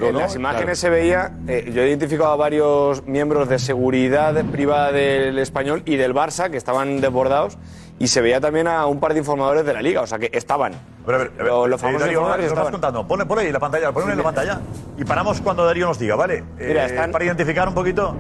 En 0.09 0.17
las 0.19 0.35
imágenes 0.35 0.79
se 0.79 0.91
veía, 0.91 1.33
eh, 1.47 1.71
yo 1.75 1.83
he 1.83 1.89
identificado 1.89 2.31
a 2.33 2.37
varios 2.37 3.07
miembros 3.07 3.49
de 3.49 3.59
seguridad 3.59 4.35
privada 4.47 4.93
del 4.93 5.39
español 5.39 5.83
y 5.85 5.97
del 5.97 6.15
Barça 6.15 6.51
que 6.51 6.57
estaban 6.57 7.01
desbordados 7.01 7.57
y 7.99 8.09
se 8.09 8.21
veía 8.21 8.41
también 8.41 8.67
a 8.69 8.85
un 8.87 9.01
par 9.01 9.15
de 9.15 9.21
informadores 9.21 9.65
de 9.65 9.73
la 9.73 9.81
liga, 9.81 10.03
o 10.03 10.07
sea 10.07 10.19
que 10.19 10.29
estaban. 10.33 10.75
A 10.75 11.07
ver, 11.07 11.15
a 11.15 11.19
ver, 11.19 11.31
a 11.39 11.43
ver. 11.43 11.47
Los, 11.47 11.69
los 11.71 11.79
Eh, 11.81 11.83
famosos 11.83 12.01
Darío, 12.01 12.13
informadores 12.19 12.45
nos 12.47 12.51
vas 12.51 12.59
estaban. 12.59 12.73
contando. 12.73 13.07
Ponle, 13.09 13.25
ponle 13.27 13.45
ahí 13.45 13.53
la 13.53 13.61
pantalla, 13.61 13.93
ponle 13.93 14.11
en 14.13 14.19
la 14.19 14.25
pantalla. 14.25 14.61
Y 14.99 15.05
paramos 15.05 15.41
cuando 15.41 15.65
Darío 15.65 15.87
nos 15.87 15.99
diga, 15.99 16.15
¿vale? 16.17 16.39
Eh, 16.59 16.67
Mira, 16.69 16.85
están- 16.87 17.11
Para 17.13 17.25
identificar 17.25 17.67
un 17.69 17.75
poquito 17.75 18.15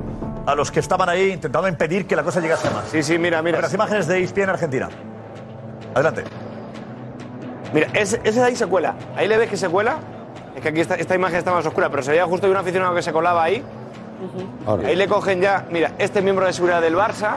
a 0.46 0.54
los 0.54 0.70
que 0.70 0.80
estaban 0.80 1.08
ahí 1.08 1.32
intentando 1.32 1.68
impedir 1.68 2.06
que 2.06 2.16
la 2.16 2.22
cosa 2.22 2.40
llegase 2.40 2.68
a 2.68 2.70
más. 2.70 2.88
Sí, 2.88 3.02
sí, 3.02 3.18
mira, 3.18 3.42
mira. 3.42 3.60
Las 3.60 3.74
imágenes 3.74 4.06
de 4.06 4.22
ESPN 4.22 4.50
Argentina. 4.50 4.88
Adelante. 5.94 6.24
Mira, 7.74 7.88
ese, 7.92 8.20
ese 8.22 8.38
de 8.40 8.46
ahí 8.46 8.56
se 8.56 8.66
cuela. 8.66 8.94
Ahí 9.16 9.26
le 9.26 9.36
ves 9.36 9.50
que 9.50 9.56
se 9.56 9.68
cuela. 9.68 9.98
Es 10.54 10.62
que 10.62 10.68
aquí 10.68 10.80
esta, 10.80 10.94
esta 10.94 11.14
imagen 11.14 11.38
está 11.38 11.52
más 11.52 11.66
oscura, 11.66 11.90
pero 11.90 12.02
se 12.02 12.12
veía 12.12 12.24
justo 12.24 12.46
de 12.46 12.52
un 12.52 12.56
aficionado 12.56 12.94
que 12.94 13.02
se 13.02 13.12
colaba 13.12 13.42
ahí. 13.42 13.62
Ahí 14.86 14.96
le 14.96 15.08
cogen 15.08 15.40
ya, 15.40 15.66
mira, 15.70 15.92
este 15.98 16.22
miembro 16.22 16.46
de 16.46 16.52
seguridad 16.52 16.80
del 16.80 16.94
Barça. 16.94 17.34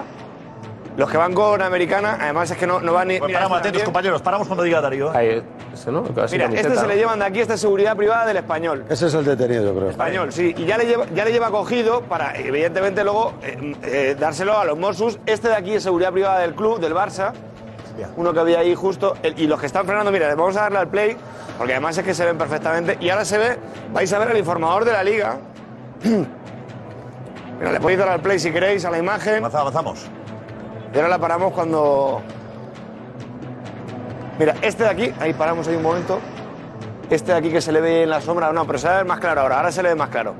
Los 0.99 1.09
que 1.09 1.15
van 1.15 1.33
con 1.33 1.61
Americana, 1.61 2.17
además 2.19 2.51
es 2.51 2.57
que 2.57 2.67
no, 2.67 2.81
no 2.81 2.91
van 2.91 3.07
ni. 3.07 3.19
Pues 3.19 3.27
mira, 3.29 3.39
paramos, 3.39 3.59
atentos, 3.59 3.83
compañeros, 3.83 4.21
paramos 4.21 4.47
cuando 4.47 4.63
diga 4.63 4.81
Darío. 4.81 5.13
¿eh? 5.13 5.17
Ahí, 5.17 5.43
ese, 5.73 5.91
¿no? 5.93 6.03
Casi 6.03 6.35
Mira, 6.35 6.45
camiseta. 6.47 6.67
este 6.67 6.81
se 6.81 6.87
le 6.87 6.97
llevan 6.97 7.19
de 7.19 7.25
aquí, 7.25 7.39
este 7.39 7.53
es 7.53 7.61
seguridad 7.61 7.95
privada 7.95 8.25
del 8.25 8.35
español. 8.35 8.83
Ese 8.89 9.07
es 9.07 9.13
el 9.13 9.23
detenido, 9.23 9.63
yo 9.63 9.73
creo. 9.75 9.89
Español, 9.91 10.33
sí. 10.33 10.53
Y 10.57 10.65
ya 10.65 10.77
le 10.77 10.85
lleva, 10.85 11.05
ya 11.15 11.23
le 11.23 11.31
lleva 11.31 11.51
cogido 11.51 12.01
para, 12.01 12.35
evidentemente, 12.35 13.05
luego 13.05 13.31
eh, 13.41 13.75
eh, 13.83 14.15
dárselo 14.19 14.59
a 14.59 14.65
los 14.65 14.77
Mossos. 14.77 15.19
Este 15.25 15.47
de 15.47 15.55
aquí 15.55 15.73
es 15.75 15.83
seguridad 15.83 16.11
privada 16.11 16.39
del 16.39 16.53
club, 16.53 16.81
del 16.81 16.93
Barça. 16.93 17.31
Uno 18.17 18.33
que 18.33 18.39
había 18.41 18.59
ahí 18.59 18.75
justo. 18.75 19.15
el- 19.23 19.39
y 19.39 19.47
los 19.47 19.57
que 19.57 19.67
están 19.67 19.85
frenando, 19.85 20.11
mira, 20.11 20.35
vamos 20.35 20.57
a 20.57 20.63
darle 20.63 20.79
al 20.79 20.89
play, 20.89 21.15
porque 21.57 21.73
además 21.73 21.97
es 21.97 22.03
que 22.03 22.13
se 22.13 22.25
ven 22.25 22.37
perfectamente. 22.37 22.97
Y 22.99 23.09
ahora 23.09 23.23
se 23.23 23.37
ve, 23.37 23.57
vais 23.93 24.11
a 24.11 24.19
ver 24.19 24.31
el 24.31 24.37
informador 24.37 24.83
de 24.83 24.91
la 24.91 25.03
liga. 25.03 25.37
mira, 26.03 27.71
le 27.71 27.79
podéis 27.79 27.99
dar 27.99 28.09
al 28.09 28.19
play 28.19 28.37
si 28.37 28.51
queréis, 28.51 28.83
a 28.83 28.91
la 28.91 28.97
imagen. 28.97 29.45
Avanzamos. 29.45 30.05
Y 30.93 30.97
ahora 30.97 31.09
la 31.09 31.19
paramos 31.19 31.53
cuando. 31.53 32.21
Mira, 34.37 34.55
este 34.61 34.83
de 34.83 34.89
aquí, 34.89 35.13
ahí 35.19 35.33
paramos 35.33 35.67
ahí 35.67 35.75
un 35.75 35.83
momento. 35.83 36.19
Este 37.09 37.31
de 37.31 37.37
aquí 37.37 37.49
que 37.49 37.61
se 37.61 37.71
le 37.71 37.81
ve 37.81 38.03
en 38.03 38.09
la 38.09 38.21
sombra, 38.21 38.51
no, 38.53 38.65
pero 38.65 38.77
se 38.77 38.87
ve 38.87 39.03
más 39.03 39.19
claro 39.19 39.41
ahora, 39.41 39.57
ahora 39.57 39.71
se 39.71 39.81
le 39.81 39.89
ve 39.89 39.95
más 39.95 40.09
claro. 40.09 40.35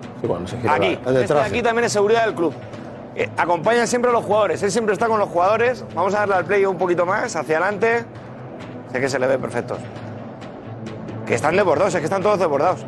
Aquí, 0.69 0.99
este 1.05 1.33
de 1.33 1.41
aquí 1.41 1.61
también 1.63 1.85
es 1.85 1.91
seguridad 1.91 2.25
del 2.25 2.35
club. 2.35 2.53
Eh, 3.15 3.27
acompaña 3.37 3.87
siempre 3.87 4.11
a 4.11 4.13
los 4.13 4.23
jugadores, 4.23 4.61
él 4.61 4.71
siempre 4.71 4.93
está 4.93 5.07
con 5.07 5.19
los 5.19 5.29
jugadores. 5.29 5.83
Vamos 5.95 6.13
a 6.13 6.19
darle 6.19 6.35
al 6.35 6.45
play 6.45 6.65
un 6.65 6.77
poquito 6.77 7.05
más, 7.05 7.35
hacia 7.35 7.57
adelante. 7.57 8.05
Sé 8.91 8.99
que 8.99 9.09
se 9.09 9.19
le 9.19 9.27
ve 9.27 9.37
perfecto. 9.39 9.77
Que 11.25 11.33
están 11.33 11.55
desbordados, 11.55 11.93
es 11.95 11.99
que 11.99 12.05
están 12.05 12.21
todos 12.21 12.39
desbordados. 12.39 12.85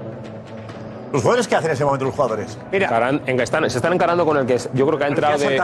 ¿Los 1.12 1.22
jugadores 1.22 1.48
qué 1.48 1.56
hacen 1.56 1.70
en 1.70 1.74
ese 1.74 1.84
momento 1.86 2.06
los 2.06 2.16
jugadores? 2.16 2.58
Mira. 2.72 2.86
Estarán- 2.88 3.22
en- 3.26 3.40
están- 3.42 3.70
se 3.70 3.78
están 3.78 3.94
encarando 3.94 4.26
con 4.26 4.38
el 4.38 4.46
que 4.46 4.58
yo 4.74 4.88
creo 4.88 4.98
que 4.98 5.04
ha 5.04 5.08
entrado 5.08 5.38
de. 5.38 5.58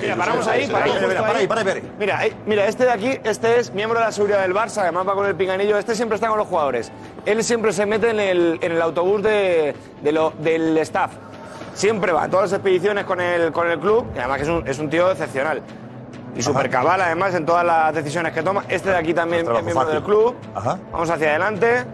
Mira, 0.00 0.16
paramos 0.16 0.46
ahí, 0.48 0.66
para 0.68 0.84
Mira, 0.86 1.06
mira, 1.06 1.22
para 1.22 1.38
ahí. 1.38 1.46
Mira, 1.98 2.26
eh, 2.26 2.32
mira, 2.46 2.66
este 2.66 2.84
de 2.84 2.90
aquí, 2.90 3.18
este 3.24 3.58
es 3.60 3.72
miembro 3.72 3.98
de 4.00 4.04
la 4.06 4.12
seguridad 4.12 4.42
del 4.42 4.54
Barça, 4.54 4.78
además 4.78 5.06
va 5.08 5.14
con 5.14 5.26
el 5.26 5.34
pinganillo, 5.36 5.78
este 5.78 5.94
siempre 5.94 6.16
está 6.16 6.28
con 6.28 6.38
los 6.38 6.48
jugadores. 6.48 6.90
Él 7.24 7.42
siempre 7.44 7.72
se 7.72 7.86
mete 7.86 8.10
en 8.10 8.20
el, 8.20 8.58
en 8.60 8.72
el 8.72 8.82
autobús 8.82 9.22
de, 9.22 9.74
de 10.02 10.12
lo- 10.12 10.32
del 10.38 10.76
staff. 10.78 11.12
Siempre 11.74 12.12
va, 12.12 12.24
en 12.24 12.30
todas 12.30 12.50
las 12.50 12.58
expediciones 12.60 13.04
con 13.04 13.20
el, 13.20 13.50
con 13.52 13.68
el 13.70 13.78
club, 13.80 14.06
y 14.14 14.18
además 14.18 14.36
que 14.38 14.42
es 14.44 14.48
un, 14.48 14.68
es 14.68 14.78
un 14.78 14.90
tío 14.90 15.10
excepcional. 15.10 15.60
Y 16.36 16.42
súper 16.42 16.68
cabal, 16.68 17.00
además, 17.00 17.32
en 17.34 17.46
todas 17.46 17.64
las 17.64 17.94
decisiones 17.94 18.32
que 18.32 18.42
toma. 18.42 18.64
Este 18.68 18.90
de 18.90 18.96
aquí 18.96 19.14
también 19.14 19.42
es 19.46 19.48
miembro 19.50 19.74
fácil. 19.74 19.94
del 19.94 20.02
club. 20.02 20.34
Ajá. 20.54 20.78
Vamos 20.90 21.08
hacia 21.10 21.28
adelante, 21.30 21.84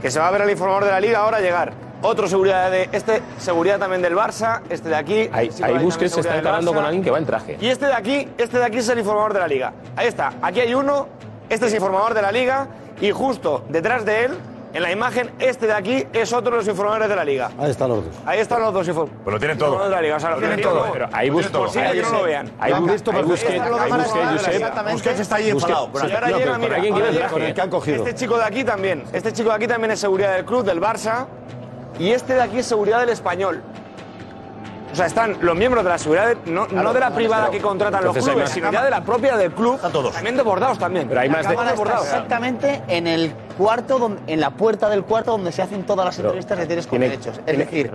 que 0.00 0.10
se 0.10 0.18
va 0.18 0.28
a 0.28 0.30
ver 0.30 0.42
el 0.42 0.50
informador 0.50 0.84
de 0.84 0.90
la 0.90 1.00
liga 1.00 1.18
ahora 1.18 1.40
llegar. 1.40 1.72
Otro 2.02 2.28
seguridad 2.28 2.70
de 2.70 2.88
este, 2.92 3.20
seguridad 3.38 3.78
también 3.78 4.00
del 4.00 4.16
Barça, 4.16 4.62
este 4.70 4.88
de 4.88 4.96
aquí. 4.96 5.28
Ahí, 5.32 5.50
ahí 5.62 5.78
Busquets 5.78 6.14
se 6.14 6.20
está 6.20 6.38
encarando 6.38 6.72
con 6.72 6.84
alguien 6.84 7.04
que 7.04 7.10
va 7.10 7.18
en 7.18 7.26
traje. 7.26 7.58
Y 7.60 7.68
este 7.68 7.86
de 7.86 7.94
aquí, 7.94 8.28
este 8.38 8.58
de 8.58 8.64
aquí 8.64 8.78
es 8.78 8.88
el 8.88 8.98
informador 8.98 9.34
de 9.34 9.40
la 9.40 9.48
liga. 9.48 9.72
Ahí 9.96 10.06
está, 10.06 10.32
aquí 10.40 10.60
hay 10.60 10.74
uno, 10.74 11.08
este 11.48 11.66
es 11.66 11.74
informador 11.74 12.14
de 12.14 12.22
la 12.22 12.32
liga 12.32 12.68
y 13.00 13.10
justo 13.10 13.64
detrás 13.68 14.04
de 14.06 14.24
él, 14.24 14.38
en 14.72 14.82
la 14.82 14.92
imagen, 14.92 15.30
este 15.38 15.66
de 15.66 15.72
aquí 15.72 16.06
es 16.12 16.32
otro 16.32 16.52
de 16.52 16.58
los 16.58 16.68
informadores 16.68 17.08
de 17.08 17.16
la 17.16 17.24
liga. 17.24 17.50
Ahí 17.58 17.70
están 17.70 17.88
los 17.88 18.04
dos. 18.04 18.14
Ahí 18.26 18.38
están 18.40 18.60
los 18.62 18.72
dos 18.72 18.86
informadores. 18.86 19.20
Pues 19.24 19.34
lo 19.34 19.38
tienen 19.40 19.58
todo. 19.58 19.84
de 19.84 19.90
la 19.90 20.00
liga, 20.02 20.16
o 20.16 20.20
sea, 20.20 20.30
lo 20.30 20.36
Lo 20.36 20.40
tienen 20.42 20.60
todo. 20.62 20.88
Pero 20.92 21.08
ahí 21.12 21.30
busco- 21.30 21.58
posible 21.64 21.92
que 21.92 22.02
no 22.02 22.12
lo 22.12 22.22
vean. 22.22 22.50
Ahí 22.58 22.72
bu- 22.72 22.76
ahí 22.76 23.16
ahí 23.16 23.22
Busquets, 23.24 23.62
Josep. 24.32 24.54
Exactamente. 24.54 24.92
Busquets 24.92 25.20
está 25.20 25.36
ahí 25.36 25.50
enfadado. 25.50 25.90
Y 25.94 26.12
ahora 26.12 26.28
llega, 26.30 26.58
mira, 26.58 26.76
traje. 27.28 27.46
el 27.48 27.54
que 27.54 27.60
han 27.60 27.70
cogido. 27.70 27.96
Este 28.04 28.14
chico 28.14 28.38
de 28.38 28.44
aquí 28.44 28.64
también. 28.64 29.04
Este 29.12 29.32
chico 29.32 29.48
de 29.50 29.54
aquí 29.56 29.66
también 29.66 29.90
es 29.92 30.00
seguridad 30.00 30.34
del 30.34 30.44
club, 30.44 30.64
del 30.64 30.80
Barça. 30.80 31.26
Y 31.98 32.12
este 32.12 32.34
de 32.34 32.42
aquí 32.42 32.58
es 32.60 32.66
seguridad 32.66 33.00
del 33.00 33.10
español. 33.10 33.62
O 34.92 34.94
sea, 34.96 35.06
están 35.06 35.36
los 35.40 35.56
miembros 35.56 35.84
de 35.84 35.90
la 35.90 35.98
seguridad, 35.98 36.28
de- 36.28 36.50
no, 36.50 36.66
no 36.66 36.92
de 36.92 37.00
la 37.00 37.14
privada 37.14 37.50
que 37.50 37.58
contratan 37.60 38.02
los 38.04 38.16
Entonces 38.16 38.32
clubes, 38.34 38.50
sino 38.50 38.72
ya 38.72 38.84
de 38.84 38.90
la 38.90 39.02
propia 39.02 39.36
del 39.36 39.52
club. 39.52 39.80
También 39.80 40.36
desbordados 40.36 40.78
también. 40.78 41.08
Pero 41.08 41.20
hay 41.20 41.28
más 41.28 41.46
de- 41.46 41.54
está 41.54 42.00
exactamente 42.02 42.82
en 42.88 43.06
el 43.06 43.32
cuarto, 43.56 43.98
donde- 43.98 44.20
en 44.32 44.40
la 44.40 44.50
puerta 44.50 44.88
del 44.88 45.04
cuarto 45.04 45.32
donde 45.32 45.52
se 45.52 45.62
hacen 45.62 45.84
todas 45.84 46.04
las 46.06 46.18
entrevistas 46.18 46.58
de 46.58 46.66
tienes 46.66 46.86
con 46.86 46.98
tiene- 46.98 47.10
derechos. 47.16 47.38
Es 47.38 47.44
tiene- 47.44 47.64
decir, 47.64 47.90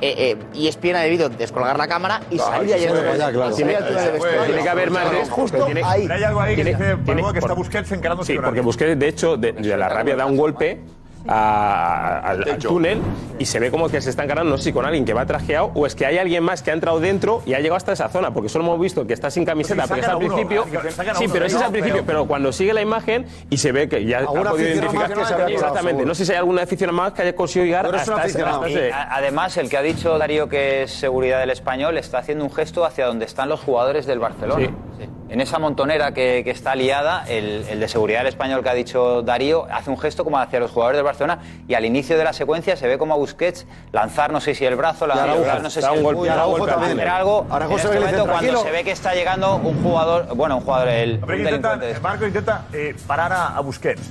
eh, 0.00 0.36
eh, 0.36 0.36
ESPN 0.54 0.96
ha 0.96 1.00
debido 1.02 1.28
descolgar 1.28 1.78
la 1.78 1.86
cámara 1.86 2.20
y 2.30 2.40
ayer. 2.40 2.90
claro. 2.90 3.52
salir 3.52 3.76
al 3.76 3.86
túnel 3.86 4.04
de 4.04 4.10
vestuarios. 4.12 4.46
Tiene 4.46 4.62
que 4.62 4.68
haber 4.68 4.90
más 4.90 5.10
de 5.12 5.24
justo 5.26 5.52
pero 5.58 5.66
tiene- 5.66 5.82
ahí. 5.84 6.02
Pero 6.02 6.14
hay 6.14 6.24
algo 6.24 6.40
ahí 6.40 6.56
que 6.56 6.64
Tiene- 6.64 6.78
dice 6.96 7.32
que 7.32 7.38
está 7.38 7.52
Busquets 7.54 7.92
encarándose 7.92 8.32
Sí, 8.32 8.38
porque. 8.38 8.60
Busquets, 8.62 8.98
de 8.98 9.08
hecho, 9.08 9.36
de, 9.36 9.52
de 9.52 9.76
la 9.76 9.88
rabia 9.88 10.16
da 10.16 10.26
un 10.26 10.36
golpe 10.36 10.80
a- 11.28 12.18
al, 12.18 12.42
al 12.48 12.58
túnel 12.58 13.00
y 13.38 13.46
se 13.46 13.58
ve 13.60 13.70
como 13.70 13.88
que 13.88 14.00
se 14.00 14.10
está 14.10 14.24
encarando, 14.24 14.50
no 14.50 14.58
sé 14.58 14.64
si 14.64 14.72
con 14.72 14.84
alguien 14.84 15.04
que 15.04 15.14
va 15.14 15.26
trajeado 15.26 15.70
o 15.74 15.86
es 15.86 15.94
que 15.94 16.06
hay 16.06 16.18
alguien 16.18 16.42
más 16.42 16.62
que 16.62 16.70
ha 16.70 16.74
entrado 16.74 17.00
dentro 17.00 17.42
y 17.46 17.54
ha 17.54 17.58
llegado 17.58 17.76
hasta 17.76 17.92
esa 17.92 18.08
zona, 18.08 18.32
porque 18.32 18.48
solo 18.48 18.64
hemos 18.64 18.80
visto 18.80 19.06
que 19.06 19.12
está 19.14 19.30
sin 19.30 19.44
camiseta, 19.44 19.82
Sí, 19.84 19.88
porque 19.88 20.02
sacan 20.02 20.16
está 20.18 20.26
al 20.26 20.32
uno, 20.32 20.34
principio. 20.36 21.14
Sí, 21.18 21.26
pero 21.32 21.44
ese 21.46 21.56
es 21.56 21.60
no, 21.60 21.66
al 21.66 21.72
principio, 21.72 22.02
pero- 22.02 22.06
pero 22.06 22.26
cuando 22.26 22.52
sigue 22.52 22.72
la 22.72 22.82
imagen 22.82 23.26
y 23.50 23.56
se 23.58 23.72
ve 23.72 23.88
que 23.88 24.04
ya 24.04 24.20
ha 24.20 24.24
podido 24.26 24.58
identificar 24.68 25.14
más 25.16 25.30
que 25.32 25.46
se 25.46 25.52
Exactamente, 25.54 26.04
no 26.04 26.14
sé 26.14 26.26
si 26.26 26.32
hay 26.32 26.38
alguna 26.38 26.62
afición 26.62 26.94
más 26.94 27.12
que 27.12 27.22
haya 27.22 27.34
conseguido 27.36 27.66
llegar 27.66 27.86
un 27.88 27.94
hasta 27.94 28.24
ese- 28.24 28.42
hasta 28.42 28.66
ese- 28.68 28.92
a- 28.92 29.14
además, 29.16 29.56
el 29.56 29.68
que 29.68 29.76
ha 29.76 29.82
dicho 29.82 30.18
Darío 30.18 30.48
que 30.48 30.82
es 30.82 30.90
seguridad 30.92 31.40
del 31.40 31.50
español 31.50 31.98
está 31.98 32.18
haciendo 32.18 32.44
un 32.44 32.52
gesto 32.52 32.84
hacia 32.84 33.06
donde 33.06 33.24
están 33.24 33.48
los 33.48 33.60
jugadores 33.60 34.06
del 34.06 34.18
Barcelona. 34.18 34.66
Sí. 34.98 35.06
En 35.32 35.40
esa 35.40 35.58
montonera 35.58 36.12
que, 36.12 36.42
que 36.44 36.50
está 36.50 36.74
liada, 36.74 37.24
el, 37.26 37.64
el 37.70 37.80
de 37.80 37.88
seguridad 37.88 38.18
del 38.18 38.26
español 38.26 38.62
que 38.62 38.68
ha 38.68 38.74
dicho 38.74 39.22
Darío 39.22 39.66
hace 39.72 39.88
un 39.88 39.96
gesto 39.98 40.24
como 40.24 40.38
hacia 40.38 40.60
los 40.60 40.70
jugadores 40.70 40.98
del 40.98 41.04
Barcelona 41.06 41.38
y 41.66 41.72
al 41.72 41.86
inicio 41.86 42.18
de 42.18 42.24
la 42.24 42.34
secuencia 42.34 42.76
se 42.76 42.86
ve 42.86 42.98
como 42.98 43.14
a 43.14 43.16
Busquets 43.16 43.66
lanzar, 43.92 44.30
no 44.30 44.42
sé 44.42 44.54
si 44.54 44.66
el 44.66 44.76
brazo, 44.76 45.06
la 45.06 45.14
Araujo, 45.14 45.58
no 45.62 45.70
sé 45.70 45.80
si 45.80 45.88
el 45.88 46.02
golpe, 46.02 46.28
Araujo 46.28 46.58
golpe 46.58 46.74
también, 46.74 47.08
algo. 47.08 47.46
Araujo 47.48 47.72
en 47.72 47.78
este 47.80 47.94
momento 47.98 48.24
cuando 48.24 48.32
"Tranquilo". 48.40 48.62
se 48.62 48.70
ve 48.72 48.84
que 48.84 48.90
está 48.90 49.14
llegando 49.14 49.56
un 49.56 49.82
jugador, 49.82 50.36
bueno, 50.36 50.58
un 50.58 50.64
jugador, 50.64 50.88
el, 50.88 51.18
un 51.26 51.34
intenta. 51.38 51.80
Marco 52.02 52.26
intenta 52.26 52.66
eh, 52.74 52.94
parar 53.06 53.32
a, 53.32 53.56
a 53.56 53.60
Busquets. 53.60 54.02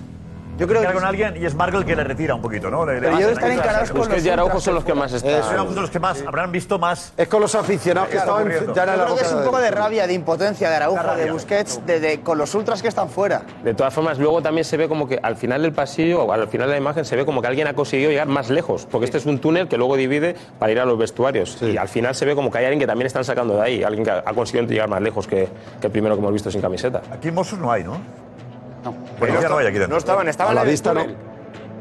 Yo 0.62 0.68
creo 0.68 0.82
que 0.82 0.93
con 0.93 1.03
alguien 1.03 1.36
y 1.41 1.45
es 1.45 1.55
Marco 1.55 1.78
el 1.80 1.86
que 1.86 1.95
le 1.95 2.03
retira 2.03 2.36
un 2.36 2.41
poquito, 2.41 2.70
¿no? 2.70 2.86
Le- 2.86 2.99
Pero 2.99 3.18
ellos 3.18 3.32
están 3.32 3.51
encarados 3.51 3.89
con 3.89 3.97
Busquets 3.99 4.18
los 4.20 4.26
y 4.26 4.30
Araujo 4.30 4.59
son 4.62 4.76
los 4.76 4.84
que 4.84 4.93
más 4.93 5.12
están. 5.14 5.43
Son 5.43 5.76
los 5.76 5.89
que 5.89 5.99
más 5.99 6.24
habrán 6.26 6.51
visto 6.51 6.78
más. 6.78 7.14
Es 7.18 7.28
con 7.28 7.41
los 7.41 7.55
aficionados 7.55 8.09
que 8.09 8.16
Claro, 8.18 8.32
estaban 8.39 8.51
ya 8.51 8.57
en 8.57 8.66
Yo 8.68 8.86
la 8.97 9.03
creo 9.05 9.16
que 9.18 9.24
es 9.24 9.32
un 9.34 9.43
poco 9.43 9.57
de 9.59 9.72
rabia, 9.72 10.05
de 10.07 10.14
impotencia 10.14 10.70
de 10.70 10.76
Araujo, 10.76 11.16
de 11.16 11.32
Busquets, 11.32 11.86
de, 11.86 12.22
con 12.22 12.38
los 12.38 12.53
ultras 12.55 12.82
que 12.82 12.88
están 12.88 13.09
fuera. 13.09 13.41
De 13.64 13.74
todas 13.74 13.93
formas, 13.93 14.20
luego 14.20 14.41
también 14.41 14.64
se 14.66 14.78
ve 14.78 14.88
como 14.88 15.07
que 15.07 15.20
al 15.22 15.36
final 15.36 15.64
del 15.64 15.74
pasillo 15.74 16.24
o 16.26 16.32
al 16.32 16.47
final 16.47 16.68
de 16.68 16.74
la 16.76 16.80
imagen 16.80 17.05
se 17.05 17.16
ve 17.16 17.26
como 17.26 17.41
que 17.41 17.47
alguien 17.47 17.68
ha 17.68 17.74
conseguido 17.74 18.12
llegar 18.12 18.28
más 18.28 18.49
lejos, 18.49 18.88
porque 18.89 19.05
este 19.05 19.18
es 19.18 19.26
un 19.26 19.39
túnel 19.39 19.68
que 19.68 19.78
luego 19.78 19.95
divide 19.97 20.36
para 20.59 20.72
ir 20.72 20.80
a 20.80 20.86
los 20.86 20.97
vestuarios. 20.97 21.59
Y 21.62 21.78
al 21.78 21.88
final 21.88 22.14
se 22.14 22.26
ve 22.26 22.36
como 22.36 22.51
que 22.51 22.59
hay 22.59 22.66
alguien 22.66 22.80
que 22.80 22.88
también 22.88 23.07
están 23.07 23.24
sacando 23.24 23.55
de 23.55 23.62
ahí, 23.64 23.84
alguien 23.84 24.03
que 24.05 24.12
ha 24.12 24.24
conseguido 24.34 24.70
llegar 24.72 24.89
más 24.89 25.01
lejos 25.01 25.26
que, 25.28 25.47
que 25.80 25.88
el 25.88 25.91
primero 25.91 26.16
que 26.16 26.20
hemos 26.20 26.34
visto 26.34 26.51
sin 26.51 26.62
camiseta. 26.62 27.01
Aquí 27.12 27.32
Mossos 27.32 27.57
no 27.57 27.72
hay, 27.72 27.84
¿no? 27.84 27.97
No. 28.84 28.94
Policía 29.20 29.50
no 29.50 29.58
dentro. 29.58 29.88
No 29.88 29.98
estaban, 29.98 30.28
estaban 30.28 30.52
A 30.52 30.56
la 30.56 30.64
vista, 30.64 30.92
túnel. 30.92 31.16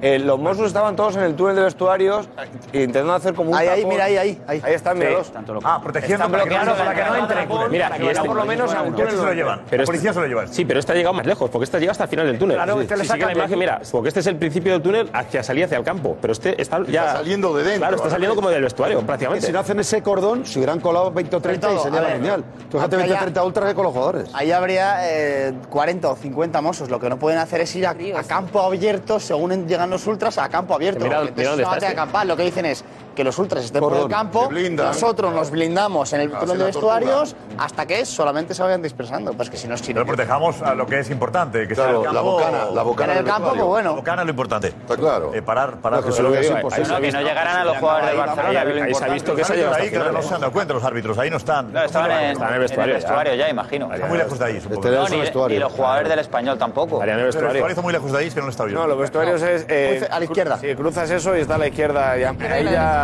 Eh, 0.03 0.19
los 0.19 0.39
Mossos 0.39 0.67
estaban 0.67 0.97
todos 0.97 1.17
en 1.17 1.23
el 1.23 1.35
túnel 1.35 1.57
de 1.57 1.63
vestuarios 1.63 2.29
eh, 2.73 2.83
intentando 2.85 3.13
hacer 3.15 3.35
como 3.35 3.51
un 3.51 3.57
Ahí, 3.57 3.69
ahí, 3.69 3.81
tapón. 3.83 3.93
mira, 3.95 4.05
ahí, 4.07 4.17
ahí. 4.17 4.43
Ahí, 4.47 4.63
Ahí 4.65 4.75
están, 4.75 4.99
míralos. 4.99 5.33
Ah, 5.65 5.81
protegiendo 5.83 6.25
Están 6.25 6.31
para 6.31 6.43
que, 6.45 6.49
bloqueando 6.51 6.75
para 6.77 6.95
que 6.95 7.05
no 7.05 7.17
entre. 7.17 7.69
Mira, 7.71 7.89
para 7.89 8.03
y 8.03 8.07
que 8.07 8.13
este- 8.13 8.27
por 8.27 8.37
lo 8.37 8.45
menos 8.47 8.75
a 8.75 8.83
un 8.83 8.93
túnel. 8.95 9.11
se 9.11 9.17
lo 9.17 9.33
llevan. 9.33 9.61
Pero 9.69 9.77
la 9.79 9.83
este- 9.83 9.87
policía 9.87 10.13
se 10.13 10.21
lo 10.21 10.27
lleva. 10.27 10.47
Sí, 10.47 10.65
pero 10.65 10.81
este 10.81 10.93
ha 10.93 10.95
llegado 10.95 11.15
más 11.15 11.27
lejos, 11.27 11.51
porque 11.51 11.65
este 11.65 11.77
ha 11.77 11.81
llegado 11.81 11.93
hasta 11.93 12.05
el 12.05 12.11
final 12.11 12.27
del 12.27 12.39
túnel. 12.39 12.57
Claro, 12.57 12.75
Sí, 12.77 12.81
este 12.83 12.97
le 12.97 13.05
sacan 13.05 13.29
la 13.29 13.35
imagen, 13.35 13.59
mira, 13.59 13.81
porque 13.91 14.09
este 14.09 14.21
es 14.21 14.27
el 14.27 14.37
principio 14.37 14.73
del 14.73 14.83
túnel 14.83 15.11
hacia 15.13 15.43
salida 15.43 15.67
hacia 15.67 15.79
el 15.79 15.85
campo, 15.85 16.17
pero 16.21 16.33
este 16.33 16.61
está 16.61 16.83
ya 16.87 17.01
Está 17.07 17.17
saliendo 17.19 17.55
de 17.57 17.63
dentro, 17.65 17.81
Claro, 17.81 17.97
está 17.97 18.11
saliendo 18.11 18.35
como 18.37 18.51
del 18.51 18.63
vestuario 18.63 19.01
Que 19.01 19.05
prácticamente. 19.05 19.47
si 19.47 19.53
no 19.53 19.59
hacen 19.61 19.81
ese 19.81 20.03
cordón, 20.03 20.47
se 20.47 20.59
hubieran 20.59 20.81
colado 20.81 21.11
20 21.13 21.37
o 21.37 21.41
30 21.41 21.73
y 21.73 21.79
sería 21.79 21.99
a 21.99 22.03
la 22.03 22.11
genial. 22.11 22.45
Tú 22.71 22.79
fíjate 22.79 22.81
aunque 22.81 22.97
20 22.97 23.13
o 23.13 23.17
haya- 23.17 23.21
30 23.21 23.45
ultras 23.45 23.75
con 23.75 23.85
los 23.85 23.93
jugadores. 23.93 24.31
Ahí 24.35 24.51
habría 24.53 24.99
eh, 25.11 25.53
40 25.69 26.09
o 26.11 26.17
50 26.17 26.61
mozos. 26.61 26.89
Lo 26.91 26.99
que 27.01 27.09
no 27.09 27.19
pueden 27.19 27.39
hacer 27.39 27.61
es 27.61 27.75
ir 27.77 27.87
a, 27.87 27.95
campo 28.27 28.61
abierto, 28.61 29.21
según 29.21 29.67
llegan 29.67 29.90
los 29.91 30.07
ultras, 30.07 30.39
a 30.39 30.49
campo 30.49 30.75
abierto. 30.75 31.05
Mira- 31.05 31.23
mira 31.37 31.51
dónde 31.51 31.65
van 31.65 31.75
a 31.75 31.77
este. 31.79 31.87
acampar. 31.89 32.27
Lo 32.27 32.37
que 32.37 32.45
dicen 32.45 32.65
es 32.67 32.85
que 33.15 33.25
los 33.25 33.39
ultras 33.39 33.65
estén 33.65 33.81
por 33.81 33.97
el 33.97 34.09
campo, 34.09 34.49
nosotros 34.51 35.33
nos 35.35 35.51
blindamos 35.51 36.13
en 36.13 36.23
el 36.23 36.31
túnel 36.33 36.59
de 36.59 36.65
vestuarios 36.65 37.35
hasta 37.59 37.87
que 37.87 38.05
solamente 38.05 38.55
se 38.55 38.63
vayan 38.63 38.83
dispersando. 38.83 39.33
Pues 39.33 39.51
que 39.51 39.57
si 39.57 39.69
no 39.69 39.75
es 39.75 39.83
Pero 39.83 40.07
protejamos 40.07 40.63
a 40.63 40.75
lo 40.75 40.87
que 40.87 41.01
es 41.01 41.11
importante, 41.11 41.67
que 41.69 41.75
sea 41.75 41.85
Claro, 41.85 41.99
el 42.01 42.05
campo. 42.05 42.15
la 42.15 42.23
bocana, 42.23 42.65
la 42.75 42.83
bocana 42.83 43.13
En 43.13 43.19
el 43.19 43.25
campo, 43.25 43.51
pues 43.51 43.63
bueno. 43.63 43.91
La 43.91 43.97
bocana 43.97 44.23
es 44.23 44.27
lo 44.27 44.31
importante. 44.31 44.69
Está 44.69 44.97
claro. 44.97 45.33
Eh, 45.35 45.43
parar, 45.43 45.77
parar. 45.81 46.01
No, 46.01 46.07
que 46.07 46.13
se 46.13 46.23
lo 46.23 46.31
digo, 46.33 46.57
imposible. 46.57 46.89
No, 46.89 47.01
que 47.01 47.13
no 47.13 47.21
llegaran 47.23 47.57
a 47.57 47.65
los 47.65 47.77
jugadores 47.79 48.09
del 48.09 48.17
Barcelona. 48.17 48.85
Ahí 48.85 48.95
se 48.95 49.05
ha 49.05 49.09
visto 49.09 49.35
que 49.35 49.39
Los 49.41 49.47
se 49.47 49.53
ha 49.53 49.57
llegado 49.57 49.75
ahí 49.77 49.91
que 49.91 49.99
no 49.99 50.23
se 50.23 50.35
han 50.35 50.41
dado 50.41 50.53
cuenta 50.53 50.75
los 50.75 50.85
árbitros, 50.85 51.19
ahí 51.19 51.31
no 51.31 51.37
están. 51.37 51.77
Estaban 51.77 52.11
en, 52.11 52.31
Están 52.33 52.49
en 52.49 52.55
el 52.55 52.61
vestuario 52.61 53.35
ya. 53.35 53.49
imagino. 53.49 53.93
Están 53.93 54.09
muy 54.09 54.19
lejos 54.19 54.39
de 54.39 54.45
ahí, 54.45 54.61
supongo. 54.61 54.89
Este 54.89 55.17
vestuario. 55.17 55.61
los 55.61 55.73
jugadores 55.73 56.09
del 56.09 56.19
español 56.19 56.59
tampoco. 56.59 57.03
El 57.03 57.25
vestuario. 57.25 57.67
está 57.67 57.83
muy 57.83 57.93
lejos 57.93 58.13
de 58.13 58.19
ahí, 58.19 58.31
que 58.31 58.41
no 58.41 58.47
lo 58.47 58.51
está 58.51 58.65
viendo. 58.65 58.81
No, 58.83 58.87
los 58.87 58.99
vestuarios 58.99 59.43
es. 59.43 59.67
eh, 59.69 60.09
a 60.11 60.19
la 60.19 60.25
izquierda. 60.25 60.59
Sí, 60.59 60.75
cruzas 60.75 61.11
eso 61.11 61.37
y 61.37 61.41
está 61.41 61.57
a 61.57 61.59
la 61.59 61.67
izquierda. 61.69 62.11
Ahí 62.13 62.65
ya. 62.65 63.00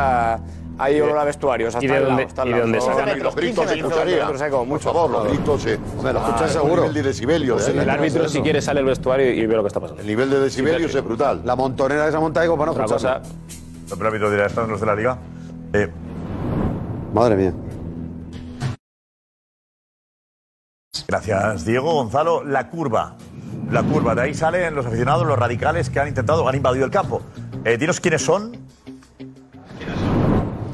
Ahí 0.79 1.01
olor 1.01 1.17
a 1.17 1.25
vestuarios. 1.25 1.75
Hasta 1.75 1.85
¿Y 1.87 1.89
de 1.89 2.01
dónde- 2.01 2.29
y 2.45 2.53
de 2.53 2.61
dónde 2.61 2.81
sacan? 2.83 3.19
Los 3.19 3.35
gritos 3.35 3.65
15 3.65 3.75
se 4.39 4.47
eh, 4.47 4.51
como 4.51 4.59
Por 4.65 4.67
mucho. 4.67 4.93
favor, 4.93 5.11
los 5.11 5.29
gritos 5.29 5.63
se. 5.63 5.79
Me 6.03 6.13
lo 6.13 6.19
escuchan 6.19 6.45
Ah, 6.45 6.49
seguro. 6.49 6.73
El 6.75 6.81
nivel 6.81 6.95
de 6.95 7.03
decibelios. 7.05 7.67
El 7.69 7.79
eh. 7.79 7.91
árbitro, 7.91 8.29
si 8.29 8.43
quiere, 8.43 8.61
sale 8.61 8.81
al 8.81 8.87
vestuario 8.87 9.31
y 9.33 9.47
ve 9.47 9.57
lo 9.57 9.63
que 9.63 9.69
está 9.69 9.81
pasando. 9.81 10.03
El 10.03 10.07
nivel 10.07 10.29
de 10.29 10.39
decibelios 10.41 10.95
es 10.95 11.03
brutal. 11.03 11.41
La 11.47 11.57
montonera 11.57 12.03
de 12.03 12.11
esa 12.11 12.21
montaña 12.21 12.47
como 12.49 12.59
para 12.59 12.67
no 12.67 12.73
Otra 12.73 12.85
cosa, 12.85 13.17
escucharla. 13.23 13.97
El 14.01 14.07
árbitro 14.07 14.31
dirá, 14.31 14.47
están 14.47 14.69
los 14.69 14.79
de 14.81 14.87
la 14.87 14.95
liga. 14.95 15.19
Eh, 15.73 15.89
Madre 17.15 17.37
mía. 17.37 17.55
Gracias, 21.09 21.65
Diego. 21.65 21.95
Gonzalo, 21.95 22.45
la 22.45 22.69
curva. 22.69 23.17
La 23.71 23.83
curva, 23.83 24.15
de 24.15 24.23
ahí 24.23 24.35
salen 24.35 24.75
los 24.75 24.87
aficionados, 24.87 25.27
los 25.27 25.39
radicales 25.39 25.89
que 25.91 26.01
han 26.01 26.09
intentado, 26.09 26.47
han 26.49 26.55
invadido 26.55 26.85
el 26.85 26.91
campo. 26.91 27.23
Eh, 27.65 27.77
dinos 27.79 28.01
quiénes 28.01 28.23
son. 28.23 28.66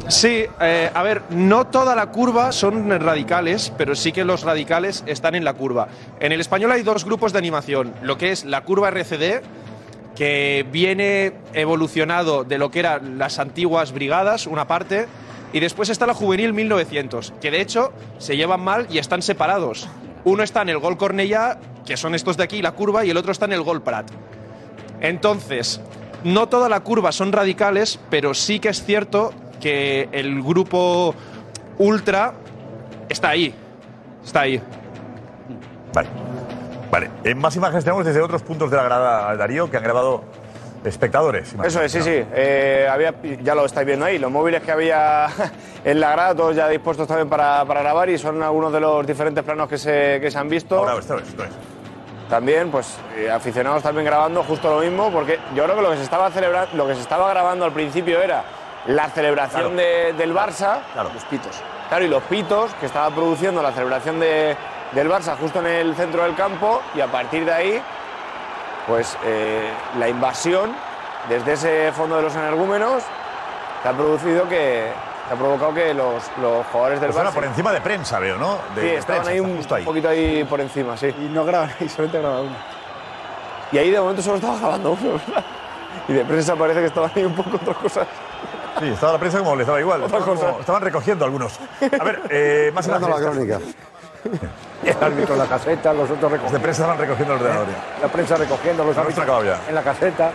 Sí, 0.08 0.44
eh, 0.60 0.90
a 0.92 1.02
ver, 1.02 1.22
no 1.30 1.66
toda 1.68 1.94
la 1.94 2.10
curva 2.10 2.52
son 2.52 2.90
radicales, 3.00 3.72
pero 3.78 3.94
sí 3.94 4.12
que 4.12 4.24
los 4.24 4.42
radicales 4.42 5.04
están 5.06 5.34
en 5.34 5.44
la 5.44 5.54
curva. 5.54 5.88
En 6.18 6.32
el 6.32 6.40
español 6.40 6.72
hay 6.72 6.82
dos 6.82 7.04
grupos 7.04 7.32
de 7.32 7.38
animación, 7.38 7.94
lo 8.02 8.18
que 8.18 8.32
es 8.32 8.44
la 8.44 8.62
curva 8.62 8.88
RCD, 8.90 9.42
que 10.16 10.66
viene 10.70 11.32
evolucionado 11.54 12.44
de 12.44 12.58
lo 12.58 12.70
que 12.70 12.80
eran 12.80 13.18
las 13.18 13.38
antiguas 13.38 13.92
brigadas, 13.92 14.46
una 14.46 14.66
parte, 14.66 15.06
y 15.52 15.60
después 15.60 15.88
está 15.88 16.06
la 16.06 16.14
juvenil 16.14 16.52
1900, 16.52 17.34
que 17.40 17.50
de 17.50 17.60
hecho 17.60 17.92
se 18.18 18.36
llevan 18.36 18.60
mal 18.60 18.86
y 18.90 18.98
están 18.98 19.22
separados. 19.22 19.88
Uno 20.24 20.42
está 20.42 20.62
en 20.62 20.70
el 20.70 20.78
Gol 20.78 20.96
Cornellá, 20.96 21.58
que 21.86 21.96
son 21.96 22.14
estos 22.14 22.36
de 22.36 22.44
aquí, 22.44 22.60
la 22.60 22.72
curva, 22.72 23.04
y 23.04 23.10
el 23.10 23.16
otro 23.16 23.32
está 23.32 23.44
en 23.46 23.52
el 23.52 23.62
Gol 23.62 23.82
Prat. 23.82 24.10
Entonces, 25.00 25.80
no 26.24 26.48
toda 26.48 26.68
la 26.68 26.80
curva 26.80 27.12
son 27.12 27.32
radicales, 27.32 27.98
pero 28.10 28.34
sí 28.34 28.60
que 28.60 28.68
es 28.68 28.84
cierto 28.84 29.32
que 29.62 30.08
el 30.12 30.42
grupo 30.42 31.14
ultra 31.78 32.34
está 33.08 33.30
ahí. 33.30 33.54
Está 34.24 34.40
ahí. 34.40 34.60
Vale. 35.94 36.08
Vale. 36.90 37.10
En 37.24 37.38
más 37.38 37.56
imágenes 37.56 37.84
tenemos 37.84 38.04
desde 38.04 38.20
otros 38.20 38.42
puntos 38.42 38.70
de 38.70 38.76
la 38.76 38.82
grada, 38.82 39.34
Darío, 39.36 39.70
que 39.70 39.78
han 39.78 39.82
grabado 39.82 40.24
espectadores. 40.84 41.54
Eso 41.64 41.80
es, 41.80 41.92
sí, 41.92 42.02
sí. 42.02 42.24
Eh, 42.34 42.88
había, 42.90 43.14
ya 43.42 43.54
lo 43.54 43.64
estáis 43.64 43.86
viendo 43.86 44.04
ahí, 44.04 44.18
los 44.18 44.30
móviles 44.30 44.62
que 44.62 44.72
había 44.72 45.28
en 45.84 46.00
la 46.00 46.10
grada, 46.10 46.34
todos 46.34 46.56
ya 46.56 46.68
dispuestos 46.68 47.06
también 47.06 47.28
para, 47.28 47.64
para 47.64 47.82
grabar 47.82 48.10
y 48.10 48.18
son 48.18 48.42
algunos 48.42 48.72
de 48.72 48.80
los 48.80 49.06
diferentes 49.06 49.44
planos 49.44 49.68
que 49.68 49.78
se, 49.78 50.18
que 50.20 50.30
se 50.30 50.38
han 50.38 50.48
visto. 50.48 50.76
Ahora, 50.76 50.98
esto 50.98 51.16
es, 51.18 51.28
esto 51.28 51.44
es. 51.44 51.50
También, 52.28 52.70
pues, 52.70 52.96
eh, 53.16 53.30
aficionados 53.30 53.82
también 53.82 54.06
grabando 54.06 54.42
justo 54.42 54.74
lo 54.74 54.80
mismo, 54.80 55.10
porque 55.12 55.38
yo 55.54 55.64
creo 55.64 55.76
que 55.76 55.82
lo 55.82 55.90
que 55.90 55.98
se 55.98 56.02
estaba 56.02 56.30
celebrando, 56.30 56.76
lo 56.76 56.88
que 56.88 56.94
se 56.94 57.02
estaba 57.02 57.28
grabando 57.30 57.64
al 57.64 57.72
principio 57.72 58.20
era 58.20 58.42
la 58.86 59.08
celebración 59.10 59.76
de- 59.76 60.12
del 60.14 60.34
Barça. 60.34 60.78
Los 61.14 61.24
pitos. 61.24 61.60
Claro, 61.88 62.04
y 62.04 62.08
los 62.08 62.22
pitos 62.24 62.72
que 62.80 62.86
estaba 62.86 63.10
produciendo 63.10 63.62
la 63.62 63.72
celebración 63.72 64.18
de- 64.18 64.56
del 64.92 65.10
Barça 65.10 65.36
justo 65.38 65.60
en 65.60 65.66
el 65.66 65.94
centro 65.96 66.22
del 66.24 66.34
campo 66.34 66.82
y 66.94 67.00
a 67.00 67.06
partir 67.06 67.44
de 67.44 67.52
ahí, 67.52 67.82
pues 68.86 69.16
eh, 69.24 69.70
la 69.98 70.08
invasión 70.08 70.72
desde 71.28 71.52
ese 71.52 71.92
fondo 71.92 72.16
de 72.16 72.22
los 72.22 72.34
energúmenos 72.34 73.02
que 73.82 73.88
ha 73.88 73.92
producido 73.92 74.42
que, 74.48 74.90
que 75.28 75.34
ha 75.34 75.36
provocado 75.36 75.72
que 75.74 75.94
los, 75.94 76.22
los 76.40 76.66
jugadores 76.66 77.00
del 77.00 77.10
Pues 77.12 77.24
Barça 77.24 77.32
por 77.32 77.44
encima 77.44 77.72
de 77.72 77.80
prensa, 77.80 78.18
veo, 78.18 78.36
¿no? 78.36 78.58
De, 78.74 78.80
sí, 78.80 78.86
de 78.88 78.94
estaban 78.96 79.22
prensa, 79.22 79.30
ahí 79.30 79.40
un 79.40 79.56
justo 79.56 79.74
ahí. 79.76 79.84
poquito 79.84 80.08
ahí 80.08 80.44
por 80.44 80.60
encima, 80.60 80.96
sí. 80.96 81.06
Y 81.08 81.28
no 81.30 81.44
graba, 81.44 81.68
y 81.80 81.88
solamente 81.88 82.18
graba 82.18 82.40
uno. 82.40 82.56
Y 83.70 83.78
ahí 83.78 83.90
de 83.90 84.00
momento 84.00 84.20
solo 84.22 84.36
estaba 84.36 84.58
grabando 84.58 84.90
uno, 84.92 85.12
¿verdad? 85.26 85.44
Y 86.08 86.12
de 86.12 86.24
prensa 86.24 86.56
parece 86.56 86.80
que 86.80 86.86
estaban 86.86 87.10
ahí 87.14 87.24
un 87.24 87.34
poco 87.34 87.56
otras 87.56 87.76
cosas. 87.76 88.06
Sí, 88.78 88.88
estaba 88.88 89.12
la 89.12 89.18
prensa 89.18 89.38
como 89.38 89.54
les 89.56 89.66
daba 89.66 89.80
igual. 89.80 90.02
Otra 90.02 90.18
Estaban, 90.18 90.36
cosa. 90.36 90.48
como- 90.50 90.60
estaban 90.60 90.82
recogiendo 90.82 91.24
algunos. 91.24 91.58
A 92.00 92.04
ver, 92.04 92.22
eh, 92.30 92.70
más 92.74 92.86
Dando 92.86 93.08
la 93.08 93.16
crónica. 93.16 93.58
El 94.84 94.96
árbitro 95.00 95.34
en 95.34 95.38
la 95.40 95.46
caseta, 95.46 95.92
los 95.92 96.08
otros 96.10 96.30
recogiendo. 96.30 96.60
prensa 96.60 96.82
estaban 96.82 96.98
recogiendo 96.98 97.34
el 97.34 97.40
ordenador. 97.40 97.66
La 98.00 98.08
prensa 98.08 98.36
recogiendo 98.36 98.84
los 98.84 98.94
ya. 98.96 99.60
en 99.68 99.74
la 99.74 99.82
caseta. 99.82 100.30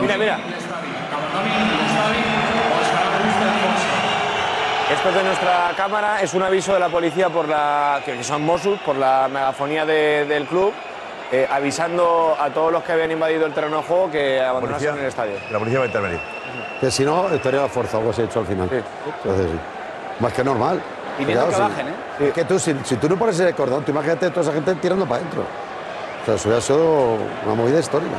Mira, 0.00 0.16
mira. 0.18 0.38
Esto 4.92 5.08
es 5.10 5.14
de 5.14 5.22
nuestra 5.22 5.70
cámara, 5.76 6.22
es 6.22 6.32
un 6.32 6.42
aviso 6.42 6.72
de 6.72 6.80
la 6.80 6.88
policía 6.88 7.28
por 7.28 7.46
la 7.46 8.00
que 8.04 8.24
son 8.24 8.42
Mossos, 8.44 8.78
por 8.80 8.96
la 8.96 9.28
megafonía 9.30 9.84
de- 9.84 10.24
del 10.24 10.46
club, 10.46 10.72
eh, 11.32 11.46
avisando 11.50 12.36
a 12.38 12.50
todos 12.50 12.72
los 12.72 12.82
que 12.82 12.92
habían 12.92 13.10
invadido 13.10 13.46
el 13.46 13.52
terreno 13.52 13.78
de 13.78 13.82
juego 13.84 14.10
que 14.10 14.40
abandonasen 14.40 14.98
el 14.98 15.04
estadio. 15.06 15.34
La 15.50 15.58
policía 15.58 15.78
va 15.80 15.84
a 15.84 15.88
intervenir. 15.88 16.20
Que 16.80 16.90
si 16.90 17.04
no, 17.04 17.28
estaría 17.28 17.62
la 17.62 17.68
fuerza, 17.68 17.98
algo 17.98 18.10
así 18.10 18.22
hecho 18.22 18.40
al 18.40 18.46
final. 18.46 18.68
Entonces, 18.70 19.46
sí. 19.50 19.58
Más 20.20 20.32
que 20.32 20.42
normal. 20.44 20.80
Y 21.18 21.24
viendo 21.24 21.46
Claro, 21.46 21.50
que 21.50 21.56
sí. 21.56 21.76
bajen, 21.78 21.88
¿eh? 21.88 22.28
Es 22.28 22.32
que 22.32 22.44
tú, 22.44 22.58
si, 22.58 22.74
si 22.84 22.96
tú 22.96 23.08
no 23.08 23.16
pones 23.16 23.38
el 23.40 23.54
cordón, 23.54 23.84
tú 23.84 23.90
imagínate 23.90 24.26
a 24.26 24.30
toda 24.30 24.42
esa 24.42 24.52
gente 24.52 24.74
tirando 24.76 25.04
para 25.06 25.20
adentro. 25.20 25.42
O 25.42 26.24
sea, 26.24 26.34
eso 26.34 26.48
hubiera 26.48 26.60
sido 26.62 27.14
una 27.44 27.54
movida 27.54 27.78
histórica. 27.80 28.14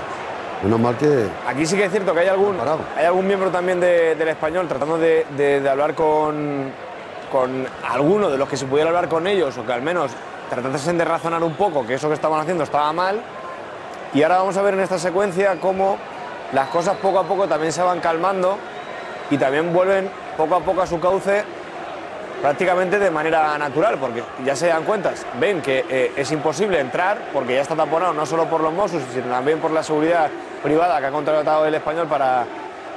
Menos 0.64 0.80
mal 0.80 0.98
que. 0.98 1.28
Aquí 1.48 1.66
sí 1.66 1.78
que 1.78 1.86
es 1.86 1.92
cierto 1.92 2.14
que 2.14 2.20
hay 2.20 2.28
algún, 2.28 2.58
hay 2.98 3.06
algún 3.06 3.26
miembro 3.26 3.50
también 3.50 3.80
de- 3.80 4.16
del 4.16 4.28
español 4.28 4.68
tratando 4.68 4.98
de, 4.98 5.26
de- 5.38 5.62
de 5.62 5.70
hablar 5.70 5.94
con, 5.96 6.70
con 7.32 7.66
alguno 7.90 8.30
de 8.30 8.38
los 8.38 8.50
que 8.50 8.58
se 8.58 8.66
pudiera 8.66 8.90
hablar 8.90 9.08
con 9.08 9.26
ellos, 9.26 9.58
o 9.58 9.66
que 9.66 9.72
al 9.72 9.82
menos 9.82 10.12
tratasen 10.50 10.98
de 10.98 11.06
razonar 11.06 11.44
un 11.44 11.54
poco 11.54 11.86
que 11.86 11.96
eso 11.96 12.08
que 12.08 12.16
estaban 12.16 12.40
haciendo 12.40 12.64
estaba 12.64 12.92
mal. 12.94 13.22
Y 14.14 14.24
ahora 14.24 14.38
vamos 14.40 14.58
a 14.58 14.62
ver 14.62 14.74
en 14.74 14.80
esta 14.82 14.98
secuencia 15.00 15.60
cómo 15.60 15.98
las 16.54 16.68
cosas 16.70 16.98
poco 16.98 17.20
a 17.20 17.24
poco 17.24 17.48
también 17.48 17.72
se 17.72 17.82
van 17.84 18.00
calmando 18.00 18.58
y 19.30 19.38
también 19.38 19.72
vuelven 19.72 20.10
poco 20.36 20.56
a 20.56 20.60
poco 20.62 20.82
a 20.82 20.88
su 20.88 21.00
cauce 21.00 21.44
prácticamente 22.42 22.98
de 23.00 23.12
manera 23.12 23.58
natural, 23.58 23.98
porque 24.00 24.24
ya 24.46 24.56
se 24.56 24.68
dan 24.68 24.84
cuenta, 24.86 25.12
ven 25.40 25.62
que 25.62 25.86
eh, 25.90 26.14
es 26.16 26.32
imposible 26.32 26.80
entrar 26.80 27.18
porque 27.34 27.56
ya 27.56 27.62
está 27.62 27.76
taponado 27.76 28.14
no 28.14 28.26
solo 28.26 28.46
por 28.46 28.62
los 28.62 28.72
Mossos, 28.74 29.04
sino 29.14 29.28
también 29.28 29.60
por 29.60 29.72
la 29.72 29.84
seguridad 29.84 30.30
privada 30.64 31.00
que 31.00 31.06
ha 31.08 31.12
contratado 31.12 31.66
el 31.66 31.76
español 31.76 32.08
para, 32.08 32.46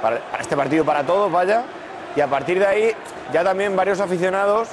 para- 0.01 0.19
para 0.19 0.41
este 0.41 0.55
partido, 0.55 0.85
para 0.85 1.03
todos, 1.03 1.29
vaya. 1.31 1.63
Y 2.15 2.21
a 2.21 2.27
partir 2.27 2.57
de 2.59 2.65
ahí, 2.67 2.91
ya 3.33 3.43
también 3.43 3.75
varios 3.75 3.99
aficionados 3.99 4.69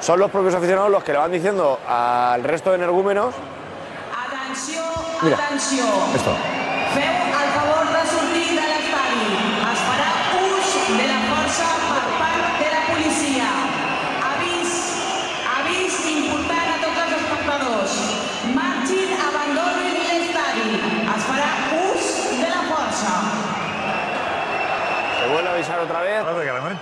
son 0.00 0.18
los 0.18 0.30
propios 0.30 0.54
aficionados 0.54 0.90
los 0.90 1.04
que 1.04 1.12
le 1.12 1.18
van 1.18 1.30
diciendo 1.32 1.78
al 1.86 2.42
resto 2.42 2.70
de 2.70 2.76
energúmenos. 2.76 3.34
Atenció, 4.12 4.82
Mira, 5.22 5.36
atenció. 5.36 5.84
Esto. 6.14 6.59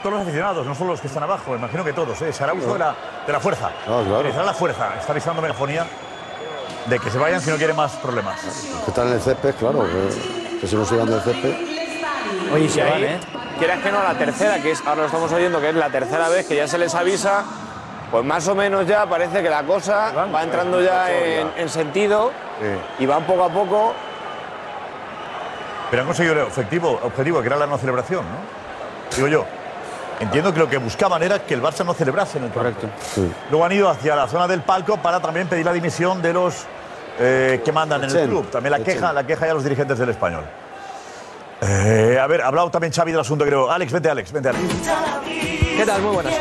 Todos 0.02 0.14
los 0.14 0.22
aficionados, 0.22 0.66
no 0.66 0.74
solo 0.74 0.92
los 0.92 1.00
que 1.00 1.06
están 1.06 1.22
abajo, 1.22 1.54
imagino 1.54 1.84
que 1.84 1.92
todos, 1.92 2.20
¿eh? 2.22 2.32
se 2.32 2.44
hará 2.44 2.52
uso 2.52 2.72
de 2.72 2.78
la, 2.78 2.94
de 3.26 3.32
la 3.32 3.40
fuerza. 3.40 3.70
Ah, 3.86 4.02
claro. 4.06 4.44
La 4.44 4.54
fuerza. 4.54 4.94
Está 4.98 5.12
avisando 5.12 5.42
megafonía 5.42 5.86
de 6.86 6.98
que 6.98 7.10
se 7.10 7.18
vayan 7.18 7.40
si 7.40 7.50
no 7.50 7.56
quieren 7.56 7.76
más 7.76 7.92
problemas. 7.96 8.40
Que 8.84 8.90
están 8.90 9.08
en 9.08 9.14
el 9.14 9.20
césped, 9.20 9.54
claro. 9.56 9.80
Que, 9.84 10.58
que 10.60 10.66
si 10.66 10.76
no 10.76 10.84
sigan 10.84 11.06
del 11.06 11.20
césped. 11.20 11.54
Oye, 12.52 12.68
se 12.68 12.82
van, 12.82 13.04
¿eh? 13.04 13.20
Quieras 13.58 13.82
que 13.82 13.90
no, 13.90 14.02
la 14.02 14.14
tercera, 14.14 14.58
que 14.60 14.70
es, 14.70 14.80
ahora 14.80 15.02
lo 15.02 15.06
estamos 15.06 15.32
oyendo, 15.32 15.60
que 15.60 15.70
es 15.70 15.74
la 15.74 15.90
tercera 15.90 16.28
vez 16.28 16.46
que 16.46 16.56
ya 16.56 16.68
se 16.68 16.78
les 16.78 16.94
avisa, 16.94 17.44
pues 18.10 18.24
más 18.24 18.46
o 18.48 18.54
menos 18.54 18.86
ya 18.86 19.04
parece 19.06 19.42
que 19.42 19.50
la 19.50 19.64
cosa 19.64 20.12
va 20.12 20.42
entrando 20.42 20.80
ya 20.80 21.10
en, 21.10 21.50
en 21.56 21.68
sentido 21.68 22.30
y 22.98 23.06
van 23.06 23.24
poco 23.24 23.44
a 23.44 23.48
poco. 23.48 23.94
Pero 25.90 26.02
han 26.02 26.06
conseguido 26.06 26.34
el 26.34 26.40
objetivo, 26.42 27.00
objetivo, 27.02 27.40
que 27.40 27.46
era 27.48 27.56
la 27.56 27.66
no 27.66 27.78
celebración, 27.78 28.24
¿no? 28.24 29.16
Digo 29.16 29.28
yo. 29.28 29.57
Entiendo 30.20 30.52
que 30.52 30.58
lo 30.58 30.68
que 30.68 30.78
buscaban 30.78 31.22
era 31.22 31.44
que 31.44 31.54
el 31.54 31.62
Barça 31.62 31.84
no 31.84 31.94
celebrase 31.94 32.38
en 32.38 32.44
el 32.44 32.50
Correcto. 32.50 32.88
Luego 33.50 33.64
han 33.64 33.72
ido 33.72 33.88
hacia 33.88 34.16
la 34.16 34.26
zona 34.26 34.48
del 34.48 34.62
palco 34.62 34.96
para 34.96 35.20
también 35.20 35.46
pedir 35.46 35.64
la 35.64 35.72
dimisión 35.72 36.20
de 36.20 36.32
los 36.32 36.66
eh, 37.20 37.60
que 37.64 37.72
mandan 37.72 38.02
en 38.04 38.10
el 38.16 38.28
club. 38.28 38.50
También 38.50 38.72
la 38.72 38.78
Echen. 38.78 38.94
queja, 38.94 39.12
la 39.12 39.24
queja 39.26 39.46
ya 39.46 39.52
a 39.52 39.54
los 39.54 39.64
dirigentes 39.64 39.98
del 39.98 40.08
español. 40.08 40.44
Eh, 41.60 42.18
a 42.20 42.26
ver, 42.26 42.42
ha 42.42 42.48
hablado 42.48 42.70
también 42.70 42.92
Xavi 42.92 43.10
del 43.10 43.20
asunto, 43.20 43.44
creo. 43.44 43.70
Alex, 43.70 43.92
vente, 43.92 44.10
Alex, 44.10 44.32
vente, 44.32 44.48
Alex. 44.48 44.64
¿Qué 45.76 45.84
tal? 45.86 46.02
Muy 46.02 46.14
buenas. 46.14 46.32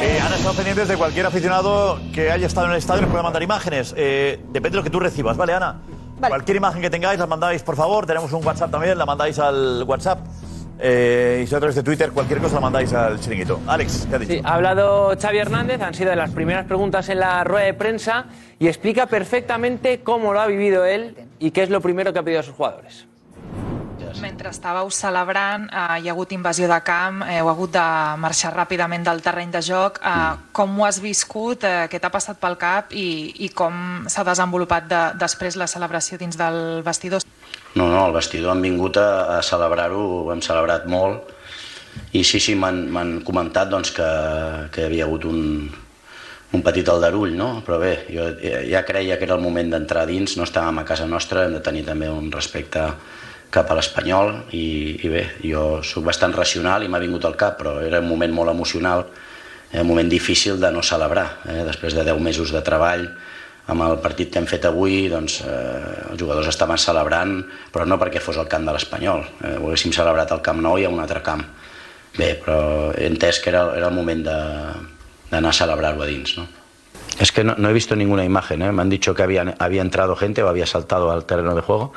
Eh, 0.00 0.18
ahora 0.22 0.36
estamos 0.36 0.56
pendientes 0.56 0.88
de 0.88 0.96
cualquier 0.96 1.26
aficionado 1.26 1.98
que 2.14 2.30
haya 2.30 2.46
estado 2.46 2.66
en 2.66 2.72
el 2.72 2.78
estadio 2.78 3.00
y 3.00 3.02
nos 3.02 3.10
pueda 3.10 3.22
mandar 3.22 3.42
imágenes. 3.42 3.94
Eh, 3.96 4.40
depende 4.48 4.70
de 4.70 4.76
lo 4.76 4.82
que 4.82 4.90
tú 4.90 5.00
recibas, 5.00 5.36
¿vale, 5.36 5.54
Ana? 5.54 5.76
Cualquier 6.20 6.56
imagen 6.56 6.80
que 6.80 6.88
tengáis, 6.88 7.18
la 7.18 7.26
mandáis, 7.26 7.62
por 7.62 7.76
favor. 7.76 8.06
Tenemos 8.06 8.32
un 8.32 8.44
WhatsApp 8.46 8.70
también, 8.70 8.96
la 8.96 9.04
mandáis 9.04 9.38
al 9.38 9.84
WhatsApp. 9.86 10.18
Eh, 10.78 11.40
y 11.42 11.46
si 11.46 11.54
a 11.54 11.58
través 11.58 11.74
de 11.74 11.82
Twitter, 11.82 12.10
cualquier 12.12 12.40
cosa 12.40 12.56
la 12.56 12.60
mandáis 12.60 12.92
al 12.92 13.18
chiringuito. 13.18 13.60
Alex, 13.66 14.06
¿qué 14.08 14.16
ha 14.16 14.18
dicho? 14.18 14.32
Sí, 14.34 14.40
ha 14.44 14.54
hablado 14.54 15.16
Xavi 15.20 15.38
Hernández, 15.38 15.80
han 15.80 15.94
sido 15.94 16.10
de 16.10 16.16
las 16.16 16.30
primeras 16.30 16.66
preguntas 16.66 17.08
en 17.08 17.20
la 17.20 17.44
rueda 17.44 17.66
de 17.66 17.74
prensa 17.74 18.26
y 18.58 18.68
explica 18.68 19.06
perfectamente 19.06 20.00
cómo 20.00 20.32
lo 20.32 20.40
ha 20.40 20.46
vivido 20.46 20.84
él 20.84 21.16
y 21.38 21.50
qué 21.50 21.62
es 21.62 21.70
lo 21.70 21.80
primero 21.80 22.12
que 22.12 22.18
ha 22.18 22.22
pedido 22.22 22.40
a 22.40 22.44
sus 22.44 22.54
jugadores. 22.54 23.06
Mentre 24.20 24.48
estàveu 24.48 24.88
celebrant, 24.90 25.66
eh, 25.68 26.00
hi 26.00 26.08
ha 26.08 26.12
hagut 26.14 26.32
invasió 26.32 26.68
de 26.70 26.78
camp, 26.84 27.22
eh, 27.26 27.38
heu 27.40 27.50
hagut 27.50 27.72
de 27.74 27.84
marxar 28.16 28.52
ràpidament 28.54 29.04
del 29.04 29.20
terreny 29.22 29.50
de 29.52 29.60
joc. 29.62 30.00
Eh, 30.00 30.36
com 30.52 30.80
ho 30.80 30.86
has 30.86 31.00
viscut, 31.00 31.64
eh, 31.64 31.86
què 31.90 32.00
t'ha 32.00 32.10
passat 32.10 32.38
pel 32.40 32.56
cap 32.56 32.92
i, 32.92 33.34
i 33.44 33.50
com 33.50 34.06
s'ha 34.08 34.24
desenvolupat 34.24 34.88
de, 34.88 35.02
després 35.20 35.56
la 35.56 35.66
celebració 35.66 36.18
dins 36.18 36.36
del 36.36 36.82
vestidor? 36.82 37.20
No, 37.76 37.90
no, 37.92 38.06
al 38.06 38.14
vestidor 38.16 38.54
han 38.54 38.62
vingut 38.64 38.96
a, 38.96 39.36
a 39.36 39.40
celebrar-ho, 39.44 40.02
ho 40.22 40.30
hem 40.32 40.40
celebrat 40.44 40.86
molt 40.88 41.32
i 42.16 42.22
sí, 42.24 42.40
sí, 42.40 42.54
m'han 42.56 43.18
comentat 43.24 43.68
doncs, 43.72 43.92
que, 43.96 44.06
que 44.72 44.82
hi 44.82 44.86
havia 44.88 45.04
hagut 45.04 45.26
un, 45.28 45.68
un 46.56 46.64
petit 46.64 46.88
aldarull, 46.88 47.34
no? 47.36 47.50
Però 47.66 47.78
bé, 47.82 47.92
jo 48.12 48.26
ja 48.70 48.82
creia 48.88 49.18
que 49.18 49.28
era 49.28 49.36
el 49.36 49.44
moment 49.44 49.72
d'entrar 49.72 50.06
dins, 50.08 50.36
no 50.38 50.46
estàvem 50.46 50.80
a 50.80 50.86
casa 50.88 51.08
nostra, 51.10 51.44
hem 51.46 51.56
de 51.56 51.62
tenir 51.64 51.84
també 51.88 52.08
un 52.12 52.30
respecte 52.32 52.86
cap 53.52 53.70
a 53.70 53.76
l'Espanyol 53.78 54.32
i, 54.56 54.66
i 55.04 55.12
bé, 55.12 55.22
jo 55.44 55.82
sóc 55.86 56.04
bastant 56.08 56.34
racional 56.36 56.84
i 56.84 56.90
m'ha 56.92 57.02
vingut 57.02 57.24
al 57.28 57.36
cap, 57.38 57.58
però 57.60 57.78
era 57.84 58.02
un 58.02 58.08
moment 58.08 58.34
molt 58.34 58.52
emocional, 58.52 59.06
un 59.76 59.88
moment 59.88 60.08
difícil 60.08 60.60
de 60.60 60.70
no 60.72 60.82
celebrar, 60.84 61.26
eh, 61.48 61.62
després 61.66 61.94
de 61.96 62.04
10 62.06 62.20
mesos 62.22 62.52
de 62.54 62.62
treball, 62.64 63.08
amb 63.66 63.82
el 63.82 63.96
partit 64.02 64.30
que 64.30 64.38
hem 64.38 64.46
fet 64.46 64.66
avui, 64.68 65.06
doncs, 65.10 65.40
eh, 65.42 66.10
els 66.12 66.20
jugadors 66.20 66.48
estaven 66.52 66.78
celebrant, 66.78 67.40
però 67.72 67.86
no 67.86 67.98
perquè 67.98 68.22
fos 68.22 68.38
el 68.38 68.48
camp 68.50 68.66
de 68.66 68.74
l'Espanyol, 68.76 69.24
eh, 69.42 69.56
ho 69.56 69.70
haguéssim 69.70 69.94
celebrat 69.94 70.32
al 70.32 70.42
Camp 70.42 70.62
Nou 70.62 70.78
i 70.78 70.86
a 70.86 70.92
un 70.92 71.00
altre 71.02 71.22
camp. 71.22 71.42
Bé, 72.16 72.34
però 72.40 72.92
he 72.96 73.08
entès 73.10 73.40
que 73.42 73.50
era, 73.50 73.66
era 73.76 73.90
el 73.90 73.94
moment 73.94 74.22
d'anar 74.24 75.50
a 75.50 75.52
celebrar-ho 75.52 76.02
a 76.02 76.06
dins, 76.06 76.36
no? 76.38 76.46
Es 77.18 77.32
que 77.32 77.44
no, 77.44 77.54
no 77.56 77.70
he 77.70 77.72
visto 77.72 77.96
ninguna 77.96 78.24
imagen, 78.24 78.60
¿eh? 78.60 78.72
me 78.72 78.82
han 78.82 78.90
dicho 78.90 79.14
que 79.14 79.22
había, 79.22 79.54
había 79.58 79.80
entrado 79.80 80.16
gente 80.16 80.42
o 80.42 80.48
había 80.48 80.66
saltado 80.66 81.10
al 81.10 81.24
terreno 81.24 81.54
de 81.54 81.62
juego, 81.62 81.92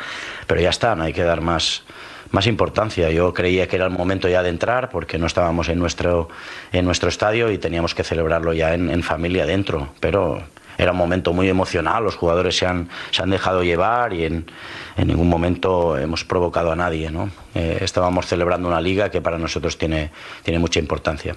pero 0.48 0.62
ya 0.62 0.70
está, 0.70 0.96
no 0.96 1.04
hay 1.04 1.12
que 1.12 1.24
dar 1.24 1.42
más, 1.42 1.84
más 2.32 2.48
importancia. 2.48 3.10
Yo 3.12 3.34
creía 3.34 3.68
que 3.68 3.76
era 3.76 3.86
el 3.86 3.92
momento 3.92 4.30
ya 4.30 4.44
de 4.44 4.50
entrar 4.50 4.90
porque 4.90 5.18
no 5.18 5.28
estábamos 5.28 5.68
en 5.68 5.78
nuestro, 5.78 6.30
en 6.72 6.86
nuestro 6.86 7.10
estadio 7.10 7.52
y 7.52 7.58
teníamos 7.58 7.94
que 7.94 8.06
celebrarlo 8.06 8.54
ya 8.54 8.74
en, 8.74 8.90
en 8.90 9.04
familia 9.04 9.46
dentro, 9.46 9.90
pero 10.00 10.42
era 10.80 10.94
un 10.94 10.98
momento 10.98 11.34
muy 11.34 11.50
emocional, 11.50 12.04
los 12.04 12.16
jugadores 12.16 12.58
se 12.58 12.66
han, 12.66 12.90
se 13.12 13.22
han 13.22 13.30
dejado 13.30 13.64
llevar 13.64 14.14
y 14.14 14.24
en, 14.24 14.46
en 14.96 15.08
ningún 15.08 15.28
momento 15.28 15.98
hemos 15.98 16.24
provocado 16.24 16.72
a 16.72 16.76
nadie. 16.76 17.12
¿no? 17.12 17.30
Eh, 17.54 17.80
estábamos 17.82 18.26
celebrando 18.26 18.68
una 18.68 18.80
liga 18.80 19.12
que 19.12 19.22
para 19.22 19.38
nosotros 19.38 19.78
tiene, 19.78 20.10
tiene 20.44 20.58
mucha 20.58 20.80
importancia. 20.80 21.36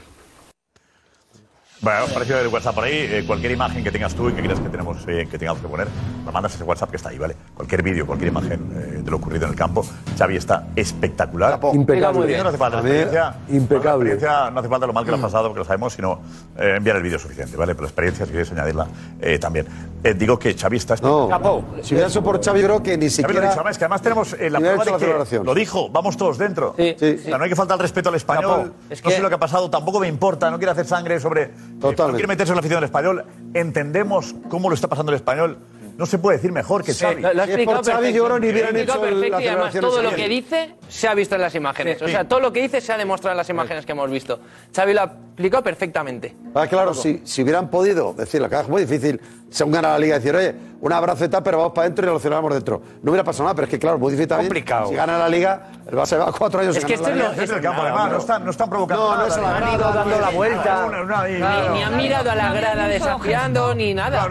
Bueno, 1.83 2.05
apareció 2.09 2.39
el 2.39 2.47
WhatsApp 2.47 2.77
por 2.77 2.85
ahí. 2.85 2.93
eh, 3.11 3.25
cualquier 3.27 3.51
imagen 3.53 3.83
que 3.83 3.91
tengas 3.91 4.15
tú 4.15 4.29
y 4.29 4.33
que 4.33 4.41
creas 4.43 4.61
que, 4.61 4.69
tenemos, 4.69 4.99
eh, 5.09 5.27
que 5.29 5.37
tengamos 5.37 5.61
que 5.61 5.67
poner, 5.69 5.89
la 6.25 6.31
mandas 6.31 6.53
a 6.53 6.55
ese 6.55 6.63
WhatsApp 6.65 6.91
que 6.91 6.97
está 6.97 7.09
ahí, 7.09 7.19
¿vale? 7.19 7.35
Cualquier 7.55 7.83
vídeo, 7.83 8.07
cualquier 8.07 8.29
imagen 8.31 8.71
eh, 8.73 9.01
de 9.03 9.11
lo 9.11 9.17
ocurrido 9.17 9.47
en 9.47 9.51
el 9.51 9.57
campo. 9.57 9.85
Xavi 10.17 10.37
está 10.37 10.69
espectacular. 10.77 11.59
Impecable. 11.73 12.39
No 12.41 12.49
hace 12.49 12.57
falta 12.59 12.77
la 12.77 12.83
experiencia. 12.83 13.35
impecable. 13.49 14.05
La 14.11 14.13
experiencia 14.15 14.51
no 14.53 14.61
hace 14.61 14.69
falta 14.69 14.87
lo 14.87 14.93
mal 14.93 15.05
que 15.05 15.11
lo 15.11 15.17
has 15.17 15.23
pasado, 15.23 15.49
porque 15.49 15.59
lo 15.59 15.65
sabemos, 15.65 15.93
sino 15.93 16.21
eh, 16.57 16.75
enviar 16.77 16.97
el 16.99 17.03
vídeo 17.03 17.17
es 17.17 17.23
suficiente, 17.23 17.57
¿vale? 17.57 17.75
Pero 17.75 17.83
la 17.83 17.89
experiencia, 17.89 18.27
si 18.27 18.31
quieres 18.31 18.53
añadirla, 18.53 18.87
eh, 19.21 19.39
también. 19.41 19.67
Eh, 20.05 20.15
digo 20.15 20.39
que 20.39 20.55
Xavi 20.55 20.77
está 20.77 20.95
No, 21.03 21.25
espectacular. 21.31 21.85
si 21.85 21.95
hubiera 21.95 22.09
sido 22.11 22.23
por 22.23 22.45
Xavi, 22.45 22.61
yo 22.61 22.67
creo 22.69 22.83
que 22.83 22.97
ni 22.97 23.09
Xavi 23.11 23.23
lo 23.23 23.27
ha 23.27 23.29
siquiera. 23.29 23.49
dicho, 23.49 23.61
además, 23.61 23.79
que 23.79 23.85
además 23.85 24.03
tenemos 24.03 24.33
eh, 24.35 24.51
la 24.51 24.59
prueba 24.61 24.85
de 24.85 24.91
la 25.19 25.25
que 25.27 25.39
lo 25.41 25.55
dijo, 25.55 25.89
vamos 25.91 26.17
todos 26.17 26.39
dentro. 26.39 26.71
O 26.71 26.77
sea, 26.77 27.39
no 27.39 27.43
hay 27.45 27.51
que 27.51 27.57
faltar 27.57 27.77
el 27.77 27.83
respeto 27.83 28.09
al 28.09 28.15
español. 28.15 28.73
Chapo. 28.89 29.09
no 29.09 29.11
sé 29.11 29.21
lo 29.21 29.29
que 29.29 29.35
ha 29.35 29.41
pasado, 29.41 29.69
tampoco 29.69 29.99
me 29.99 30.07
importa, 30.07 30.49
no 30.49 30.59
quiero 30.59 30.71
hacer 30.73 30.87
sangre 30.87 31.19
sobre. 31.19 31.51
Totalmente. 31.83 32.13
No 32.13 32.17
quiero 32.17 32.29
meterse 32.29 32.53
en 32.53 32.57
la 32.57 32.61
afición 32.61 32.81
del 32.81 32.85
español. 32.85 33.25
Entendemos 33.55 34.35
cómo 34.49 34.69
lo 34.69 34.75
está 34.75 34.89
pasando 34.89 35.13
el 35.13 35.17
español. 35.17 35.59
No 35.97 36.07
se 36.07 36.19
puede 36.19 36.39
decir 36.39 36.53
mejor 36.53 36.83
que 36.83 36.95
Xavi. 36.95 37.21
Lo, 37.21 37.35
lo 37.35 37.43
ha 37.43 37.45
explicado 37.45 37.83
perfecto. 37.83 38.29
Lo 38.29 38.35
ha 38.35 38.39
explicado 38.39 39.01
perfecto 39.03 39.41
y 39.41 39.47
además 39.47 39.75
todo 39.79 40.03
lo 40.03 40.15
que 40.15 40.29
dice 40.29 40.75
se 40.89 41.07
ha 41.09 41.15
visto 41.15 41.35
en 41.35 41.41
las 41.43 41.55
imágenes. 41.55 41.99
Sí, 41.99 42.05
O 42.05 42.07
sí. 42.07 42.13
sea, 42.15 42.25
todo 42.27 42.41
lo 42.41 42.53
que 42.53 42.63
dice 42.63 42.81
se 42.81 42.93
ha 42.93 42.99
demostrado 42.99 43.33
en 43.33 43.37
las 43.39 43.51
imágenes 43.51 43.85
que 43.85 43.93
hemos 43.93 44.11
visto. 44.11 44.41
Xavi 44.75 44.95
lo 44.95 45.01
ha 45.03 45.05
explicado 45.05 45.63
perfectamente. 45.63 46.35
Ah, 46.55 46.67
claro, 46.67 46.95
si, 46.95 47.21
si 47.25 47.43
hubieran 47.43 47.69
podido 47.69 48.15
decirlo, 48.15 48.49
que 48.49 48.59
es 48.59 48.69
muy 48.69 48.83
difícil, 48.87 49.21
según 49.53 49.73
gana 49.73 49.89
la 49.91 49.99
liga, 49.99 50.17
decir, 50.17 50.35
oye, 50.35 50.55
un 50.81 50.93
abrazo 50.93 51.25
y 51.25 51.29
tal, 51.29 51.43
pero 51.45 51.59
vamos 51.59 51.73
para 51.75 51.85
adentro 51.85 52.05
y 52.07 52.11
lo 52.11 52.19
celebramos 52.19 52.53
dentro. 52.55 52.83
No 53.03 53.13
hubiera 53.13 53.23
pasado 53.23 53.45
nada, 53.45 53.55
pero 53.55 53.67
es 53.67 53.71
que, 53.71 53.79
claro, 53.79 53.99
muy 53.99 54.11
difícil 54.11 54.27
también. 54.29 54.49
Complicado. 54.49 54.89
Si 54.89 54.95
gana 54.97 55.17
la 55.19 55.29
liga, 55.29 55.69
el 55.87 55.97
Barça 55.97 56.11
lleva 56.13 56.33
cuatro 56.33 56.61
años 56.61 56.75
Es 56.77 56.85
que 56.85 56.95
este 56.95 57.15
la 57.15 57.27
es 57.33 57.51
el 57.51 57.61
campo, 57.61 57.83
además, 57.83 58.11
no 58.11 58.19
están, 58.19 58.45
no 58.45 58.51
están 58.51 58.69
provocando 58.69 59.05
No, 59.05 59.11
no 59.11 59.17
nada. 59.17 59.29
es 59.29 59.37
la 59.41 59.57
Han 59.57 59.75
ido 59.79 59.93
dando 59.93 60.19
la 60.21 60.31
vuelta. 60.31 60.87
Ni, 60.89 61.07
claro. 61.39 61.75
ni 61.75 61.83
han 61.83 61.97
mirado 61.97 62.31
a 62.31 62.35
la 62.35 62.53
grada 62.53 62.89
desafiando 62.89 63.75
ni 63.75 63.95
nada. 63.95 64.27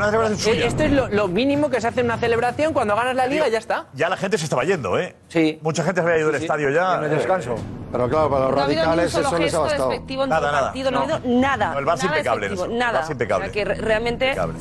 Eh, 0.46 0.66
Esto 0.66 0.84
es 0.84 0.92
lo, 0.92 1.08
lo 1.08 1.28
mínimo 1.30 1.70
que 1.70 1.80
se 1.80 1.88
hace 1.88 2.02
en 2.02 2.08
una 2.08 2.18
celebración 2.18 2.74
cuando 2.74 2.96
ganas 2.96 3.16
la 3.16 3.28
liga 3.28 3.48
ya 3.48 3.60
está. 3.60 3.86
Ya 3.94 4.10
la 4.10 4.18
gente 4.18 4.38
se 4.38 4.44
estaba 4.44 4.64
yendo, 4.64 4.98
¿eh? 5.00 5.16
Sí. 5.30 5.60
Mucha 5.62 5.84
gente 5.84 6.02
se 6.02 6.08
había 6.08 6.20
ido 6.20 6.32
del 6.32 6.42
estadio 6.42 6.70
ya. 6.70 6.96
En 6.98 7.04
el 7.06 7.10
descanso. 7.12 7.56
Pero 7.92 8.10
claro, 8.10 8.30
para 8.30 8.46
los 8.46 8.56
No 8.56 8.62
radicales 8.62 9.06
eso 9.16 9.38
les 9.38 9.54
ha 9.54 9.60
bastado. 9.60 9.92
Nada, 10.28 10.52
nada. 10.52 10.52
no, 10.52 10.58
ha 10.58 10.62
No. 10.62 10.68
habido 10.68 10.92
nada. 10.92 11.72
No, 11.74 11.80
el 11.80 11.86
Barça 11.86 12.04
nada 12.04 12.18
impecable. 12.18 12.50
Nada. 12.70 13.00
El 13.00 13.06
Barça 13.06 13.12
impecable. 13.12 13.46
O 13.48 13.52
sea, 13.52 13.54
que 13.54 13.66
re- 13.66 13.76
realmente 13.76 14.26
Impecable. 14.28 14.60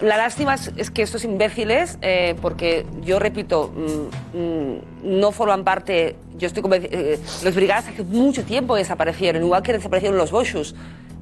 La 0.00 0.16
lástima 0.16 0.54
es, 0.54 0.90
que 0.90 1.02
estos 1.02 1.24
imbéciles, 1.24 1.98
eh, 2.02 2.36
porque 2.40 2.86
yo 3.02 3.18
repito, 3.18 3.72
mm, 3.74 4.38
mm, 4.38 5.20
no 5.20 5.32
forman 5.32 5.64
parte. 5.64 6.16
Yo 6.36 6.46
estoy 6.46 6.62
eh, 6.72 7.18
los 7.42 7.54
brigadas 7.54 7.88
hace 7.88 8.02
mucho 8.02 8.44
tiempo 8.44 8.76
desaparecieron, 8.76 9.42
igual 9.42 9.62
que 9.62 9.72
desaparecieron 9.72 10.18
los 10.18 10.30
Boschus. 10.30 10.74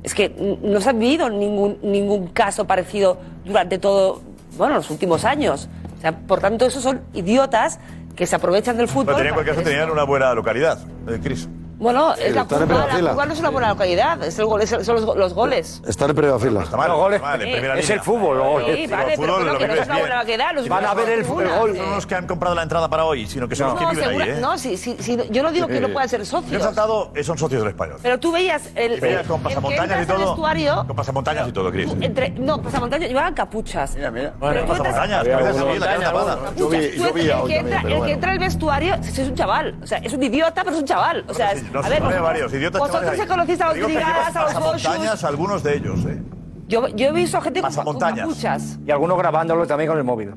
Es 0.02 0.14
que 0.14 0.30
no 0.62 0.80
se 0.80 0.90
ha 0.90 0.92
vivido 0.92 1.28
ningún, 1.28 1.78
ningún 1.82 2.28
caso 2.28 2.66
parecido 2.66 3.18
durante 3.44 3.78
todo, 3.78 4.22
bueno, 4.56 4.74
los 4.74 4.90
últimos 4.90 5.24
años. 5.24 5.68
O 5.98 6.00
sea, 6.00 6.12
por 6.12 6.40
tanto, 6.40 6.66
esos 6.66 6.82
son 6.82 7.00
idiotas 7.14 7.80
que 8.14 8.26
se 8.26 8.36
aprovechan 8.36 8.76
del 8.76 8.88
fútbol. 8.88 9.06
Pero 9.06 9.16
tenían, 9.18 9.28
en 9.28 9.34
para 9.34 9.44
cualquier 9.44 9.56
caso, 9.56 9.60
hacer 9.60 9.72
tenían 9.72 9.90
una 9.90 10.04
buena 10.04 10.34
localidad, 10.34 10.78
eh, 11.08 11.18
Cris. 11.22 11.48
Bueno, 11.78 12.14
es 12.14 12.34
la 12.34 12.44
curva 12.44 13.26
no 13.26 13.32
es 13.32 13.38
una 13.40 13.50
buena 13.50 13.68
localidad, 13.68 14.22
es 14.24 14.38
el 14.38 14.46
gol- 14.46 14.62
es 14.62 14.72
el- 14.72 14.84
son 14.84 14.96
los, 14.96 15.04
go- 15.04 15.14
los 15.14 15.34
goles. 15.34 15.82
Están 15.86 16.10
en 16.10 16.16
primera 16.16 16.38
fila. 16.38 16.62
Está 16.62 16.76
mal, 16.76 16.92
goles. 16.92 17.20
en 17.22 17.40
Sí. 17.40 17.46
primera 17.52 17.78
Es 17.78 17.90
el 17.90 18.00
fútbol, 18.00 18.38
los 18.38 18.46
goles. 18.46 18.76
Sí, 18.76 18.86
vale, 18.86 19.12
el 19.14 19.20
pero 19.20 19.32
fútbol 19.32 19.44
bueno, 19.44 19.52
lo 19.52 19.58
que 19.58 19.66
no 19.66 19.72
vives 19.74 19.80
es 19.82 19.86
una 19.88 19.98
buena 19.98 20.22
bien. 20.24 20.38
localidad. 20.38 20.54
Los 20.60 20.68
Van 20.68 20.84
a 20.84 20.94
ver 20.94 21.08
el, 21.10 21.18
el 21.20 21.24
gol. 21.26 21.76
Son 21.76 21.90
los 21.94 22.06
que 22.06 22.14
han 22.14 22.26
comprado 22.26 22.54
la 22.54 22.62
entrada 22.62 22.88
para 22.88 23.04
hoy, 23.04 23.26
sino 23.26 23.48
que 23.48 23.56
son 23.56 23.68
los 23.68 23.78
que 23.78 23.84
No, 23.84 23.90
viven 23.90 24.04
segura- 24.04 24.24
ahí, 24.24 24.30
¿eh? 24.30 24.38
no, 24.40 24.58
sí, 24.58 24.76
sí, 24.76 24.96
sí, 24.98 25.18
yo 25.30 25.42
no 25.42 25.50
digo 25.52 25.66
que 25.66 25.80
no 25.80 25.88
puedan 25.88 26.08
ser 26.08 26.20
Los 26.20 26.30
que 26.30 26.36
han 26.36 26.42
socios. 26.42 26.62
saltado 26.62 27.12
eh, 27.14 27.22
son 27.24 27.38
socios 27.38 27.62
del 27.62 27.70
español. 27.70 27.98
Pero 28.02 28.18
tú 28.18 28.32
veías 28.32 28.62
el, 28.74 28.94
Y 28.96 29.00
veías 29.00 29.26
con 29.26 29.36
el 29.36 29.42
que 29.42 29.48
pasamontañas 29.48 29.98
y 29.98 30.00
entras 30.00 30.10
al 30.10 30.16
todo. 30.24 30.32
vestuario, 30.34 30.84
Con 30.86 30.96
pasamontañas 30.96 31.48
y 31.48 31.52
todo, 31.52 31.70
Cris. 31.70 31.90
entre, 32.00 32.30
no, 32.30 32.60
pasamontañas 32.62 33.08
llevaban 33.08 33.34
capuchas. 33.34 33.94
Mira, 33.94 34.10
mira. 34.10 34.32
Pero 34.40 34.52
tú 34.52 34.72
entras- 34.72 34.78
Pasamontañas, 34.78 35.24
que 35.24 35.32
a 35.32 35.36
veces 35.36 35.56
sí, 35.56 35.78
la 35.78 35.86
cara 35.86 36.00
tapada. 36.00 36.34
capuchas. 36.34 36.56
Yo 36.56 36.68
vi- 36.68 36.88
Tú 36.88 37.02
yo 37.02 37.12
vi 37.12 37.20
entras- 37.22 37.36
a 37.36 37.38
el, 37.38 37.42
hoy 37.42 37.48
que 37.48 37.54
también, 37.56 37.66
entra, 37.66 37.80
pero 37.82 37.88
el 37.88 37.92
que 37.92 37.98
bueno. 37.98 38.14
entra 38.14 38.30
al 38.32 38.38
vestuario 38.38 38.94
es 38.94 39.18
un 39.18 39.34
chaval. 39.34 39.78
O 39.82 39.86
sea, 39.86 39.98
es 39.98 40.12
un 40.12 40.22
idiota, 40.22 40.62
pero 40.64 40.70
es 40.76 40.80
un 40.82 40.86
chaval. 40.86 41.24
O 41.28 41.34
sea, 41.34 41.52
es- 41.52 41.67
No, 41.72 41.80
a 41.80 41.88
ver, 41.88 42.02
había 42.02 42.20
varios 42.20 42.52
idiotas 42.52 42.80
vosotros 42.80 43.16
se 43.16 43.26
conocéis 43.26 43.60
a 43.60 43.74
los 43.74 43.84
brigadas, 43.86 44.36
a 44.36 44.42
los 44.44 44.54
pasamontañas, 44.54 45.24
algunos 45.24 45.62
de 45.62 45.76
ellos, 45.76 46.04
¿eh? 46.06 46.22
Yo, 46.68 46.86
yo 46.88 47.08
he 47.08 47.12
visto 47.12 47.40
gente 47.40 47.62
con, 47.62 47.98
capuchas. 47.98 48.78
Y 48.86 48.90
algunos 48.90 49.16
grabándolo 49.18 49.66
también 49.66 49.88
con 49.88 49.98
el 49.98 50.04
móvil. 50.04 50.34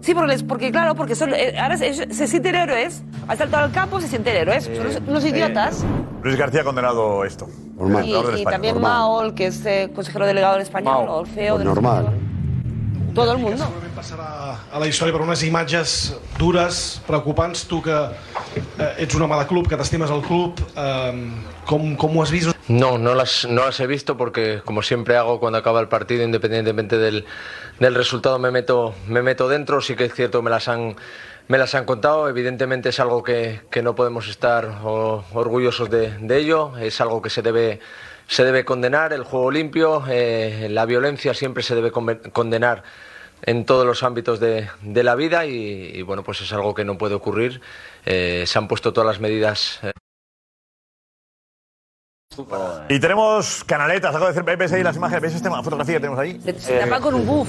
Sí, 0.00 0.14
porque, 0.14 0.28
les- 0.28 0.42
porque 0.44 0.70
claro, 0.70 0.94
porque 0.94 1.16
son, 1.16 1.34
eh, 1.34 1.58
ahora 1.58 1.76
se, 1.76 2.14
se 2.14 2.26
sienten 2.28 2.54
héroes. 2.54 3.02
Al 3.26 3.36
saltar 3.36 3.64
al 3.64 3.72
campo 3.72 4.00
se 4.00 4.06
sienten 4.06 4.36
héroes. 4.36 4.64
Son 4.64 4.78
unos, 4.86 5.02
unos 5.08 5.24
idiotas. 5.24 5.84
Luis 6.22 6.36
García 6.38 6.60
ha 6.60 6.64
condenado 6.64 7.24
esto. 7.24 7.48
y, 8.04 8.40
y 8.40 8.44
también 8.44 8.80
Maol, 8.80 9.34
que 9.34 9.46
es 9.46 9.66
eh, 9.66 9.90
consejero 9.92 10.24
delegado 10.26 10.52
del 10.54 10.62
español, 10.62 11.04
Mao. 11.06 11.16
o 11.16 11.20
Orfeo. 11.22 11.54
Pues 11.56 11.64
del 11.64 11.74
normal. 11.74 12.08
Todo 13.18 13.32
el 13.32 13.38
mundo. 13.38 13.64
passarà 13.96 14.26
a 14.70 14.78
la 14.78 14.86
història 14.86 15.10
per 15.16 15.24
unes 15.24 15.40
imatges 15.42 15.94
dures, 16.38 17.00
preocupants. 17.06 17.64
Tu 17.66 17.80
que 17.82 17.96
eh, 18.78 19.02
ets 19.02 19.14
un 19.18 19.22
home 19.26 19.38
de 19.40 19.46
club, 19.50 19.66
que 19.66 19.76
t'estimes 19.76 20.10
el 20.14 20.20
club, 20.22 20.54
eh, 20.76 21.32
com, 21.66 21.96
com 21.98 22.16
ho 22.16 22.22
has 22.22 22.30
vist? 22.30 22.54
No, 22.68 22.96
no 22.96 23.14
las, 23.18 23.44
no 23.50 23.64
las 23.64 23.80
he 23.80 23.88
visto 23.88 24.16
porque, 24.16 24.60
como 24.64 24.82
siempre 24.82 25.16
hago 25.16 25.40
cuando 25.40 25.58
acaba 25.58 25.80
el 25.80 25.88
partido, 25.88 26.22
independientemente 26.22 26.96
del, 26.96 27.24
del 27.80 27.94
resultado, 27.96 28.38
me 28.38 28.52
meto, 28.52 28.94
me 29.08 29.20
meto 29.22 29.48
dentro. 29.48 29.80
Sí 29.80 29.96
que 29.96 30.04
es 30.04 30.14
cierto, 30.14 30.40
me 30.42 30.50
las 30.50 30.68
han, 30.68 30.94
me 31.48 31.58
las 31.58 31.74
han 31.74 31.86
contado. 31.86 32.28
Evidentemente 32.28 32.90
es 32.90 33.00
algo 33.00 33.24
que, 33.24 33.62
que 33.70 33.82
no 33.82 33.96
podemos 33.96 34.28
estar 34.28 34.80
o- 34.84 35.24
orgullosos 35.32 35.90
de, 35.90 36.10
de 36.20 36.36
ello. 36.38 36.76
Es 36.78 37.00
algo 37.00 37.20
que 37.20 37.30
se 37.30 37.42
debe, 37.42 37.80
se 38.28 38.44
debe 38.44 38.64
condenar. 38.64 39.12
El 39.12 39.24
juego 39.24 39.50
limpio, 39.50 40.04
eh, 40.08 40.68
la 40.70 40.84
violencia 40.86 41.34
siempre 41.34 41.64
se 41.64 41.74
debe 41.74 41.90
condenar 41.90 42.84
en 43.42 43.64
todos 43.64 43.86
los 43.86 44.02
ámbitos 44.02 44.40
de, 44.40 44.68
de 44.82 45.02
la 45.02 45.14
vida 45.14 45.46
y, 45.46 45.52
y, 45.94 46.02
bueno, 46.02 46.22
pues 46.22 46.40
es 46.40 46.52
algo 46.52 46.74
que 46.74 46.84
no 46.84 46.98
puede 46.98 47.14
ocurrir. 47.14 47.60
Eh, 48.04 48.44
se 48.46 48.58
han 48.58 48.68
puesto 48.68 48.92
todas 48.92 49.06
las 49.06 49.20
medidas. 49.20 49.80
eh, 49.82 49.92
Y 52.88 53.00
tenemos 53.00 53.64
canaletas, 53.64 54.14
algo 54.14 54.26
de 54.28 54.32
decir, 54.32 54.56
¿ves 54.56 54.72
ahí 54.72 54.82
las 54.84 54.94
imágenes? 54.94 55.22
¿Ves 55.22 55.34
esta 55.34 55.50
fotografía 55.62 55.94
que 55.94 56.00
tenemos 56.00 56.20
ahí? 56.20 56.40
Se, 56.40 56.58
se 56.60 56.78
tapan 56.78 57.02
con 57.02 57.14
un 57.14 57.26
buff. 57.26 57.48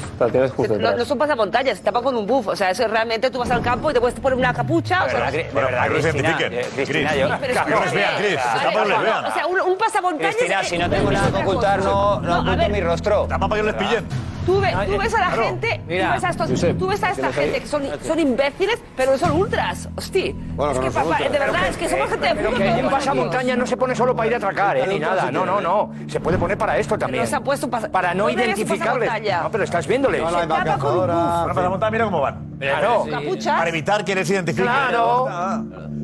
No, 0.79 0.95
no 0.95 1.05
son 1.05 1.17
pasamontañas, 1.17 1.77
se 1.77 1.83
tapan 1.83 2.03
con 2.03 2.15
un 2.15 2.25
buff. 2.25 2.47
O 2.47 2.55
sea, 2.55 2.71
eso 2.71 2.87
realmente 2.87 3.29
tú 3.29 3.37
vas 3.39 3.51
al 3.51 3.61
campo 3.61 3.91
y 3.91 3.93
te 3.93 3.99
puedes 4.01 4.19
poner 4.19 4.37
una 4.39 4.51
capucha. 4.53 5.05
o 5.05 5.09
sea, 5.09 5.29
De 5.29 5.43
verdad, 5.53 5.83
que 5.83 5.89
no 5.89 6.01
se 6.01 6.09
identifiquen. 6.09 6.53
Cristina, 6.75 7.09
Cris, 7.11 7.21
yo- 7.21 7.29
pero 7.39 7.65
que 7.65 7.71
no 7.71 7.81
les 7.83 7.93
vean, 7.93 8.15
Cris. 8.17 8.35
Vale, 8.35 8.59
Tapa 8.59 8.69
que 8.71 8.75
no 8.77 8.85
les 8.85 8.97
no, 8.97 9.03
vean. 9.03 9.25
O 9.25 9.31
sea, 9.33 9.47
un, 9.47 9.59
un 9.61 9.77
pasamontañas. 9.77 10.35
Cristina, 10.35 10.63
si 10.63 10.77
no 10.79 10.89
tengo 10.89 11.11
nada 11.11 11.31
que 11.31 11.37
ocultar, 11.47 11.83
no, 11.83 12.13
oculto 12.15 12.69
mi 12.69 12.81
rostro. 12.81 13.25
Tapa 13.27 13.47
para 13.47 13.61
que 13.61 13.67
no 13.71 13.77
les 13.77 13.87
pillen. 13.87 14.07
Tú, 14.45 14.59
ve- 14.61 14.73
tú 14.87 14.97
ves 14.97 15.13
a 15.13 15.19
la 15.19 15.27
claro. 15.27 15.43
gente, 15.43 15.81
Mira, 15.87 16.07
tú 16.07 16.13
ves 16.13 16.23
a, 16.23 16.29
estos, 16.29 16.49
Josep, 16.49 16.77
tú 16.79 16.87
ves 16.87 17.03
a 17.03 17.09
esta 17.11 17.21
tienes 17.29 17.37
ahí. 17.37 17.43
gente 17.45 17.59
que 17.61 17.67
son, 17.67 17.83
son 18.05 18.19
imbéciles, 18.19 18.79
pero 18.95 19.17
son 19.17 19.31
ultras. 19.33 19.89
Hostia. 19.95 20.33
Bueno, 20.55 20.71
es 20.71 20.77
que 20.79 20.83
que, 20.83 20.87
no 20.87 20.93
papá, 20.93 21.09
ultras. 21.09 21.31
de 21.31 21.39
verdad, 21.39 21.53
Pero 21.59 21.71
es 21.71 21.77
que 21.77 21.89
somos 21.89 22.09
gente 22.09 22.27
de 22.27 22.35
Pero 22.35 22.49
fútbol. 22.49 22.63
que 22.63 22.71
pero 22.73 22.87
un 22.87 22.91
pasamontañas 22.93 23.57
no 23.57 23.67
se 23.67 23.77
pone 23.77 23.95
solo 23.95 24.15
para 24.15 24.27
ir 24.27 24.33
a 24.33 24.37
atracar, 24.37 24.77
¿eh? 24.77 24.85
Ni 24.87 24.99
nada. 24.99 25.31
No, 25.31 25.45
no, 25.45 25.61
no. 25.61 25.91
Se 26.07 26.19
puede 26.19 26.37
poner 26.37 26.57
para 26.57 26.77
esto 26.77 26.97
también. 26.97 27.23
no 27.23 27.29
se 27.29 27.35
ha 27.35 27.41
puesto 27.41 27.67
un 27.67 27.71
pasa- 27.71 27.89
Para 27.91 28.13
no 28.13 28.23
¿Dónde 28.25 28.37
ves 28.37 28.53
un 28.53 28.57
identificarles. 28.61 29.07
pasamontaña? 29.09 29.43
No, 29.43 29.51
pero 29.51 29.63
estás 29.63 29.87
viéndoles. 29.87 30.21
No, 30.21 30.31
la 30.31 30.39
un 30.43 30.47
buff. 30.49 30.83
Bueno, 30.83 31.53
pasamontañas, 31.53 31.91
mira 31.91 32.05
cómo 32.05 32.21
van. 32.21 32.49
Claro. 32.59 33.05
Capuchas. 33.09 33.57
Para 33.57 33.69
evitar 33.69 34.03
que 34.05 34.15
les 34.15 34.29
identifiquen. 34.29 34.65
Claro. 34.71 35.25
Ah. 35.29 35.61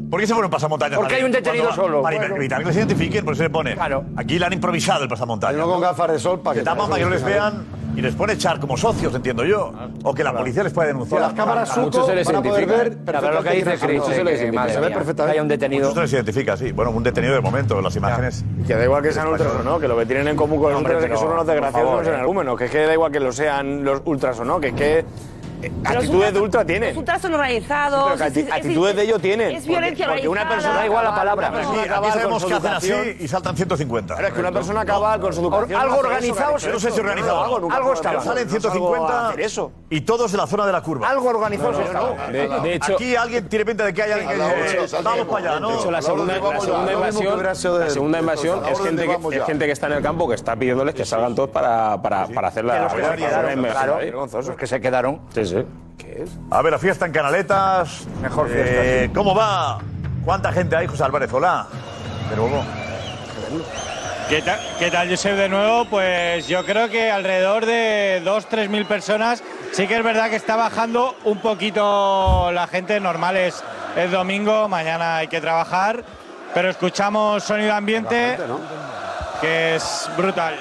¿Por 0.09 0.19
qué 0.19 0.27
se 0.27 0.33
fueron 0.33 0.51
pasamontañas? 0.51 0.97
Porque 0.99 1.15
hay 1.15 1.23
un 1.23 1.31
detenido 1.31 1.73
solo. 1.73 2.01
Para 2.03 2.17
Bueno. 2.17 2.36
evitar 2.36 2.59
que 2.59 2.65
les 2.65 2.75
identifiquen, 2.77 3.25
por 3.25 3.33
eso 3.33 3.43
se 3.43 3.49
pone. 3.49 3.75
Aquí 4.17 4.38
le 4.39 4.45
han 4.45 4.53
improvisado 4.53 5.03
el 5.03 5.09
pasamontañas. 5.09 5.57
no 5.57 5.67
con 5.67 5.81
gafas 5.81 6.11
de 6.11 6.19
sol 6.19 6.41
para 6.41 6.55
que 6.59 6.61
tapan 6.63 6.88
para 6.89 6.99
que 6.99 7.03
no 7.05 7.09
les 7.11 7.23
vean. 7.23 7.65
Y 7.96 8.02
les 8.02 8.16
pone 8.16 8.34
echar 8.34 8.60
como 8.60 8.78
socios, 8.78 9.14
entiendo 9.16 9.46
yo. 9.46 9.72
O 10.04 10.14
que 10.14 10.24
la 10.24 10.34
policía 10.34 10.64
les 10.64 10.74
pueda 10.74 10.88
denunciar. 10.88 11.22
Con 11.22 11.28
las 11.30 11.34
cámaras 11.34 11.70
Suco 11.70 11.82
Muchos 11.82 12.06
se 12.08 12.16
les 12.16 12.28
van 12.28 12.36
a 12.36 12.41
poder 12.41 12.64
identifica. 12.64 12.84
ver 12.84 12.98
Pero 13.06 13.22
perfectamente 13.22 13.78
quiénes 13.78 13.80
son. 13.80 13.96
Muchos 13.96 14.16
Se 14.74 14.80
ve 14.80 14.89
perfectamente. 14.91 15.38
Hay 15.38 15.39
un 15.41 15.48
detenido. 15.48 15.89
Muchos 15.89 15.96
se 15.96 16.02
les 16.02 16.14
identifica, 16.14 16.58
sí. 16.58 16.72
Bueno, 16.72 16.91
un 16.91 17.04
detenido 17.04 17.34
de 17.34 17.41
momento, 17.41 17.82
las 17.82 17.96
imágenes. 17.96 18.43
Y 18.60 18.64
que 18.64 18.76
da 18.76 18.84
igual 18.84 19.02
que 19.02 19.12
sean 19.12 19.28
ultras 19.28 19.54
o 19.60 19.64
no, 19.64 19.80
que 19.80 19.88
lo 19.88 19.98
que 19.98 20.06
tienen 20.06 20.28
en 20.28 20.36
común 20.36 20.60
con 20.60 20.72
los 20.72 20.82
ultras 20.82 21.04
es 21.04 21.10
que 21.10 21.18
son 21.18 21.32
unos 21.32 21.48
desgraciados 21.48 22.08
energúmenos, 22.08 22.58
que 22.58 22.66
es 22.66 22.72
que 22.72 22.86
da 22.86 22.93
igual 22.93 23.12
que 23.12 23.20
lo 23.20 23.32
sean 23.32 23.84
los 23.84 24.02
ultras 24.06 24.39
o 24.39 24.46
no, 24.46 24.60
que 24.60 24.68
es 24.70 24.74
que 24.74 25.06
actitudes 25.84 26.12
los 26.26 26.34
de 26.34 26.39
ultra 26.41 26.60
Los 26.62 26.68
tienen. 26.68 26.97
ultras 26.97 27.22
son 27.22 27.34
organizados. 27.34 28.03
Pero 28.14 28.18
que 28.18 28.24
es- 28.28 28.34
acti- 28.36 28.47
es- 28.47 28.53
actitudes 28.53 28.95
de 28.95 29.03
ellos 29.03 29.22
tienen. 29.22 29.56
Es 29.56 29.66
violencia 29.68 30.06
Porque- 30.08 30.22
porque 30.22 30.30
una 30.30 30.49
persona- 30.49 30.74
Da 30.76 30.86
igual 30.86 31.03
la 31.06 31.16
palabra. 31.16 31.49
Una 31.49 31.60
Aquí, 31.60 32.10
sabemos 32.12 32.45
que 32.45 32.53
hacen 32.53 32.74
así 32.74 32.88
educación. 32.91 33.18
y 33.20 33.28
saltan 33.28 33.56
150. 33.56 34.14
Claro, 34.16 34.28
es 34.28 34.34
que 34.34 34.39
una 34.39 34.51
persona 34.51 34.86
cabal 34.86 35.20
con 35.20 35.34
su 35.34 35.41
educación. 35.41 35.80
Algo 35.82 35.97
organizado, 35.97 36.53
no 36.53 36.80
sé 36.80 36.91
si 36.91 36.99
organizado. 36.99 37.43
Algo, 37.43 37.60
nunca 37.60 37.76
Algo 37.78 37.93
estaba. 37.93 38.22
Salen 38.22 38.47
No 38.47 38.58
es 38.58 38.66
algo 38.66 38.72
150 38.72 39.30
hacer 39.30 39.41
eso. 39.41 39.72
y 39.89 40.01
todos 40.01 40.32
de 40.32 40.38
la 40.38 40.47
zona 40.47 40.66
de 40.66 40.72
la 40.72 40.82
curva. 40.82 41.10
Algo 41.10 41.30
organizado 41.30 41.72
No. 41.72 42.32
De- 42.32 42.47
de 42.47 42.76
hecho- 42.76 42.95
Aquí 42.95 43.16
alguien 43.16 43.47
tiene 43.49 43.66
pinta 43.66 43.86
de 43.86 43.93
que 43.93 44.03
hay 44.03 44.12
alguien 44.12 44.30
que 44.32 44.38
vamos 45.03 45.26
para 45.28 45.38
allá, 45.49 45.60
¿no? 45.60 45.70
De 45.72 45.76
hecho, 45.78 45.91
la 45.91 46.01
segunda, 46.01 46.36
invasión, 46.38 47.34
hubiera 47.34 47.56
sido 47.56 47.74
la 47.80 47.86
del- 47.86 47.93
segunda 47.93 48.20
invasión 48.20 48.66
es 48.66 48.80
gente, 48.80 49.06
que, 49.08 49.38
es 49.38 49.43
gente 49.45 49.66
que 49.66 49.72
está 49.72 49.88
en 49.88 49.93
el 49.93 50.03
campo 50.03 50.28
que 50.28 50.36
está 50.36 50.56
pidiéndoles 50.56 50.95
que 50.95 51.06
salgan 51.06 51.36
todos 51.36 51.49
para, 51.49 52.01
para, 52.01 52.28
para 52.28 52.47
hacer 52.49 52.66
la, 52.66 52.84
los 52.84 52.93
claro, 52.93 53.97
vergonzosos 53.97 54.56
que 54.56 54.68
se 54.68 54.80
quedaron. 54.82 55.22
Sí. 55.48 55.66
A 56.52 56.62
ver, 56.62 56.72
la 56.72 56.80
fiesta 56.80 57.06
en 57.06 57.12
Canaletas. 57.12 58.08
Mejor 58.22 58.48
Eh, 58.50 59.10
¿Cómo 59.14 59.36
va? 59.36 59.80
¿Cuánta 60.24 60.52
gente 60.52 60.76
hay, 60.76 60.88
José 60.88 61.04
Álvarez? 61.04 61.32
Hola. 61.34 61.68
De 62.30 62.36
nuevo. 62.36 62.64
¿Qué 64.30 64.41
tal, 64.41 64.60
¿Qué 64.80 64.89
tal, 64.89 65.10
Josep, 65.10 65.36
de 65.38 65.50
nuevo? 65.50 65.86
Pues 65.86 66.48
yo 66.48 66.66
creo 66.66 66.89
que 66.89 67.12
alrededor 67.12 67.66
de 67.66 68.24
2-3 68.26 68.70
mil 68.70 68.86
personas. 68.86 69.43
Sí 69.72 69.88
que 69.88 69.98
es 69.98 70.04
verdad 70.04 70.30
que 70.30 70.36
está 70.36 70.56
bajando 70.56 71.16
un 71.26 71.39
poquito 71.39 72.52
la 72.52 72.66
gente. 72.66 73.00
Normal 73.00 73.38
es, 73.38 73.64
es 73.96 74.12
domingo, 74.12 74.68
mañana 74.68 75.18
hay 75.18 75.28
que 75.28 75.41
trabajar. 75.41 76.04
Pero 76.54 76.70
escuchamos 76.70 77.43
sonido 77.43 77.74
ambiente, 77.74 78.38
que 79.41 79.76
es 79.76 80.10
brutal. 80.18 80.56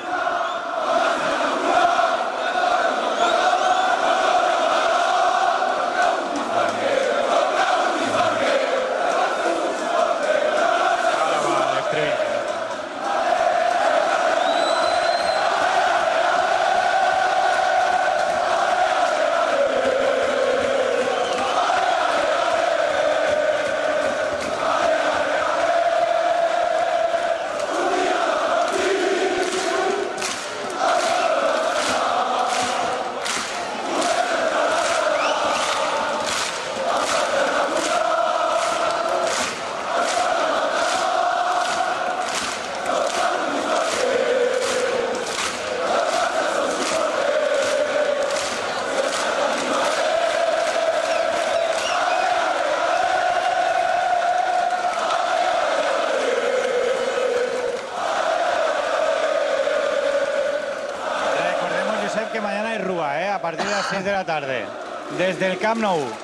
Desde 65.18 65.46
el 65.46 65.58
Camp 65.58 65.80
Nou. 65.80 66.23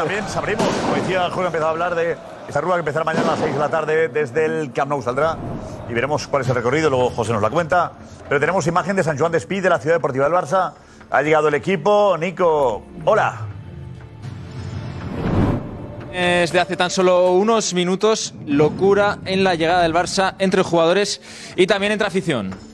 También 0.00 0.26
sabremos, 0.30 0.66
como 0.66 0.94
decía 0.94 1.28
Jorge, 1.28 1.48
empezó 1.48 1.66
a 1.66 1.70
hablar 1.70 1.94
de 1.94 2.16
esta 2.48 2.62
rueda 2.62 2.76
que 2.76 2.80
empezará 2.80 3.04
mañana 3.04 3.26
a 3.26 3.30
las 3.32 3.40
6 3.40 3.52
de 3.52 3.58
la 3.58 3.68
tarde 3.68 4.08
desde 4.08 4.46
el 4.46 4.72
Camp 4.72 4.88
Nou 4.88 5.02
saldrá 5.02 5.36
y 5.90 5.92
veremos 5.92 6.26
cuál 6.26 6.40
es 6.40 6.48
el 6.48 6.54
recorrido, 6.54 6.88
luego 6.88 7.10
José 7.10 7.34
nos 7.34 7.42
la 7.42 7.50
cuenta. 7.50 7.92
Pero 8.26 8.40
tenemos 8.40 8.66
imagen 8.66 8.96
de 8.96 9.04
San 9.04 9.18
Juan 9.18 9.30
de 9.30 9.36
Espí, 9.36 9.60
de 9.60 9.68
la 9.68 9.78
ciudad 9.78 9.96
deportiva 9.96 10.24
del 10.24 10.32
Barça. 10.32 10.72
Ha 11.10 11.20
llegado 11.20 11.48
el 11.48 11.54
equipo. 11.54 12.16
Nico, 12.16 12.82
hola. 13.04 13.40
Desde 16.10 16.60
hace 16.60 16.78
tan 16.78 16.88
solo 16.88 17.32
unos 17.32 17.74
minutos, 17.74 18.32
locura 18.46 19.18
en 19.26 19.44
la 19.44 19.54
llegada 19.54 19.82
del 19.82 19.92
Barça 19.92 20.34
entre 20.38 20.62
jugadores 20.62 21.20
y 21.56 21.66
también 21.66 21.92
entre 21.92 22.06
afición. 22.06 22.69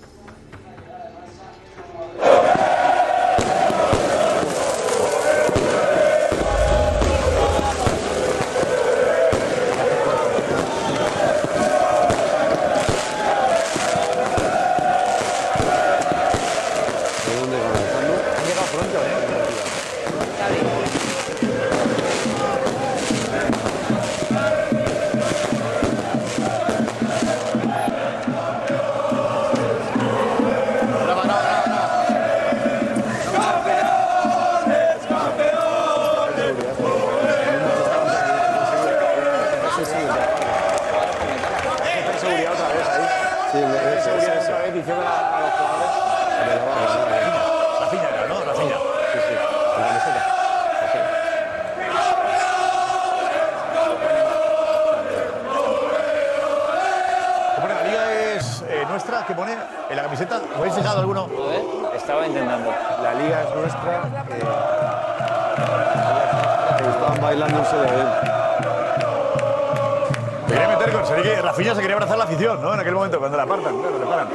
A 72.36 72.40
la 72.40 72.52
afición, 72.52 72.62
¿no? 72.62 72.74
En 72.74 72.80
aquel 72.80 72.94
momento, 72.94 73.18
cuando 73.18 73.36
la 73.36 73.42
apartan, 73.44 73.78
claro, 73.78 73.98
le 73.98 74.06
paran. 74.06 74.28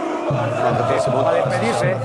Para 1.23 1.33
despedirse. 1.33 1.97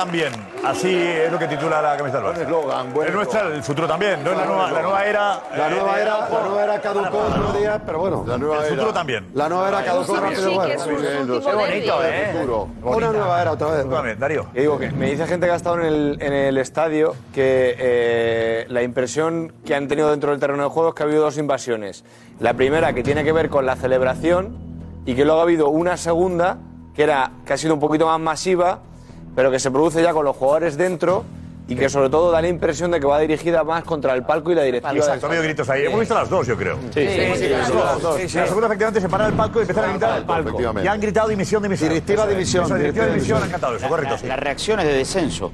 También. 0.00 0.32
Así 0.64 0.94
es 0.94 1.30
lo 1.30 1.38
que 1.38 1.46
titula 1.46 1.82
la 1.82 1.94
camiseta 1.96 2.22
del 2.22 2.46
Barça. 2.46 3.06
Es 3.06 3.14
nuestra, 3.14 3.40
el 3.48 3.62
futuro 3.62 3.86
también. 3.86 4.24
No 4.24 4.30
es 4.30 4.36
la 4.36 4.46
nueva, 4.46 4.70
la 4.70 4.82
nueva 4.82 5.04
era. 5.04 5.42
La 5.54 5.66
eh, 5.66 5.70
nueva 5.70 6.00
era, 6.00 6.28
la 6.30 6.40
nueva 6.40 6.64
era 6.64 6.80
caducó 6.80 7.18
otro 7.18 7.52
día, 7.58 7.82
pero 7.84 7.98
bueno. 7.98 8.24
La 8.26 8.34
el 8.34 8.70
futuro 8.70 8.92
también. 8.94 9.26
La 9.34 9.48
nueva 9.48 9.68
era 9.68 9.84
caducó 9.84 10.16
rápido. 10.16 10.54
bueno. 10.54 10.74
Qué 11.40 11.54
bonito, 11.54 12.04
¿eh? 12.04 12.46
Una 12.82 13.12
nueva 13.12 13.42
era 13.42 13.52
otra 13.52 13.66
vez. 13.68 13.90
También, 13.90 14.18
Darío. 14.18 14.46
Y 14.54 14.60
digo 14.60 14.78
que 14.78 14.90
me 14.90 15.10
dice 15.10 15.26
gente 15.26 15.46
que 15.46 15.52
ha 15.52 15.56
estado 15.56 15.80
en 15.80 15.86
el, 15.86 16.18
en 16.20 16.32
el 16.32 16.56
estadio 16.56 17.14
que 17.34 17.76
eh, 17.78 18.66
la 18.68 18.82
impresión 18.82 19.52
que 19.66 19.74
han 19.74 19.86
tenido 19.86 20.10
dentro 20.10 20.30
del 20.30 20.40
terreno 20.40 20.62
de 20.62 20.70
juego 20.70 20.90
es 20.90 20.94
que 20.94 21.02
ha 21.02 21.06
habido 21.06 21.22
dos 21.22 21.36
invasiones. 21.36 22.04
La 22.38 22.54
primera 22.54 22.94
que 22.94 23.02
tiene 23.02 23.22
que 23.22 23.32
ver 23.32 23.50
con 23.50 23.66
la 23.66 23.76
celebración 23.76 24.56
y 25.04 25.14
que 25.14 25.26
luego 25.26 25.40
ha 25.40 25.42
habido 25.42 25.68
una 25.68 25.98
segunda 25.98 26.56
que 26.94 27.02
era 27.02 27.32
que 27.44 27.52
ha 27.52 27.56
sido 27.58 27.74
un 27.74 27.80
poquito 27.80 28.06
más 28.06 28.18
masiva, 28.18 28.80
pero 29.34 29.50
que 29.50 29.58
se 29.58 29.70
produce 29.70 30.02
ya 30.02 30.12
con 30.12 30.24
los 30.24 30.36
jugadores 30.36 30.76
dentro 30.76 31.24
y 31.68 31.76
que 31.76 31.88
sobre 31.88 32.10
todo 32.10 32.32
da 32.32 32.42
la 32.42 32.48
impresión 32.48 32.90
de 32.90 32.98
que 32.98 33.06
va 33.06 33.20
dirigida 33.20 33.62
más 33.62 33.84
contra 33.84 34.12
el 34.14 34.24
palco 34.24 34.50
y 34.50 34.56
la 34.56 34.62
directiva. 34.62 34.92
Exacto, 34.96 35.26
ha 35.26 35.28
habido 35.28 35.44
gritos 35.44 35.68
ahí. 35.70 35.84
Hemos 35.86 36.00
visto 36.00 36.14
las 36.16 36.28
dos, 36.28 36.44
yo 36.46 36.56
creo. 36.56 36.76
Sí, 36.92 37.06
sí, 37.06 37.32
sí, 37.36 37.48
las 37.48 37.68
dos, 37.72 37.84
las 37.84 38.02
dos. 38.02 38.16
Sí, 38.20 38.28
sí. 38.28 38.38
La 38.38 38.46
segunda, 38.48 38.66
efectivamente, 38.66 39.00
se 39.00 39.08
para 39.08 39.26
el 39.28 39.34
palco 39.34 39.58
y 39.60 39.62
empiezan 39.62 39.84
a 39.84 39.88
gritar 39.90 40.10
al 40.10 40.24
palco. 40.24 40.60
Y 40.82 40.86
han 40.88 41.00
gritado 41.00 41.28
dimisión, 41.28 41.62
dimisión. 41.62 41.88
Directiva, 41.90 42.26
dimisión, 42.26 42.66
directiva, 42.76 43.06
dimisión. 43.06 43.42
Han 43.42 43.50
cantado 43.50 43.76
eso, 43.76 43.88
correcto. 43.88 44.16
La- 44.22 44.28
Las 44.28 44.38
reacciones 44.40 44.84
de 44.86 44.92
descenso. 44.94 45.52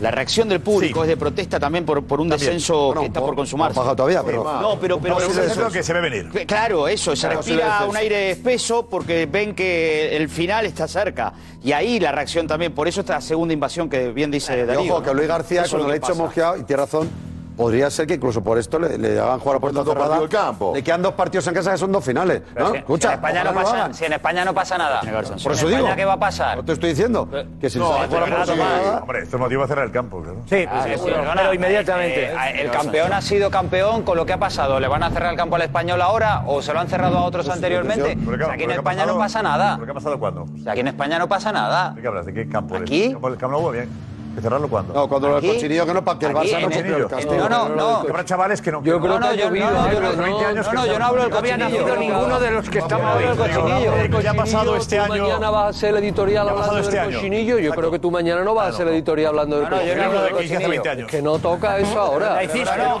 La 0.00 0.10
reacción 0.10 0.48
del 0.48 0.60
público 0.60 1.02
es 1.02 1.08
de 1.08 1.16
protesta 1.16 1.60
también 1.60 1.84
por, 1.84 2.02
por 2.04 2.20
un 2.20 2.28
descenso 2.28 2.92
que 2.98 3.06
está 3.06 3.20
por 3.20 3.34
consumarse. 3.36 3.78
no 3.78 3.94
todavía, 3.96 4.22
pero- 4.24 4.42
No, 4.44 4.78
pero, 4.80 4.98
pero, 5.00 5.16
pero 5.16 5.42
es 5.42 5.56
lo 5.56 5.70
que 5.70 5.82
se 5.82 5.92
ve 5.92 6.00
venir. 6.00 6.30
Que- 6.30 6.46
Claro, 6.46 6.88
eso, 6.88 7.14
se 7.14 7.26
Claro, 7.28 7.42
sí, 7.42 7.52
respira 7.52 7.86
un 7.88 7.96
aire 7.96 8.30
espeso 8.32 8.86
porque 8.86 9.26
ven 9.26 9.54
que 9.54 10.16
el 10.16 10.28
final 10.28 10.66
está 10.66 10.88
cerca. 10.88 11.32
Y 11.62 11.72
ahí 11.72 12.00
la 12.00 12.12
reacción 12.12 12.46
también, 12.46 12.72
por 12.72 12.88
eso 12.88 13.00
esta 13.00 13.20
segunda 13.20 13.54
invasión 13.54 13.88
que 13.88 14.10
bien 14.10 14.30
dice 14.30 14.58
Y 14.58 14.64
Darío. 14.66 14.94
ojo, 14.94 15.02
que. 15.02 15.14
Luis 15.14 15.28
García, 15.28 15.60
Eso 15.62 15.66
es 15.66 15.70
cuando 15.72 15.88
le 15.90 15.96
hecho 15.96 16.08
pasa. 16.08 16.22
mojeado, 16.22 16.56
y 16.58 16.64
tiene 16.64 16.82
razón, 16.82 17.08
podría 17.56 17.90
ser 17.90 18.06
que 18.06 18.14
incluso 18.14 18.42
por 18.42 18.58
esto 18.58 18.78
le, 18.78 18.98
le 18.98 19.18
hagan 19.18 19.38
jugar 19.40 19.56
a 19.56 19.60
puerta 19.60 19.84
cerrada. 19.84 20.18
del 20.18 20.28
campo. 20.28 20.72
Le 20.74 20.82
quedan 20.82 21.02
dos 21.02 21.14
partidos 21.14 21.46
en 21.46 21.54
casa 21.54 21.72
que 21.72 21.78
son 21.78 21.92
dos 21.92 22.04
finales. 22.04 22.42
Pero 22.52 22.66
¿no? 22.66 22.72
si- 22.72 22.78
Escucha, 22.78 23.08
si 23.08 23.12
en 23.14 23.14
España 23.18 23.44
no 23.44 23.54
pasa, 23.54 23.92
si 23.94 24.04
en 24.04 24.12
España 24.12 24.44
no 24.44 24.54
pasa 24.54 24.78
nada. 24.78 25.00
Que. 25.00 25.10
Por 25.10 25.52
eso 25.52 25.68
¿En 25.68 25.76
digo. 25.76 25.88
Qué 25.96 26.04
va 26.04 26.12
a 26.14 26.18
pasar? 26.18 26.56
No 26.58 26.64
te 26.64 26.72
estoy 26.72 26.90
diciendo 26.90 27.28
que 27.60 27.70
si 27.70 27.78
No, 27.78 27.92
se 28.02 28.08
pero 28.08 28.20
juega 28.26 28.36
por 28.36 28.46
sí, 28.46 28.52
cerrada- 28.52 29.00
Hombre, 29.00 29.18
esto 29.22 29.36
es 29.36 29.40
motivo 29.40 29.62
de 29.62 29.68
cerrar 29.68 29.84
el 29.86 29.92
campo, 29.92 30.20
claro. 30.22 30.38
Sí, 30.48 30.64
Ah, 30.68 30.82
sí, 30.84 30.90
sí, 30.94 31.00
pero 31.04 31.54
inmediatamente. 31.54 32.24
eh, 32.32 32.60
el 32.62 32.70
campeón 32.70 33.12
ha 33.12 33.20
sido 33.20 33.50
campeón 33.50 34.02
con 34.02 34.16
lo 34.16 34.26
que 34.26 34.32
ha 34.32 34.38
pasado. 34.38 34.80
¿Le 34.80 34.88
van 34.88 35.02
a 35.02 35.10
cerrar 35.10 35.30
el 35.30 35.36
campo 35.36 35.56
al 35.56 35.62
español 35.62 36.00
ahora 36.02 36.42
o 36.46 36.60
se 36.62 36.72
lo 36.72 36.80
han 36.80 36.88
cerrado 36.88 37.18
a 37.18 37.24
otros 37.24 37.48
anteriormente? 37.48 38.16
Pero 38.18 38.34
O 38.34 38.38
qué- 38.38 38.44
sea, 38.44 38.54
aquí 38.54 38.62
en 38.64 38.68
pero 38.68 38.82
qué 38.82 38.88
ha 38.88 38.92
España 38.92 38.96
pasado- 39.02 39.12
no 39.18 39.18
pasa 39.24 39.42
nada. 39.42 39.74
¿Pero 39.76 39.84
qué 39.86 39.90
ha 39.90 39.94
pasado 39.94 40.18
cuándo? 40.18 40.42
O 40.42 40.58
sea, 40.62 40.72
aquí 40.72 40.80
en 40.80 40.88
España 40.88 41.18
no 41.18 41.28
pasa 41.28 41.52
nada. 41.52 41.90
¿De 41.90 42.02
qué 42.02 42.08
hablas? 42.08 42.26
¿De 42.26 42.34
qué 42.34 42.48
campo? 42.48 42.76
¿Aquí? 42.76 43.04
¿El 43.04 43.36
campo, 43.36 43.70
el? 43.70 43.72
Bien. 43.72 44.13
¿Que 44.34 44.40
cerrarlo 44.42 44.68
cuándo? 44.68 44.92
No, 44.94 45.08
cuando 45.08 45.28
lo 45.28 45.40
del 45.40 45.52
cochinillo 45.52 45.86
que 45.86 45.94
no, 45.94 46.04
para 46.04 46.18
que 46.18 46.26
el 46.26 46.32
Barça 46.34 46.60
no 46.60 46.70
cumplió 46.70 46.96
el 46.96 47.06
castigo. 47.06 47.48
No, 47.48 47.48
no, 47.48 47.68
no. 47.76 48.02
Que 48.02 48.10
habrá 48.10 48.24
chavales 48.24 48.60
que 48.60 48.72
no. 48.72 48.82
Yo 48.82 49.00
creo 49.00 49.12
No, 49.14 49.20
no, 49.20 49.26
que 49.28 49.32
ha 49.32 49.36
yo, 49.36 49.46
llovido 49.46 49.70
no, 49.70 49.72
no, 49.82 49.92
yo 49.92 50.00
no, 50.00 50.06
los 50.08 50.16
20 50.16 50.44
años 50.44 50.64
no, 50.66 50.70
que 50.70 50.76
no, 50.76 50.86
yo 50.86 50.92
están- 50.92 50.98
no 51.00 51.06
hablo 51.06 51.22
del 51.22 51.30
No 51.30 51.38
había 51.38 51.54
cochinillo. 51.56 51.80
nacido 51.86 51.96
ninguno 51.96 52.40
de 52.40 52.50
los 52.50 52.70
que 52.70 52.78
estamos 52.78 53.16
hoy. 53.16 53.24
cochinillo. 53.36 54.20
¿Qué 54.20 54.28
ha 54.28 54.34
pasado 54.34 54.76
este 54.76 54.96
Tú 54.96 55.02
año? 55.12 55.22
mañana 55.24 55.50
vas 55.50 55.64
a 55.64 55.68
hacer 55.68 55.90
el 55.90 55.96
editorial 56.04 56.46
¿Qué 56.46 56.50
ha 56.50 56.54
pasado 56.54 56.70
hablando 56.76 56.88
este 56.88 56.96
del 57.00 57.08
año? 57.08 57.18
cochinillo. 57.18 57.58
Yo 57.58 57.72
creo 57.72 57.90
que 57.90 57.98
tú 57.98 58.10
mañana 58.10 58.42
no 58.44 58.54
vas 58.54 58.66
a 58.66 58.68
hacer 58.70 58.88
el 58.88 58.94
editorial 58.94 59.28
hablando 59.28 59.56
del 59.60 59.64
No, 59.70 59.70
no, 59.70 59.76
yo 59.76 59.82
no 59.82 59.88
cochinillo. 59.94 60.08
hablo 60.08 60.22
del 60.24 60.36
que 60.36 60.44
hice 60.44 60.56
hace 60.56 60.68
20 60.68 60.88
años. 60.88 61.10
Que 61.10 61.22
no 61.22 61.38
toca 61.38 61.78
eso 61.78 62.00
ahora. 62.00 62.38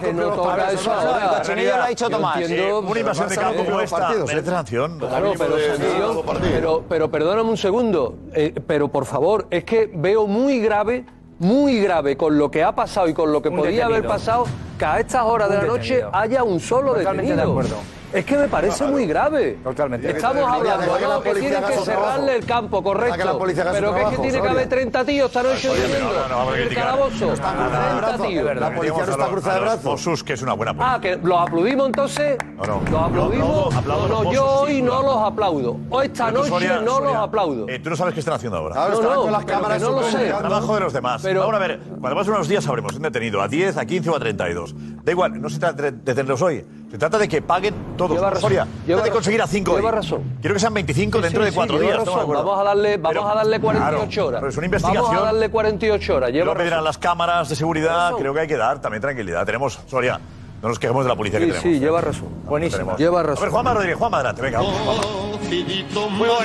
Que 0.00 0.12
no 0.12 0.28
toca 0.30 0.70
eso 0.70 0.90
no, 0.94 1.00
el 1.02 1.08
ahora. 1.08 1.38
cochinillo 1.38 1.76
lo 1.76 1.82
ha 1.82 1.88
dicho 1.88 2.10
Tomás. 2.10 2.40
entiendo- 2.40 2.78
Una 2.80 3.00
invasión 3.00 3.28
de 3.28 3.36
campo 3.36 3.64
como 3.64 3.80
esta 3.80 3.98
partidos, 3.98 4.30
¿eh? 4.30 4.34
merece 4.34 4.50
sanción. 4.50 4.98
Claro, 4.98 5.32
pero, 5.36 5.56
pero, 6.40 6.84
pero 6.88 7.10
perdóname 7.10 7.50
un 7.50 7.56
segundo, 7.56 8.16
eh, 8.34 8.54
pero 8.66 8.88
por 8.88 9.04
favor, 9.04 9.46
es 9.50 9.64
que 9.64 9.90
veo 9.92 10.26
muy 10.26 10.60
grave, 10.60 11.04
muy 11.38 11.80
grave 11.80 12.16
con 12.16 12.38
lo 12.38 12.50
que 12.50 12.62
ha 12.62 12.74
pasado 12.74 13.08
y 13.08 13.14
con 13.14 13.32
lo 13.32 13.42
que 13.42 13.48
Un 13.48 13.56
podía 13.56 13.86
haber 13.86 14.06
pasado, 14.06 14.44
que 14.78 14.84
a 14.84 15.00
estas 15.00 15.22
horas 15.24 15.50
de 15.50 15.56
la 15.56 15.64
noche 15.64 16.04
haya 16.12 16.42
un 16.42 16.60
solo 16.60 16.94
Totalmente 16.94 17.30
de 17.32 17.36
detenido. 17.36 17.50
acuerdo. 17.60 17.76
Es 18.14 18.24
que 18.24 18.36
me 18.38 18.48
parece 18.48 18.84
muy 18.86 19.06
grave. 19.06 19.58
Totalmente. 19.64 20.10
Estamos 20.10 20.44
hablando 20.48 20.96
que 20.96 21.02
la 21.02 21.08
¿no? 21.14 21.22
que 21.22 21.28
policía 21.30 21.62
que 21.66 21.74
su 21.76 21.84
trabajo. 21.84 21.84
cerrarle 22.12 22.36
el 22.36 22.44
campo, 22.46 22.82
que 22.82 22.88
la 22.88 22.94
correcto. 22.94 23.38
policía 23.38 23.64
Pero 23.72 23.94
que 23.94 24.02
es 24.02 24.08
que 24.10 24.16
tiene 24.18 24.40
que 24.40 24.48
haber 24.48 24.68
30 24.68 25.04
tíos 25.04 25.26
esta 25.26 25.42
noche 25.42 25.68
en 25.72 26.62
el 26.62 26.74
calabozo. 26.74 27.32
está 27.32 27.52
cruzada 27.52 27.66
de 27.66 27.88
30 27.90 28.06
brazos. 28.06 28.26
tíos. 28.28 28.56
La 28.56 28.74
policía 28.74 29.04
no 29.06 29.12
está 29.12 29.26
cruzada 29.28 29.54
de 29.56 29.60
brazos. 29.60 29.84
Mossos, 29.84 30.24
que 30.24 30.32
es 30.34 30.42
una 30.42 30.52
buena 30.54 30.74
Ah, 30.78 30.98
que 31.00 31.16
los 31.16 31.40
aplaudimos 31.40 31.86
entonces. 31.86 32.38
No, 32.56 32.64
no. 32.66 32.82
Los 32.90 33.02
aplaudimos. 33.02 33.74
No, 33.84 34.32
yo 34.32 34.46
hoy 34.46 34.80
no 34.82 35.02
los 35.02 35.16
aplaudo. 35.18 35.76
Hoy 35.90 36.06
esta 36.06 36.30
noche 36.30 36.50
no 36.84 37.00
los 37.00 37.14
aplaudo. 37.16 37.66
eh, 37.68 37.78
tú 37.80 37.90
no 37.90 37.96
sabes 37.96 38.14
qué 38.14 38.20
están 38.20 38.34
haciendo 38.34 38.58
ahora. 38.58 38.74
Claro, 38.74 38.88
No, 38.90 38.94
estaban 38.96 39.16
no, 39.16 39.22
con 39.22 39.32
las 39.32 39.44
pero 39.44 39.56
cámaras 39.58 39.78
que 39.78 39.84
no 39.84 39.90
lo 39.90 40.02
sé. 40.04 40.26
Trabajo 40.28 40.74
de 40.74 40.80
los 40.80 40.92
demás. 40.92 41.22
Pero- 41.22 41.40
Vamos 41.40 41.54
a 41.56 41.58
ver, 41.58 41.80
cuando 42.00 42.16
pasan 42.16 42.34
unos 42.34 42.48
días 42.48 42.62
sabremos 42.64 42.94
un 42.94 43.02
detenido 43.02 43.42
a 43.42 43.48
10, 43.48 43.76
a 43.76 43.84
15 43.84 44.10
o 44.10 44.16
a 44.16 44.20
32. 44.20 44.74
Da 45.04 45.10
igual, 45.12 45.40
no 45.40 45.48
se 45.50 45.58
trata 45.58 45.82
de 45.82 45.90
detenerlos 45.92 46.40
hoy. 46.42 46.64
Se 46.94 46.98
trata 46.98 47.18
de 47.18 47.26
que 47.26 47.42
paguen 47.42 47.74
todos. 47.96 48.12
Lleva 48.12 48.30
razón, 48.30 48.42
Soria, 48.42 48.68
lleva 48.86 48.98
trata 49.00 49.02
de 49.02 49.10
conseguir 49.10 49.40
a 49.40 49.44
razón, 49.46 49.54
5 49.56 49.74
lleva 49.78 49.88
hoy. 49.90 49.94
razón. 49.96 50.22
Quiero 50.40 50.54
que 50.54 50.60
sean 50.60 50.74
25 50.74 51.20
dentro 51.20 51.40
Sí, 51.40 51.44
de 51.46 51.50
sí, 51.50 51.56
4 51.56 51.76
lleva 51.80 51.92
días. 51.92 52.04
Vamos 52.06 52.60
a 52.60 52.62
darle, 52.62 52.96
vamos 52.98 53.08
Pero- 53.18 53.28
a 53.28 53.34
darle 53.34 53.60
48 53.60 54.10
claro, 54.12 54.28
horas. 54.28 54.40
pero 54.40 54.50
es 54.50 54.56
una 54.58 54.66
investigación. 54.66 55.04
Vamos 55.04 55.20
a 55.20 55.24
darle 55.24 55.48
48 55.50 56.14
horas. 56.14 56.30
Lleva 56.30 56.44
Luego 56.44 56.56
pedirán 56.58 56.76
razón. 56.78 56.84
las 56.84 56.98
cámaras 56.98 57.48
de 57.48 57.56
seguridad. 57.56 58.12
Creo 58.16 58.32
que 58.32 58.38
hay 58.38 58.46
que 58.46 58.56
dar 58.56 58.80
también 58.80 59.00
tranquilidad. 59.02 59.44
Tenemos, 59.44 59.80
Soria, 59.88 60.20
no 60.62 60.68
nos 60.68 60.78
quejemos 60.78 61.04
de 61.04 61.08
la 61.08 61.16
policía 61.16 61.40
Sí, 61.40 61.46
que 61.46 61.52
tenemos. 61.52 61.72
sí, 61.74 61.80
lleva 61.84 62.00
razón. 62.00 62.28
Buenísimo. 62.44 62.96
Lleva 62.96 63.18
A 63.18 63.22
razón. 63.24 63.42
ver, 63.42 63.50
Juanma 63.50 63.74
Rodríguez, 63.74 63.98
Juanma, 63.98 64.16
adelante, 64.18 64.42
venga. 64.42 64.58
vamos, 64.58 64.78
Juanma. 64.78 66.10
Muy 66.10 66.28
bueno. 66.28 66.44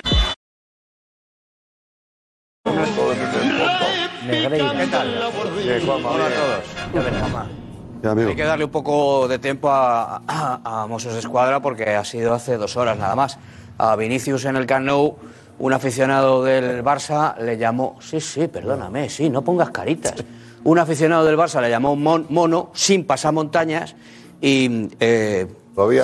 ¿Qué 4.32 4.88
tal? 4.88 5.16
Hola 5.16 6.26
a 6.26 6.30
todos. 6.30 7.69
Ya. 8.02 8.12
Hay 8.12 8.36
que 8.36 8.44
darle 8.44 8.66
un 8.66 8.72
poco 8.72 9.28
de 9.28 9.40
tiempo 9.40 9.70
a, 9.70 10.22
a, 10.26 10.84
a 10.84 10.88
Mossos 10.88 11.16
Escuadra 11.16 11.62
porque 11.62 11.96
ha 11.96 12.06
sido 12.06 12.34
hace 12.34 12.56
dos 12.58 12.78
horas 12.78 12.98
nada 12.98 13.16
más. 13.16 13.38
A 13.78 13.96
Vinicius 13.96 14.46
en 14.46 14.56
el 14.56 14.66
Camp 14.66 14.86
Nou, 14.86 15.18
un 15.60 15.74
aficionado 15.74 16.44
del 16.44 16.84
Barça 16.84 17.36
le 17.38 17.58
llamó... 17.58 17.98
Sí, 18.00 18.22
sí, 18.22 18.48
perdóname, 18.48 19.10
sí, 19.10 19.30
no 19.30 19.42
pongas 19.42 19.72
caritas. 19.72 20.16
Un 20.64 20.80
aficionado 20.80 21.26
del 21.26 21.38
Barça 21.38 21.62
le 21.62 21.70
llamó 21.70 21.96
mon- 21.98 22.26
mono 22.30 22.72
sin 22.74 23.06
pasamontañas 23.06 23.96
y 24.42 24.88
eh, 25.00 25.48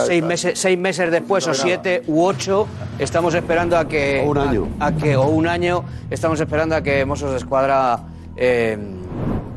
seis, 0.05 0.23
meses, 0.23 0.59
seis 0.59 0.77
meses 0.77 1.09
después 1.11 1.45
No 1.47 1.51
o 1.51 1.55
siete 1.55 2.03
u 2.07 2.23
ocho 2.23 2.67
estamos 2.99 3.33
esperando 3.35 3.77
a 3.77 3.87
que... 3.87 4.23
O 4.25 4.31
un 4.31 4.37
año. 4.37 4.67
A, 4.79 4.87
a 4.87 4.91
que, 4.95 5.15
o 5.15 5.27
un 5.27 5.47
año 5.47 5.83
estamos 6.09 6.39
esperando 6.41 6.75
a 6.75 6.81
que 6.81 7.05
Mossos 7.05 7.33
Escuadra... 7.35 7.99
eh, 8.35 8.77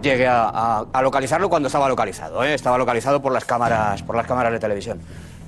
a- 0.02 0.84
a 0.92 1.02
localizarlo 1.02 1.48
cuando 1.48 1.66
estaba 1.68 1.88
localizado. 1.88 2.44
¿eh? 2.44 2.54
Estaba 2.54 2.78
localizado 2.78 3.20
por 3.20 3.32
las 3.32 3.44
cámaras, 3.44 4.02
por 4.02 4.16
las 4.16 4.26
cámaras 4.26 4.52
de 4.52 4.58
televisión. 4.58 5.00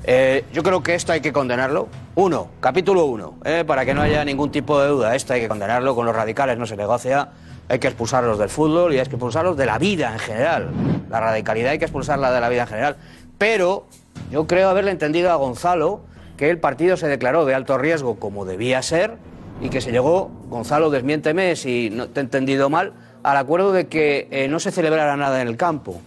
Eh, 0.04 0.44
yo 0.52 0.62
creo 0.62 0.82
que 0.82 0.94
esto 0.94 1.12
hay 1.12 1.20
que 1.20 1.32
condenarlo. 1.32 1.88
Uno, 2.14 2.48
capítulo 2.60 3.04
uno, 3.04 3.34
¿eh? 3.44 3.64
para 3.66 3.84
que 3.84 3.92
no 3.94 4.00
haya 4.02 4.24
ningún 4.24 4.50
tipo 4.50 4.80
de 4.80 4.88
duda. 4.88 5.14
Esto 5.14 5.34
hay 5.34 5.40
que 5.42 5.48
condenarlo. 5.48 5.94
Con 5.94 6.06
los 6.06 6.16
radicales 6.16 6.58
no 6.58 6.66
se 6.66 6.76
negocia. 6.76 7.28
Hay 7.68 7.78
que 7.78 7.86
expulsarlos 7.88 8.38
del 8.38 8.48
fútbol 8.48 8.92
y 8.94 8.98
hay 8.98 9.04
que 9.04 9.10
expulsarlos 9.14 9.56
de 9.56 9.66
la 9.66 9.78
vida 9.78 10.12
en 10.12 10.18
general. 10.18 10.70
La 11.08 11.20
radicalidad 11.20 11.72
hay 11.72 11.78
que 11.78 11.84
expulsarla 11.84 12.32
de 12.32 12.40
la 12.40 12.48
vida 12.48 12.62
en 12.62 12.68
general. 12.68 12.96
Pero 13.38 13.86
yo 14.30 14.46
creo 14.46 14.68
haberle 14.70 14.90
entendido 14.90 15.30
a 15.30 15.36
Gonzalo 15.36 16.00
que 16.36 16.50
el 16.50 16.58
partido 16.58 16.96
se 16.96 17.06
declaró 17.06 17.44
de 17.44 17.54
alto 17.54 17.78
riesgo 17.78 18.18
como 18.18 18.44
debía 18.44 18.82
ser 18.82 19.16
y 19.60 19.68
que 19.68 19.80
se 19.82 19.92
llegó, 19.92 20.30
Gonzalo, 20.48 20.88
desmiénteme 20.90 21.54
si 21.54 21.90
no 21.90 22.08
te 22.08 22.20
he 22.20 22.22
entendido 22.22 22.70
mal, 22.70 22.92
al 23.22 23.36
acuerdo 23.36 23.72
de 23.72 23.86
que 23.86 24.28
eh, 24.30 24.48
no 24.48 24.60
se 24.60 24.70
celebrara 24.70 25.16
nada 25.16 25.40
en 25.42 25.48
el 25.48 25.56
campo. 25.56 26.00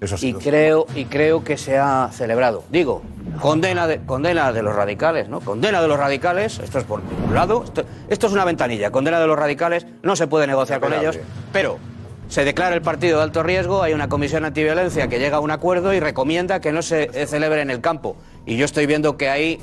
Eso 0.00 0.14
y 0.20 0.32
creo 0.34 0.86
y 0.94 1.06
creo 1.06 1.42
que 1.42 1.56
se 1.56 1.76
ha 1.76 2.10
celebrado. 2.12 2.62
Digo, 2.70 3.02
condena 3.40 3.88
de, 3.88 3.98
condena 3.98 4.52
de 4.52 4.62
los 4.62 4.74
radicales, 4.74 5.28
¿no? 5.28 5.40
Condena 5.40 5.82
de 5.82 5.88
los 5.88 5.98
radicales, 5.98 6.60
esto 6.60 6.78
es 6.78 6.84
por 6.84 7.00
un 7.00 7.34
lado, 7.34 7.64
esto, 8.08 8.26
es 8.26 8.32
una 8.32 8.44
ventanilla, 8.44 8.92
condena 8.92 9.18
de 9.18 9.26
los 9.26 9.36
radicales, 9.36 9.86
no 10.02 10.14
se 10.14 10.28
puede 10.28 10.46
negociar 10.46 10.78
con 10.80 10.92
ellos, 10.92 11.18
pero 11.52 11.78
se 12.28 12.44
declara 12.44 12.76
el 12.76 12.82
partido 12.82 13.18
de 13.18 13.24
alto 13.24 13.42
riesgo, 13.42 13.82
hay 13.82 13.92
una 13.92 14.08
comisión 14.08 14.44
antiviolencia 14.44 15.08
que 15.08 15.18
llega 15.18 15.38
a 15.38 15.40
un 15.40 15.50
acuerdo 15.50 15.92
y 15.92 15.98
recomienda 15.98 16.60
que 16.60 16.70
no 16.70 16.82
se 16.82 17.10
eh, 17.12 17.26
celebre 17.26 17.62
en 17.62 17.70
el 17.70 17.80
campo. 17.80 18.16
Y 18.46 18.56
yo 18.56 18.66
estoy 18.66 18.86
viendo 18.86 19.16
que 19.16 19.28
hay 19.28 19.60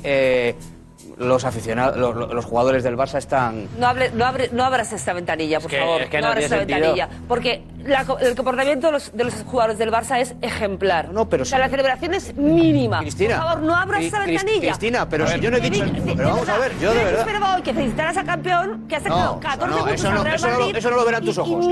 los 1.18 1.44
aficionados, 1.44 1.96
los, 1.96 2.44
jugadores 2.44 2.84
del 2.84 2.96
Barça 2.96 3.16
están. 3.16 3.68
No, 3.78 3.86
hable, 3.86 4.10
no, 4.10 4.26
abre, 4.26 4.50
no 4.52 4.64
abras 4.64 4.92
esta 4.92 5.14
ventanilla, 5.14 5.60
por 5.60 5.70
favor. 5.70 6.02
No, 6.20 6.26
abras 6.28 6.44
esta 6.44 6.58
ventanilla. 6.58 7.08
Porque 7.26 7.62
la, 7.84 8.04
el 8.20 8.34
comportamiento 8.34 8.88
de 8.88 8.92
los, 8.92 9.16
de 9.16 9.24
los, 9.24 9.34
jugadores 9.44 9.78
del 9.78 9.90
Barça 9.90 10.20
es 10.20 10.34
ejemplar. 10.42 11.10
No, 11.12 11.28
pero. 11.28 11.44
O 11.44 11.46
sea, 11.46 11.58
la 11.58 11.70
celebración 11.70 12.12
es 12.14 12.34
mínima. 12.36 13.00
Cristina. 13.00 13.36
Por 13.36 13.44
favor, 13.46 13.62
no 13.62 13.74
abras 13.74 14.04
esta 14.04 14.20
ventanilla. 14.20 14.60
Cristina, 14.60 15.08
pero 15.08 15.26
si 15.26 15.40
yo 15.40 15.50
no 15.50 15.56
he 15.56 15.60
dicho. 15.60 15.84
Pero 16.16 16.28
vamos 16.28 16.48
a 16.48 16.58
ver, 16.58 16.78
yo 16.78 16.92
de 16.92 17.04
verdad. 17.04 17.26
Hoy 17.56 17.62
que 17.62 17.72
felicitaras 17.72 18.16
a 18.16 18.24
campeón 18.24 18.86
que 18.88 18.96
ha 18.96 19.00
sacado 19.00 19.40
14 19.40 19.74
puntos. 19.74 19.92
Eso 19.94 20.10
no, 20.10 20.26
eso, 20.26 20.90
no, 20.90 20.96
lo 20.96 21.04
verán 21.04 21.24
tus 21.24 21.38
ojos. 21.38 21.64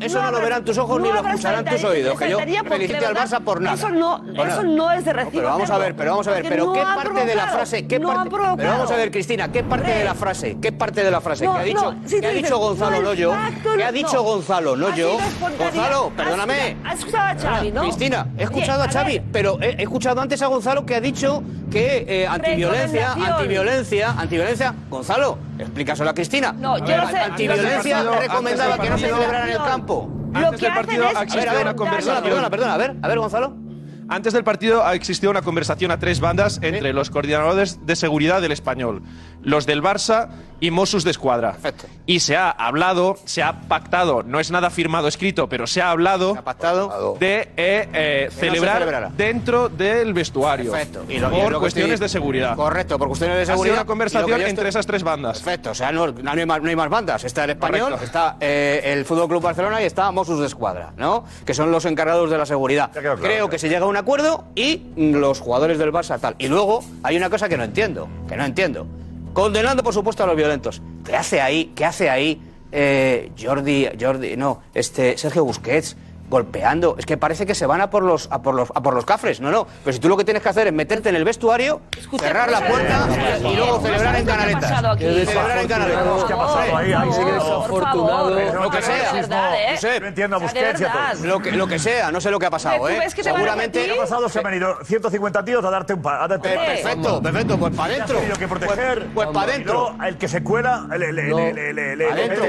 eso 0.00 0.22
no, 0.22 0.30
lo 0.30 0.40
verán 0.40 0.64
tus 0.64 0.78
ojos 0.78 1.00
ni 1.00 1.08
lo 1.08 1.26
escucharán 1.26 1.64
tus 1.64 1.84
oídos. 1.84 2.18
Que 2.18 2.30
yo 2.30 2.38
felicite 2.38 3.06
al 3.06 3.14
Barça 3.14 3.40
por 3.40 3.60
nada. 3.60 3.76
Eso 3.76 3.88
no, 3.88 4.22
eso 4.44 4.62
no 4.64 4.92
es 4.92 5.04
de 5.04 5.12
recibo. 5.14 5.40
Pero 5.40 5.48
vamos 5.48 5.70
a 5.70 5.78
ver, 5.78 5.94
pero 5.96 6.10
vamos 6.10 6.28
a 6.28 6.32
ver. 6.32 6.44
Pero 6.46 6.72
¿qué 6.72 6.80
parte 6.80 7.24
de 7.24 7.34
la 7.34 7.46
frase? 7.46 7.86
¿Qué 7.86 7.98
parte? 7.98 8.30
Pero 8.56 8.70
vamos 8.70 8.90
a 8.90 8.96
ver, 8.96 9.10
Cristina, 9.10 9.50
¿qué 9.50 9.62
parte 9.62 9.90
de 9.90 10.04
la 10.04 10.14
frase? 10.14 10.58
¿Qué 10.60 10.72
parte 10.72 11.04
de 11.04 11.10
la 11.10 11.20
frase? 11.20 11.44
No, 11.44 11.54
que 11.54 11.60
ha 11.60 11.64
dicho, 11.64 11.92
no, 11.92 12.08
si 12.08 12.20
que 12.20 12.26
ha 12.26 12.30
dicho 12.30 12.58
Gonzalo 12.58 13.00
Loyo? 13.00 13.32
¿Qué 13.76 13.84
ha 13.84 13.92
dicho 13.92 14.22
Gonzalo 14.22 14.76
Loyo? 14.76 15.18
Gonzalo, 15.58 16.12
perdóname. 16.16 16.76
Has, 16.84 16.98
escuchado 16.98 17.28
a 17.28 17.34
Xavi, 17.34 17.72
¿no? 17.72 17.82
Cristina, 17.82 18.26
he 18.38 18.44
escuchado 18.44 18.82
a, 18.82 18.86
a 18.86 18.92
Xavi, 18.92 19.20
pero 19.32 19.58
he, 19.60 19.82
escuchado 19.82 20.20
antes 20.20 20.40
a 20.42 20.46
Gonzalo 20.46 20.84
que 20.84 20.94
ha 20.94 21.00
dicho 21.00 21.42
que 21.70 22.04
eh, 22.08 22.26
antiviolencia, 22.26 23.12
antiviolencia, 23.12 24.10
antiviolencia. 24.10 24.74
Gonzalo, 24.88 25.38
explícaselo 25.58 26.10
a 26.10 26.14
Cristina. 26.14 26.52
No, 26.52 26.78
yo 26.78 26.96
no 26.96 27.08
sé. 27.08 27.18
Antiviolencia 27.18 28.02
recomendaba 28.02 28.78
que 28.78 28.90
no 28.90 28.98
se 28.98 29.08
celebrara 29.08 29.44
en 29.44 29.52
el 29.52 29.58
campo. 29.58 30.10
Antes 30.34 30.60
del 30.60 30.72
partido 30.72 31.06
ha 31.06 31.22
existido 31.22 31.60
una. 31.60 31.74
Perdona, 31.74 32.50
perdona, 32.50 32.74
a 32.74 32.78
ver, 32.78 32.96
a 33.02 33.08
ver, 33.08 33.18
Gonzalo. 33.18 33.69
Antes 34.10 34.32
del 34.32 34.42
partido 34.42 34.90
existió 34.90 35.30
una 35.30 35.42
conversación 35.42 35.92
a 35.92 36.00
tres 36.00 36.18
bandas 36.18 36.58
entre 36.62 36.92
los 36.92 37.10
coordinadores 37.10 37.86
de 37.86 37.94
seguridad 37.94 38.42
del 38.42 38.50
español, 38.50 39.04
los 39.44 39.66
del 39.66 39.84
Barça 39.84 40.30
y 40.60 40.70
Mossus 40.70 41.04
de 41.04 41.10
Escuadra. 41.10 41.52
Perfecto. 41.52 41.86
Y 42.06 42.20
se 42.20 42.36
ha 42.36 42.50
hablado, 42.50 43.16
se 43.24 43.42
ha 43.42 43.62
pactado, 43.62 44.22
no 44.22 44.40
es 44.40 44.50
nada 44.50 44.70
firmado 44.70 45.08
escrito, 45.08 45.48
pero 45.48 45.66
se 45.66 45.80
ha 45.80 45.90
hablado 45.90 46.36
ha 46.36 46.42
pactado 46.42 47.16
de 47.18 47.48
eh, 47.56 47.88
eh, 47.92 48.30
celebrar 48.32 49.12
dentro 49.12 49.68
del 49.68 50.12
vestuario. 50.12 50.72
Perfecto. 50.72 51.04
Y 51.08 51.18
por 51.18 51.58
cuestiones 51.58 52.00
de 52.00 52.08
seguridad. 52.08 52.56
Correcto, 52.56 52.98
por 52.98 53.08
cuestiones 53.08 53.38
de 53.38 53.46
seguridad. 53.46 53.74
Ha 53.74 53.76
sido 53.76 53.82
una 53.82 53.86
conversación 53.86 54.40
entre 54.42 54.68
esas 54.68 54.86
tres 54.86 55.02
bandas. 55.02 55.40
Perfecto, 55.40 55.70
o 55.70 55.74
sea, 55.74 55.92
no, 55.92 56.08
no, 56.08 56.30
hay, 56.30 56.46
más, 56.46 56.62
no 56.62 56.68
hay, 56.68 56.76
más, 56.76 56.88
bandas. 56.90 57.24
Está 57.24 57.44
el 57.44 57.50
español, 57.50 57.96
está 58.02 58.36
eh, 58.40 58.82
el 58.84 59.04
Fútbol 59.04 59.28
Club 59.28 59.42
Barcelona 59.42 59.82
y 59.82 59.86
está 59.86 60.10
Mossus 60.10 60.40
de 60.40 60.46
Escuadra, 60.46 60.92
¿no? 60.96 61.24
Que 61.44 61.54
son 61.54 61.70
los 61.70 61.84
encargados 61.84 62.30
de 62.30 62.38
la 62.38 62.46
seguridad. 62.46 62.90
Creo 62.92 63.48
que 63.48 63.58
se 63.58 63.68
llega 63.68 63.84
a 63.84 63.88
un 63.88 63.96
acuerdo 63.96 64.44
y 64.54 64.82
los 64.96 65.40
jugadores 65.40 65.78
del 65.78 65.92
Barça 65.92 66.18
tal. 66.20 66.34
Y 66.38 66.48
luego 66.48 66.84
hay 67.02 67.16
una 67.16 67.30
cosa 67.30 67.48
que 67.48 67.56
no 67.56 67.64
entiendo, 67.64 68.08
que 68.28 68.36
no 68.36 68.44
entiendo 68.44 68.86
condenando 69.32 69.82
por 69.82 69.94
supuesto 69.94 70.24
a 70.24 70.26
los 70.26 70.36
violentos. 70.36 70.82
¿Qué 71.04 71.16
hace 71.16 71.40
ahí? 71.40 71.72
¿Qué 71.74 71.84
hace 71.84 72.10
ahí 72.10 72.40
eh, 72.72 73.32
Jordi, 73.40 73.88
Jordi, 73.98 74.36
no, 74.36 74.62
este 74.74 75.16
Sergio 75.18 75.44
Busquets? 75.44 75.96
golpeando. 76.30 76.94
Es 76.96 77.04
que 77.04 77.16
parece 77.16 77.44
que 77.44 77.54
se 77.54 77.66
van 77.66 77.80
a 77.80 77.90
por 77.90 78.02
los, 78.02 78.28
a 78.30 78.40
por 78.40 78.54
los, 78.54 78.70
a 78.74 78.82
por 78.82 78.94
los 78.94 79.04
cafres. 79.04 79.40
No, 79.40 79.50
no. 79.50 79.66
Pero 79.84 79.92
si 79.92 79.98
tú 79.98 80.08
lo 80.08 80.16
que 80.16 80.24
tienes 80.24 80.42
que 80.42 80.48
hacer 80.48 80.68
es 80.68 80.72
meterte 80.72 81.08
en 81.10 81.16
el 81.16 81.24
vestuario, 81.24 81.80
Escucha, 81.98 82.24
cerrar 82.24 82.50
la 82.50 82.66
puerta 82.66 83.08
y 83.40 83.56
luego 83.56 83.80
celebrar 83.80 84.16
en 84.16 84.26
canaletas. 84.26 84.98
Celebrar 84.98 85.58
en 85.58 85.68
canaletas. 85.68 86.24
¿Qué 86.24 86.32
ha 86.32 86.36
pasado 86.36 86.76
ahí? 86.76 86.92
Ahí 86.92 87.12
sí 87.12 87.24
que 87.24 87.32
desafortunado. 87.32 88.30
Lo 88.30 88.70
que 88.70 88.82
sea. 88.82 89.12
No, 89.12 89.76
sé. 89.76 90.00
no 90.00 90.06
entiendo 90.06 90.36
a 90.36 90.38
Busquets 90.38 90.80
y 90.80 90.84
a 90.84 90.92
todos. 90.92 91.20
Lo 91.22 91.40
que, 91.40 91.52
lo 91.52 91.66
que 91.66 91.78
sea. 91.78 92.12
No 92.12 92.20
sé 92.20 92.30
lo 92.30 92.38
que 92.38 92.46
ha 92.46 92.50
pasado, 92.50 92.88
¿eh? 92.88 93.00
Seguramente. 93.10 93.84
¿Qué 93.84 93.92
ha 93.92 93.96
pasado? 93.96 94.28
Se 94.28 94.38
han 94.38 94.44
venido 94.44 94.78
150 94.84 95.44
tíos 95.44 95.64
a 95.64 95.70
darte 95.70 95.94
un 95.94 96.02
par. 96.02 96.30
Eh, 96.30 96.38
perfecto, 96.38 97.20
perfecto. 97.20 97.58
Pues 97.58 97.74
para 97.74 97.94
adentro. 97.94 98.20
que 98.20 98.48
pues, 98.48 98.60
proteger. 98.60 99.08
Pues 99.12 99.28
para 99.28 99.52
adentro. 99.52 99.96
El 100.06 100.16
que 100.16 100.28
se 100.28 100.42
cuela. 100.44 100.86
Adentro, 100.90 101.38
adentro, 101.38 102.44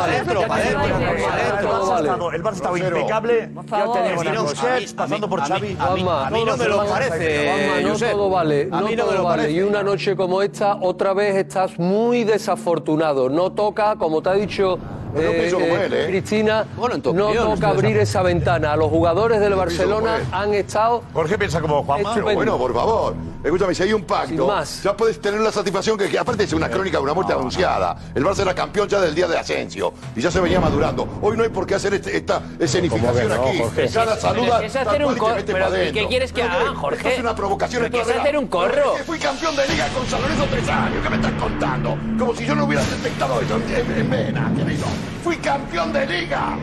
adentro, 0.00 0.52
adentro. 0.52 2.32
El 2.32 2.42
Barça 2.42 2.54
estaba 2.54 2.78
cable, 3.08 3.50
ya 3.70 3.92
tenemos 3.92 4.26
a 4.26 4.36
Josep 4.36 4.94
pasando 4.94 5.28
por 5.28 5.40
Xavi. 5.40 5.76
A 5.78 5.94
mí, 5.94 6.04
a 6.06 6.30
mí 6.30 6.44
no 6.44 6.56
me 6.56 6.68
lo 6.68 6.86
parece, 6.86 7.82
no 7.82 7.96
todo 7.96 8.30
vale, 8.30 8.66
no, 8.66 8.88
todo 8.88 9.24
vale. 9.24 9.50
Y 9.50 9.60
una 9.60 9.82
noche 9.82 10.14
como 10.16 10.42
esta, 10.42 10.76
otra 10.76 11.14
vez 11.14 11.36
estás 11.36 11.78
muy 11.78 12.24
desafortunado. 12.24 13.28
No 13.28 13.52
toca, 13.52 13.96
como 13.96 14.22
te 14.22 14.30
ha 14.30 14.34
dicho 14.34 14.78
eh, 15.16 15.36
pienso 15.38 15.60
eh, 15.60 15.68
como 15.68 15.76
él, 15.76 15.94
¿eh? 15.94 16.06
Cristina 16.08 16.66
no 16.76 17.32
toca 17.32 17.68
abrir 17.68 17.96
esa 17.98 18.22
ventana. 18.22 18.76
Los 18.76 18.90
jugadores 18.90 19.40
del 19.40 19.54
Barcelona 19.54 20.20
han 20.32 20.54
estado. 20.54 21.02
Jorge 21.12 21.38
piensa 21.38 21.60
como 21.60 21.82
Juanma. 21.84 22.14
Pero 22.14 22.34
bueno, 22.34 22.58
por 22.58 22.74
favor. 22.74 23.14
Escúchame, 23.42 23.74
si 23.74 23.84
hay 23.84 23.92
un 23.92 24.02
pacto, 24.02 24.48
más. 24.48 24.82
ya 24.82 24.96
puedes 24.96 25.20
tener 25.20 25.40
la 25.40 25.52
satisfacción 25.52 25.96
que, 25.96 26.08
que 26.08 26.18
aparte 26.18 26.42
es 26.42 26.52
una 26.52 26.66
eh, 26.66 26.70
crónica 26.70 26.98
de 26.98 27.04
una 27.04 27.14
muerte 27.14 27.32
anunciada. 27.32 27.96
El 28.12 28.24
Barça 28.24 28.40
era 28.42 28.52
campeón 28.52 28.88
ya 28.88 29.00
del 29.00 29.14
día 29.14 29.28
de 29.28 29.38
Asensio 29.38 29.92
y 30.16 30.20
ya 30.20 30.30
se 30.30 30.40
venía 30.40 30.60
madurando. 30.60 31.08
Hoy 31.22 31.36
no 31.36 31.44
hay 31.44 31.48
por 31.48 31.64
qué 31.64 31.76
hacer 31.76 31.94
este, 31.94 32.16
esta 32.16 32.42
escenificación 32.58 33.30
aquí. 33.30 33.62
Cada 33.94 34.16
saluda. 34.16 34.64
es 34.64 35.92
¿qué 35.92 36.06
quieres 36.08 36.32
que 36.32 36.42
Jorge? 36.74 37.14
Es 37.14 37.20
una 37.20 37.34
provocación. 37.34 37.84
Hacer 37.84 38.36
un 38.36 38.48
corro. 38.48 38.96
Fui 39.06 39.18
campeón 39.18 39.54
de 39.54 39.68
liga 39.68 39.88
con 39.88 40.06
San 40.06 40.20
tres 40.50 40.68
años. 40.68 41.02
¿Qué 41.02 41.10
me 41.10 41.16
estás 41.16 41.32
contando? 41.32 41.96
Como 42.18 42.34
si 42.34 42.44
yo 42.44 42.54
no 42.54 42.64
hubiera 42.64 42.82
detectado 42.82 43.40
eso 43.40 43.56
en. 43.56 44.97
Fui 45.22 45.36
campeón 45.36 45.92
de 45.92 46.06
liga. 46.06 46.58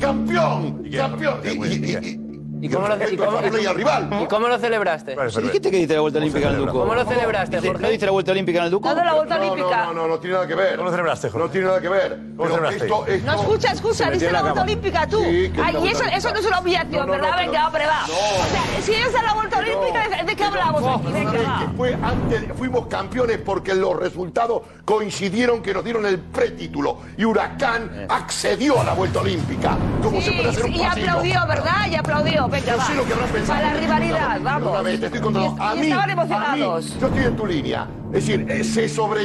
Campeón, 0.00 0.82
campeón. 0.90 2.27
¿Y 2.60 2.68
cómo 2.68 2.88
lo, 2.88 2.96
y 2.96 3.16
cómo, 3.16 3.40
y 3.40 3.66
rival. 3.66 4.10
¿Y 4.22 4.26
cómo 4.26 4.48
lo 4.48 4.58
celebraste? 4.58 5.12
¿Y 5.14 5.42
dijiste 5.42 5.70
que 5.70 5.76
diste 5.76 5.94
la 5.94 6.00
vuelta 6.00 6.18
olímpica 6.18 6.48
en 6.48 6.54
el 6.54 6.60
Duco? 6.60 6.72
¿Cómo 6.80 6.94
lo 6.94 7.04
celebraste, 7.04 7.60
Jorge? 7.60 7.82
¿No 7.82 7.88
diste 7.88 8.06
la 8.06 8.12
vuelta 8.12 8.32
olímpica 8.32 8.58
en 8.58 8.64
el 8.64 8.70
Duco? 8.70 8.88
No, 8.88 9.04
la 9.04 9.14
vuelta 9.14 9.40
olímpica. 9.40 9.84
No, 9.86 9.92
no, 9.92 10.08
no, 10.08 10.18
tiene 10.18 10.34
nada 10.34 10.46
que 10.48 10.54
ver. 10.54 10.76
¿Cómo 10.76 10.84
lo 10.84 10.90
celebraste, 10.90 11.30
Jorge? 11.30 11.46
No 11.46 11.50
tiene 11.52 11.66
nada 11.68 11.80
que 11.80 11.88
ver. 11.88 12.18
¿Cómo 12.36 12.48
lo 12.48 12.54
celebraste? 12.54 12.84
Esto, 12.84 13.06
esto... 13.06 13.26
No, 13.26 13.40
escucha, 13.40 13.72
escucha, 13.72 14.10
diste 14.10 14.32
la 14.32 14.42
vuelta 14.42 14.62
olímpica 14.62 15.06
tú. 15.06 15.20
Sí, 15.22 15.52
Ay, 15.62 15.76
y 15.82 15.88
eso, 15.88 16.04
eso 16.04 16.32
no 16.32 16.38
es 16.40 16.46
una 16.46 16.60
humillación, 16.60 17.10
¿verdad? 17.10 17.36
venga, 17.36 17.66
hombre, 17.66 17.86
va. 17.86 18.04
O 18.04 18.06
sea, 18.06 18.82
si 18.82 18.94
es 18.94 19.12
la 19.12 19.34
vuelta 19.34 19.58
olímpica, 19.58 20.24
¿de 20.24 20.36
qué 20.36 20.44
hablamos 20.44 21.00
aquí? 21.00 21.12
Venga, 21.12 21.72
fue 21.76 21.94
antes, 21.94 22.44
fuimos 22.56 22.86
campeones 22.86 23.38
porque 23.38 23.74
los 23.74 23.96
resultados 23.96 24.62
coincidieron 24.84 25.62
que 25.62 25.72
nos 25.72 25.84
dieron 25.84 26.06
el 26.06 26.18
pretítulo 26.18 26.98
y 27.16 27.24
Huracán 27.24 27.90
eh. 27.94 28.06
accedió 28.08 28.80
a 28.80 28.84
la 28.84 28.94
vuelta 28.94 29.20
olímpica. 29.20 29.76
Como 30.02 30.20
se 30.20 30.32
puede 30.32 30.48
hacer 30.48 30.64
un 30.64 30.74
y 30.74 30.84
aplaudió, 30.84 31.46
¿verdad? 31.46 31.86
Y 31.90 31.94
aplaudió. 31.94 32.47
Venga, 32.50 32.72
Yo 32.72 32.76
va. 32.78 32.84
sé 32.86 32.94
lo 32.94 33.04
que 33.04 33.12
habrás 33.12 33.30
pensado. 33.30 33.60
Para 33.60 33.74
la 33.74 33.80
rivalidad, 33.80 34.40
vamos. 34.42 34.70
Una 34.70 34.82
vez, 34.82 35.00
te 35.00 35.06
estoy 35.06 35.20
contando. 35.20 35.48
Y 35.48 35.52
est- 35.52 35.76
y 35.76 35.80
mí, 35.80 35.86
estaban 35.86 36.10
emocionados. 36.10 36.86
a 36.86 36.94
mí, 36.94 37.00
yo 37.00 37.06
estoy 37.08 37.24
en 37.24 37.36
tu 37.36 37.46
línea. 37.46 37.86
Es 38.12 38.26
decir, 38.26 38.46
eh, 38.50 38.64
se 38.64 38.88
sobre 38.88 39.24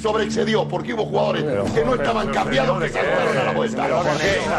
sobreexcedió 0.00 0.66
porque 0.68 0.94
hubo 0.94 1.04
jugadores 1.04 1.44
que 1.74 1.84
no 1.84 1.94
estaban 1.94 2.28
cambiados 2.28 2.78
pero, 2.78 2.92
que 2.92 2.98
se 2.98 3.04
fueron 3.04 3.38
a 3.38 3.44
la 3.44 3.52
vuelta. 3.52 3.86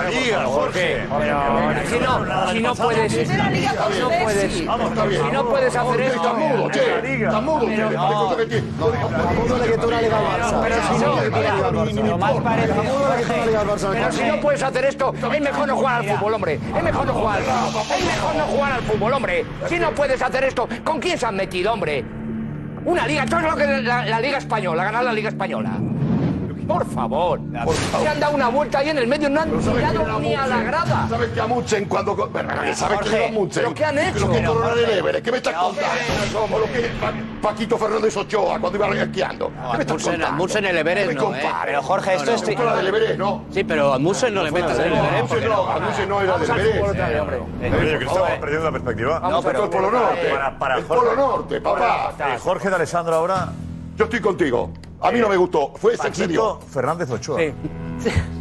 Liga, 0.09 0.45
Jorge. 0.45 1.01
Si 1.89 1.99
no, 1.99 2.51
si 2.51 2.59
no 2.59 2.75
puedes, 2.75 3.11
si 3.11 3.25
no 3.25 4.09
puedes, 4.09 4.53
si 4.53 5.31
no 5.31 5.49
puedes 5.49 5.75
hacer 5.75 6.01
esto. 6.01 6.17
Está 6.17 6.33
mudo, 6.33 6.69
che. 6.69 7.23
Está 7.23 7.41
mudo, 7.41 7.65
che. 8.47 8.63
Pero 10.61 10.85
si 10.87 10.97
no, 10.99 11.71
lo. 11.71 12.43
Pero 13.91 14.11
si 14.11 14.23
no 14.23 14.41
puedes 14.41 14.63
hacer 14.63 14.85
esto, 14.85 15.13
es 15.33 15.41
mejor 15.41 15.67
no 15.67 15.75
jugar 15.75 15.95
al 16.01 16.05
fútbol, 16.05 16.33
hombre. 16.33 16.59
Es 16.75 16.83
mejor 16.83 17.05
no 17.05 17.13
jugar 17.13 17.37
al 17.37 17.43
fútbol. 17.43 17.83
Es 17.97 18.05
mejor 18.05 18.35
no 18.35 18.43
jugar 18.45 18.71
al 18.71 18.81
fútbol, 18.81 19.13
hombre. 19.13 19.45
Si 19.67 19.79
no 19.79 19.91
puedes 19.91 20.21
hacer 20.21 20.43
esto, 20.43 20.67
¿con 20.83 20.99
quién 20.99 21.17
se 21.17 21.25
han 21.25 21.35
metido, 21.35 21.73
hombre? 21.73 22.22
Una 22.85 23.07
liga, 23.07 23.25
todo 23.25 23.41
lo 23.41 23.55
que 23.55 23.65
la, 23.81 24.05
la 24.05 24.19
Liga 24.19 24.37
Española, 24.37 24.83
ganar 24.83 25.03
la 25.05 25.13
Liga 25.13 25.29
Española. 25.29 25.71
Por 26.67 26.85
favor, 26.85 27.39
por 27.39 27.75
favor. 27.75 28.01
Se 28.01 28.07
han 28.07 28.19
dado 28.19 28.35
una 28.35 28.47
vuelta 28.49 28.79
ahí 28.79 28.89
en 28.89 28.97
el 28.97 29.07
medio, 29.07 29.29
no 29.29 29.41
han 29.41 29.59
tirado 29.59 30.19
ni 30.19 30.33
a 30.35 30.47
la 30.47 30.63
grada. 30.63 31.07
¿Sabes 31.09 31.29
que 31.29 31.41
a 31.41 31.47
Muchen 31.47 31.85
cuando... 31.85 32.29
¿Sabes 32.73 32.99
que 33.09 33.25
a 33.25 33.31
Muchen? 33.31 33.63
¿Pero 33.63 33.73
qué 33.73 33.85
han 33.85 33.99
hecho? 33.99 34.19
Lo 34.19 34.31
que 34.31 34.43
Coronel 34.43 34.85
pero... 34.85 34.97
Everest, 34.99 35.25
¿qué 35.25 35.31
me 35.31 35.37
estás 35.37 35.53
contando? 35.55 35.89
Es? 36.25 36.33
Como 36.33 36.59
lo 36.59 36.65
que 36.65 36.91
Paquito 37.41 37.77
Fernández 37.77 38.17
Ochoa 38.17 38.59
cuando 38.59 38.77
iba 38.77 39.03
esquiando. 39.03 39.47
¿Qué 39.71 39.77
me 39.77 39.83
estás 39.83 40.03
contando? 40.03 40.37
Musen 40.37 40.65
el 40.65 40.77
Everest 40.77 41.13
no, 41.13 41.35
¿eh? 41.35 41.43
Pero 41.65 41.83
Jorge, 41.83 42.15
esto 42.15 42.31
es... 42.31 42.57
No, 42.57 42.75
del 42.75 42.87
Everest, 42.87 43.17
no. 43.17 43.45
Sí, 43.51 43.63
pero 43.63 43.93
a 43.93 43.99
Musen 43.99 44.33
no 44.33 44.43
le 44.43 44.51
metas 44.51 44.79
el 44.79 44.93
Everest. 44.93 45.45
No, 45.45 45.69
a 45.69 45.79
Musen 45.79 46.09
no 46.09 46.21
era 46.21 46.37
del 46.37 46.49
Everest. 46.49 47.99
que 47.99 48.05
estamos 48.05 48.29
perdiendo 48.39 48.65
la 48.65 48.71
perspectiva. 48.71 49.19
Vamos 49.19 49.45
a 49.45 49.51
el 49.51 49.69
Polo 49.69 49.91
Norte. 49.91 50.33
Para 50.59 50.75
Jorge. 50.75 50.79
El 50.79 50.85
Polo 50.85 51.15
Norte, 51.15 51.61
papá. 51.61 52.13
Eh, 52.19 52.37
Jorge 52.39 52.69
de 52.69 52.75
Alessandro 52.75 53.15
ahora... 53.15 53.49
Yo 53.97 54.05
estoy 54.05 54.19
contigo. 54.19 54.71
A 55.01 55.11
mí 55.11 55.19
no 55.19 55.29
me 55.29 55.37
gustó. 55.37 55.73
Fue 55.75 55.97
se. 55.97 56.11
Fernández 56.69 57.09
Ochoa. 57.09 57.39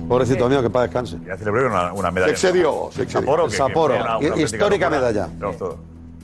Pobrecito 0.09 0.49
mío, 0.49 0.63
que 0.63 0.71
para 0.71 0.85
descanse. 0.85 1.19
Ya 1.27 1.37
celebré 1.37 1.67
una, 1.67 1.93
una 1.93 2.11
medalla. 2.11 2.33
Excedió. 2.33 2.89
Se 2.93 3.03
excedió. 3.03 3.51
Sapporo. 3.51 3.95
Que, 4.21 4.31
Que 4.31 4.43
Histórica 4.43 4.89
medalla. 4.89 5.29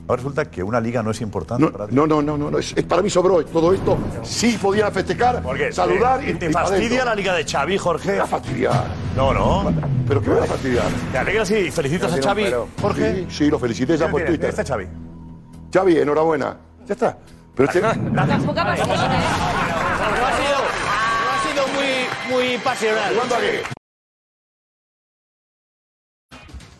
Ahora 0.09 0.23
resulta 0.23 0.45
que 0.47 0.63
una 0.63 0.81
liga 0.81 1.03
no 1.03 1.11
es 1.11 1.21
importante. 1.21 1.63
No, 1.63 1.71
para 1.71 1.87
no, 1.89 2.07
no, 2.07 2.23
no, 2.23 2.39
no, 2.39 2.51
no. 2.51 2.59
Es, 2.59 2.73
para 2.85 3.03
mí 3.03 3.11
sobró 3.11 3.45
todo 3.45 3.75
esto. 3.75 3.99
Sí 4.23 4.59
podían 4.61 4.91
festejar, 4.91 5.43
Porque 5.43 5.71
saludar 5.71 6.27
y 6.27 6.33
te 6.33 6.51
fastidia 6.51 7.05
la 7.05 7.15
liga 7.15 7.35
de 7.35 7.45
Xavi, 7.45 7.77
Jorge. 7.77 8.13
Me 8.13 8.19
va 8.19 8.25
a 8.25 8.27
fastidiar. 8.27 8.85
No, 9.15 9.35
no. 9.35 9.71
Pero 10.07 10.23
qué 10.23 10.31
me 10.31 10.37
va 10.37 10.45
a 10.45 10.47
fastidiar. 10.47 10.87
Te 11.13 11.19
alegras 11.19 11.51
y 11.51 11.71
felicitas 11.71 12.11
a 12.15 12.23
Xavi, 12.23 12.47
Jorge. 12.81 13.27
Sí, 13.29 13.51
lo 13.51 13.59
felicité 13.59 13.99
ya 13.99 14.09
por 14.11 14.23
Twitter. 14.23 14.49
Este 14.49 14.63
¿Dónde 14.63 14.63
está 14.63 14.75
Xavi? 14.75 14.87
Xavi, 15.75 15.99
enhorabuena. 15.99 16.57
Ya 16.87 16.95
está. 16.95 17.19
Pero 17.59 17.69
este... 17.69 17.81
Tampoco 18.15 18.61
ha 18.61 18.65
pasado. 18.65 18.89
No 18.89 18.95
ha 20.27 20.33
sido, 20.33 20.59
no 21.25 21.31
ha 21.35 21.43
sido 21.43 21.67
muy, 21.75 22.07
muy 22.47 22.59
pasional. 22.59 23.15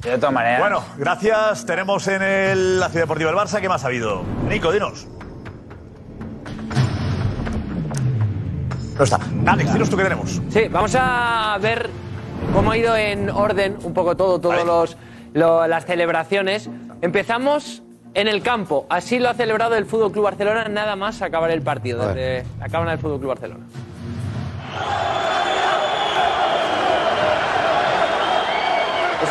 De 0.03 0.17
todas 0.19 0.33
maneras. 0.33 0.61
Bueno, 0.61 0.85
gracias. 0.97 1.67
Tenemos 1.67 2.07
en 2.07 2.23
el- 2.23 2.79
la 2.81 2.89
Ciudad 2.89 3.03
Deportiva 3.05 3.31
del 3.33 3.39
Barça. 3.41 3.61
¿Qué 3.61 3.69
más 3.69 3.83
ha 3.83 3.89
habido? 3.89 4.23
Nico, 4.49 4.71
dinos. 4.71 5.09
No 8.97 9.03
está. 9.05 9.19
Alex, 9.47 9.73
dinos 9.73 9.91
tú 9.91 9.97
qué 9.97 10.05
tenemos. 10.05 10.41
Sí, 10.49 10.69
vamos 10.71 10.95
a 10.97 11.59
ver 11.61 11.91
cómo 12.55 12.71
ha 12.71 12.77
ido 12.77 12.97
en 12.97 13.31
orden 13.31 13.77
un 13.83 13.93
poco 13.93 14.17
todo, 14.17 14.41
todas 14.41 14.97
las 15.35 15.85
celebraciones. 15.87 16.71
Empezamos 17.01 17.83
en 18.19 18.27
el 18.27 18.43
campo. 18.43 18.85
Así 18.89 19.21
lo 19.21 19.31
ha 19.31 19.35
celebrado 19.35 19.77
el 19.77 19.87
Fútbol 19.87 20.11
Club 20.11 20.25
Barcelona 20.25 20.65
nada 20.69 20.97
más 20.97 21.23
acabar 21.23 21.53
el 21.53 21.63
partido 21.63 22.09
desde 22.09 22.45
la 22.59 22.69
cámara 22.69 22.91
del 22.91 23.01
Fútbol 23.01 23.19
Club 23.19 23.29
Barcelona. 23.29 23.65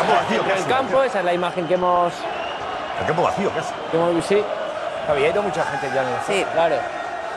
vacío, 0.08 0.42
En 0.42 0.50
el 0.56 0.66
campo, 0.66 1.02
esa 1.02 1.18
es 1.18 1.24
la 1.24 1.34
imagen 1.34 1.66
que 1.66 1.74
hemos. 1.74 2.14
El 3.00 3.06
campo 3.06 3.22
vacío, 3.22 3.50
casi. 3.54 3.74
Que 3.90 3.96
hemos 3.98 4.24
sí. 4.24 4.42
Había 5.06 5.28
ido 5.30 5.42
mucha 5.42 5.62
gente 5.64 5.90
ya 5.94 6.02
en 6.02 6.08
el 6.08 6.20
Sí, 6.26 6.46
claro. 6.52 6.76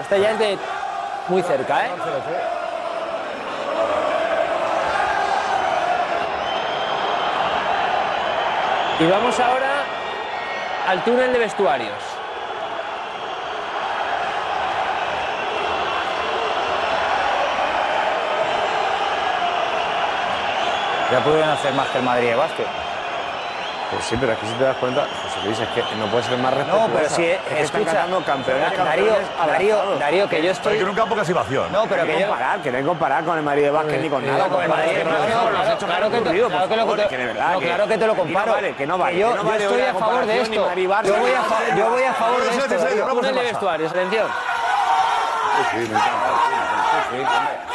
Esta 0.02 0.18
ya 0.18 0.32
es 0.32 0.40
de 0.40 0.58
muy 1.28 1.42
cerca, 1.44 1.86
¿eh? 1.86 1.90
Y 9.00 9.06
vamos 9.10 9.40
ahora 9.40 9.71
al 10.88 11.04
túnel 11.04 11.32
de 11.34 11.40
vestuarios. 11.40 11.98
Ya 21.12 21.20
pudieron 21.24 21.50
hacer 21.50 21.74
más 21.74 21.90
que 21.90 21.98
el 21.98 22.04
Madrid 22.06 22.30
de 22.30 22.36
básquet. 22.36 22.91
Pues 23.92 24.06
sí, 24.06 24.16
pero 24.18 24.32
es 24.32 24.40
que 24.40 24.46
si 24.48 24.54
te 24.54 24.64
das 24.64 24.78
cuenta, 24.78 25.02
José 25.02 25.46
Luis, 25.46 25.60
es 25.60 25.68
que 25.70 25.84
no 25.98 26.06
puede 26.08 26.24
ser 26.24 26.38
más 26.38 26.54
respetuosa. 26.54 26.88
No, 26.88 26.94
pero 26.94 27.10
si 27.10 27.26
es 27.26 27.40
que 27.42 27.62
están 27.62 27.82
escucha, 27.82 28.24
campeones, 28.26 28.78
Darío, 28.78 29.14
Darío. 29.46 30.00
Darío, 30.00 30.30
que 30.30 30.42
yo 30.42 30.52
estoy. 30.52 30.74
Pero 30.74 30.78
que 30.78 30.84
en 30.84 30.90
un 30.92 30.96
campo 30.96 31.16
casi 31.16 31.34
vacío. 31.34 31.68
No, 31.70 31.84
pero 31.88 32.04
que 32.06 32.14
que 32.14 32.22
yo. 32.22 32.28
comparar, 32.28 32.60
que 32.62 32.72
no 32.72 32.78
hay 32.78 32.84
que 32.84 32.88
comparar 32.88 33.24
con 33.26 33.38
el 33.38 33.44
Madrid 33.44 33.64
de 33.64 33.72
básquet 33.72 34.02
ni 34.02 34.10
con 34.10 34.26
nada. 34.26 34.48
con 34.48 34.62
el 34.64 34.70
Madrid, 34.70 34.92
claro, 35.86 36.10
que 36.10 36.22
te- 36.22 36.34
lo- 36.34 36.50
que- 37.60 37.66
claro 37.66 37.88
que 37.88 37.98
te 37.98 38.08
lo 38.08 38.14
aquí 38.14 38.22
comparo. 38.22 38.46
No 38.48 38.54
vale, 38.54 38.74
que 38.76 38.86
no 38.88 38.98
vale. 38.98 39.20
Yo- 39.20 39.36
estoy 39.36 39.82
a 39.82 39.94
favor 39.94 40.26
de 40.26 40.42
esto. 40.42 40.70
Yo 41.04 41.16
voy 41.90 42.04
a 42.04 42.14
favor 42.14 42.42
de 42.44 42.50
esto. 42.50 43.10
Túnel 43.12 43.36
de 43.36 43.42
vestuarios, 43.44 43.92
atención. 43.92 44.28
Sí, 45.72 45.78
me 45.78 45.84
encanta. 45.84 46.30
Sí. 47.12 47.71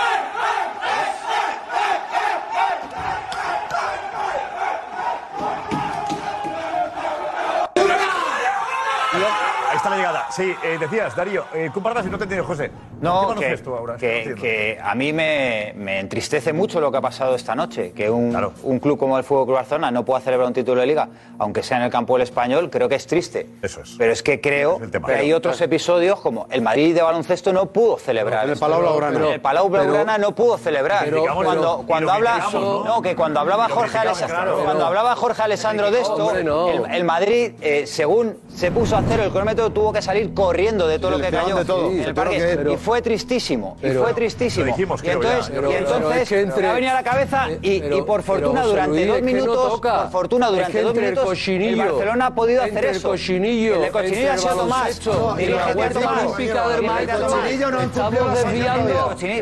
La 9.91 9.97
llegada. 9.97 10.26
Sí, 10.30 10.53
eh, 10.64 10.78
decías, 10.80 11.14
Darío, 11.14 11.45
eh, 11.55 11.70
compárala 11.72 12.03
si 12.03 12.11
no 12.11 12.18
te 12.18 12.24
entiendes, 12.24 12.47
José. 12.47 12.70
¿Qué 12.70 12.72
No, 13.01 13.28
manos 13.28 13.39
que, 13.45 13.57
tú 13.59 13.74
ahora? 13.74 13.97
que- 13.97 14.07
No 14.07 14.12
entiendo. 14.16 14.43
que 14.43 14.78
a 14.82 14.95
mí 14.95 15.12
me, 15.12 15.72
me 15.76 16.01
entristece 16.01 16.53
mucho 16.53 16.80
lo 16.80 16.91
que 16.91 16.97
ha 16.99 17.01
pasado 17.01 17.34
esta 17.37 17.55
noche, 17.55 17.93
que 17.93 18.11
un, 18.11 18.37
un 18.64 18.78
club 18.80 18.99
como 18.99 19.16
el 19.18 19.22
Fútbol 19.24 19.45
Club 19.47 19.57
Barcelona 19.57 19.91
no 19.91 20.05
pueda 20.05 20.20
celebrar 20.20 20.49
un 20.49 20.55
título 20.55 20.80
de 20.80 20.87
liga, 20.89 21.09
aunque 21.39 21.62
sea 21.62 21.76
en 21.76 21.84
el 21.84 21.91
campo 21.91 22.14
del 22.14 22.22
español, 22.22 22.68
creo 22.70 22.89
que 22.89 22.97
es 22.97 23.07
triste. 23.07 23.47
Eso 23.62 23.80
es. 23.82 23.95
Pero 23.97 24.12
es 24.12 24.22
que 24.22 24.41
creo 24.41 24.80
tema. 24.91 25.07
que 25.09 25.14
hay 25.14 25.26
Pero, 25.26 25.37
otros 25.39 25.61
episodios 25.61 26.20
como 26.20 26.47
el 26.51 26.62
Madrid 26.62 26.95
de 26.95 27.03
baloncesto 27.03 27.53
no 27.53 27.66
pudo 27.66 27.99
celebrar. 27.99 28.45
En 28.47 28.51
el. 28.53 28.59
Palau 28.59 28.80
Blaugrana. 28.80 29.34
El 29.34 29.41
Palau 29.41 29.70
Pero- 29.70 29.84
Blaugrana 29.84 30.18
no 30.18 30.34
pudo 30.34 30.59
celebrar. 30.59 31.05
pero- 31.05 31.22
cuando 31.22 31.51
pero- 31.53 31.82
cuando 31.87 32.07
lo 32.07 32.12
habla, 32.12 32.47
¿no? 32.53 33.03
que 33.03 33.14
cuando 33.14 33.41
hablaba 33.41 33.68
Jorge 33.68 33.99
Alessandro, 33.99 34.37
claro. 34.37 34.61
cuando 34.64 34.87
hablaba 34.87 35.14
Jorge 35.16 35.43
Alessandro 35.43 35.91
de 35.91 36.01
esto, 36.01 36.14
Hombre, 36.26 36.43
no. 36.45 36.68
el, 36.70 36.91
el 36.95 37.05
Madrid, 37.05 37.53
eh, 37.61 37.87
según 37.87 38.39
se 38.49 38.70
puso 38.72 38.97
a 38.97 39.01
hacer 39.01 39.20
el 39.20 39.30
cronómetro, 39.30 39.70
tuvo 39.77 39.93
que 39.93 40.01
salir 40.01 40.33
corriendo 40.33 40.89
de 40.89 40.99
todo 40.99 41.11
Sí, 41.12 41.18
lo 41.18 41.24
que 41.24 41.31
cayó 41.31 41.45
pegaban 41.45 41.66
de 41.66 41.72
todo. 41.72 41.91
en 41.91 42.01
el 42.01 42.14
parque. 42.14 42.39
que- 42.39 42.57
pero- 42.57 42.72
y 42.72 42.77
fue 42.79 43.03
tristísimo. 43.03 43.77
pero- 43.79 44.01
y 44.01 44.03
fue 44.05 44.14
tristísimo. 44.14 44.66
Y 44.66 44.70
entonces, 45.11 45.51
y 45.51 45.74
entonces 45.74 46.22
es 46.22 46.29
que 46.31 46.41
entre- 46.41 46.62
me 46.62 46.68
ha 46.68 46.72
venido 46.72 46.93
a 46.93 46.95
la 46.95 47.03
cabeza 47.03 47.49
y, 47.61 47.81
pero- 47.81 47.99
y 47.99 48.03
por 48.03 48.22
fortuna 48.22 48.62
durante 48.62 48.97
Luis, 48.97 49.07
dos 49.09 49.20
minutos, 49.22 49.81
por 49.81 50.11
fortuna 50.11 50.47
Es 50.47 50.53
durante 50.53 50.81
dos 50.83 50.95
el 50.97 51.01
minutos, 51.03 51.24
cochinillo, 51.24 51.77
Barcelona 51.93 52.27
ha 52.27 52.35
podido 52.35 52.62
hacer 52.62 52.85
el 52.87 52.97
eso. 52.97 53.09
cochinillo, 53.11 53.85
el 53.85 53.93
cochinillo 53.93 54.31
ha 54.31 54.35
el 54.35 54.39
sido 54.41 54.55
Tomás. 54.57 54.79
baloncesto 54.79 55.35
y 55.35 55.39
Dirige 55.41 55.59
la 55.59 55.72
Guardia 55.74 56.01
Tomás. 56.01 56.22
Olímpica 56.24 56.68
del 56.68 56.81
Dirige 56.81 56.93
Madrid, 56.95 57.09
Tomás. 57.12 57.33
cochinillo 57.33 57.70
no 57.70 57.79
han 57.81 57.89
cumplido 57.91 58.07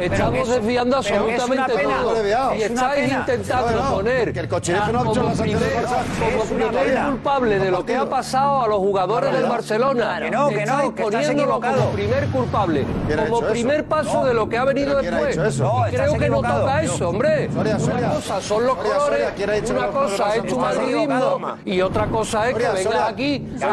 Estamos 0.04 0.48
desviando, 0.48 0.96
absolutamente 0.96 1.72
todo. 1.84 2.54
Y 2.56 2.62
estáis 2.62 3.12
intentando 3.12 3.90
poner 3.94 4.32
que 4.32 4.40
el 4.40 4.48
cochinillo 4.48 4.92
no 4.92 4.98
ha 4.98 5.02
hecho 5.12 5.22
como 5.22 5.34
primer, 5.36 7.04
culpable 7.06 7.58
de 7.60 7.70
lo 7.70 7.84
que 7.86 7.94
ha 7.94 8.08
pasado 8.08 8.62
a 8.62 8.66
los 8.66 8.78
jugadores 8.78 9.32
del 9.32 9.44
Barcelona. 9.44 10.20
Que 10.24 10.30
no, 10.30 10.48
que 10.48 10.54
no, 10.54 10.60
Estáis 10.62 10.80
que 10.94 11.02
estás 11.02 11.04
poniéndolo 11.04 11.42
equivocado. 11.42 11.76
como 11.76 11.90
primer 11.90 12.26
culpable, 12.28 12.86
¿Quién 13.06 13.20
ha 13.20 13.26
como 13.26 13.40
primer 13.42 13.80
eso? 13.80 13.88
paso 13.88 14.14
No. 14.14 14.24
de 14.24 14.34
lo 14.34 14.48
que 14.48 14.56
ha 14.58 14.64
venido 14.64 14.88
¿Pero 14.88 15.00
quién 15.00 15.14
ha 15.14 15.16
después. 15.18 15.54
eso? 15.54 15.64
No, 15.64 15.82
creo 15.90 16.18
que 16.18 16.28
no 16.30 16.36
toca 16.42 16.82
eso, 16.82 17.08
hombre. 17.10 17.50
Soria, 17.52 17.76
Una 17.76 17.84
Soria. 17.84 18.08
cosa 18.08 18.40
son 18.40 18.66
los 18.66 18.76
Soria, 18.76 18.92
colores, 18.94 19.18
Soria, 19.18 19.34
¿quién 19.34 19.50
ha 19.50 19.52
dicho 19.52 19.72
una 19.74 19.86
cosa 19.88 20.36
es 20.36 20.46
tu 20.46 20.58
madridismo 20.58 21.56
y 21.66 21.80
otra 21.82 22.06
cosa 22.06 22.48
es 22.48 22.56
que 22.56 22.62
Soria, 22.62 22.72
vengas 22.72 22.84
Soria. 22.94 23.06
aquí 23.06 23.48
Soria, 23.58 23.66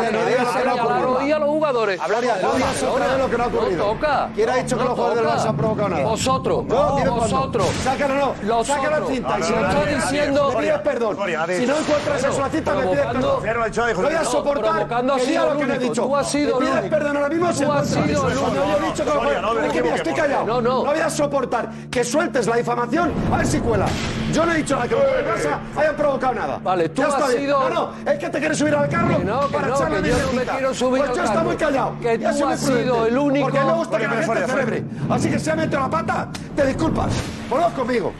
a 0.82 0.86
ocurrido. 0.86 1.18
hoy 1.20 1.32
a 1.32 1.39
los 1.39 1.49
jugadores. 1.49 2.02
Gloria, 2.06 2.38
no 2.41 2.54
digas 2.54 2.84
otra 2.84 3.08
vez 3.08 3.18
lo 3.18 3.30
que 3.30 3.38
no 3.38 3.43
ha 3.43 3.47
ocurrido. 3.47 3.78
No 3.88 3.93
toca. 3.93 4.30
¿Quién 4.36 4.49
ha 4.49 4.56
dicho 4.58 4.78
que 4.78 4.84
los 4.84 4.93
jugadores 4.93 5.22
del. 5.24 5.32
Barça 5.32 5.47
han 5.49 5.58
provocado 5.58 5.89
nada? 5.89 6.04
Vosotros. 6.04 6.66
Vosotros. 6.68 7.68
Sácalo, 7.84 8.16
no. 8.16 8.36
Los 8.43 8.68
Saca 8.68 8.89
la 8.89 8.95
otros. 8.97 9.10
cinta. 9.12 9.39
Y 9.39 9.43
si 9.43 9.54
no, 9.54 9.60
estás 9.70 9.95
diciendo, 9.95 10.52
me 10.56 10.62
pides 10.64 10.80
perdón. 10.80 11.18
Si 11.47 11.66
no 11.66 11.78
encuentras 11.78 12.24
eso 12.24 12.36
en 12.36 12.41
la 12.41 12.49
cinta, 12.49 12.74
me 12.76 12.88
pides 12.88 13.06
perdón. 13.06 13.22
No 13.22 14.02
voy 14.02 14.14
a 14.16 14.24
soportar 14.26 14.88
que 14.88 15.26
diga 15.26 15.45
lo 15.45 15.58
que 15.58 15.66
no 15.66 15.74
he 15.74 15.80
dicho. 15.80 16.08
Sido 16.46 16.60
Me 16.60 16.66
pides 16.68 16.89
perdón 16.89 17.18
ahora 17.18 17.30
mismo 17.30 17.54
si 17.54 17.64
Tú 17.66 17.72
has 17.72 17.88
sido 17.88 18.02
único. 18.24 18.24
No, 18.42 18.54
yo 18.56 18.78
he 18.78 18.88
dicho 18.89 19.04
que 19.04 19.10
lo 19.10 19.22
Soria, 19.22 19.42
no, 19.42 19.60
Es 19.60 19.72
que 19.74 19.78
no, 19.80 19.84
mira, 19.86 19.96
estoy 19.96 20.14
callado. 20.14 20.46
No, 20.46 20.62
no. 20.62 20.70
No 20.84 20.84
voy 20.92 21.00
a 21.00 21.10
soportar 21.10 21.70
que 21.89 22.04
sueltes 22.04 22.48
la 22.48 22.56
difamación 22.58 23.12
a 23.34 23.38
ver 23.38 23.48
si 23.48 23.60
cuela. 23.60 23.86
Yo 24.34 24.46
no 24.46 24.52
he 24.54 24.56
dicho 24.58 24.76
nada 24.76 24.88
que 24.88 24.96
los 24.96 25.04
del 25.06 25.26
Barça 25.26 25.58
hayan 25.78 25.96
provocado 25.96 26.34
nada. 26.34 26.60
Vale, 26.64 26.89
tú 26.89 27.02
Ya 27.02 27.08
está 27.10 27.26
has 27.26 27.30
bien. 27.32 27.42
sido- 27.42 27.70
No, 27.70 27.70
no, 27.70 28.12
es 28.12 28.20
que 28.20 28.30
te 28.30 28.39
quieres 28.39 28.58
subir 28.58 28.76
al 28.76 28.89
carro 28.89 29.18
Que 29.18 29.24
no, 29.26 29.39
que 29.48 29.54
para 29.54 29.68
no, 29.68 29.76
echarle 29.76 29.96
que 29.98 30.02
mi 30.04 30.08
yo 30.10 30.14
no 30.18 30.26
me 30.28 30.32
mierdita. 30.32 30.54
quiero 30.54 30.74
subir 30.74 30.98
Pues 31.00 31.10
al 31.10 31.16
yo 31.18 31.22
está 31.24 31.34
carro. 31.36 31.48
muy 31.48 31.56
callado. 31.58 31.96
Que 32.02 32.18
Ya 32.20 32.34
tú 32.34 32.48
has 32.48 32.60
sido 32.60 33.06
el 33.06 33.18
único- 33.18 33.46
Porque 33.50 33.60
me 33.64 33.74
gusta 33.74 33.98
que 33.98 34.08
la 34.08 34.14
gente 34.24 34.48
celebre. 34.48 34.84
Así 35.10 35.30
que 35.30 35.39
si 35.39 35.50
ha 35.50 35.56
metido 35.56 35.80
la 35.82 35.89
pata, 35.89 36.28
te 36.56 36.66
disculpas. 36.66 37.12
Ponlo 37.50 37.70
conmigo. 37.74 38.13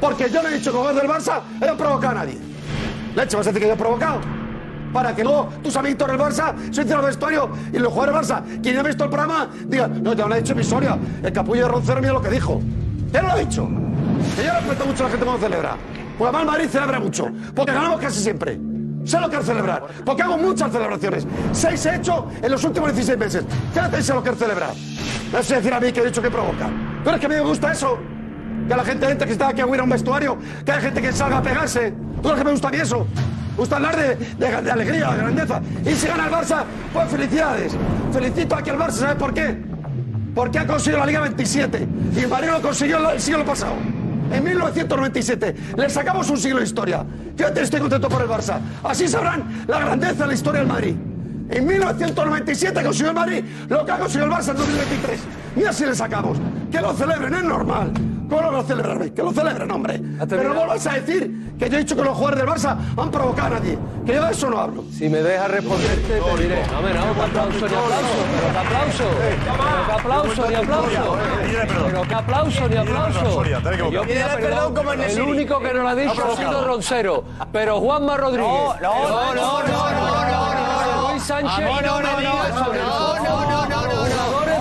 Porque 0.00 0.30
yo 0.30 0.42
no 0.42 0.48
he 0.48 0.54
dicho 0.54 0.72
que 0.72 0.78
los 0.78 0.94
del 0.96 1.08
Barça 1.08 1.40
hayan 1.60 1.76
provocado 1.76 2.10
a 2.12 2.14
nadie. 2.14 2.38
Leche, 3.14 3.36
vas 3.36 3.46
a 3.46 3.50
decir 3.50 3.60
que 3.62 3.68
yo 3.68 3.74
he 3.74 3.76
provocado. 3.76 4.20
Para 4.92 5.14
que 5.14 5.22
luego 5.22 5.48
tus 5.62 5.76
amiguitos 5.76 6.08
del 6.08 6.18
Barça 6.18 6.54
se 6.72 6.82
hicieron 6.82 7.00
el 7.00 7.06
vestuario 7.06 7.50
y 7.72 7.78
los 7.78 7.92
jugadores 7.92 8.28
del 8.28 8.36
Barça, 8.38 8.62
quien 8.62 8.74
no 8.74 8.80
ha 8.80 8.84
visto 8.84 9.04
el 9.04 9.10
programa, 9.10 9.48
digan, 9.66 10.02
no, 10.02 10.12
ya 10.14 10.26
lo 10.26 10.34
ha 10.34 10.38
dicho 10.38 10.54
mi 10.54 10.64
Soria. 10.64 10.98
El 11.22 11.32
capullo 11.32 11.62
de 11.62 11.68
Roncero 11.68 12.00
mira 12.00 12.12
lo 12.12 12.22
que 12.22 12.30
dijo. 12.30 12.60
¿Quién 13.10 13.24
lo 13.24 13.32
ha 13.32 13.36
dicho? 13.36 13.68
Que 14.36 14.44
yo 14.44 14.52
respeto 14.52 14.86
mucho 14.86 15.04
a 15.04 15.06
la 15.06 15.10
gente 15.10 15.24
cuando 15.26 15.46
celebra. 15.46 15.76
Porque 16.18 16.36
además 16.36 16.54
Madrid 16.54 16.68
celebra 16.70 17.00
mucho. 17.00 17.28
Porque 17.54 17.72
ganamos 17.72 18.00
casi 18.00 18.20
siempre. 18.20 18.60
Sé 19.04 19.18
lo 19.18 19.30
que 19.30 19.36
es 19.38 19.46
celebrar. 19.46 19.86
Porque 20.04 20.22
hago 20.22 20.36
muchas 20.36 20.70
celebraciones. 20.70 21.26
Seis 21.52 21.86
he 21.86 21.96
hecho 21.96 22.26
en 22.42 22.50
los 22.50 22.62
últimos 22.64 22.92
16 22.92 23.18
meses. 23.18 23.44
Fíjate 23.72 24.02
sé 24.02 24.12
lo 24.12 24.22
que 24.22 24.30
es 24.30 24.36
celebrar. 24.36 24.72
No 25.32 25.42
sé 25.42 25.56
decir 25.56 25.72
a 25.72 25.80
mí 25.80 25.92
que 25.92 26.00
he 26.00 26.06
dicho 26.06 26.20
que 26.20 26.30
provoca. 26.30 26.68
Pero 27.02 27.16
es 27.16 27.20
que 27.20 27.26
a 27.26 27.28
mí 27.28 27.34
me 27.36 27.40
gusta 27.40 27.72
eso. 27.72 27.98
Que 28.70 28.76
la 28.76 28.84
gente 28.84 29.10
entre 29.10 29.26
que 29.26 29.32
está 29.32 29.48
aquí 29.48 29.60
a 29.62 29.66
huir 29.66 29.80
a 29.80 29.82
un 29.82 29.90
vestuario. 29.90 30.38
Que 30.64 30.70
hay 30.70 30.80
gente 30.80 31.02
que 31.02 31.10
salga 31.10 31.38
a 31.38 31.42
pegarse. 31.42 31.92
¿Tú 32.22 32.28
sabes 32.28 32.38
que 32.38 32.44
me 32.44 32.50
gusta 32.52 32.68
a 32.68 32.70
mí 32.70 32.76
eso? 32.76 33.04
Me 33.50 33.56
gusta 33.56 33.74
hablar 33.74 33.96
de, 33.96 34.70
alegría, 34.70 35.10
de 35.10 35.16
grandeza. 35.16 35.60
Y 35.84 35.90
si 35.90 36.06
gana 36.06 36.26
el 36.26 36.32
Barça, 36.32 36.62
pues 36.92 37.08
felicidades. 37.08 37.76
Felicito 38.12 38.54
aquí 38.54 38.70
al 38.70 38.78
Barça, 38.78 38.92
¿sabes 38.92 39.16
por 39.16 39.34
qué? 39.34 39.58
Porque 40.36 40.60
ha 40.60 40.68
conseguido 40.68 41.00
la 41.00 41.06
Liga 41.06 41.20
27 41.22 41.88
y 42.14 42.18
el 42.20 42.28
Madrid 42.28 42.50
lo 42.52 42.62
consiguió 42.62 43.10
el 43.10 43.20
siglo 43.20 43.44
pasado. 43.44 43.72
En 44.32 44.44
1997 44.44 45.56
le 45.76 45.90
sacamos 45.90 46.30
un 46.30 46.38
siglo 46.38 46.60
de 46.60 46.66
historia. 46.66 47.04
Fíjate, 47.36 47.62
estoy 47.62 47.80
contento 47.80 48.08
por 48.08 48.22
el 48.22 48.28
Barça. 48.28 48.60
Así 48.84 49.08
sabrán 49.08 49.64
la 49.66 49.80
grandeza 49.80 50.22
de 50.22 50.26
la 50.28 50.34
historia 50.34 50.60
del 50.60 50.68
Madrid. 50.68 50.94
En 51.50 51.66
1997 51.66 52.84
consiguió 52.84 53.08
el 53.08 53.16
Madrid 53.16 53.44
lo 53.68 53.84
que 53.84 53.90
ha 53.90 53.98
conseguido 53.98 54.26
el 54.26 54.32
Barça 54.32 54.50
en 54.50 54.58
2023. 54.58 55.20
Mira 55.56 55.72
si 55.72 55.86
le 55.86 55.94
sacamos. 55.96 56.38
Que 56.70 56.80
lo 56.80 56.94
celebren, 56.94 57.34
es 57.34 57.42
normal. 57.42 57.92
¿Cómo 58.30 58.42
lo 58.42 58.52
vas 58.52 58.64
a 58.64 58.68
celebrar? 58.68 59.10
Que 59.10 59.22
lo 59.22 59.32
celebren, 59.32 59.70
hombre. 59.70 60.00
Pero 60.28 60.44
no 60.44 60.54
vuelvas 60.54 60.86
a 60.86 60.92
decir 60.92 61.56
que 61.58 61.68
yo 61.68 61.76
he 61.76 61.80
dicho 61.80 61.96
que 61.96 62.02
los 62.02 62.16
jugadores 62.16 62.44
del 62.44 62.48
Barça 62.48 62.76
han 62.96 63.10
provocado 63.10 63.48
a 63.48 63.58
nadie. 63.58 63.76
Que 64.06 64.14
yo 64.14 64.24
de 64.24 64.30
eso 64.30 64.48
no 64.48 64.58
hablo. 64.58 64.84
Si 64.96 65.08
me 65.08 65.18
dejas 65.18 65.50
responderte, 65.50 66.20
te 66.20 66.42
diré. 66.42 66.66
No, 66.66 66.78
hombre, 66.78 66.94
no, 66.94 67.14
que 67.14 67.20
aplauso 67.20 67.68
ni 67.68 67.74
aplauso. 67.74 68.14
Pero 68.30 68.52
qué 68.52 68.58
aplauso. 68.58 69.04
Pero 69.18 69.86
qué 69.86 69.92
aplauso 69.92 70.48
ni 70.48 70.54
aplauso. 70.54 71.18
Pero 71.86 72.02
qué 72.02 72.14
aplauso 72.14 72.68
ni 72.68 72.76
aplauso. 72.76 73.44
Yo 73.90 74.02
pido 74.02 74.28
perdón 74.36 74.74
como 74.74 74.92
el 74.92 75.00
El 75.00 75.22
único 75.22 75.58
que 75.58 75.74
no 75.74 75.82
lo 75.82 75.88
ha 75.88 75.94
dicho 75.96 76.24
ha 76.24 76.36
sido 76.36 76.64
Roncero. 76.64 77.24
Pero 77.52 77.80
Juanma 77.80 78.16
Rodríguez. 78.16 78.48
No, 78.48 78.74
no, 78.80 79.34
no, 79.34 79.34
no, 79.34 79.62
no, 79.62 79.90
no, 79.90 80.24
no, 80.24 81.02
no. 81.02 81.10
Luis 81.10 81.22
Sánchez. 81.24 81.58
No 81.58 81.64
me 81.66 82.20
digas, 82.20 82.54
no, 82.54 82.60
no, 82.60 83.16
no, 83.18 83.46
no, 83.46 83.66
no, 83.66 83.86
no. 83.86 84.00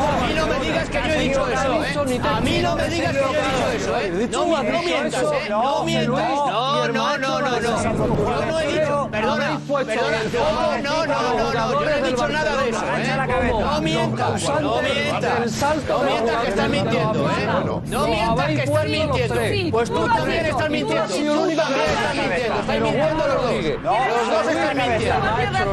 A 0.10 0.28
mí 0.28 0.34
no 0.36 0.48
me 0.48 0.60
digas 0.66 0.90
que 0.90 0.98
yo 0.98 1.14
he 1.14 1.20
dicho 1.20 1.48
eso, 1.48 1.99
¿eh? 2.12 2.22
A 2.24 2.40
mí 2.42 2.60
no 2.62 2.76
me 2.76 2.90
digas 2.90 3.12
que 3.12 3.20
yo 3.20 3.28
he 3.28 3.32
dicho 3.32 3.68
eso, 3.76 3.98
¿eh? 4.00 4.30
No, 4.32 4.46
no 4.46 4.82
mientas, 4.84 5.24
¿eh? 5.24 5.50
No 5.50 5.84
mientas. 5.84 6.30
No, 6.30 6.88
no, 6.88 7.18
no, 7.18 7.40
no, 7.40 7.60
no. 7.60 7.60
Yo 7.60 8.46
no 8.46 8.60
he 8.60 8.68
dicho, 8.68 9.10
perdona, 9.12 9.60
perdona. 9.68 10.18
No, 10.82 11.06
no, 11.06 11.06
no, 11.06 11.34
no, 11.34 11.54
no. 11.54 11.72
Yo 11.72 11.80
no 11.80 11.90
he 11.90 12.02
dicho 12.02 12.28
nada 12.28 12.64
de 12.64 12.70
eso, 12.70 12.86
¿eh? 12.98 13.50
No 13.50 13.82
mientas, 13.82 14.50
no 14.62 14.82
mientas. 14.82 15.62
No 15.88 16.04
mientas 16.04 16.42
que 16.44 16.50
estás 16.50 16.70
mintiendo, 16.70 17.30
¿eh? 17.30 17.48
No 17.86 18.08
mientas 18.08 18.48
que 18.48 18.64
estás 18.64 18.86
mintiendo. 18.86 19.36
Pues 19.72 19.90
tú 19.90 20.08
también 20.08 20.46
estás 20.46 20.70
mintiendo. 20.70 21.08
Tú 21.08 21.56
también 21.56 21.90
estás 21.90 22.16
mintiendo. 22.16 22.60
Estáis 22.60 22.82
mintiendo 22.82 23.28
los 23.28 23.42
dos. 23.42 23.52
Los 23.84 24.30
dos 24.30 24.48
estáis 24.48 24.90
mintiendo. 24.90 25.26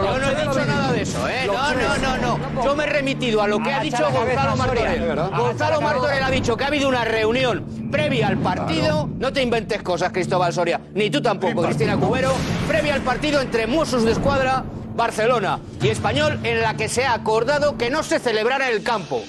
Yo 0.05 0.19
no 0.19 0.29
he 0.29 0.35
dicho 0.35 0.65
nada 0.67 0.93
de 0.93 1.03
eso, 1.03 1.29
¿eh? 1.29 1.47
No, 1.47 1.73
no, 1.75 1.97
no, 1.99 2.17
no. 2.19 2.65
Yo 2.65 2.77
me 2.77 2.85
he 2.85 2.87
remitido 2.87 3.43
a 3.43 3.49
lo 3.49 3.59
que 3.61 3.73
ha 3.73 3.81
dicho 3.81 4.11
Gonzalo 4.11 4.57
Martorell. 4.57 5.17
Gonzalo 5.37 5.81
Martorell 5.81 6.23
ha 6.27 6.31
dicho 6.31 6.57
que 6.57 6.65
ha 6.65 6.67
habido 6.67 6.89
una 6.89 7.05
reunión 7.05 7.65
previa 7.91 8.27
al 8.29 8.39
partido. 8.39 9.09
No 9.19 9.33
te 9.33 9.43
inventes 9.43 9.83
cosas, 9.83 10.11
Cristóbal 10.13 10.53
Soria. 10.53 10.81
Ni 10.95 11.09
tú 11.11 11.23
tampoco, 11.23 11.63
Cristina 11.63 11.97
Cubero. 11.97 12.33
Previa 12.67 12.95
al 12.95 13.03
partido 13.03 13.41
entre 13.41 13.67
Mossos 13.67 14.05
de 14.05 14.13
Escuadra, 14.13 14.65
Barcelona 14.97 15.61
y 15.81 15.89
Español, 15.89 16.41
en 16.43 16.63
la 16.63 16.75
que 16.75 16.89
se 16.89 17.05
ha 17.05 17.15
acordado 17.15 17.77
que 17.79 17.91
no 17.91 18.03
se 18.03 18.19
celebrara 18.19 18.69
en 18.69 18.75
el 18.77 18.83
campo. 18.83 19.23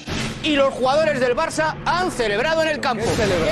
Y 0.43 0.55
los 0.55 0.73
jugadores 0.73 1.19
del 1.19 1.35
Barça 1.35 1.75
han 1.85 2.09
celebrado 2.11 2.61
en 2.61 2.69
el 2.69 2.79
campo. 2.79 3.03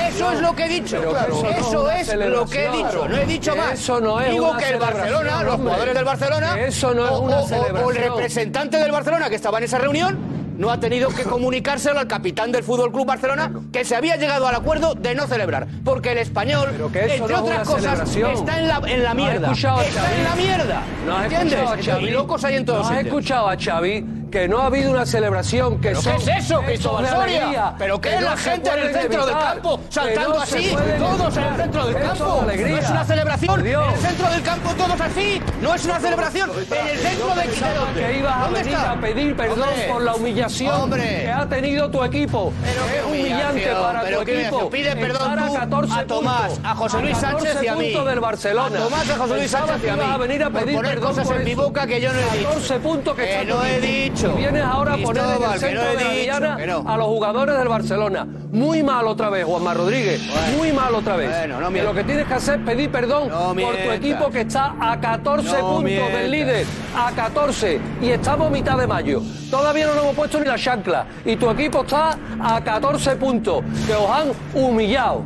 Eso 0.08 0.32
es 0.32 0.40
lo 0.40 0.54
que 0.56 0.64
he 0.64 0.68
dicho. 0.68 1.00
Que 1.00 1.60
eso 1.60 1.90
es 1.90 2.14
lo 2.14 2.46
que 2.46 2.64
he 2.64 2.70
dicho. 2.70 3.08
No 3.08 3.16
he 3.16 3.26
dicho 3.26 3.54
más. 3.56 3.72
eso 3.74 4.00
no 4.00 4.20
es 4.20 4.30
Digo 4.30 4.56
que 4.56 4.68
el 4.70 4.78
Barcelona, 4.78 5.42
los 5.42 5.56
jugadores 5.56 5.94
del 5.94 6.04
Barcelona, 6.04 6.60
eso 6.60 6.94
no 6.94 7.04
es 7.04 7.10
o- 7.10 7.20
una 7.20 7.36
o- 7.40 7.44
o- 7.44 7.84
o 7.86 7.90
el 7.90 7.96
representante 7.96 8.78
del 8.78 8.92
Barcelona 8.92 9.28
que 9.28 9.36
estaba 9.36 9.58
en 9.58 9.64
esa 9.64 9.78
reunión 9.78 10.16
no 10.56 10.70
ha 10.70 10.80
tenido 10.80 11.08
que 11.10 11.24
comunicárselo 11.24 11.98
al 11.98 12.06
capitán 12.06 12.52
del 12.52 12.62
Fútbol 12.64 12.92
Club 12.92 13.06
Barcelona 13.06 13.52
que 13.72 13.84
se 13.84 13.96
había 13.96 14.16
llegado 14.16 14.46
al 14.46 14.54
acuerdo 14.54 14.94
de 14.94 15.14
no 15.14 15.26
celebrar. 15.26 15.66
Porque 15.84 16.12
el 16.12 16.18
español, 16.18 16.70
entre 16.94 17.18
no 17.18 17.42
otras 17.42 17.68
cosas, 17.68 18.16
está 18.16 18.58
en 18.60 18.68
la, 18.68 18.80
en 18.86 19.02
la 19.02 19.14
¿No 19.14 19.14
mierda. 19.14 19.48
a 19.48 19.52
está 19.52 20.16
en 20.16 20.24
la 20.24 20.36
mierda. 20.36 20.82
¿No 21.06 21.16
has 21.16 21.32
¿Entiendes? 21.32 21.88
Y 22.00 22.10
locos 22.10 22.44
hay 22.44 22.56
en 22.56 22.64
todos 22.64 22.88
¿No 22.90 22.96
has 22.96 23.04
escuchado 23.04 23.48
a 23.48 23.56
Xavi 23.56 24.04
que 24.36 24.48
no 24.48 24.58
ha 24.60 24.66
habido 24.66 24.90
una 24.90 25.06
celebración 25.06 25.80
que 25.80 25.88
¿Pero 25.88 26.02
son 26.02 26.16
qué 26.18 26.32
es 26.32 26.44
eso, 26.44 26.60
Cristóbal 26.60 27.08
Soria? 27.08 27.74
¿Pero 27.78 27.98
qué 27.98 28.10
que 28.10 28.14
es 28.16 28.20
no 28.20 28.28
la 28.28 28.36
se 28.36 28.50
gente 28.50 28.68
en 28.70 28.78
el 28.80 28.92
centro 28.92 29.24
del 29.24 29.34
evitar, 29.34 29.54
campo 29.54 29.80
que 29.80 29.92
saltando 29.94 30.34
no 30.34 30.40
así? 30.42 30.76
Todos 30.98 31.36
en 31.38 31.44
el 31.44 31.56
centro 31.56 31.86
del 31.86 31.94
campo. 32.02 32.44
de 32.46 32.56
No 32.56 32.76
es 32.76 32.90
una 32.90 33.04
celebración. 33.06 33.60
En 33.66 33.66
el 33.94 33.96
centro 33.98 34.28
del 34.30 34.42
campo 34.42 34.70
todos 34.74 35.00
así. 35.00 35.42
No 35.62 35.74
es 35.74 35.84
una 35.86 36.00
celebración. 36.00 36.50
En 36.50 36.86
el 36.86 36.98
centro 36.98 37.34
de 37.34 37.42
Pensaba 37.46 37.72
¿de 37.72 37.78
dónde? 37.78 38.00
que 38.06 38.18
ibas 38.18 38.36
a 38.36 38.40
¿Dónde 38.40 38.58
venir 38.60 38.74
está? 38.74 38.90
a 38.92 39.00
pedir 39.00 39.36
perdón 39.36 39.68
Hombre. 39.70 39.88
por 39.90 40.02
la 40.02 40.14
humillación 40.16 40.80
Hombre. 40.82 41.02
que 41.22 41.30
ha 41.32 41.48
tenido 41.48 41.90
tu 41.90 42.04
equipo. 42.04 42.52
qué 42.62 42.98
es 42.98 43.04
humillante 43.06 43.66
para 43.72 44.02
pero 44.02 44.16
tu 44.22 44.30
equipo. 44.30 44.68
Pide 44.70 44.96
perdón 44.96 45.34
tú 45.34 45.56
a 45.56 45.60
14 45.60 45.94
a 45.94 46.06
Tomás, 46.06 46.48
puntos, 46.52 46.70
a 46.70 46.74
José 46.74 47.00
Luis 47.00 47.16
14 47.16 47.46
Sánchez 47.46 47.62
y 47.64 47.68
a 47.68 47.74
mí. 47.74 47.94
del 48.04 48.20
Barcelona. 48.20 48.78
A 48.80 48.84
Tomás, 48.84 49.08
a 49.08 49.16
José 49.16 49.34
Luis 49.36 49.50
Sánchez 49.50 49.80
y 49.82 49.88
a 49.88 49.96
mí. 49.96 50.02
a 50.04 50.16
venir 50.18 50.44
a 50.44 50.50
pedir 50.50 50.78
perdón 50.78 51.14
cosas 51.14 51.30
en 51.30 51.44
mi 51.44 51.54
boca 51.54 51.86
que 51.86 52.02
yo 52.02 52.12
no 52.12 52.18
he 52.18 52.36
dicho. 52.36 52.48
14 52.50 52.78
puntos 52.80 53.16
que, 53.16 53.24
está 53.32 53.44
no 53.44 53.64
he 53.64 53.80
equipo. 53.80 54.25
Dicho. 54.26 54.38
Y 54.38 54.42
vienes 54.42 54.64
ahora 54.64 54.94
a 54.94 54.96
poner 54.98 55.24
en 55.24 55.42
el 55.52 55.58
centro 55.58 55.82
de 55.84 55.94
la 55.94 56.10
diana 56.10 56.82
a 56.86 56.96
los 56.96 57.06
jugadores 57.06 57.58
del 57.58 57.68
Barcelona. 57.68 58.26
Muy 58.52 58.82
mal 58.82 59.06
otra 59.06 59.30
vez, 59.30 59.44
Juanma 59.44 59.74
Rodríguez. 59.74 60.20
Muy 60.56 60.72
mal 60.72 60.94
otra 60.94 61.16
vez. 61.16 61.30
Bueno, 61.36 61.60
no 61.60 61.70
mientas. 61.70 61.94
lo 61.94 62.00
que 62.00 62.04
tienes 62.06 62.26
que 62.26 62.34
hacer 62.34 62.58
es 62.60 62.64
pedir 62.66 62.90
perdón 62.90 63.28
No 63.28 63.54
por 63.54 63.76
tu 63.76 63.90
equipo 63.90 64.30
que 64.30 64.42
está 64.42 64.74
a 64.80 65.00
14 65.00 65.48
No 65.48 65.58
puntos 65.60 65.84
mientas. 65.84 66.12
del 66.12 66.30
líder. 66.30 66.66
A 66.96 67.12
14. 67.12 67.80
Y 68.00 68.08
estamos 68.10 68.46
a 68.48 68.50
mitad 68.50 68.78
de 68.78 68.86
mayo. 68.86 69.20
Todavía 69.50 69.86
no 69.86 69.94
nos 69.94 70.04
hemos 70.04 70.16
puesto 70.16 70.38
ni 70.40 70.46
la 70.46 70.56
chancla. 70.56 71.06
Y 71.24 71.36
tu 71.36 71.50
equipo 71.50 71.82
está 71.82 72.18
a 72.40 72.60
14 72.62 73.16
puntos. 73.16 73.62
Que 73.86 73.94
os 73.94 74.10
han 74.10 74.32
humillado. 74.54 75.22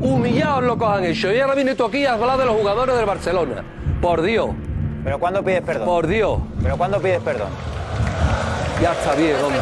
Humillados 0.00 0.62
lo 0.62 0.78
que 0.78 0.84
os 0.84 0.90
han 0.96 1.04
hecho. 1.04 1.32
Y 1.32 1.40
ahora 1.40 1.54
viene 1.54 1.74
tú 1.74 1.84
aquí 1.84 2.06
a 2.06 2.14
hablar 2.14 2.38
de 2.38 2.46
los 2.46 2.56
jugadores 2.56 2.96
del 2.96 3.04
Barcelona. 3.06 3.64
Por 4.00 4.22
Dios. 4.22 4.50
¿Pero 5.02 5.18
cuándo 5.18 5.42
pides 5.42 5.62
perdón? 5.62 5.86
Por 5.86 6.06
Dios. 6.06 6.38
¿Pero 6.62 6.76
cuándo 6.76 7.00
pides 7.00 7.20
perdón? 7.20 7.48
Ya 8.80 8.92
está 8.92 9.14
bien, 9.14 9.36
hombre. 9.44 9.60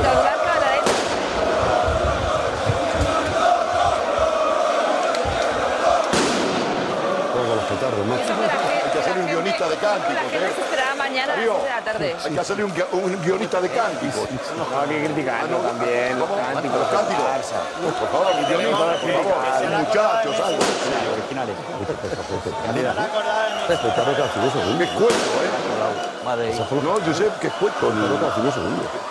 Juega 7.32 7.54
macho. 8.06 8.32
Hay 8.84 8.90
que 8.90 8.98
hacer 8.98 9.18
un 9.18 9.26
guionista 9.26 9.68
de 9.68 9.76
cánticos, 9.76 10.32
¿eh? 10.32 10.52
Mañana 10.96 11.34
a 11.34 11.36
las 11.36 11.36
Darío, 11.36 11.52
6 11.60 11.62
de 11.62 11.68
la 11.70 11.82
tarde. 11.84 12.16
Hay 12.24 12.32
que 12.32 12.40
hacerle 12.40 12.64
un, 12.64 12.72
gui- 12.74 12.86
un 12.92 13.22
guionista 13.22 13.60
de 13.60 13.68
cánticos. 13.68 14.26
No, 14.56 14.80
hay 14.80 14.88
que 14.88 15.04
criticarlo 15.04 15.58
también, 15.58 16.18
los 16.18 16.28
cánticos. 16.30 16.78
Los 16.80 16.88
cánticos. 16.88 17.24
Por 18.00 18.08
favor, 18.10 18.32
un 18.34 18.46
guionista, 18.48 18.78
por 18.78 19.10
favor. 19.12 19.36
Muchachos, 19.78 20.36
algo. 20.40 20.62
Originales. 21.12 21.56
¿eh? 21.56 21.62
No, 26.26 26.94
Josep, 27.06 27.38
qué 27.38 27.46
escueto. 27.46 27.92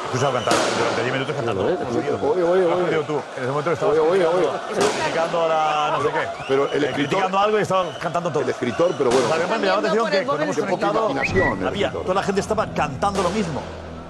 Escuchado 0.06 0.34
cantar 0.34 0.54
durante 0.78 1.02
10 1.02 1.14
minutos 1.14 1.36
cantando. 1.36 1.64
Oye, 1.64 2.44
oye, 2.44 2.66
Has 2.66 2.76
oye. 2.76 2.84
perdido 2.84 3.04
tú. 3.04 3.14
En 3.38 3.44
ese 3.44 3.48
momento 3.48 3.72
estabas 3.72 3.98
Oye, 3.98 4.00
oye, 4.02 4.26
oye. 4.26 4.48
criticando 4.76 5.44
a 5.44 5.48
la 5.48 5.98
no 5.98 6.04
sé 6.04 6.10
qué. 6.10 6.28
Pero 6.50 6.64
el 6.72 6.84
Eh, 6.84 6.88
escritor- 6.88 6.94
criticando 6.94 7.40
algo 7.40 7.60
y 7.60 7.62
estabas 7.62 7.98
cantando 8.00 8.30
todo. 8.32 8.44
El 8.44 8.50
escritor, 8.50 8.92
pero 8.98 9.10
bueno. 9.10 9.28
Además 9.34 9.60
me 9.60 9.68
llamó 9.68 9.82
la 9.82 9.88
atención 9.88 10.12
que 10.12 10.26
cuando 10.26 10.44
hemos 10.44 10.58
conectado 10.58 11.10
imaginación, 11.12 11.62
el 11.62 11.68
había, 11.68 11.92
toda 11.92 12.14
la 12.14 12.24
gente 12.24 12.42
estaba 12.42 12.68
cantando 12.68 13.24
lo 13.24 13.30
mismo 13.30 13.62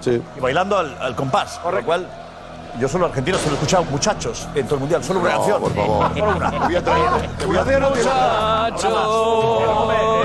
Sí. 0.01 0.21
y 0.35 0.39
bailando 0.39 0.77
al, 0.77 0.97
al 0.99 1.15
compás. 1.15 1.59
Por 1.59 1.73
lo 1.75 1.83
cual, 1.83 2.07
yo 2.79 2.87
solo 2.87 3.05
argentino 3.07 3.37
solo 3.37 3.51
he 3.51 3.53
escuchado 3.55 3.83
muchachos 3.85 4.47
en 4.55 4.65
todo 4.65 4.75
el 4.75 4.79
mundial, 4.81 5.03
solo 5.03 5.19
una 5.21 5.31
No, 5.31 5.37
canción. 5.37 5.61
por 5.61 5.73
favor. 5.75 6.13
Solo 6.17 6.35
una. 6.35 6.51
Te 6.51 6.57
voy 6.59 6.75
a 6.75 6.83
traer. 6.83 7.27
Te 7.37 7.45
voy 7.45 7.57
a 7.57 7.63
traer 7.63 7.83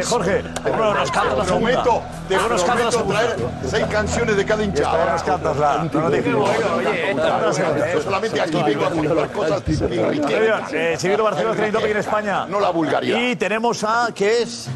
Eh, 0.00 0.02
Jorge, 0.04 0.42
segunda. 0.42 1.44
prometo, 1.44 2.02
te 2.28 2.36
prometo 2.38 3.02
traer 3.04 3.36
seis 3.66 3.86
canciones 3.86 4.36
de 4.36 4.44
cada 4.46 4.64
hinchada. 4.64 4.90
Ahora 4.90 5.12
nos 5.12 5.22
cantas 5.22 5.56
la. 5.56 5.76
No 5.92 6.00
nos 6.00 6.12
digas. 6.12 7.92
Yo 7.94 8.02
solamente 8.02 8.40
aquí 8.40 8.62
vengo 8.62 8.86
a 8.86 8.90
contar 8.90 9.30
cosas 9.32 9.62
que 9.62 9.72
enriquecen. 9.72 10.52
eh, 10.72 10.96
Seguido 10.98 11.24
Barcelona 11.24 11.70
Topic 11.72 11.90
en 11.90 11.96
España. 11.96 12.46
No 12.46 12.60
la 12.60 12.70
vulgaridad. 12.70 13.18
Y 13.18 13.36
tenemos 13.36 13.84
a, 13.84 14.08
¿qué 14.14 14.42
es? 14.42 14.68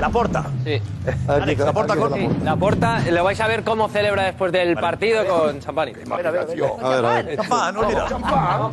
La 0.00 0.08
Porta. 0.08 0.44
Sí. 0.64 0.80
Alex, 1.28 1.60
la 1.60 1.72
Porta 1.72 1.96
con... 1.96 2.14
Sí, 2.14 2.28
La 2.42 2.56
porta, 2.56 3.00
lo 3.10 3.24
vais 3.24 3.40
a 3.40 3.46
ver 3.46 3.62
cómo 3.62 3.88
celebra 3.88 4.24
después 4.24 4.50
del 4.52 4.74
partido 4.76 5.24
con 5.26 5.60
champán. 5.60 5.90
Imaginación. 5.90 6.70
A 6.82 6.88
ver, 6.88 7.04
a 7.04 7.08
ver. 7.22 7.36
Champán, 7.36 7.74
no 7.74 7.82
mira. 7.82 8.08
Champán, 8.08 8.58
no, 8.58 8.70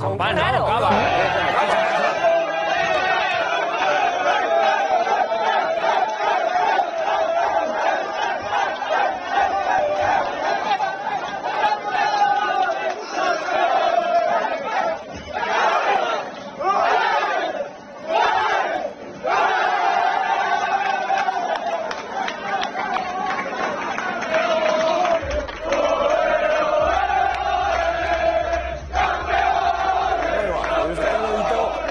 cava. 0.65 0.91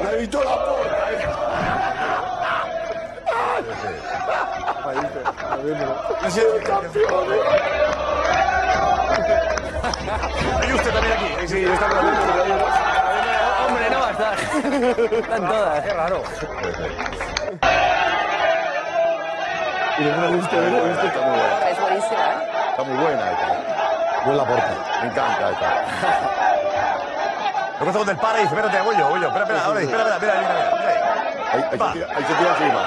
La 0.03 0.13
evitó 0.13 0.39
la 0.45 0.51
porra. 0.65 0.97
¿eh? 1.11 1.19
Hay 10.61 10.73
usted 10.73 10.93
también 10.93 11.13
aquí. 11.13 11.49
Sí, 11.49 11.65
está 11.65 11.87
por 11.89 11.99
aquí. 11.99 12.07
Hombre, 13.67 13.91
no 13.91 13.99
va 13.99 14.07
a 14.07 14.11
estar. 14.11 14.35
Están 15.13 15.49
todas. 15.49 15.85
Qué 15.85 15.93
raro. 15.93 16.23
Y 19.99 20.05
de 20.05 20.11
una 20.11 20.27
vista, 20.29 20.61
de 20.61 20.69
una 20.69 20.83
vista 20.83 21.07
está 21.07 21.21
muy 21.21 21.39
buena. 21.39 21.71
Es 21.71 21.81
buenísima, 21.81 22.21
¿eh? 22.21 22.68
Está 22.79 22.91
muy 22.93 23.03
buena 23.03 23.33
esta. 23.33 24.23
No 24.25 24.31
es 24.31 24.39
la 24.39 24.45
porta. 24.45 24.71
Me 25.03 25.09
encanta 25.09 25.51
esta. 25.51 25.69
Gusta 27.81 27.93
cuando 27.93 28.13
el 28.13 28.19
para 28.19 28.39
y 28.39 28.43
dice, 28.43 28.55
espérate, 28.55 28.81
voy 28.83 28.97
yo, 28.97 29.09
voy 29.09 29.21
yo. 29.21 29.27
Espera, 29.27 29.43
espera, 29.45 29.65
ahora, 29.65 29.81
espera, 29.81 30.03
espera, 30.03 30.15
espera, 30.15 30.35
espera, 30.41 30.71
espera, 30.71 30.95
espera. 30.95 31.19
Ahí, 31.51 31.65
ahí, 31.65 31.71
se 31.71 31.77
tira, 31.93 32.07
ahí 32.15 32.23
se 32.23 32.35
tira 32.35 32.51
encima. 32.51 32.81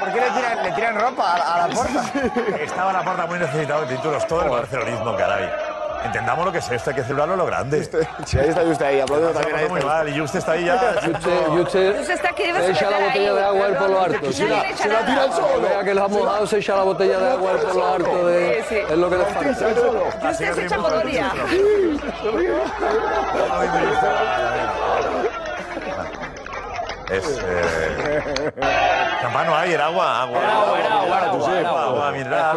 ¿Por 0.00 0.12
qué 0.12 0.20
le 0.20 0.30
tiran, 0.30 0.62
le 0.62 0.72
tiran 0.72 0.98
ropa 0.98 1.24
a, 1.24 1.54
a 1.54 1.68
la 1.68 1.74
puerta? 1.74 2.04
Estaba 2.58 2.92
la 2.94 3.02
puerta 3.02 3.26
muy 3.26 3.38
necesitado 3.38 3.84
de 3.84 3.94
títulos, 3.94 4.26
todo 4.26 4.42
el 4.44 4.48
barcelonismo, 4.48 5.14
caray. 5.14 5.71
Entendamos 6.04 6.44
lo 6.44 6.52
que 6.52 6.58
es 6.58 6.70
esto, 6.70 6.90
hay 6.90 6.96
que 6.96 7.02
celebrarlo 7.02 7.36
lo 7.36 7.46
grande. 7.46 7.84
Sí, 8.24 8.38
ahí 8.38 8.48
está 8.48 8.86
ahí, 8.86 9.00
aplaudiendo 9.00 9.38
también 9.38 9.56
ahí. 9.56 9.68
Muy 9.68 9.80
mal, 9.82 10.08
y 10.08 10.20
usted 10.20 10.38
está 10.40 10.52
ahí 10.52 10.64
ya. 10.66 10.74
Está 12.12 12.28
aquí, 12.30 12.42
debe 12.44 12.64
se 12.66 12.70
echa 12.72 12.90
la 12.90 12.98
botella 12.98 13.30
ahí. 13.30 13.36
de 13.36 13.44
agua 13.44 13.66
él 13.68 13.76
por 13.76 13.90
lo 13.90 14.00
harto. 14.00 14.32
Se 14.32 14.48
la- 14.48 14.76
se 14.76 14.88
la 14.88 15.06
tira 15.06 15.22
al 15.22 15.30
Cuando 15.30 15.60
Vea 15.68 15.84
que 15.84 15.90
ha 15.92 16.08
mojado, 16.08 16.46
se 16.46 16.58
echa 16.58 16.76
la 16.76 16.82
botella 16.82 17.18
de 17.18 17.30
agua 17.30 17.52
él 17.52 17.58
por 17.58 17.74
lo 17.74 17.86
harto. 17.86 18.26
De, 18.26 18.62
Sí, 18.68 18.74
sí. 18.74 18.80
Es 18.90 18.98
lo 18.98 19.10
que 19.10 19.16
le 19.18 19.24
falta. 19.26 20.34
Se 20.34 20.64
echa 20.66 20.78
motoría. 20.78 21.32
Es. 27.10 27.38
Eh... 27.44 28.52
Campano 29.20 29.54
hay, 29.56 29.72
era 29.72 29.86
agua, 29.86 30.22
agua. 30.22 30.38
Era 30.38 30.52
agua, 30.52 30.78
era 30.80 30.94
agua, 30.94 31.18
agua, 31.18 31.58
agua, 31.58 31.84
agua 31.84 32.10
mineral. 32.12 32.56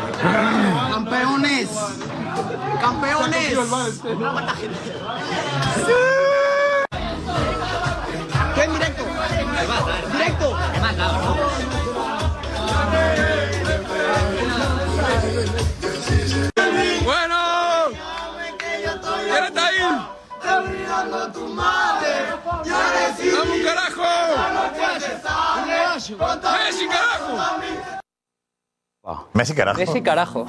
¡Campeones! 0.92 1.70
¡Campeones! 2.82 3.60
¿Qué 8.56 8.64
en 8.64 8.74
directo? 8.74 9.04
¡Directo! 10.12 10.58
¡Dame 22.62 23.52
un 23.58 23.64
carajo! 23.64 24.04
¡Messi, 25.66 26.16
carajo! 26.86 27.38
Messi, 29.34 29.56
carajo. 29.56 29.80
Messi, 29.80 30.02
carajo. 30.04 30.46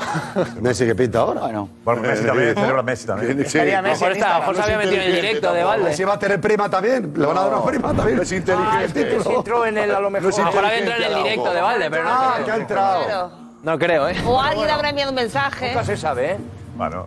Messi 0.60 0.84
que 0.86 0.94
pinta 0.94 1.20
ahora. 1.20 1.40
Bueno. 1.40 1.68
Bueno, 1.84 2.02
Messi 2.02 2.26
también 2.26 2.54
celebra 2.54 2.82
Messi 2.82 3.06
también. 3.06 3.46
Sí. 3.48 3.58
A 3.58 3.64
lo 3.80 3.88
mejor, 3.88 4.12
está, 4.12 4.36
a 4.36 4.38
lo 4.40 4.40
mejor 4.40 4.56
se 4.56 4.62
había 4.62 4.76
metido 4.78 4.96
en 4.96 5.02
el 5.02 5.12
directo 5.14 5.52
de 5.54 5.64
Valde. 5.64 5.84
Messi 5.84 6.04
va 6.04 6.12
a 6.14 6.18
tener 6.18 6.40
prima 6.40 6.68
también. 6.68 7.12
Le 7.16 7.26
van 7.26 7.38
a 7.38 7.40
dar 7.44 7.54
una 7.54 7.64
prima 7.64 7.94
también. 7.94 8.16
No 8.18 8.22
es 8.22 8.32
inteligente. 8.32 9.20
Si 9.22 9.28
entró 9.32 9.64
en 9.64 9.78
el 9.78 9.94
a 9.94 10.00
lo 10.00 10.10
mejor. 10.10 10.34
A 10.34 10.36
lo 10.38 10.44
mejor 10.44 10.64
había 10.66 10.78
entrado 10.78 11.02
en 11.02 11.12
el 11.12 11.22
directo 11.22 11.52
de 11.52 11.60
Valde, 11.62 11.90
pero 11.90 12.04
no 12.04 12.10
Ah, 12.10 12.32
creo. 12.34 12.44
que 12.46 12.52
ha 12.52 12.56
entrado. 12.56 13.04
Claro. 13.04 13.30
No 13.62 13.78
creo, 13.78 14.08
¿eh? 14.08 14.16
O 14.26 14.40
alguien 14.40 14.68
habrá 14.68 14.90
enviado 14.90 15.10
un 15.12 15.16
mensaje. 15.16 15.68
Nunca 15.68 15.84
se 15.84 15.96
sabe, 15.96 16.32
¿eh? 16.32 16.38
Bueno, 16.76 17.06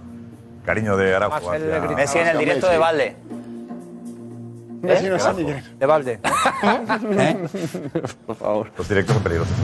cariño 0.65 0.97
de 0.97 1.15
Araujo. 1.15 1.51
Messi 1.95 2.17
en 2.19 2.27
el 2.27 2.37
directo 2.39 2.67
de 2.69 2.77
Valde. 2.79 3.15
De 4.85 5.85
Valde. 5.85 6.19
Por 8.27 8.35
favor. 8.35 8.71
Los 8.77 8.87
directos 8.89 9.13
son 9.15 9.23
peligrosos. 9.23 9.55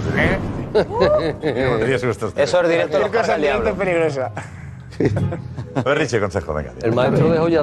los 0.73 1.79
directos. 1.79 2.03
Estos- 2.03 2.33
Eso 2.37 2.61
es 2.61 2.69
directo 2.69 2.99
Cualquier 2.99 3.21
cosa 3.21 3.35
el 3.35 3.41
directo 3.41 3.69
es 3.69 3.75
peligrosa. 3.75 4.31
A 5.75 5.81
ver, 5.83 5.97
Richie, 5.97 6.19
consejo, 6.19 6.53
venga. 6.53 6.73
El 6.81 6.93
maestro 6.93 7.29
de 7.31 7.37
joya. 7.39 7.61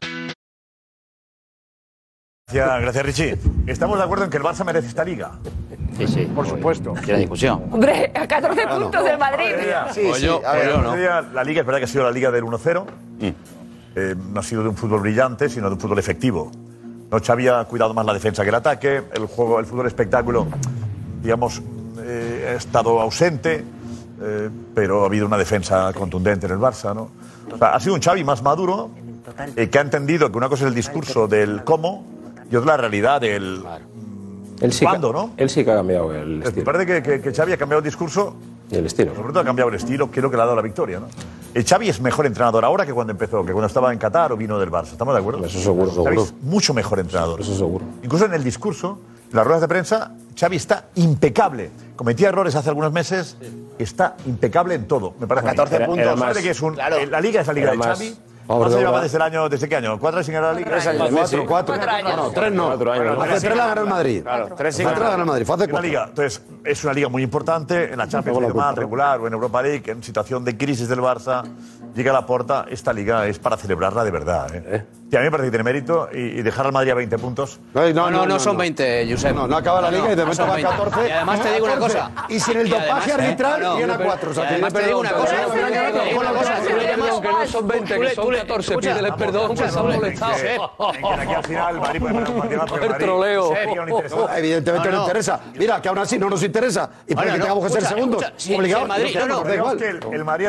Gracias, 2.51 2.81
gracias, 2.81 3.05
Richie. 3.07 3.39
Estamos 3.67 3.99
de 3.99 4.05
acuerdo 4.05 4.25
en 4.25 4.31
que 4.31 4.39
el 4.39 4.43
Barça 4.43 4.65
merece 4.65 4.89
esta 4.89 5.05
liga. 5.05 5.33
Sí, 5.99 6.07
sí. 6.07 6.25
Por 6.35 6.47
supuesto. 6.49 6.95
Tiene 7.05 7.21
discusión. 7.21 7.65
Hombre, 7.71 8.11
a 8.15 8.27
14 8.27 8.67
puntos 8.67 9.05
del 9.05 9.19
Madrid. 9.19 9.55
Sí, 9.93 10.11
sí. 10.15 10.29
A 10.45 10.53
ver, 10.53 10.69
Eh, 10.69 10.73
otro 10.73 10.95
día, 10.97 11.21
la 11.21 11.45
liga 11.45 11.61
es 11.61 11.67
verdad 11.67 11.79
que 11.81 11.85
ha 11.85 11.89
sido 11.89 12.05
la 12.05 12.11
liga 12.11 12.31
del 12.31 12.45
1-0. 12.45 12.87
Eh, 13.21 14.15
no 14.17 14.41
ha 14.41 14.43
sido 14.43 14.63
de 14.63 14.69
un 14.71 14.77
fútbol 14.77 15.01
brillante, 15.01 15.49
sino 15.49 15.69
de 15.69 15.75
un 15.75 15.81
fútbol 15.81 15.99
efectivo. 15.99 16.51
No 17.11 17.19
Xavi 17.21 17.49
ha 17.49 17.65
cuidado 17.65 17.95
más 17.95 18.05
la 18.05 18.13
defensa 18.13 18.43
que 18.43 18.51
el 18.51 18.55
ataque. 18.55 19.03
El 19.15 19.27
juego, 19.27 19.59
el 19.61 19.67
fútbol 19.67 19.87
espectáculo, 19.87 20.47
digamos, 21.23 21.63
eh, 22.03 22.51
ha 22.51 22.57
estado 22.57 23.01
ausente, 23.01 23.65
eh, 24.21 24.51
pero 24.75 25.03
ha 25.03 25.07
habido 25.07 25.27
una 25.27 25.39
defensa 25.39 25.93
contundente 25.95 26.47
en 26.47 26.53
el 26.53 26.59
Barça, 26.59 26.95
¿no? 26.95 27.11
O 27.53 27.57
sea, 27.57 27.75
ha 27.75 27.81
sido 27.81 27.95
un 27.95 28.03
Xavi 28.03 28.25
más 28.25 28.43
maduro, 28.43 28.91
eh, 29.57 29.69
que 29.69 29.79
ha 29.79 29.83
entendido 29.83 30.31
que 30.31 30.37
una 30.39 30.49
cosa 30.49 30.65
es 30.65 30.69
el 30.69 30.75
discurso 30.75 31.27
del 31.29 31.65
cómo 31.65 32.05
y 32.51 32.57
otra 32.57 32.73
la 32.73 32.77
realidad 32.77 33.21
del 33.23 33.63
Él 34.61 34.73
sí, 34.73 34.85
cuándo, 34.85 35.13
que, 35.13 35.19
¿no? 35.19 35.31
él 35.37 35.49
sí 35.51 35.65
que 35.65 35.71
ha 35.73 35.77
cambiado 35.77 36.13
el 36.15 36.39
Me 36.39 36.45
estilo. 36.47 36.65
parece 36.65 36.87
que, 36.87 37.03
que, 37.03 37.21
que 37.23 37.33
Xavi 37.33 37.53
ha 37.53 37.57
cambiado 37.57 37.79
el 37.79 37.85
discurso 37.85 38.35
Y 38.71 38.77
el 38.77 38.87
estilo. 38.87 39.15
sobre 39.15 39.29
todo 39.29 39.41
ha 39.41 39.45
cambiado 39.45 39.71
el 39.71 39.77
estilo, 39.77 40.11
que 40.11 40.21
es 40.21 40.23
lo 40.23 40.31
que 40.31 40.37
le 40.37 40.43
ha 40.43 40.47
dado 40.47 40.57
la 40.57 40.63
victoria. 40.63 41.01
¿no? 41.01 41.07
El 41.55 41.65
Xavi 41.65 41.89
es 41.89 42.01
mejor 42.01 42.27
entrenador 42.27 42.65
ahora 42.65 42.85
que 42.87 42.93
cuando 42.93 43.11
empezó, 43.13 43.45
que 43.45 43.53
cuando 43.53 43.67
estaba 43.67 43.93
en 43.93 43.99
Qatar 43.99 44.33
o 44.33 44.37
vino 44.37 44.59
del 44.59 44.71
Barça. 44.71 44.93
¿Estamos 44.93 45.15
de 45.15 45.21
acuerdo? 45.21 45.45
Eso 45.45 45.59
seguro, 45.61 45.91
Xavi 45.91 46.05
seguro. 46.05 46.23
es 46.23 46.35
mucho 46.43 46.75
mejor 46.75 46.99
entrenador. 47.01 47.41
Eso 47.41 47.57
seguro. 47.57 47.85
Incluso 48.03 48.27
en 48.27 48.35
el 48.35 48.45
discurso, 48.45 49.01
en 49.31 49.37
las 49.37 49.45
ruedas 49.45 49.63
de 49.63 49.69
prensa, 49.69 50.13
Xavi 50.39 50.57
está 50.57 50.87
impecable. 50.97 51.71
Cometía 51.97 52.29
errores 52.29 52.55
hace 52.55 52.69
algunos 52.69 52.93
meses, 52.93 53.37
está 53.79 54.17
impecable 54.27 54.75
en 54.75 54.87
todo. 54.87 55.15
Me 55.19 55.27
parece. 55.27 55.49
a 55.49 55.51
mí. 55.51 55.57
14 55.57 55.77
Era- 55.77 55.87
puntos. 55.87 56.03
era 56.05 56.17
más- 56.17 56.39
que 56.39 56.51
es 56.51 56.63
un- 56.63 56.75
Claro. 56.75 56.97
La 57.07 57.21
liga 57.21 57.41
es 57.41 57.47
la 57.47 57.53
liga 57.53 57.71
de 57.73 57.77
más- 57.79 57.99
Xavi. 57.99 58.15
Barça 58.49 58.71
de 58.71 58.77
llevaba 58.79 58.97
obra. 58.97 59.03
desde 59.03 59.17
el 59.17 59.23
año, 59.23 59.49
¿desde 59.49 59.69
qué 59.69 59.77
año? 59.77 59.99
¿Cuatro 59.99 60.19
años 60.19 60.27
sin 60.27 60.35
ganar 60.35 60.55
la 60.55 60.61
liga? 60.61 60.71
Cuatro, 61.11 61.47
cuatro. 61.47 61.75
Cuatro 61.75 61.91
años. 61.91 62.17
No, 62.17 62.23
no, 62.25 62.31
tres 62.31 62.53
no. 62.53 62.67
Cuatro 62.67 62.93
años. 62.93 63.19
Hace 63.21 63.41
tres 63.47 63.57
la 63.57 63.67
ganó 63.67 63.81
el 63.83 63.89
Madrid. 63.89 64.23
Claro, 64.23 64.55
tres 64.57 64.75
Hace 64.75 64.85
tres 64.85 64.99
la 64.99 65.11
ganó 65.11 65.23
el 65.23 65.29
Madrid. 65.29 65.47
Fue 65.47 65.55
hace 65.57 65.65
Una 65.65 65.71
cuatro. 65.73 65.89
liga, 65.89 66.05
entonces, 66.09 66.43
es 66.65 66.85
una 66.85 66.93
liga 66.95 67.09
muy 67.09 67.23
importante. 67.23 67.93
En 67.93 67.99
la 67.99 68.09
Champions 68.09 68.41
mal, 68.41 68.53
culpa. 68.53 68.73
regular, 68.75 69.21
o 69.21 69.27
en 69.27 69.33
Europa 69.33 69.63
League, 69.63 69.91
en 69.91 70.03
situación 70.03 70.45
de 70.45 70.57
crisis 70.57 70.89
del 70.89 71.01
Barça, 71.01 71.43
llega 71.95 72.11
a 72.11 72.15
la 72.15 72.27
puerta. 72.27 72.65
Esta 72.71 72.93
liga 72.93 73.27
es 73.27 73.39
para 73.39 73.57
celebrarla 73.57 74.05
de 74.05 74.11
verdad. 74.11 74.49
¿eh? 74.55 74.87
Y 75.11 75.17
a 75.17 75.21
mí 75.21 75.25
me 75.25 75.31
parece 75.31 75.47
que 75.47 75.51
tiene 75.53 75.65
mérito 75.65 76.09
y, 76.13 76.19
y 76.19 76.43
dejar 76.43 76.67
al 76.67 76.73
Madrid 76.73 76.91
a 76.91 76.95
20 76.97 77.19
puntos. 77.19 77.59
No, 77.73 77.89
No, 77.93 78.11
no, 78.11 78.27
no, 78.27 78.39
son 78.39 78.59
20, 78.59 79.09
Josep. 79.11 79.35
No, 79.35 79.49
no 79.49 79.57
acaba 79.57 79.81
la 79.81 79.91
liga 79.91 80.05
y 80.07 80.11
de 80.11 80.17
no 80.17 80.23
momento 80.25 80.47
va 80.47 80.55
20. 80.55 80.71
14. 80.71 81.09
Y 81.09 81.11
además 81.13 81.41
te 81.43 81.53
digo 81.55 81.65
una 81.65 81.75
14. 81.77 81.99
cosa. 81.99 82.11
Y 82.29 82.41
sin 82.41 82.57
el 82.59 82.69
dopaje 82.69 83.11
¿eh? 83.11 83.15
arbitral, 83.15 83.61
No, 83.63 83.69
no, 83.71 83.77
viene 83.77 83.93
a 83.95 83.97
no, 83.97 84.05
4. 84.05 84.31
O 84.31 84.35
sea, 84.35 84.45
y 84.45 84.47
que 84.49 84.53
además 84.55 84.73
te 84.75 84.83
digo 84.87 84.99
una 85.01 85.13
cosa. 85.13 85.35
Que 86.69 86.97
no 86.97 87.21
no 87.21 87.47
son 87.47 87.69
20, 87.69 87.95
Tú 87.95 88.01
que 88.03 88.15
son 88.15 88.25
tú 88.25 88.31
le- 88.33 88.39
14. 88.39 88.71
escucha, 88.71 88.91
Pídele 88.95 89.13
perdón, 89.13 89.57
que 89.57 89.69
se 89.71 89.79
han 89.79 89.87
molestado. 89.87 90.33
Aquí 90.35 91.35
al 91.35 91.45
final 91.45 91.75
el 91.75 91.81
Madrid 91.81 92.01
puede 92.01 92.15
ganar 92.15 92.31
un 92.31 92.39
partido 92.39 92.61
más, 92.61 92.73
pero 92.73 92.85
el 92.95 92.99
troleo. 92.99 93.55
no. 93.87 93.99
No, 94.19 94.29
evidentemente 94.37 94.89
no, 94.89 94.93
No, 94.93 94.99
no. 94.99 95.05
interesa. 95.05 95.41
Mira, 95.55 95.81
que 95.81 95.89
aún 95.89 95.99
así 95.99 96.19
no 96.19 96.29
nos 96.29 96.43
interesa. 96.43 96.91
Y 97.07 97.15
para 97.15 97.33
que 97.33 97.39
no, 97.39 97.45
tengamos 97.45 97.65
que 97.65 97.71
ser 97.73 97.85
segundos, 97.85 98.25
si 98.37 98.55
el 98.55 98.87
Madrid- 98.87 99.17
no, 99.19 99.27
no, 99.27 99.45
no, 99.45 99.69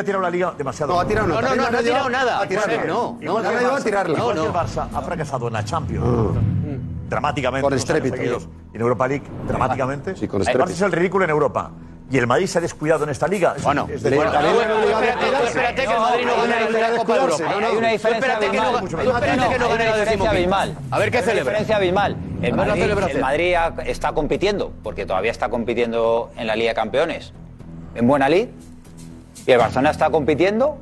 ha 0.00 0.02
tirado 0.04 0.20
la 0.22 0.30
liga 0.30 0.54
demasiado. 0.56 0.92
No, 0.94 1.00
ha 1.00 1.06
tirado 1.06 1.26
No, 1.28 1.40
no, 1.40 1.54
no, 1.54 1.70
no 1.70 1.78
ha 1.78 1.82
tirado 1.82 2.10
nada. 2.10 2.40
A 2.40 2.46
tirarla. 2.46 2.72
Josep, 2.74 2.86
no. 2.88 3.18
No, 3.20 3.40
No, 3.40 4.34
no, 4.34 4.49
el 4.50 4.66
Barça 4.66 4.88
ha 4.92 5.00
fracasado 5.02 5.46
en 5.48 5.52
la 5.54 5.64
Champions. 5.64 6.36
Dramáticamente. 7.08 7.62
Con 7.62 7.72
dos 7.72 7.90
años 7.90 8.04
estrépito. 8.06 8.50
en 8.72 8.80
Europa 8.80 9.08
League, 9.08 9.24
dramáticamente. 9.48 10.16
Sí, 10.16 10.28
con 10.28 10.40
el 10.40 10.46
estrépito. 10.46 10.70
Barça 10.70 10.74
es 10.74 10.82
el 10.82 10.92
ridículo 10.92 11.24
en 11.24 11.30
Europa. 11.30 11.70
Y 12.12 12.18
el 12.18 12.26
Madrid 12.26 12.46
se 12.46 12.58
ha 12.58 12.60
descuidado 12.60 13.04
en 13.04 13.10
esta 13.10 13.28
liga. 13.28 13.54
Bueno, 13.62 13.86
es 13.88 14.02
decir, 14.02 14.16
bueno, 14.16 14.32
también- 14.32 14.54
bueno, 14.54 14.74
espérate, 15.00 15.46
espérate 15.46 15.74
que 15.86 15.92
el 15.92 16.00
Madrid 16.00 16.26
no 16.26 16.36
gana 16.42 16.88
la 16.90 16.96
Copa 16.98 17.14
de 17.14 17.20
Europa. 17.20 17.44
Hay 17.50 17.76
una 17.76 17.88
diferencia 17.90 18.10
Espérate 18.10 18.50
que 18.50 18.56
no- 18.56 18.62
abismal. 18.62 18.88
tú 18.88 18.96
espérate 18.96 19.30
que 19.30 19.36
no 19.36 19.42
hay 19.42 19.48
gane 19.50 19.64
una 19.64 19.68
la 19.68 19.74
diferencia 19.76 20.04
decimoquinta. 20.04 20.30
abismal. 20.30 20.78
A 20.90 20.98
ver 20.98 21.10
qué 21.12 21.18
celebra. 21.18 21.40
diferencia 21.42 21.76
abismal. 21.76 22.16
El 22.42 22.54
Madrid, 22.56 23.54
el 23.62 23.86
está 23.86 24.12
compitiendo, 24.12 24.72
porque 24.82 25.06
todavía 25.06 25.30
está 25.30 25.48
compitiendo 25.50 26.30
en 26.36 26.46
la 26.48 26.56
Liga 26.56 26.70
de 26.70 26.74
Campeones, 26.74 27.32
en 27.94 28.08
buena 28.08 28.28
lid, 28.28 28.48
y 29.46 29.50
el 29.52 29.58
Barcelona 29.58 29.90
está 29.90 30.10
compitiendo 30.10 30.78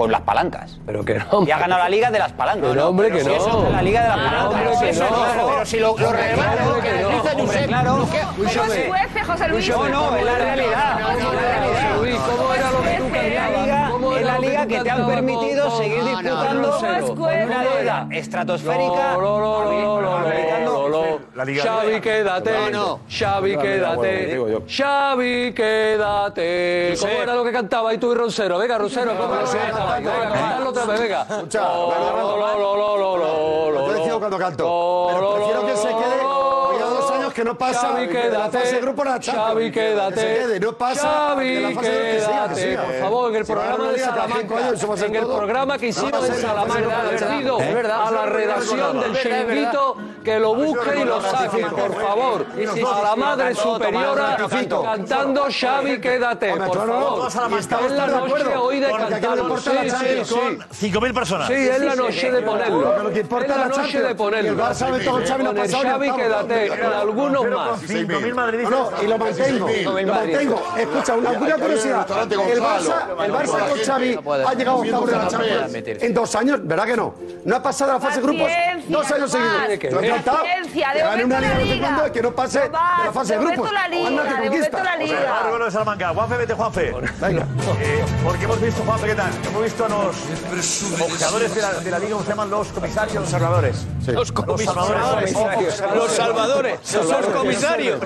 con 0.00 0.10
las 0.10 0.22
palancas. 0.22 0.78
Pero 0.86 1.04
que 1.04 1.18
no. 1.18 1.42
Y 1.46 1.50
ha 1.50 1.58
ganado 1.58 1.82
la 1.82 1.90
Liga 1.90 2.10
de 2.10 2.18
las 2.18 2.32
palancas. 2.32 2.70
Pero, 2.70 2.88
hombre, 2.88 3.10
que 3.12 3.22
no. 3.22 3.34
eso 3.34 3.66
es 3.66 3.70
la 3.72 3.82
Liga 3.82 4.00
de 4.00 4.08
las 4.08 4.18
Ah, 4.18 4.48
palancas. 4.48 4.78
Pero 4.80 5.66
si 5.66 5.78
lo. 5.78 5.94
No, 9.76 9.88
no, 9.90 10.16
es 10.16 10.24
la 10.24 10.38
realidad. 10.38 10.98
Liga 14.40 14.66
que 14.66 14.80
te 14.80 14.90
han 14.90 15.06
permitido 15.06 15.70
seguir 15.76 16.02
disputando 16.04 16.78
una 16.78 17.62
deuda 17.62 18.08
estratosférica. 18.10 19.16
Xavi, 21.62 22.00
quédate. 22.00 22.52
Xavi, 23.08 23.56
quédate. 23.56 24.62
Xavi, 24.68 25.52
quédate. 25.54 26.94
¿Cómo 27.00 27.12
era 27.12 27.34
lo 27.34 27.44
que 27.44 27.52
cantaba? 27.52 27.94
Y 27.94 27.98
tú 27.98 28.12
y 28.12 28.14
Rosero. 28.14 28.58
Venga, 28.58 28.78
Rosero, 28.78 29.12
¿cómo? 29.16 29.34
Venga, 29.34 30.30
cantadlo 30.32 30.70
otra 30.70 30.84
vez, 30.86 31.00
venga. 31.00 31.26
Escucha, 31.28 31.60
Lo, 31.62 31.90
lo, 31.90 32.36
lo, 32.36 32.76
lo, 32.76 32.96
lo, 32.96 33.16
lo, 33.16 33.70
lo, 33.70 33.92
decido 33.92 34.18
cuando 34.18 34.38
canto. 34.38 34.64
lo, 34.64 35.06
Pero 35.08 35.20
lo, 35.20 35.34
prefiero 35.36 35.66
que 35.66 35.76
se 35.76 35.88
quede. 35.88 36.22
lo, 36.22 36.29
que 37.40 37.44
no 37.44 37.56
pasa 37.56 37.80
Xavi, 37.88 38.06
la 38.06 38.12
quédate. 38.12 38.58
fase 38.58 38.74
de 38.74 38.80
grupo 38.82 39.04
la. 39.04 39.18
Xavi, 39.20 39.72
quédate. 39.72 40.14
Que 40.14 40.20
se 40.20 40.26
quede, 40.40 40.60
no 40.60 40.72
pasa 40.74 41.00
Xavi, 41.08 41.60
la 41.60 41.70
fase 41.70 41.90
que 41.90 41.96
que 41.96 42.16
quédate. 42.16 42.76
Por 42.76 42.94
favor, 43.00 43.30
en 43.30 43.36
el 43.36 43.46
Si 43.46 43.52
programa 43.52 43.92
de 43.92 43.98
Salamanca, 43.98 44.56
años, 44.58 45.02
en 45.02 45.14
el 45.16 45.22
todo. 45.22 45.36
programa 45.38 45.78
que 45.78 45.86
hicimos 45.88 46.24
en 46.28 46.34
de- 46.34 46.40
Salamanca, 46.40 46.96
pido 47.38 47.58
a 47.58 47.64
eso 47.64 48.10
la 48.14 48.26
redacción 48.26 49.00
del 49.00 49.16
chiringuito 49.18 49.96
que 50.22 50.38
lo 50.38 50.54
busque 50.54 51.00
y 51.00 51.04
lo 51.04 51.20
saque, 51.22 51.64
por 51.64 51.94
favor. 52.02 52.46
A 52.50 53.02
la 53.02 53.16
madre 53.16 53.54
superiora 53.54 54.36
cantando 54.84 55.46
Xavi, 55.50 55.98
quédate, 56.00 56.54
por 56.56 56.76
favor. 56.86 57.28
Es 57.28 57.92
la 57.92 58.06
noche 58.06 58.56
hoy 58.56 58.80
de 58.80 58.90
cantarlo. 58.90 59.56
Sí, 59.58 59.70
sí, 59.88 60.24
sí. 60.24 60.90
5.000 60.90 61.14
personas. 61.14 61.46
Sí, 61.48 61.54
es 61.54 61.80
la 61.80 61.94
noche 61.94 62.30
de 62.30 62.42
ponerlo. 62.42 62.90
Pero 62.90 63.02
lo 63.04 63.10
que 63.10 63.20
importa 63.20 63.44
es 63.46 63.50
la 63.50 63.56
la 63.68 63.68
noche 63.76 64.02
de 64.02 64.14
ponerlo. 64.14 64.64
Xavi 64.74 66.08
la 66.10 66.40
Con 66.40 66.52
el 66.52 67.04
algunos 67.38 67.66
más. 67.66 67.82
5.000 67.82 68.34
madridistas. 68.34 68.78
No, 68.78 68.90
no, 68.90 69.02
y 69.02 69.06
lo 69.06 69.18
mantengo. 69.18 69.68
Lo 69.84 70.12
mantengo. 70.14 70.62
Escucha, 70.76 71.14
una, 71.14 71.30
una 71.30 71.54
curiosidad. 71.56 72.06
El 72.30 72.60
Barça, 72.60 73.24
el 73.24 73.32
Barça 73.32 73.68
con 73.68 73.78
Xavi 73.78 74.18
ha 74.46 74.54
llegado 74.54 74.76
a 74.76 74.80
octavos 74.80 75.10
de 75.10 75.16
la 75.16 75.28
Champions 75.28 75.70
en 76.00 76.14
dos 76.14 76.34
años, 76.34 76.60
¿verdad 76.62 76.84
que 76.84 76.96
no? 76.96 77.14
No 77.44 77.56
ha 77.56 77.62
pasado 77.62 77.92
la 77.92 78.00
fase 78.00 78.20
de 78.20 78.26
grupos 78.26 78.50
dos 78.88 79.10
años 79.10 79.30
seguidos. 79.30 79.92
Lo 79.92 80.00
he 80.00 80.08
tratado. 80.08 80.44
Que 80.44 80.74
de 80.74 81.00
gane 81.00 81.24
una 81.24 81.40
liga 81.40 81.54
de 81.58 81.78
cuando 81.80 82.06
y 82.06 82.10
que 82.10 82.22
no 82.22 82.32
pase 82.32 82.60
de 82.60 82.70
la 82.70 83.10
fase 83.12 83.34
de 83.34 83.38
de 83.38 83.44
grupos. 83.46 83.70
Anda 83.70 84.22
que 84.22 84.42
de 84.42 84.48
conquista. 84.48 85.48
vuelve 85.48 85.66
a 85.66 85.70
Salamanca. 85.70 86.08
Juanfe, 86.14 86.36
vete, 86.36 86.54
Juanfe. 86.54 86.88
Eh, 86.90 88.04
porque 88.24 88.44
hemos 88.44 88.60
visto, 88.60 88.82
Juanfe, 88.82 89.06
¿qué 89.06 89.14
tal? 89.14 89.30
Hemos 89.48 89.62
visto 89.64 89.84
a 89.84 89.88
los 89.88 90.16
jugadores 90.98 91.54
de 91.54 91.62
la, 91.62 91.72
de 91.74 91.90
la 91.90 91.98
liga, 91.98 92.12
¿cómo 92.12 92.24
se 92.24 92.30
llaman? 92.30 92.50
Los 92.50 92.68
comisarios. 92.68 93.14
Los 93.14 93.30
salvadores. 93.30 93.86
Los 94.06 94.32
comisarios. 94.32 94.60
Los 95.94 96.12
salvadores. 96.12 96.94
Los 96.94 97.06
comisarios. 97.06 97.09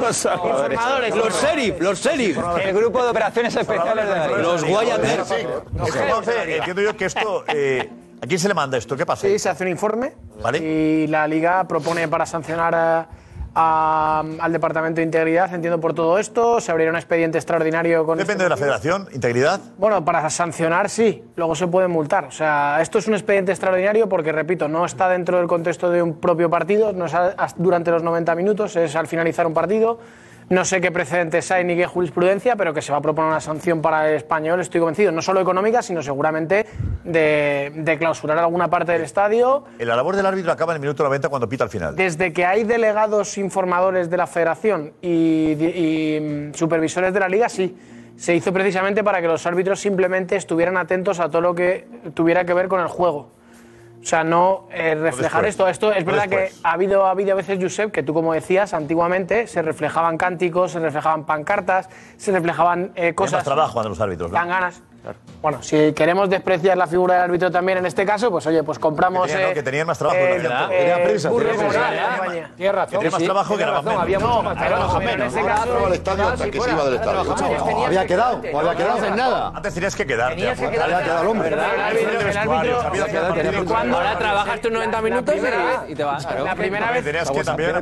Los 0.01 0.16
salvadores. 0.16 1.14
Los 1.16 1.43
sheriff. 1.43 1.81
Los 1.81 2.01
sheriff. 2.01 2.39
El 2.62 2.74
grupo 2.74 3.02
de 3.02 3.10
operaciones 3.10 3.55
especiales 3.56 4.05
de 4.06 4.10
la 4.14 4.26
Liga. 4.26 4.39
Los 4.39 4.64
Guayater. 4.64 5.20
Es 5.20 5.93
que, 5.93 5.98
Juanfe, 6.09 6.56
entiendo 6.56 6.82
yo 6.82 6.97
que 6.97 7.05
esto... 7.06 7.44
Eh, 7.48 7.90
¿A 8.22 8.26
quién 8.26 8.39
se 8.40 8.48
le 8.48 8.55
manda 8.55 8.78
esto? 8.78 8.97
¿Qué 8.97 9.05
pasa? 9.05 9.26
Sí, 9.26 9.39
se 9.39 9.51
hace 9.51 9.64
un 9.64 9.70
informe 9.70 10.14
Vale. 10.43 10.59
y 10.59 11.06
la 11.09 11.28
Liga 11.28 11.62
propone 11.68 12.09
para 12.09 12.24
sancionar 12.24 12.74
a- 12.74 13.06
a- 13.55 14.22
al 14.40 14.52
Departamento 14.52 14.97
de 14.97 15.05
Integridad, 15.05 15.52
entiendo 15.55 15.81
por 15.81 15.94
todo 15.94 16.18
esto, 16.18 16.60
se 16.60 16.70
abrirá 16.72 16.90
un 16.90 16.97
expediente 16.97 17.39
extraordinario 17.39 18.05
con... 18.05 18.18
Depende 18.18 18.44
de 18.44 18.51
la 18.51 18.56
federación, 18.56 19.09
integridad. 19.12 19.60
Bueno, 19.78 20.05
para 20.05 20.28
sancionar 20.31 20.89
sí, 20.90 21.24
luego 21.36 21.55
se 21.55 21.66
puede 21.66 21.89
multar. 21.89 22.24
O 22.24 22.31
sea, 22.31 22.78
esto 22.81 22.98
es 22.98 23.06
un 23.09 23.14
expediente 23.14 23.52
extraordinario 23.52 24.09
porque, 24.09 24.32
repito, 24.32 24.68
no 24.68 24.85
está 24.85 25.09
dentro 25.09 25.39
del 25.39 25.47
contexto 25.47 25.90
de 25.90 26.02
un 26.02 26.14
propio 26.20 26.51
partido, 26.51 26.93
no 26.93 27.06
es 27.06 27.14
a- 27.14 27.35
a- 27.36 27.48
durante 27.56 27.90
los 27.90 28.02
90 28.02 28.35
minutos, 28.35 28.76
es 28.76 28.97
al 28.97 29.06
finalizar 29.06 29.47
un 29.47 29.55
partido. 29.55 29.98
No 30.50 30.64
sé 30.66 30.80
qué 30.80 30.92
precedentes 30.92 31.50
hay 31.50 31.64
ni 31.64 31.74
qué 31.74 31.86
jurisprudencia, 31.86 32.54
pero 32.56 32.74
que 32.74 32.82
se 32.82 32.92
va 32.92 32.98
a 32.98 33.00
proponer 33.00 33.30
una 33.30 33.40
sanción 33.40 33.80
para 33.80 34.10
el 34.10 34.16
español, 34.16 34.60
estoy 34.60 34.80
convencido, 34.80 35.10
no 35.10 35.22
solo 35.22 35.40
económica, 35.40 35.80
sino 35.80 36.02
seguramente 36.02 36.66
de, 37.02 37.72
de 37.74 37.98
clausurar 37.98 38.38
alguna 38.38 38.68
parte 38.68 38.92
del 38.92 39.02
estadio. 39.02 39.64
La 39.78 39.96
labor 39.96 40.16
del 40.16 40.26
árbitro 40.26 40.52
acaba 40.52 40.72
en 40.72 40.76
el 40.76 40.80
minuto 40.82 41.02
90 41.02 41.30
cuando 41.30 41.48
pita 41.48 41.64
al 41.64 41.70
final. 41.70 41.96
Desde 41.96 42.32
que 42.34 42.44
hay 42.44 42.64
delegados 42.64 43.38
informadores 43.38 44.10
de 44.10 44.16
la 44.18 44.26
federación 44.26 44.92
y, 45.00 45.52
y, 45.52 46.20
mm, 46.20 46.54
supervisores 46.54 47.14
de 47.14 47.20
la 47.20 47.28
liga, 47.28 47.48
sí. 47.48 47.76
Se 48.16 48.34
hizo 48.34 48.52
precisamente 48.52 49.02
para 49.02 49.20
que 49.20 49.26
los 49.26 49.44
árbitros 49.46 49.80
simplemente 49.80 50.36
estuvieran 50.36 50.76
atentos 50.76 51.20
a 51.20 51.28
todo 51.30 51.40
lo 51.40 51.54
que 51.54 51.88
tuviera 52.12 52.44
que 52.44 52.54
ver 52.54 52.68
con 52.68 52.80
el 52.80 52.86
juego. 52.86 53.30
O 54.05 54.06
sea, 54.06 54.22
no 54.22 54.68
eh, 54.70 54.94
reflejar 54.94 55.47
esto. 55.47 55.66
Esto 55.66 55.90
es 55.90 56.05
verdad 56.05 56.28
que 56.28 56.52
ha 56.62 56.72
habido, 56.72 57.06
ha 57.06 57.10
habido 57.10 57.32
a 57.32 57.36
veces, 57.36 57.59
Josep, 57.59 57.90
que 57.90 58.02
tú 58.02 58.12
como 58.12 58.35
decías, 58.35 58.74
antiguamente 58.74 59.47
se 59.47 59.62
reflejaban 59.62 60.18
cánticos, 60.18 60.72
se 60.72 60.78
reflejaban 60.78 61.24
pancartas, 61.24 61.89
se 62.18 62.31
reflejaban 62.31 62.93
eh, 62.97 63.14
cosas. 63.14 63.39
más 63.39 63.44
trabajo 63.44 63.82
de 63.82 63.89
los 63.89 63.98
árbitros. 63.98 64.31
¿no? 64.31 64.36
Dan 64.36 64.48
ganas. 64.48 64.82
Bueno, 65.43 65.62
si 65.62 65.93
queremos 65.93 66.31
despreciar 66.31 66.78
la 66.78 66.86
figura 66.86 67.14
del 67.14 67.22
árbitro 67.24 67.51
también 67.51 67.76
en 67.78 67.85
este 67.86 68.06
caso, 68.06 68.31
pues 68.31 68.47
oye, 68.47 68.62
pues 68.62 68.78
compramos. 68.78 69.26
Que 69.26 69.32
tenían, 69.35 69.43
¿no? 69.48 69.51
eh, 69.51 69.55
que 69.55 69.62
tenían 69.62 69.86
más 69.86 69.98
trabajo. 69.98 70.18
eh, 70.20 70.39
¿verdad? 70.39 70.68
eh, 70.72 70.85
Tenía 72.86 73.10
más 73.10 73.22
trabajo 73.22 73.56
que 73.56 73.66
la 73.66 73.72
razón, 73.72 74.01
había 74.01 74.18
mucho 74.18 74.43
más 74.43 74.56
trabajo, 74.56 74.98
pero 75.05 75.24
en 75.24 75.44
caso. 75.44 75.86
Al 75.86 75.93
estadio 75.93 76.28
hasta 76.28 76.51
que 76.51 76.60
se 76.60 76.70
iba 76.70 76.85
del 76.85 76.94
estadio. 76.94 77.85
Había 77.86 78.06
quedado, 78.06 78.40
o 78.52 78.59
había 78.59 78.74
quedado. 78.74 78.98
haces 78.98 79.16
nada. 79.16 79.52
Antes 79.55 79.74
tenías 79.74 79.97
que 79.97 80.06
quedarte. 80.06 80.36
Tenías 80.36 80.59
que 80.59 80.66
Había 80.66 81.02
quedado 81.02 81.22
el 81.22 81.28
hombre. 81.28 81.48
El 81.48 81.60
árbitro- 81.60 82.20
el 83.40 83.94
ahora 83.94 84.18
trabajas 84.18 84.60
tus 84.60 84.72
90 84.72 85.02
minutos 85.02 85.35
y- 85.89 85.94
te 85.94 86.05
vas. 86.05 86.24
La 86.44 86.55
primera 86.55 86.90
vez. 86.90 87.05
Tenías 87.05 87.31
que 87.31 87.44
también. 87.44 87.72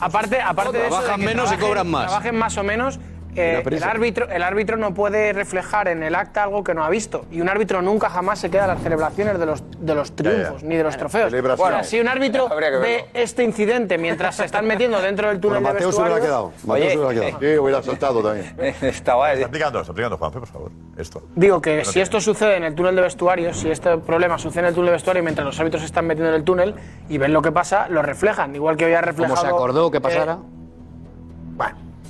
Aparte, 0.00 0.36
de 0.36 0.86
eso. 0.86 0.88
Trabajan 0.90 1.20
menos 1.20 1.52
y 1.52 1.56
cobran 1.56 1.90
más. 1.90 2.06
Trabajen 2.06 2.36
más 2.36 2.58
o 2.58 2.62
menos. 2.62 2.98
Eh, 3.36 3.62
el, 3.64 3.82
árbitro, 3.82 4.28
el 4.30 4.42
árbitro 4.42 4.76
no 4.76 4.94
puede 4.94 5.32
reflejar 5.32 5.88
en 5.88 6.02
el 6.02 6.14
acta 6.14 6.44
algo 6.44 6.62
que 6.62 6.74
no 6.74 6.84
ha 6.84 6.90
visto. 6.90 7.26
Y 7.30 7.40
un 7.40 7.48
árbitro 7.48 7.82
nunca 7.82 8.08
jamás 8.08 8.38
se 8.38 8.50
queda 8.50 8.64
a 8.64 8.68
las 8.68 8.82
celebraciones 8.82 9.38
de 9.38 9.46
los, 9.46 9.62
de 9.78 9.94
los 9.94 10.14
triunfos 10.14 10.62
ni 10.62 10.76
de 10.76 10.84
los 10.84 10.96
trofeos. 10.96 11.32
Bueno, 11.56 11.84
si 11.84 12.00
un 12.00 12.08
árbitro 12.08 12.48
ve 12.48 13.06
este 13.14 13.42
incidente 13.44 13.98
mientras 13.98 14.36
se 14.36 14.44
están 14.44 14.66
metiendo 14.66 15.00
dentro 15.00 15.28
del 15.28 15.40
túnel 15.40 15.62
Bueno, 15.62 15.68
de 15.68 15.86
Mateo 15.86 15.92
se 15.92 16.00
hubiera 16.00 16.14
vestuario, 16.16 16.52
quedado. 16.52 16.66
Mateo 16.66 16.90
se 16.90 16.98
hubiera 16.98 17.14
quedado. 17.14 17.40
Sí, 17.40 17.58
hubiera 17.58 17.82
saltado 17.82 18.22
también. 18.22 18.54
Está 18.82 19.14
guay. 19.14 19.34
Está 19.34 19.46
aplicando, 19.46 19.80
está 19.80 19.92
aplicando, 19.92 20.18
Juanfe, 20.18 20.38
por 20.38 20.48
favor. 20.48 20.70
Esto. 20.96 21.22
Digo 21.34 21.60
que 21.60 21.78
No 21.78 21.84
si 21.84 21.92
tiene. 21.92 22.02
esto 22.04 22.20
sucede 22.20 22.56
en 22.56 22.64
el 22.64 22.74
túnel 22.74 22.94
de 22.96 23.02
vestuario, 23.02 23.52
si 23.52 23.70
este 23.70 23.96
problema 23.98 24.38
sucede 24.38 24.60
en 24.60 24.66
el 24.66 24.74
túnel 24.74 24.86
de 24.86 24.92
vestuario 24.92 25.22
mientras 25.22 25.44
los 25.44 25.58
árbitros 25.58 25.82
se 25.82 25.86
están 25.86 26.06
metiendo 26.06 26.30
en 26.30 26.36
el 26.36 26.44
túnel 26.44 26.74
y 27.08 27.18
ven 27.18 27.32
lo 27.32 27.42
que 27.42 27.52
pasa, 27.52 27.88
lo 27.88 28.02
reflejan. 28.02 28.54
Igual 28.54 28.76
que 28.76 28.84
hoy 28.84 28.94
ha 28.94 29.00
reflejado. 29.00 29.36
Como 29.36 29.48
se 29.48 29.54
acordó 29.54 29.90
que 29.90 29.98
eh, 29.98 30.00
pasara. 30.00 30.38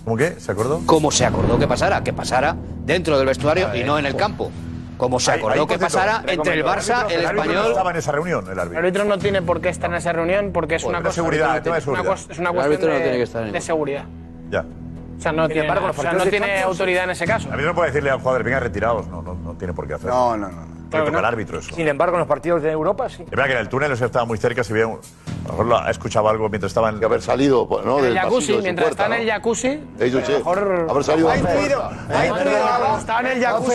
¿Cómo 0.05 0.17
qué? 0.17 0.39
¿Se 0.39 0.53
acordó? 0.53 0.81
Como 0.87 1.11
se 1.11 1.25
acordó 1.25 1.59
que 1.59 1.67
pasara, 1.67 2.03
que 2.05 2.13
pasara 2.13 2.57
dentro 2.85 3.17
del 3.19 3.27
vestuario 3.27 3.75
y 3.75 3.85
no 3.85 3.99
en 3.99 4.07
el 4.07 4.17
campo. 4.17 4.51
Como 4.99 5.19
se 5.19 5.33
acordó 5.33 5.63
ahí, 5.63 5.67
que 5.67 5.79
pasara 5.79 6.23
entre 6.27 6.55
el 6.55 6.65
Barça, 6.65 7.11
el 7.11 7.25
árbitro 7.27 7.33
no 7.35 7.53
español. 7.53 7.71
estaba 7.71 7.91
en 7.91 7.97
esa 7.97 8.13
reunión, 8.13 8.45
el 8.47 8.53
El 8.53 8.59
árbitro. 8.61 8.79
árbitro 8.79 9.05
no 9.05 9.19
tiene 9.19 9.43
por 9.43 9.61
qué 9.61 9.69
estar 9.71 9.91
en 9.91 9.97
esa 9.97 10.13
reunión 10.13 10.51
porque 10.53 10.77
es 10.77 10.85
una 10.85 10.99
cosa 11.01 11.13
seguridad, 11.13 11.57
el 11.57 11.63
tema 11.63 11.75
de 11.77 11.81
es 11.81 11.87
una 11.89 11.97
seguridad. 12.03 12.15
cos- 12.27 12.31
es 12.31 12.39
una 12.39 12.51
El 12.51 12.55
cuestión 12.55 12.75
árbitro 12.75 12.89
no 12.91 12.95
de, 12.95 13.01
tiene 13.03 13.17
que 13.17 13.23
estar 13.25 13.43
en 13.47 13.53
de 13.53 13.61
seguridad. 13.61 14.05
Ya. 14.51 14.61
O 15.19 15.21
sea, 15.21 15.33
no 15.33 15.47
tiene, 15.49 15.63
embargo, 15.63 15.91
o 15.97 16.01
sea, 16.03 16.13
no 16.13 16.27
tiene 16.27 16.61
autoridad 16.63 17.05
en 17.05 17.11
ese 17.11 17.25
caso. 17.25 17.49
A 17.53 17.57
mí 17.57 17.63
no 17.65 17.75
puede 17.75 17.89
decirle 17.91 18.11
al 18.11 18.19
jugador, 18.19 18.45
venga, 18.45 18.61
retirados. 18.61 19.07
No, 19.09 19.23
no, 19.23 19.35
no 19.35 19.55
tiene 19.55 19.73
por 19.73 19.87
qué 19.89 19.95
hacerlo. 19.95 20.15
No, 20.15 20.37
no, 20.37 20.49
no. 20.49 20.74
Árbitro 20.93 21.59
eso. 21.59 21.74
Sin 21.74 21.89
embargo, 21.89 22.15
en 22.16 22.20
los 22.20 22.28
partidos 22.28 22.62
de 22.62 22.70
Europa 22.70 23.09
sí. 23.09 23.23
Es 23.24 23.31
verdad 23.31 23.47
que 23.47 23.52
en 23.52 23.59
el 23.59 23.69
túnel 23.69 23.90
eso 23.93 24.05
estaba 24.05 24.24
muy 24.24 24.39
cerca, 24.39 24.62
si 24.62 24.73
bien 24.73 24.86
a 24.86 25.47
lo 25.47 25.52
mejor 25.52 25.66
lo- 25.66 25.78
ha 25.78 25.90
escuchado 25.90 26.28
algo 26.28 26.48
mientras 26.48 26.70
estaba 26.70 26.89
en... 26.90 26.98
Que 27.01 27.05
haber 27.06 27.20
salido, 27.23 27.66
pues, 27.69 27.85
¿no? 27.85 27.98
En 27.98 28.05
el 28.06 28.15
Del 28.15 28.23
jacuzzi, 28.23 28.52
mientras 28.59 28.86
puerta, 28.89 29.02
está 29.05 29.16
en 29.16 29.23
el 29.23 29.28
jacuzzi, 29.28 29.69
Eh, 29.69 30.11
yo 30.11 30.19
a 30.19 30.20
lo 30.20 30.27
sé. 30.27 30.32
mejor 30.35 30.86
Haber 30.90 31.05
salido 31.05 31.31
Ha 31.31 31.35
de 31.36 31.43
la 31.43 31.55
intuido, 31.55 31.81
puerta. 31.82 32.19
ha 32.20 32.27
intuido, 32.27 32.98
Está 32.98 33.20
en 33.20 33.27
el 33.27 33.43
jacuzzi. 33.44 33.73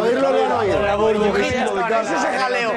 Oírlo 0.00 0.30
no. 0.48 0.62
La 0.82 0.96
burbujilla, 0.96 1.64
Ese 2.02 2.14
ese 2.14 2.38
jaleo. 2.38 2.72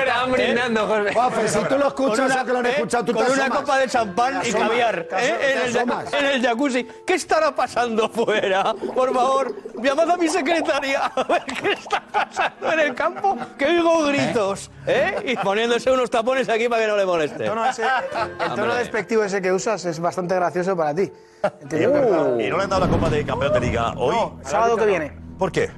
Están 0.00 0.32
brindando. 0.32 0.86
Juanfe, 1.12 1.48
si 1.48 1.58
tú 1.64 1.78
lo 1.78 1.88
escuchas 1.88 2.44
que 2.44 2.52
lo 2.52 2.58
han 2.58 2.66
escuchado, 2.66 3.04
tú 3.04 3.12
con 3.12 3.26
te 3.26 3.32
una 3.32 3.42
asomas. 3.44 3.60
copa 3.60 3.78
de 3.78 3.88
champán 3.88 4.40
Te 4.40 4.48
y 4.48 4.52
caviar 4.52 5.04
te 5.04 5.16
¿eh? 5.16 5.36
te 5.38 5.52
en, 5.52 5.58
el, 5.68 5.76
asomas. 5.76 6.12
en 6.12 6.26
el 6.26 6.42
jacuzzi. 6.42 6.88
¿Qué 7.06 7.14
estará 7.14 7.54
pasando 7.54 8.08
fuera? 8.08 8.74
Por 8.94 9.12
favor, 9.14 9.54
llamad 9.82 10.10
a 10.10 10.16
mi 10.16 10.28
secretaria 10.28 11.06
a 11.14 11.22
ver 11.24 11.44
qué 11.44 11.72
está 11.72 12.00
pasando 12.12 12.19
en 12.72 12.80
el 12.80 12.94
campo, 12.94 13.36
que 13.58 13.66
oigo 13.66 14.04
gritos, 14.06 14.70
¿eh? 14.86 15.16
Y 15.26 15.36
poniéndose 15.36 15.90
unos 15.90 16.10
tapones 16.10 16.48
aquí 16.48 16.68
para 16.68 16.82
que 16.82 16.88
no 16.88 16.96
le 16.96 17.06
moleste. 17.06 17.44
El 17.44 17.50
tono, 17.50 17.64
ese- 17.66 17.82
el 17.84 18.48
tono 18.50 18.62
Hombre. 18.64 18.78
despectivo 18.78 19.22
ese 19.24 19.40
que 19.42 19.52
usas 19.52 19.84
es 19.84 19.98
bastante 20.00 20.34
gracioso 20.34 20.76
para 20.76 20.94
ti. 20.94 21.10
Y, 21.42 21.62
¿Entiendes? 21.62 22.46
y 22.46 22.50
no 22.50 22.56
le 22.58 22.64
han 22.64 22.68
dado 22.70 22.84
la 22.84 22.88
Copa 22.92 23.08
de 23.08 23.24
Campeón 23.24 23.52
de 23.54 23.60
Liga 23.60 23.94
hoy. 23.96 24.14
el 24.40 24.46
sábado 24.46 24.76
que 24.76 24.84
viene. 24.84 25.12
¿Por 25.38 25.50
qué? 25.50 25.70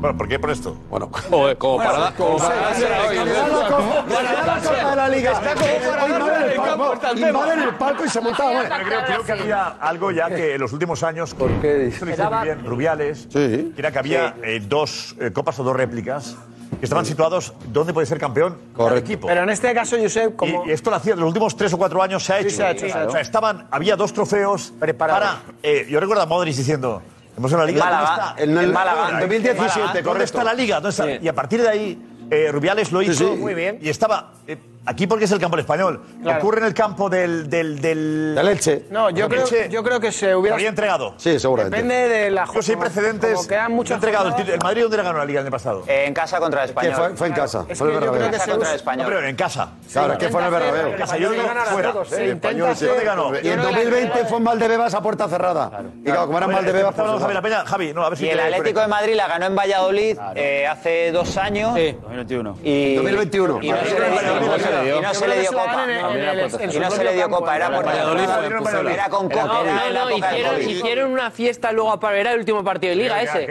Bueno, 0.00 0.18
¿por 0.18 0.28
qué 0.28 0.38
por 0.38 0.50
esto? 0.50 0.76
Bueno, 0.90 1.10
como 1.58 1.76
para, 1.78 2.12
como 2.12 2.38
para 2.38 2.70
la 2.70 2.72
Copa 4.60 4.90
de 4.90 4.96
la 4.96 5.08
Liga. 5.08 5.32
Está 5.32 5.54
como 5.54 5.96
para 5.96 6.46
el 6.46 6.54
campo, 6.56 6.76
palco, 6.76 6.94
está 6.94 7.10
el 7.10 7.74
palco 7.74 8.04
y 8.04 8.08
se 8.08 8.20
montaban. 8.20 8.54
bueno. 8.54 8.84
Creo, 8.86 9.04
creo 9.04 9.24
que 9.24 9.32
había 9.32 9.66
algo 9.80 10.10
ya 10.10 10.28
que 10.28 10.54
en 10.54 10.60
los 10.60 10.72
últimos 10.72 11.02
años. 11.02 11.34
¿Por 11.34 11.50
qué? 11.60 11.92
muy 12.00 12.44
bien, 12.44 12.64
Rubiales. 12.64 13.26
Sí. 13.30 13.72
que 13.74 13.74
Era 13.76 13.90
que 13.90 13.98
había 13.98 14.34
eh, 14.42 14.60
dos 14.66 15.16
eh, 15.18 15.30
copas 15.32 15.58
o 15.58 15.64
dos 15.64 15.74
réplicas 15.74 16.36
que 16.78 16.84
estaban 16.84 17.06
situados 17.06 17.54
donde 17.72 17.92
puede 17.92 18.06
ser 18.06 18.18
campeón 18.18 18.58
cada 18.76 18.98
equipo. 18.98 19.26
Pero 19.28 19.42
en 19.42 19.50
este 19.50 19.72
caso, 19.72 19.96
Josep, 20.00 20.36
como. 20.36 20.66
Y, 20.66 20.72
esto 20.72 20.90
lo 20.90 20.96
hacía 20.96 21.14
en 21.14 21.20
los 21.20 21.28
últimos 21.28 21.56
tres 21.56 21.72
o 21.72 21.78
cuatro 21.78 22.02
años 22.02 22.22
se 22.24 22.32
ha 22.32 22.40
hecho. 22.40 22.50
se 22.50 22.64
ha 22.64 22.70
hecho, 22.72 22.88
se 22.88 22.92
ha 22.92 23.00
hecho. 23.02 23.08
O 23.08 23.12
sea, 23.12 23.20
estaban, 23.20 23.66
había 23.70 23.96
dos 23.96 24.12
trofeos 24.12 24.72
para. 24.98 25.40
eh, 25.62 25.86
yo 25.88 26.00
recuerdo 26.00 26.22
a 26.22 26.26
Modric 26.26 26.54
diciendo. 26.54 27.02
Hemos 27.36 27.52
en 27.52 27.58
la 27.58 27.64
liga. 27.66 27.84
Málaga, 27.84 28.06
¿dónde 28.06 28.22
está? 28.24 28.42
en 28.42 28.58
el- 28.58 28.72
Málaga, 28.72 29.08
en 29.10 29.20
2017, 29.20 29.80
¿Dónde 29.86 30.02
correcto. 30.02 30.24
está 30.24 30.44
la 30.44 30.54
liga? 30.54 30.76
¿Dónde 30.76 30.90
está? 30.90 31.10
Y 31.10 31.28
a 31.28 31.34
partir 31.34 31.62
de 31.62 31.68
ahí, 31.68 32.02
eh, 32.30 32.50
Rubiales 32.52 32.90
lo 32.92 33.02
hizo. 33.02 33.12
sí. 33.12 33.24
Muy 33.38 33.54
bien. 33.54 33.78
Y 33.82 33.88
estaba. 33.88 34.32
eh, 34.46 34.56
Aquí 34.86 35.06
porque 35.06 35.24
es 35.24 35.32
el 35.32 35.40
campo 35.40 35.56
del 35.56 35.64
español. 35.64 36.00
Claro. 36.22 36.38
Ocurre 36.38 36.60
en 36.60 36.66
el 36.66 36.74
campo 36.74 37.10
del... 37.10 37.50
del, 37.50 37.80
del... 37.80 38.34
De 38.36 38.42
leche. 38.44 38.84
No, 38.90 39.10
yo 39.10 39.28
creo, 39.28 39.44
leche. 39.44 39.68
yo 39.68 39.82
creo 39.82 39.98
que 39.98 40.12
se 40.12 40.34
hubiera... 40.34 40.54
habría 40.54 40.68
entregado. 40.68 41.14
Sí, 41.16 41.40
seguramente. 41.40 41.76
Depende 41.76 42.08
de 42.08 42.30
la 42.30 42.46
Yo 42.46 42.62
sé 42.62 42.76
precedentes. 42.76 43.46
Quedan 43.46 43.72
muchos 43.72 43.96
entregado. 43.96 44.30
Jugadores. 44.30 44.54
El, 44.54 44.60
Madrid 44.60 44.82
dónde 44.82 44.96
le 44.98 45.02
ganó 45.02 45.18
la 45.18 45.24
Liga 45.24 45.40
en 45.40 45.46
el 45.46 45.52
pasado. 45.52 45.82
Eh, 45.88 46.04
en 46.06 46.14
casa 46.14 46.38
contra 46.38 46.62
el 46.62 46.68
Español. 46.68 46.94
Fue, 46.94 47.16
fue, 47.16 47.26
en 47.26 47.32
casa. 47.32 47.66
Es 47.68 47.78
fue 47.78 47.88
en 47.88 47.94
el 47.94 48.00
Bernabéu. 48.00 48.30
Casa 48.30 48.50
contra 48.50 48.70
el 48.70 48.76
Español. 48.76 49.02
No, 49.02 49.14
pero 49.16 49.26
en 49.26 49.36
casa. 49.36 49.68
Sí, 49.86 49.92
claro, 49.92 50.18
que 50.18 50.28
fue 50.28 50.40
en 50.40 50.46
el 50.46 50.52
Bernabéu. 50.52 50.86
En 50.88 50.98
casa 50.98 51.16
yo 51.16 51.30
digo 51.30 51.42
fuera. 51.72 51.94
El 52.12 52.30
español 52.30 52.70
¿eh? 52.70 52.86
¿Dónde 52.86 53.04
ganó? 53.04 53.32
Y 53.42 53.48
en 53.48 53.62
2020 53.62 54.24
fue 54.26 54.38
en 54.38 54.44
Valdebebas 54.44 54.94
a 54.94 55.02
puerta 55.02 55.28
cerrada. 55.28 55.68
Claro. 55.68 55.88
Y 55.98 56.04
claro, 56.04 56.26
como 56.26 56.38
era 56.38 56.46
en 56.46 56.52
Valdebebas... 56.52 56.94
Javi, 56.94 57.18
pues, 57.18 57.34
la 57.34 57.42
Peña, 57.42 57.64
Javi, 57.66 57.92
no, 57.92 58.04
a 58.04 58.08
ver 58.10 58.18
si... 58.18 58.26
Y 58.26 58.28
el 58.28 58.40
Atlético 58.40 58.80
de 58.80 58.86
Madrid 58.86 59.14
la 59.14 59.26
ganó 59.26 59.46
en 59.46 59.56
Valladolid 59.56 60.18
eh, 60.36 60.66
hace 60.66 61.10
dos 61.12 61.36
años. 61.36 61.74
Sí, 61.74 61.96
2021. 62.02 62.50
2021. 62.50 63.60
Y 64.84 65.00
no 65.00 65.14
se 65.14 65.28
le 65.28 65.40
dio 65.40 65.52
copa. 65.52 65.86
Pues, 66.50 66.74
y 66.74 66.78
no 66.78 66.90
se 66.90 67.04
le 67.04 67.14
dio 67.14 67.30
copa, 67.30 67.56
era 67.56 67.70
por 67.70 67.86
Valladolid, 67.86 68.88
Era 68.90 69.08
con 69.08 69.28
coca. 69.28 69.44
No, 69.92 70.10
no, 70.10 70.60
hicieron 70.60 71.12
una 71.12 71.30
fiesta 71.30 71.72
luego 71.72 71.98
Era 72.10 72.32
el 72.32 72.40
último 72.40 72.62
partido 72.64 72.90
de 72.90 72.96
liga 72.96 73.22
ese. 73.22 73.46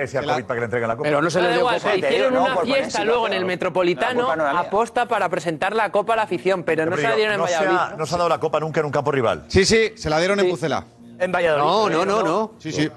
Pero 1.02 1.22
no 1.22 1.30
se 1.30 1.42
le 1.42 1.54
dio 1.54 1.62
copa. 1.62 1.96
Hicieron 1.96 2.38
una 2.38 2.58
fiesta 2.58 3.04
luego 3.04 3.28
en 3.28 3.34
el 3.34 3.46
Metropolitano 3.46 4.30
aposta 4.32 5.08
para 5.08 5.30
presentar 5.30 5.76
la 5.76 5.92
copa 5.92 6.14
a 6.14 6.16
la 6.18 6.24
afición, 6.24 6.64
pero 6.64 6.86
no 6.86 6.96
se 6.96 7.04
la 7.04 7.16
dieron 7.16 7.36
en 7.36 7.42
Valladolid. 7.42 7.98
No 7.98 8.06
se 8.06 8.16
ha 8.16 8.18
dado 8.18 8.30
la 8.30 8.40
copa 8.40 8.60
nunca 8.60 8.80
en 8.80 8.86
un 8.88 8.92
campo 8.92 9.12
rival. 9.12 9.46
Sí, 9.48 9.66
sí, 9.66 9.94
se 9.96 10.10
la 10.10 10.20
dieron 10.20 10.40
en 10.40 10.50
Pucela. 10.50 10.86
En 11.18 11.32
Valladolid. 11.32 11.64
No, 11.64 11.90
no, 11.90 12.06
no, 12.06 12.24
no. 12.24 12.52
Sí, 12.60 12.72
sí. 12.72 12.92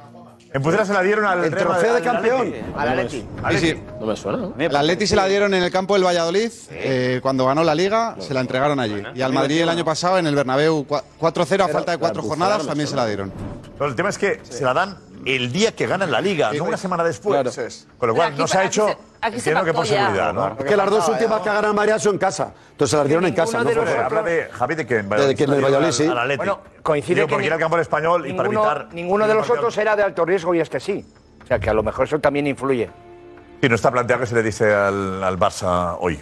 En 0.52 0.62
Pucela 0.62 0.84
se 0.84 0.92
la 0.94 1.02
dieron 1.02 1.26
al 1.26 1.50
trofeo 1.50 1.92
de 1.92 1.98
al 1.98 2.02
campeón. 2.02 2.54
Atleti. 2.76 3.24
Al 3.42 3.48
Atleti. 3.48 3.66
Sí, 3.66 3.82
No 4.00 4.06
me 4.06 4.16
suena. 4.16 4.38
¿no? 4.38 4.54
El 4.58 4.74
Atleti 4.74 5.06
se 5.06 5.16
la 5.16 5.26
dieron 5.26 5.52
en 5.52 5.62
el 5.62 5.70
campo 5.70 5.94
del 5.94 6.04
Valladolid 6.04 6.50
eh, 6.70 7.20
cuando 7.22 7.44
ganó 7.46 7.64
la 7.64 7.74
Liga, 7.74 8.16
se 8.18 8.32
la 8.32 8.40
entregaron 8.40 8.80
allí. 8.80 9.02
Y 9.14 9.20
al 9.22 9.32
Madrid 9.32 9.60
el 9.60 9.68
año 9.68 9.84
pasado 9.84 10.18
en 10.18 10.26
el 10.26 10.34
Bernabéu 10.34 10.86
4-0 10.86 11.60
a 11.64 11.68
falta 11.68 11.92
de 11.92 11.98
cuatro 11.98 12.22
jornadas 12.22 12.66
también 12.66 12.88
se 12.88 12.96
la 12.96 13.06
dieron. 13.06 13.32
Pero 13.76 13.90
el 13.90 13.96
tema 13.96 14.08
es 14.08 14.18
que 14.18 14.40
se 14.42 14.64
la 14.64 14.74
dan 14.74 14.96
el 15.36 15.52
día 15.52 15.74
que 15.74 15.86
ganan 15.86 16.10
la 16.10 16.20
liga, 16.20 16.52
no 16.52 16.64
una 16.64 16.76
semana 16.76 17.04
después. 17.04 17.86
Con 17.98 18.08
lo 18.08 18.14
cual 18.14 18.36
no 18.36 18.46
se 18.46 18.58
ha 18.58 18.64
hecho. 18.64 18.86
Aquí 19.20 19.40
se, 19.40 19.50
aquí 19.50 19.60
se 19.60 19.64
que 19.64 19.74
por 19.74 19.86
seguridad, 19.86 20.32
¿no? 20.32 20.56
Que 20.56 20.76
las 20.76 20.90
dos 20.90 21.08
últimas 21.08 21.40
que 21.40 21.48
ganan 21.48 21.74
María 21.74 21.98
son 21.98 22.14
en 22.14 22.18
casa. 22.18 22.52
Entonces 22.70 22.90
se 22.90 22.96
las 22.96 23.06
dieron 23.06 23.26
en 23.26 23.34
casa. 23.34 23.62
No 23.62 23.70
Háblame, 23.70 24.46
Javi, 24.50 24.74
de 24.74 24.86
que 24.86 24.96
en 24.98 25.08
De 25.08 25.34
que 25.34 25.46
Valladolid, 25.46 25.90
sí. 25.90 26.08
Bueno, 26.36 26.60
coincide 26.82 27.22
que. 27.22 27.28
Porque 27.28 27.46
era 27.46 27.56
el 27.56 27.60
campo 27.60 27.78
español 27.78 28.26
y 28.26 28.32
para 28.32 28.48
evitar. 28.48 28.88
Ninguno 28.92 29.26
de 29.26 29.34
los 29.34 29.48
otros 29.50 29.76
era 29.76 29.96
de 29.96 30.02
alto 30.02 30.24
riesgo 30.24 30.54
y 30.54 30.60
este 30.60 30.80
sí. 30.80 31.04
O 31.42 31.46
sea 31.46 31.58
que 31.58 31.70
a 31.70 31.74
lo 31.74 31.82
mejor 31.82 32.06
eso 32.06 32.18
también 32.18 32.46
influye. 32.46 32.90
Y 33.60 33.68
no 33.68 33.74
está 33.74 33.90
planteado 33.90 34.20
que 34.20 34.26
se 34.26 34.34
le 34.34 34.42
dice 34.42 34.72
al, 34.72 35.24
al 35.24 35.38
Barça 35.38 35.96
hoy. 36.00 36.20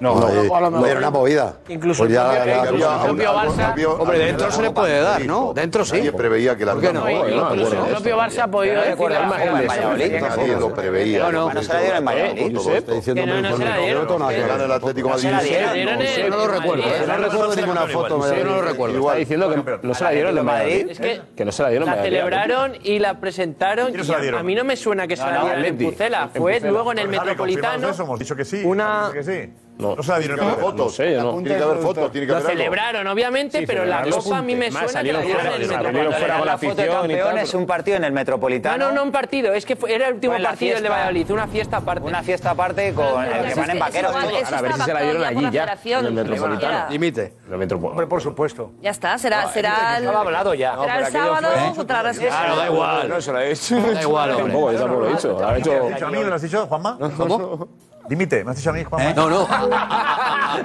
No, 0.00 0.20
no, 0.20 0.28
eh, 0.28 0.48
no, 0.48 0.70
no 0.70 0.86
era 0.86 0.98
una 0.98 1.10
movida. 1.10 1.56
Incluso 1.68 2.02
pues 2.02 2.12
ya, 2.12 2.44
el 2.44 2.68
propio, 2.68 2.92
el 2.92 3.00
propio 3.06 3.32
Barça. 3.32 3.98
Hombre, 3.98 4.18
dentro 4.18 4.50
se 4.50 4.62
le 4.62 4.70
puede 4.70 5.00
dar, 5.00 5.24
¿no? 5.24 5.52
Dentro 5.54 5.84
sí. 5.84 5.96
Nadie 5.96 6.12
preveía 6.12 6.56
que 6.56 6.64
la 6.64 6.72
¿Por 6.72 6.82
qué 6.82 6.92
no? 6.92 7.08
Incluso 7.08 7.84
el 7.84 7.92
propio 7.92 8.18
Barça 8.18 8.42
ha 8.42 8.50
podido 8.50 8.82
decir 8.82 10.20
Nadie 10.20 10.56
lo 10.56 10.74
preveía. 10.74 11.30
No, 11.30 11.52
no 11.52 11.62
se 11.62 11.72
la 11.72 11.80
dieron 11.80 11.98
en 11.98 12.04
Valladolid. 12.04 12.52
No 12.52 12.60
se 12.60 12.80
la 15.30 15.42
dieron. 15.42 15.86
Gana 15.86 16.00
el 16.00 16.16
Yo 16.16 16.28
no 16.28 16.36
lo 16.36 16.48
recuerdo. 16.48 16.84
No 17.06 17.16
recuerdo 17.16 17.56
ninguna 17.56 17.86
foto. 17.86 18.36
Yo 18.36 18.44
no 18.44 18.56
lo 18.56 18.62
recuerdo. 18.62 19.06
Está 19.06 19.14
diciendo 19.16 19.50
que 19.50 19.56
no 19.86 19.94
se 19.94 20.04
la 20.04 20.10
dieron 20.10 20.38
en 20.38 20.44
Madrid. 20.44 20.90
Que 21.36 21.44
no 21.44 21.52
se 21.52 21.62
la 21.62 21.68
dieron 21.70 21.88
en 21.88 21.96
Madrid. 21.96 22.12
La 22.12 22.18
celebraron 22.18 22.72
y 22.82 22.98
la 22.98 23.18
presentaron. 23.18 23.92
A 24.34 24.42
mí 24.42 24.54
no 24.54 24.64
me 24.64 24.76
suena 24.76 25.06
que 25.06 25.16
se 25.16 25.24
la 25.24 25.42
dieron 25.42 25.64
en 25.64 25.78
Pucela. 25.78 26.28
Fue 26.34 26.60
luego 26.60 26.92
en 26.92 26.98
el 26.98 27.08
Metropolitano. 27.08 27.88
Hemos 27.96 28.18
dicho 28.18 28.36
que 28.36 28.44
sí. 28.44 28.62
Una. 28.64 29.10
No. 29.78 29.94
No 29.96 30.02
se 30.02 30.10
la 30.10 30.18
dieron. 30.18 30.36
Tiene 30.38 30.50
que 30.50 30.54
haber 30.54 30.64
fotos. 30.64 30.94
sé, 30.94 31.12
yo 31.12 31.22
no. 31.22 31.32
Tiene 31.42 31.56
que 31.56 31.62
haber 31.62 31.78
fotos. 31.78 32.12
Tiene 32.12 32.26
que 32.26 32.32
Lo 32.32 32.38
haber 32.38 32.50
algo. 32.50 32.58
celebraron, 32.58 33.06
obviamente, 33.06 33.66
pero 33.66 33.84
la 33.84 33.98
celebraron. 33.98 34.24
copa 34.24 34.38
a 34.38 34.42
mí 34.42 34.54
me 34.56 34.70
Más 34.70 34.90
suena 34.90 35.02
que 35.02 35.12
la 35.12 35.18
salieron 35.18 35.22
dieron 35.22 35.42
fuera, 35.42 35.56
en 35.56 35.62
el 35.62 35.68
Metropolitano. 35.68 36.44
la 36.44 36.58
foto 36.58 36.76
campeón 36.76 37.30
pues. 37.32 37.42
es 37.42 37.54
un 37.54 37.66
partido 37.66 37.96
en 37.96 38.04
el 38.04 38.12
Metropolitano. 38.12 38.86
no, 38.86 38.92
no 38.92 39.02
un 39.02 39.12
partido, 39.12 39.52
es 39.52 39.66
que 39.66 39.76
era 39.88 40.08
el 40.08 40.14
último 40.14 40.34
partido 40.42 40.76
el 40.76 40.82
de. 40.82 40.88
Valladolid, 40.88 41.30
una 41.30 41.46
fiesta 41.46 41.76
aparte. 41.78 42.06
Una 42.06 42.22
fiesta 42.22 42.50
aparte 42.50 42.94
con 42.94 43.04
ah, 43.04 43.38
el 43.38 43.52
que 43.52 43.60
van 43.60 43.70
en 43.70 43.78
vaqueros. 43.78 44.14
a 44.14 44.62
ver 44.62 44.72
si 44.72 44.80
se 44.82 44.94
la 44.94 45.02
dieron 45.02 45.24
allí 45.24 45.50
ya, 45.50 45.78
en 45.84 46.06
el 46.06 46.12
Metropolitano. 46.12 46.90
Límite. 46.90 47.34
Hombre, 47.50 48.06
por 48.06 48.20
supuesto. 48.20 48.72
Ya 48.80 48.90
está, 48.90 49.18
será, 49.18 49.42
ah, 49.42 49.52
será 49.52 49.98
el, 49.98 50.04
Estaba 50.04 50.20
hablado 50.20 50.54
ya. 50.54 50.76
será 50.78 50.98
el 51.00 51.12
sábado 51.12 51.48
contra 51.74 51.96
la 51.96 52.02
Real 52.02 52.14
Sociedad. 52.14 53.06
No 53.08 53.20
se 53.20 53.32
lo 53.32 53.40
he 53.40 53.52
hecho. 53.52 53.80
Da 53.80 54.02
igual, 54.02 54.30
hombre. 54.30 54.44
Tampoco, 54.52 54.72
yo 54.72 54.78
tampoco 54.78 55.00
lo 55.00 55.08
he 55.08 55.12
dicho. 55.12 55.28
Lo 55.38 55.46
han 55.46 55.56
hecho. 55.58 56.06
¿A 56.06 56.10
mí 56.10 56.18
me 56.18 56.24
lo 56.24 56.34
has 56.34 56.42
dicho, 56.42 56.66
Juanma? 56.66 56.98
¿Cómo? 57.16 57.68
Dimite, 58.08 58.44
¿me 58.44 58.50
has 58.50 58.56
dicho 58.56 58.70
a 58.70 58.72
mí, 58.72 58.82
Juan? 58.84 59.14
No, 59.14 59.28
no. 59.28 59.46
A, 59.50 60.62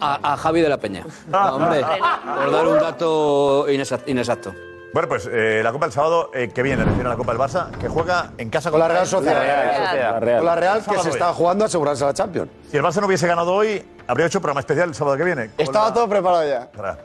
a, 0.00 0.32
a, 0.32 0.36
Javi 0.36 0.60
de 0.60 0.68
la 0.68 0.78
Peña. 0.78 1.04
Ah. 1.32 1.54
Hombre, 1.54 1.82
por 1.82 2.50
dar 2.50 2.66
un 2.66 2.78
dato 2.78 3.66
inexacto. 3.68 4.52
Bueno, 4.92 5.08
pues 5.08 5.28
eh, 5.30 5.60
la 5.62 5.70
Copa 5.70 5.86
del 5.86 5.92
sábado, 5.92 6.32
eh, 6.34 6.50
que 6.52 6.64
viene, 6.64 6.84
recién 6.84 7.06
a 7.06 7.10
la 7.10 7.16
Copa 7.16 7.30
del 7.32 7.40
Barça, 7.40 7.70
que 7.78 7.88
juega 7.88 8.32
en 8.38 8.50
casa 8.50 8.72
con, 8.72 8.80
la 8.80 8.88
Real 8.88 9.06
Sociedad. 9.06 9.38
Con 9.38 9.46
la 9.46 9.92
Real, 9.92 10.20
Real. 10.20 10.44
La 10.44 10.56
Real 10.56 10.84
que 10.84 10.98
se 10.98 11.10
está 11.10 11.32
jugando 11.32 11.64
a 11.64 11.66
asegurarse 11.66 12.02
a 12.02 12.08
la 12.08 12.14
Champions. 12.14 12.50
Si 12.70 12.76
el 12.76 12.82
Barça 12.82 13.00
no 13.00 13.06
hubiese 13.06 13.28
ganado 13.28 13.54
hoy, 13.54 13.84
habría 14.10 14.26
hecho 14.26 14.40
programa 14.40 14.60
especial 14.60 14.88
el 14.88 14.94
sábado 14.94 15.16
que 15.16 15.24
viene. 15.24 15.50
Estaba 15.56 15.94
todo 15.94 16.08
preparado 16.08 16.48
ya. 16.48 16.68
Para, 16.70 16.98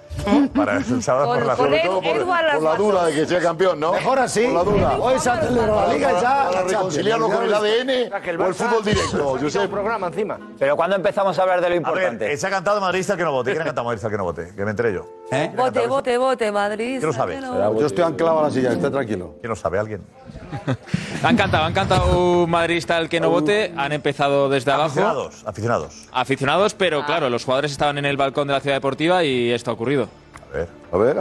para 0.56 0.78
el 0.78 1.04
sábado 1.04 1.34
por, 1.34 1.46
la, 1.46 1.56
sobre 1.56 1.80
todo 1.82 2.02
por, 2.02 2.26
la 2.26 2.76
duda 2.76 3.06
de 3.06 3.14
que 3.14 3.26
sea 3.28 3.40
campeón, 3.42 3.80
¿no? 3.80 3.94
Mejor 3.94 4.20
así. 4.20 4.46
Por 4.46 4.54
la 4.54 4.64
duda. 4.64 4.98
Hoy 4.98 5.20
se 5.20 5.30
aceleró 5.30 5.76
la 5.76 5.94
liga 5.94 6.22
ya. 6.22 6.50
Para 6.50 6.64
reconciliarlo 6.64 7.30
con 7.30 7.44
el 7.44 7.54
ADN 7.54 7.90
o 8.42 8.46
el 8.48 8.56
fútbol 8.56 8.84
directo. 8.84 9.38
Yo 9.38 9.50
sé. 9.50 9.68
programa 9.68 10.08
encima. 10.08 10.40
Pero 10.58 10.76
cuando 10.76 10.96
empezamos 10.96 11.38
a 11.38 11.42
hablar 11.44 11.62
de 11.62 11.70
lo 11.70 11.76
importante. 11.76 12.36
Se 12.38 12.48
ha 12.48 12.50
cantado 12.50 12.82
madridista 12.82 13.16
que 13.16 13.24
no 13.24 13.32
vote. 13.32 13.52
¿Quién 13.52 13.62
ha 13.62 13.66
cantado 13.66 13.86
madridista 13.86 14.10
que 14.10 14.18
no 14.18 14.24
vote? 14.24 14.54
Que 14.56 14.66
me 14.66 14.72
entré 14.72 14.94
yo. 14.94 15.08
¿Eh? 15.32 15.52
Vote, 15.56 15.88
vote, 15.88 16.18
vote, 16.18 16.52
Madrid. 16.52 16.98
¿Quién 17.00 17.08
lo 17.08 17.14
sabe? 17.14 17.40
Yo 17.40 17.86
estoy 17.86 18.04
anclado 18.04 18.40
a 18.40 18.44
la 18.44 18.52
silla, 18.52 18.72
está 18.72 18.90
tranquilo. 18.90 19.36
¿Quién 19.42 19.50
lo 19.50 19.56
sabe? 19.56 19.78
¿Alguien? 19.78 20.02
han 21.24 21.36
cantado, 21.36 21.66
han 21.66 21.74
cantado 21.74 22.20
un 22.44 22.50
madridista 22.50 22.98
el 22.98 23.10
que 23.10 23.20
no 23.20 23.30
vote. 23.30 23.74
Han 23.78 23.92
empezado 23.92 24.50
desde 24.50 24.72
abajo. 24.72 24.86
Aficionados, 24.86 25.44
aficionados. 25.46 26.08
Aficionados, 26.12 26.74
pero 26.74 26.95
pero 26.96 27.06
claro, 27.06 27.30
los 27.30 27.44
jugadores 27.44 27.74
estaban 27.74 27.98
en 27.98 28.06
el 28.06 28.16
balcón 28.16 28.48
de 28.48 28.54
la 28.54 28.62
ciudad 28.62 28.78
deportiva 28.78 29.22
y 29.22 29.52
esto 29.52 29.70
ha 29.70 29.74
ocurrido. 29.74 30.08
A 30.94 30.98
ver, 30.98 31.18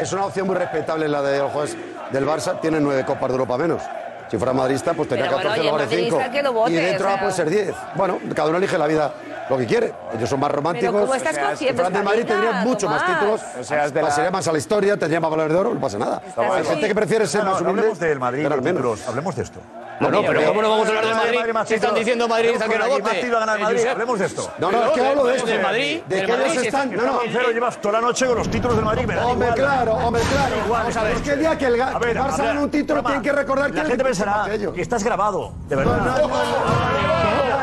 es 0.00 0.12
una 0.12 0.24
opción 0.24 0.48
muy 0.48 0.56
respetable 0.56 1.06
la 1.06 1.22
de 1.22 1.38
los 1.38 1.52
jugadores 1.52 1.76
del 2.10 2.26
Barça. 2.26 2.60
Tienen 2.60 2.82
nueve 2.82 3.04
Copas 3.04 3.28
de 3.28 3.34
Europa 3.34 3.58
menos. 3.58 3.82
Si 4.30 4.36
fuera 4.36 4.52
madridista, 4.52 4.94
pues 4.94 5.08
tenía 5.08 5.24
Pero 5.24 5.36
14 5.38 5.70
bueno, 5.70 5.86
5. 5.88 6.68
Y 6.68 6.72
dentro 6.74 7.06
o 7.06 7.10
sea... 7.10 7.20
puede 7.20 7.32
ser 7.32 7.50
10. 7.50 7.74
Bueno, 7.94 8.18
cada 8.34 8.48
uno 8.48 8.58
elige 8.58 8.76
la 8.76 8.86
vida 8.86 9.14
lo 9.48 9.56
que 9.56 9.66
quiere. 9.66 9.92
Ellos 10.14 10.28
son 10.28 10.40
más 10.40 10.50
románticos. 10.50 10.92
Pero 10.92 11.06
como 11.06 11.14
estás 11.14 11.36
o 11.36 11.56
sea, 11.56 11.90
de 11.90 12.02
Madrid 12.02 12.24
tendría 12.26 12.52
mucho 12.64 12.88
más 12.88 13.06
títulos. 13.06 13.40
O 13.60 13.64
sea, 13.64 13.86
es 13.86 13.92
pasaría 13.92 14.30
más 14.30 14.46
a 14.46 14.52
la 14.52 14.58
historia, 14.58 14.96
tendría 14.96 15.20
más 15.20 15.30
valor 15.30 15.50
de 15.50 15.58
oro, 15.58 15.74
no 15.74 15.80
pasa 15.80 15.98
nada. 15.98 16.22
Hay 16.36 16.64
gente 16.64 16.88
que 16.88 16.94
prefiere 16.94 17.26
ser 17.26 17.44
más 17.44 17.60
humilde. 17.60 17.72
No 17.72 17.78
hablemos 17.80 17.98
del 17.98 18.18
Madrid, 18.18 18.48
títulos, 18.48 19.08
hablemos 19.08 19.36
de 19.36 19.42
esto. 19.42 19.60
No, 20.00 20.10
no, 20.10 20.22
pero 20.22 20.44
¿cómo 20.44 20.62
no 20.62 20.70
vamos 20.70 20.86
a 20.86 20.90
hablar 20.90 21.06
de 21.06 21.14
Madrid? 21.14 21.52
Madrid 21.52 21.68
se 21.68 21.74
están 21.76 21.94
diciendo 21.94 22.28
Madrid 22.28 22.50
hasta 22.52 22.68
que 22.68 22.78
no 22.78 22.88
vote. 22.88 23.02
Madrid 23.02 23.32
va 23.32 23.36
a 23.36 23.40
ganar 23.40 23.60
Madrid, 23.60 23.86
hablemos 23.86 24.18
de 24.18 24.26
esto. 24.26 24.50
No, 24.58 24.70
no, 24.70 24.84
es 24.84 24.90
que 24.92 25.06
hablo 25.06 25.24
de 25.24 25.36
esto. 25.36 25.48
De 25.48 25.58
Madrid, 25.58 26.00
¿De 26.06 26.24
qué 26.24 26.32
ellos 26.32 26.64
están? 26.64 26.92
No, 26.92 27.02
no. 27.04 27.20
Cero 27.30 27.50
llevas 27.52 27.80
toda 27.80 27.94
la 27.94 28.00
noche 28.00 28.26
con 28.26 28.38
los 28.38 28.50
títulos 28.50 28.76
del 28.76 28.84
Madrid, 28.84 29.08
Hombre, 29.22 29.48
claro, 29.54 29.94
hombre, 29.94 30.22
claro. 30.30 30.56
Vamos 30.68 30.96
a 30.96 31.02
ver. 31.02 31.16
Es 31.16 31.22
que 31.22 31.30
el 31.30 31.38
día 31.40 31.58
que 31.58 31.66
el 31.66 31.78
Barça 31.78 32.38
gana 32.38 32.62
un 32.62 32.70
título 32.70 33.02
tienen 33.02 33.22
que 33.22 33.32
recordar 33.32 33.70
que... 33.70 33.78
La 33.78 33.84
gente 33.84 34.04
pensará 34.04 34.46
que 34.74 34.82
estás 34.82 35.02
grabado, 35.02 35.52
de 35.68 35.76
verdad. 35.76 36.28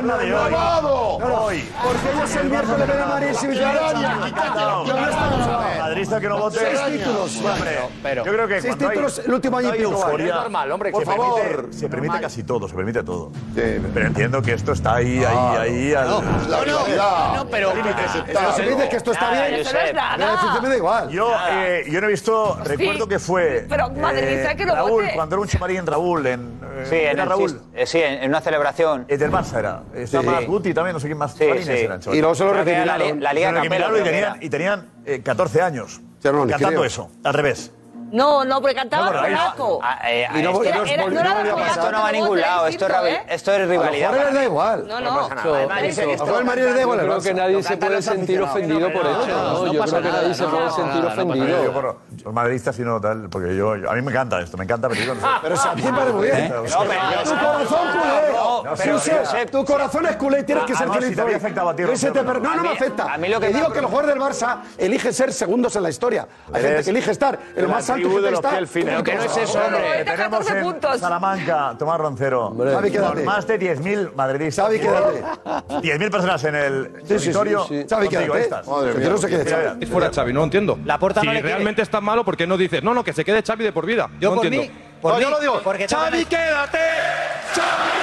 No, 0.06 0.16
hoy. 0.16 0.30
No, 1.20 1.28
no. 1.28 1.36
Porque 1.46 2.12
ellos 2.14 2.36
el 2.36 2.50
miércoles 2.50 2.88
ven 2.88 3.02
a 3.02 3.06
Madrid 3.06 3.34
si 3.34 3.48
Madridista 5.80 6.20
no 6.20 6.38
vote. 6.38 6.60
Seis 6.60 6.80
títulos. 6.98 7.42
Bueno, 8.02 8.26
yo 8.26 8.32
creo 8.32 8.48
que 8.48 8.62
seis 8.62 8.78
títulos 8.78 9.20
el 9.20 9.34
último 9.34 9.58
año 9.58 9.76
y 9.76 9.78
pico. 9.80 10.18
Normal, 10.18 10.72
hombre. 10.72 10.92
Por 10.92 11.06
favor. 11.06 11.70
Se 11.72 11.90
permite 11.90 12.20
casi 12.26 12.44
todo, 12.44 12.68
se 12.68 12.76
permite 12.76 13.04
todo. 13.04 13.32
Pero 13.54 14.08
entiendo 14.08 14.42
que 14.42 14.54
esto 14.54 14.72
está 14.72 14.96
ahí, 14.96 15.24
ahí, 15.24 15.58
ahí. 15.60 15.94
al- 15.94 16.08
No, 16.10 16.22
no, 16.22 17.36
no, 17.36 17.48
pero. 17.52 17.72
Pero 18.26 18.52
si 18.56 18.62
dices 18.64 18.90
que 18.90 18.96
esto 18.96 19.12
está 19.12 19.30
bien, 19.32 19.54
eso 19.62 19.72
no 19.74 19.80
es 19.80 19.94
nada. 19.94 20.60
me 20.62 20.70
da 20.70 20.76
igual. 20.78 21.10
Yo, 21.10 21.32
eh, 21.52 21.86
yo 21.88 22.02
no 22.02 22.08
he 22.08 22.10
visto, 22.12 22.58
recuerdo 22.64 23.08
que 23.08 23.20
fue. 23.20 23.66
pero 23.70 23.92
Madrid 23.92 24.28
dice 24.40 24.56
que 24.56 24.66
lo 24.66 24.74
Raúl, 24.74 25.04
vote. 25.04 25.12
cuando 25.14 25.36
era 25.36 25.42
un 25.44 25.48
chamarín 25.48 25.86
Raúl, 25.86 26.26
en. 26.26 26.60
Eh, 26.78 26.86
sí, 26.90 26.96
en, 26.96 27.18
Raúl? 27.30 27.62
Eh, 27.76 27.86
sí, 27.86 28.00
en, 28.02 28.28
una 28.28 28.42
celebración. 28.42 29.06
Es 29.08 29.20
del 29.20 29.32
Barça 29.32 29.60
era. 29.60 29.84
Estaba 29.94 30.24
Sí. 30.24 30.30
más 30.30 30.46
Guti 30.48 30.74
también, 30.74 30.94
no 30.96 31.00
sé 31.00 31.06
quién 31.06 31.18
más. 31.20 31.34
Sí, 31.34 31.46
sí. 31.64 31.72
eran. 31.72 32.02
Y 32.12 32.20
luego 32.20 32.34
se 32.34 32.44
lo 32.44 32.52
Creo 32.54 32.86
la 32.86 32.98
la 32.98 33.34
Liga 33.34 33.52
de 33.52 34.00
y 34.00 34.04
tenían, 34.04 34.38
y 34.42 34.50
tenían 34.50 34.90
eh, 35.06 35.22
14 35.24 35.62
años. 35.62 36.02
Cantando 36.24 36.84
eso, 36.84 37.12
al 37.24 37.34
revés. 37.36 37.72
No, 38.16 38.46
no, 38.46 38.62
porque 38.62 38.76
cantaba 38.76 39.08
No, 39.08 39.14
no- 39.14 39.22
polaco. 39.24 39.80
Ah, 39.84 40.00
eh, 40.10 40.26
Y 40.30 40.34
no 40.34 40.38
esto- 40.40 40.52
volvió- 40.54 40.72
Era- 40.72 40.94
era- 40.94 41.04
no 41.04 41.10
no 41.10 41.20
era 41.20 41.68
Esto 41.68 41.92
no 41.92 42.02
va 42.02 42.08
a 42.08 42.12
ningún 42.14 42.40
lado, 42.42 42.68
esto 42.68 42.86
es, 42.88 43.14
¿eh? 43.14 43.24
esto 43.30 43.52
es 43.54 43.68
rivalidad. 43.68 44.10
A 44.10 44.14
jugadores 44.14 44.26
les 44.26 44.34
da 44.34 44.44
igual. 44.46 44.88
No, 44.88 45.02
no 45.02 45.12
no. 45.12 45.18
pasa 45.22 45.36
nada. 45.36 45.58
Además, 45.58 45.82
que 45.82 45.90
esto- 46.14 46.26
da 46.76 46.82
igual 46.82 47.00
Yo 47.00 47.06
creo 47.06 47.22
que 47.22 47.34
nadie 47.34 47.64
se 47.64 47.78
puede 47.78 48.02
sentir 48.02 48.42
ofendido 48.42 48.94
por 48.94 49.06
esto. 49.06 49.28
No, 49.28 49.66
yo 49.74 49.82
creo 49.84 50.02
que 50.02 50.10
nadie 50.10 50.34
se 50.34 50.44
puede 50.46 50.72
sentir 50.72 51.06
ofendido. 51.06 51.72
por 51.74 51.98
los 52.24 52.34
madridistas 52.34 52.78
y 52.80 52.82
no 52.84 53.00
tal, 53.02 53.30
porque 53.30 53.56
yo, 53.56 53.76
yo- 53.76 53.90
a 53.90 53.94
mí 53.96 54.02
me 54.02 54.12
encanta 54.12 54.40
esto, 54.42 54.58
me 54.58 54.64
encanta, 54.64 54.88
pero 54.90 55.02
digo, 55.02 55.14
no 55.16 55.22
sé. 55.22 55.28
Pero 55.42 55.56
si 55.58 55.68
a 55.68 55.74
ti 55.74 55.82
me 55.84 55.92
parece 55.92 56.14
muy 56.14 56.26
bien. 56.28 56.50
No, 56.50 56.64
Tu 56.64 57.30
corazón 57.30 57.88
culé. 57.92 58.76
pero- 58.78 59.00
Josep, 59.00 59.50
tu 59.52 59.66
corazón 59.66 60.06
es 60.08 60.16
culé 60.16 60.40
y 60.40 60.44
tienes 60.44 60.64
que 60.66 60.76
ser 60.76 60.90
feliz. 60.90 61.10
si 61.10 61.16
te 61.16 61.22
había 61.22 61.38
afectado 61.38 61.70
a 61.70 61.76
ti, 61.76 61.84
Que 61.84 61.96
te 61.98 62.12
per- 62.24 62.42
No, 62.42 62.56
no 62.56 62.64
me 62.64 62.70
mí- 62.70 62.76
afecta. 62.76 63.14
a 63.14 63.18
mí 63.18 63.28
lo 63.30 63.40
que 63.40 63.48
Te 63.48 63.54
digo 63.54 63.72
que 63.72 63.82
los 63.82 63.90
jugadores 63.92 64.16
del 64.16 64.24
Barça 64.24 64.58
eligen 64.78 65.14
ser 65.14 65.32
segundos 65.34 65.76
en 65.76 65.84
la 65.84 65.90
historia. 65.90 66.28
Hay 66.48 66.54
gente 66.54 66.68
Eres 66.68 66.86
que 66.86 66.92
elige 66.92 67.12
estar 67.12 67.40
la 67.56 67.68
más 67.68 67.90
alto 67.90 68.10
gente 68.10 68.28
que 68.30 68.34
está. 68.36 68.50
Pero 68.74 69.04
que 69.04 69.16
no 69.16 69.24
es 69.24 69.38
eso, 69.38 69.60
hombre. 69.60 69.82
que 69.98 70.12
tenemos 70.12 70.50
en. 70.50 71.00
Salamanca, 71.00 71.76
Tomás 71.78 72.00
Roncero, 72.00 72.52
más 73.26 73.48
de 73.48 73.60
10.000 73.60 74.14
madridistas. 74.16 74.66
Xavi, 74.66 74.80
quédate. 74.80 75.24
10.000 75.82 76.12
personas 76.12 76.44
en 76.44 76.56
el 76.56 76.92
sí. 77.08 77.86
Xavi, 77.90 78.08
quédate. 78.10 78.42
estas. 78.42 78.68
Madre 78.68 78.94
mía. 78.94 79.04
Yo 79.06 79.10
no. 79.10 79.78
Es 79.82 79.90
fuera 79.90 80.12
Xavi, 80.14 80.34
no 80.34 80.44
entiendo. 80.44 80.78
La 80.86 80.98
si 81.22 81.28
no 81.28 81.34
le 81.34 81.42
realmente 81.42 81.82
es 81.82 81.90
tan 81.90 82.04
malo, 82.06 82.24
¿por 82.24 82.38
qué 82.38 82.48
no 82.48 82.56
dices, 82.58 82.82
no, 82.84 82.94
no, 82.94 83.04
que 83.04 83.12
se 83.14 83.26
quede 83.26 83.44
Xavi 83.44 83.64
de 83.66 83.72
por 83.74 83.86
vida? 83.86 84.10
Yo 84.20 84.30
no 84.30 84.36
por 84.38 84.46
entiendo. 84.46 84.72
mí, 84.74 84.80
por 85.02 85.12
No, 85.12 85.18
mí, 85.18 85.24
yo 85.24 85.30
lo 85.32 85.40
digo. 85.42 85.62
porque 85.64 85.88
Xavi, 85.88 86.26
quédate. 86.26 86.78
¿Ves 86.78 87.95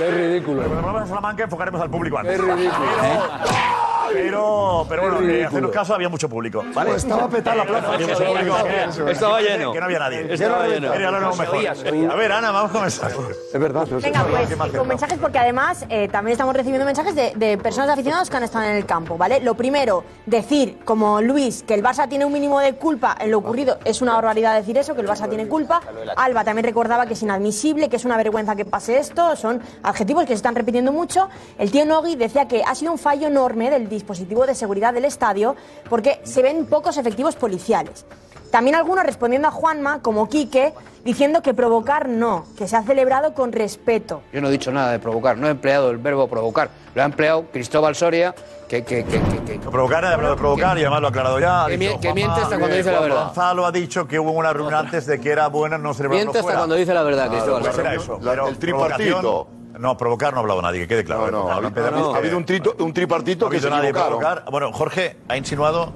Qué 0.00 0.10
ridículo. 0.10 0.62
Cuando 0.62 0.82
vamos 0.82 1.02
a 1.02 1.06
Salamanca 1.06 1.44
enfocaremos 1.44 1.78
al 1.78 1.90
público 1.90 2.16
antes. 2.16 2.40
Qué 2.40 2.42
ridículo. 2.42 2.86
Pero, 3.02 3.79
pero 4.12 4.84
bueno, 5.02 5.18
Qué 5.20 5.40
eh, 5.40 5.44
hacernos 5.44 5.70
caso, 5.70 5.94
había 5.94 6.08
mucho 6.08 6.28
público. 6.28 6.64
¿vale? 6.74 6.90
Pues 6.90 7.04
estaba 7.04 7.28
petada 7.28 7.56
la 7.56 7.64
plaza. 7.64 7.92
Había 7.94 8.06
mucho 8.06 8.24
público. 8.24 8.56
que- 9.04 9.10
Estaba 9.12 9.40
lleno. 9.40 9.72
Que 9.72 9.78
no 9.80 9.84
había 9.86 9.98
nadie. 9.98 10.32
Estaba 10.34 10.66
lleno. 10.66 10.92
mira, 10.92 11.06
ahora 11.08 11.20
no, 11.20 11.34
mejor. 11.34 11.66
A 12.10 12.14
ver, 12.16 12.32
Ana, 12.32 12.50
vamos 12.50 12.70
con 12.72 12.80
mensajes. 12.82 13.16
Es 13.52 13.60
verdad. 13.60 13.86
Venga, 13.90 14.24
¿Qué 14.24 14.46
pues 14.46 14.56
más 14.58 14.70
con 14.70 14.88
mensajes 14.88 15.18
porque 15.18 15.38
además 15.38 15.84
eh, 15.88 16.08
también 16.08 16.32
estamos 16.32 16.54
recibiendo 16.54 16.84
mensajes 16.84 17.14
de, 17.14 17.32
de 17.36 17.58
personas 17.58 17.88
de 17.88 17.92
aficionados 17.94 18.30
que 18.30 18.36
han 18.36 18.42
estado 18.44 18.64
en 18.64 18.76
el 18.76 18.86
campo, 18.86 19.16
¿vale? 19.16 19.40
Lo 19.40 19.54
primero, 19.54 20.04
decir, 20.26 20.78
como 20.84 21.20
Luis, 21.20 21.62
que 21.62 21.74
el 21.74 21.82
Barça 21.82 22.08
tiene 22.08 22.24
un 22.24 22.32
mínimo 22.32 22.60
de 22.60 22.74
culpa 22.74 23.16
en 23.20 23.30
lo 23.30 23.38
ocurrido, 23.38 23.78
es 23.84 24.02
una 24.02 24.14
barbaridad 24.14 24.54
decir 24.56 24.76
eso, 24.78 24.94
que 24.94 25.00
el 25.00 25.08
Barça 25.08 25.28
tiene 25.28 25.48
culpa. 25.48 25.80
Alba 26.16 26.44
también 26.44 26.64
recordaba 26.64 27.06
que 27.06 27.14
es 27.14 27.22
inadmisible, 27.22 27.88
que 27.88 27.96
es 27.96 28.04
una 28.04 28.16
vergüenza 28.16 28.56
que 28.56 28.64
pase 28.64 28.98
esto, 28.98 29.36
son 29.36 29.60
adjetivos 29.82 30.22
que 30.24 30.28
se 30.28 30.34
están 30.34 30.54
repitiendo 30.54 30.92
mucho. 30.92 31.28
El 31.58 31.70
tío 31.70 31.84
Nogui 31.86 32.16
decía 32.16 32.46
que 32.48 32.62
ha 32.64 32.74
sido 32.74 32.92
un 32.92 32.98
fallo 32.98 33.26
enorme 33.28 33.70
del 33.70 33.88
dispositivo 34.04 34.46
de 34.46 34.54
seguridad 34.54 34.92
del 34.94 35.04
estadio 35.04 35.54
porque 35.88 36.20
se 36.24 36.42
ven 36.42 36.66
pocos 36.66 36.96
efectivos 36.96 37.36
policiales. 37.36 38.06
También 38.50 38.74
algunos 38.74 39.04
respondiendo 39.04 39.46
a 39.46 39.52
Juanma, 39.52 40.02
como 40.02 40.28
Quique, 40.28 40.74
diciendo 41.04 41.40
que 41.40 41.54
provocar 41.54 42.08
no, 42.08 42.46
que 42.58 42.66
se 42.66 42.74
ha 42.76 42.82
celebrado 42.82 43.32
con 43.32 43.52
respeto. 43.52 44.22
Yo 44.32 44.40
no 44.40 44.48
he 44.48 44.50
dicho 44.50 44.72
nada 44.72 44.90
de 44.90 44.98
provocar, 44.98 45.38
no 45.38 45.46
he 45.46 45.50
empleado 45.50 45.90
el 45.90 45.98
verbo 45.98 46.26
provocar. 46.26 46.68
Lo 46.96 47.02
ha 47.02 47.04
empleado 47.04 47.44
Cristóbal 47.52 47.94
Soria, 47.94 48.34
que... 48.68 48.82
que, 48.82 49.04
que, 49.04 49.20
que, 49.22 49.44
que- 49.44 49.58
Provocar, 49.70 50.04
ha 50.04 50.14
hablado 50.14 50.34
de 50.34 50.40
provocar 50.40 50.76
y 50.78 50.80
además 50.80 51.00
lo 51.00 51.06
ha 51.06 51.10
aclarado 51.10 51.38
ya. 51.38 51.64
ha 51.64 51.68
Que 51.68 51.76
dicho 51.78 51.92
mie- 51.92 52.00
que 52.00 52.12
miente 52.14 52.40
hasta 52.40 52.58
cuando 52.58 52.76
dice 52.76 52.90
la 52.90 53.00
verdad. 53.00 53.24
Gonzalo 53.26 53.66
ha 53.66 53.70
dicho 53.72 54.08
que 54.08 54.18
hubo 54.18 54.32
una 54.32 54.52
reunión 54.52 54.74
antes 54.74 55.06
de 55.06 55.20
que 55.20 55.30
era 55.30 55.46
bueno 55.46 55.78
no 55.78 55.94
celebrarlo 55.94 56.24
Miente 56.24 56.38
hasta 56.38 56.42
fuera. 56.42 56.58
cuando 56.58 56.74
dice 56.74 56.92
la 56.92 57.02
verdad, 57.04 57.26
Claro, 57.28 57.36
Cristóbal. 57.44 57.62
pues 57.62 57.78
era 57.78 57.94
eso. 57.94 58.18
Pero 58.20 58.48
el 58.48 58.58
tripartito. 58.58 59.46
No, 59.78 59.96
provocar 59.96 60.32
no 60.32 60.38
ha 60.38 60.42
hablado 60.42 60.62
nadie, 60.62 60.80
que 60.80 60.88
quede 60.88 61.04
claro. 61.04 61.30
No, 61.30 61.44
no, 61.44 61.50
ha 61.50 61.54
ha 61.54 62.16
habido 62.18 62.36
un, 62.36 62.44
trito- 62.44 62.74
un 62.82 62.92
tripartito 62.92 63.46
no 63.46 63.48
ha 63.48 63.50
que 63.50 63.60
se 63.60 63.66
habido 63.66 63.78
nadie 63.78 63.92
provocar. 63.92 64.44
Bueno, 64.50 64.72
Jorge 64.72 65.16
ha 65.28 65.36
insinuado 65.36 65.92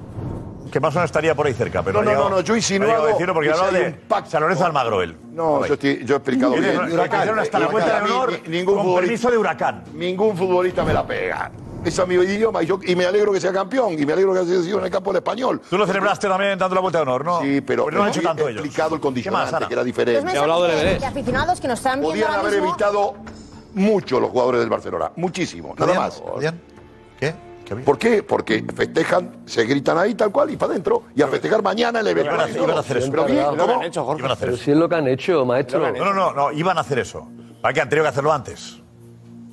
que 0.71 0.79
más 0.79 0.93
o 0.95 0.97
menos 0.99 1.09
estaría 1.09 1.35
por 1.35 1.45
ahí 1.47 1.53
cerca, 1.53 1.83
pero 1.83 1.99
No, 1.99 2.03
no, 2.03 2.09
llegado- 2.09 2.29
no, 2.29 2.35
no, 2.37 2.41
yo 2.41 2.53
he 2.55 2.57
insinuado 2.57 3.03
a 3.03 3.07
decirlo 3.07 3.33
porque 3.33 3.49
que 3.49 3.53
ha 3.53 3.57
hablado 3.57 3.77
si 3.77 3.83
hay 3.83 3.91
de 3.91 3.97
pacto- 4.07 4.29
San 4.31 4.41
Lorenzo 4.41 4.65
Almagro 4.65 5.01
él. 5.01 5.15
No, 5.31 5.65
yo, 5.65 5.73
estoy- 5.75 6.03
yo 6.05 6.15
he 6.15 6.17
explicado 6.17 6.53
bien. 6.53 6.63
hicieron 6.73 7.39
hasta 7.39 7.59
la 7.59 7.67
cuenta 7.67 7.95
de 7.99 8.05
honor 8.11 8.31
Ni- 8.31 8.37
ni- 8.49 8.57
ningún 8.57 8.75
con 8.75 8.83
futbolista- 8.85 9.01
permiso 9.01 9.31
de 9.31 9.37
Huracán. 9.37 9.83
Ningún 9.93 10.35
futbolista 10.37 10.83
me 10.83 10.93
la 10.93 11.05
pega. 11.05 11.51
Ese 11.85 12.01
es 12.01 12.07
mi 12.07 12.15
idioma 12.15 12.63
y, 12.63 12.65
yo, 12.65 12.79
y 12.83 12.95
me 12.95 13.05
alegro 13.05 13.31
que 13.31 13.39
sea 13.39 13.53
campeón 13.53 13.93
y 13.93 14.03
me 14.07 14.13
alegro 14.13 14.33
que 14.33 14.39
haya 14.39 14.59
sido 14.63 14.79
en 14.79 14.85
el 14.85 14.89
campo 14.91 15.11
del 15.11 15.17
español. 15.17 15.61
Tú 15.69 15.77
lo 15.77 15.85
celebraste 15.85 16.27
también 16.27 16.57
dando 16.57 16.73
la 16.73 16.81
vuelta 16.81 16.97
de 16.97 17.03
honor, 17.03 17.23
¿no? 17.23 17.41
Sí, 17.41 17.61
pero, 17.61 17.85
Pero 17.85 17.97
no 17.97 18.03
han 18.05 18.09
hecho 18.09 18.21
he 18.21 18.23
tanto 18.23 18.49
ellos. 18.49 18.65
explicado 18.65 18.95
el 18.95 18.99
¿Qué 19.01 19.01
más, 19.01 19.01
condicionante, 19.03 19.55
Ana? 19.55 19.67
que 19.67 19.73
era 19.75 19.83
diferente. 19.83 20.21
mensajes 20.25 20.67
de, 20.83 20.99
de 20.99 21.05
aficionados 21.05 21.61
que 21.61 21.67
nos 21.67 21.77
están 21.77 21.99
viendo 22.01 22.09
Podían 22.09 22.33
haber 22.39 22.53
mismo. 22.53 22.69
evitado 22.69 23.13
mucho 23.75 24.19
los 24.19 24.29
jugadores 24.31 24.61
del 24.61 24.69
Barcelona. 24.69 25.11
Muchísimo, 25.15 25.75
nada 25.77 25.93
más. 25.93 26.21
¿Qué? 27.19 27.33
¿Por 27.83 27.97
qué? 27.97 28.21
Porque 28.21 28.63
festejan, 28.75 29.37
se 29.45 29.63
gritan 29.65 29.97
ahí 29.97 30.13
tal 30.13 30.31
cual 30.31 30.51
y 30.51 30.55
para 30.57 30.73
adentro. 30.73 31.03
Y 31.15 31.21
a 31.23 31.27
festejar 31.27 31.63
mañana 31.63 31.99
el 31.99 32.07
evento. 32.07 32.31
Iban 32.35 32.47
a- 32.47 32.49
iban 32.51 32.77
a 32.77 32.79
hacer 32.79 32.97
eso. 32.97 33.11
¿Cómo? 33.11 33.27
Iban 34.19 34.29
a 34.29 34.33
hacer 34.33 34.37
Pero 34.39 34.53
eso. 34.55 34.63
si 34.63 34.71
es 34.71 34.77
lo 34.77 34.87
que 34.87 34.95
han 34.95 35.07
hecho, 35.07 35.45
maestro. 35.45 35.79
No, 35.91 36.05
no, 36.05 36.13
no, 36.13 36.31
no, 36.33 36.51
iban 36.51 36.77
a 36.77 36.81
hacer 36.81 36.99
eso. 36.99 37.27
¿Para 37.61 37.73
qué 37.73 37.81
han 37.81 37.89
tenido 37.89 38.03
que 38.03 38.09
hacerlo 38.09 38.31
antes? 38.31 38.81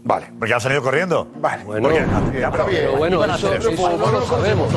Vale. 0.04 0.32
Porque 0.36 0.52
han 0.52 0.60
salido 0.60 0.82
corriendo. 0.82 1.28
Vale. 1.36 1.62
Bueno, 1.64 1.90
ya, 1.92 2.50
pero- 2.50 2.66
pero 2.66 2.96
bueno, 2.96 3.24
eso, 3.24 3.54
eso. 3.54 3.70
eso 3.70 3.96
no 3.96 4.10
lo 4.10 4.22
sabemos. 4.22 4.68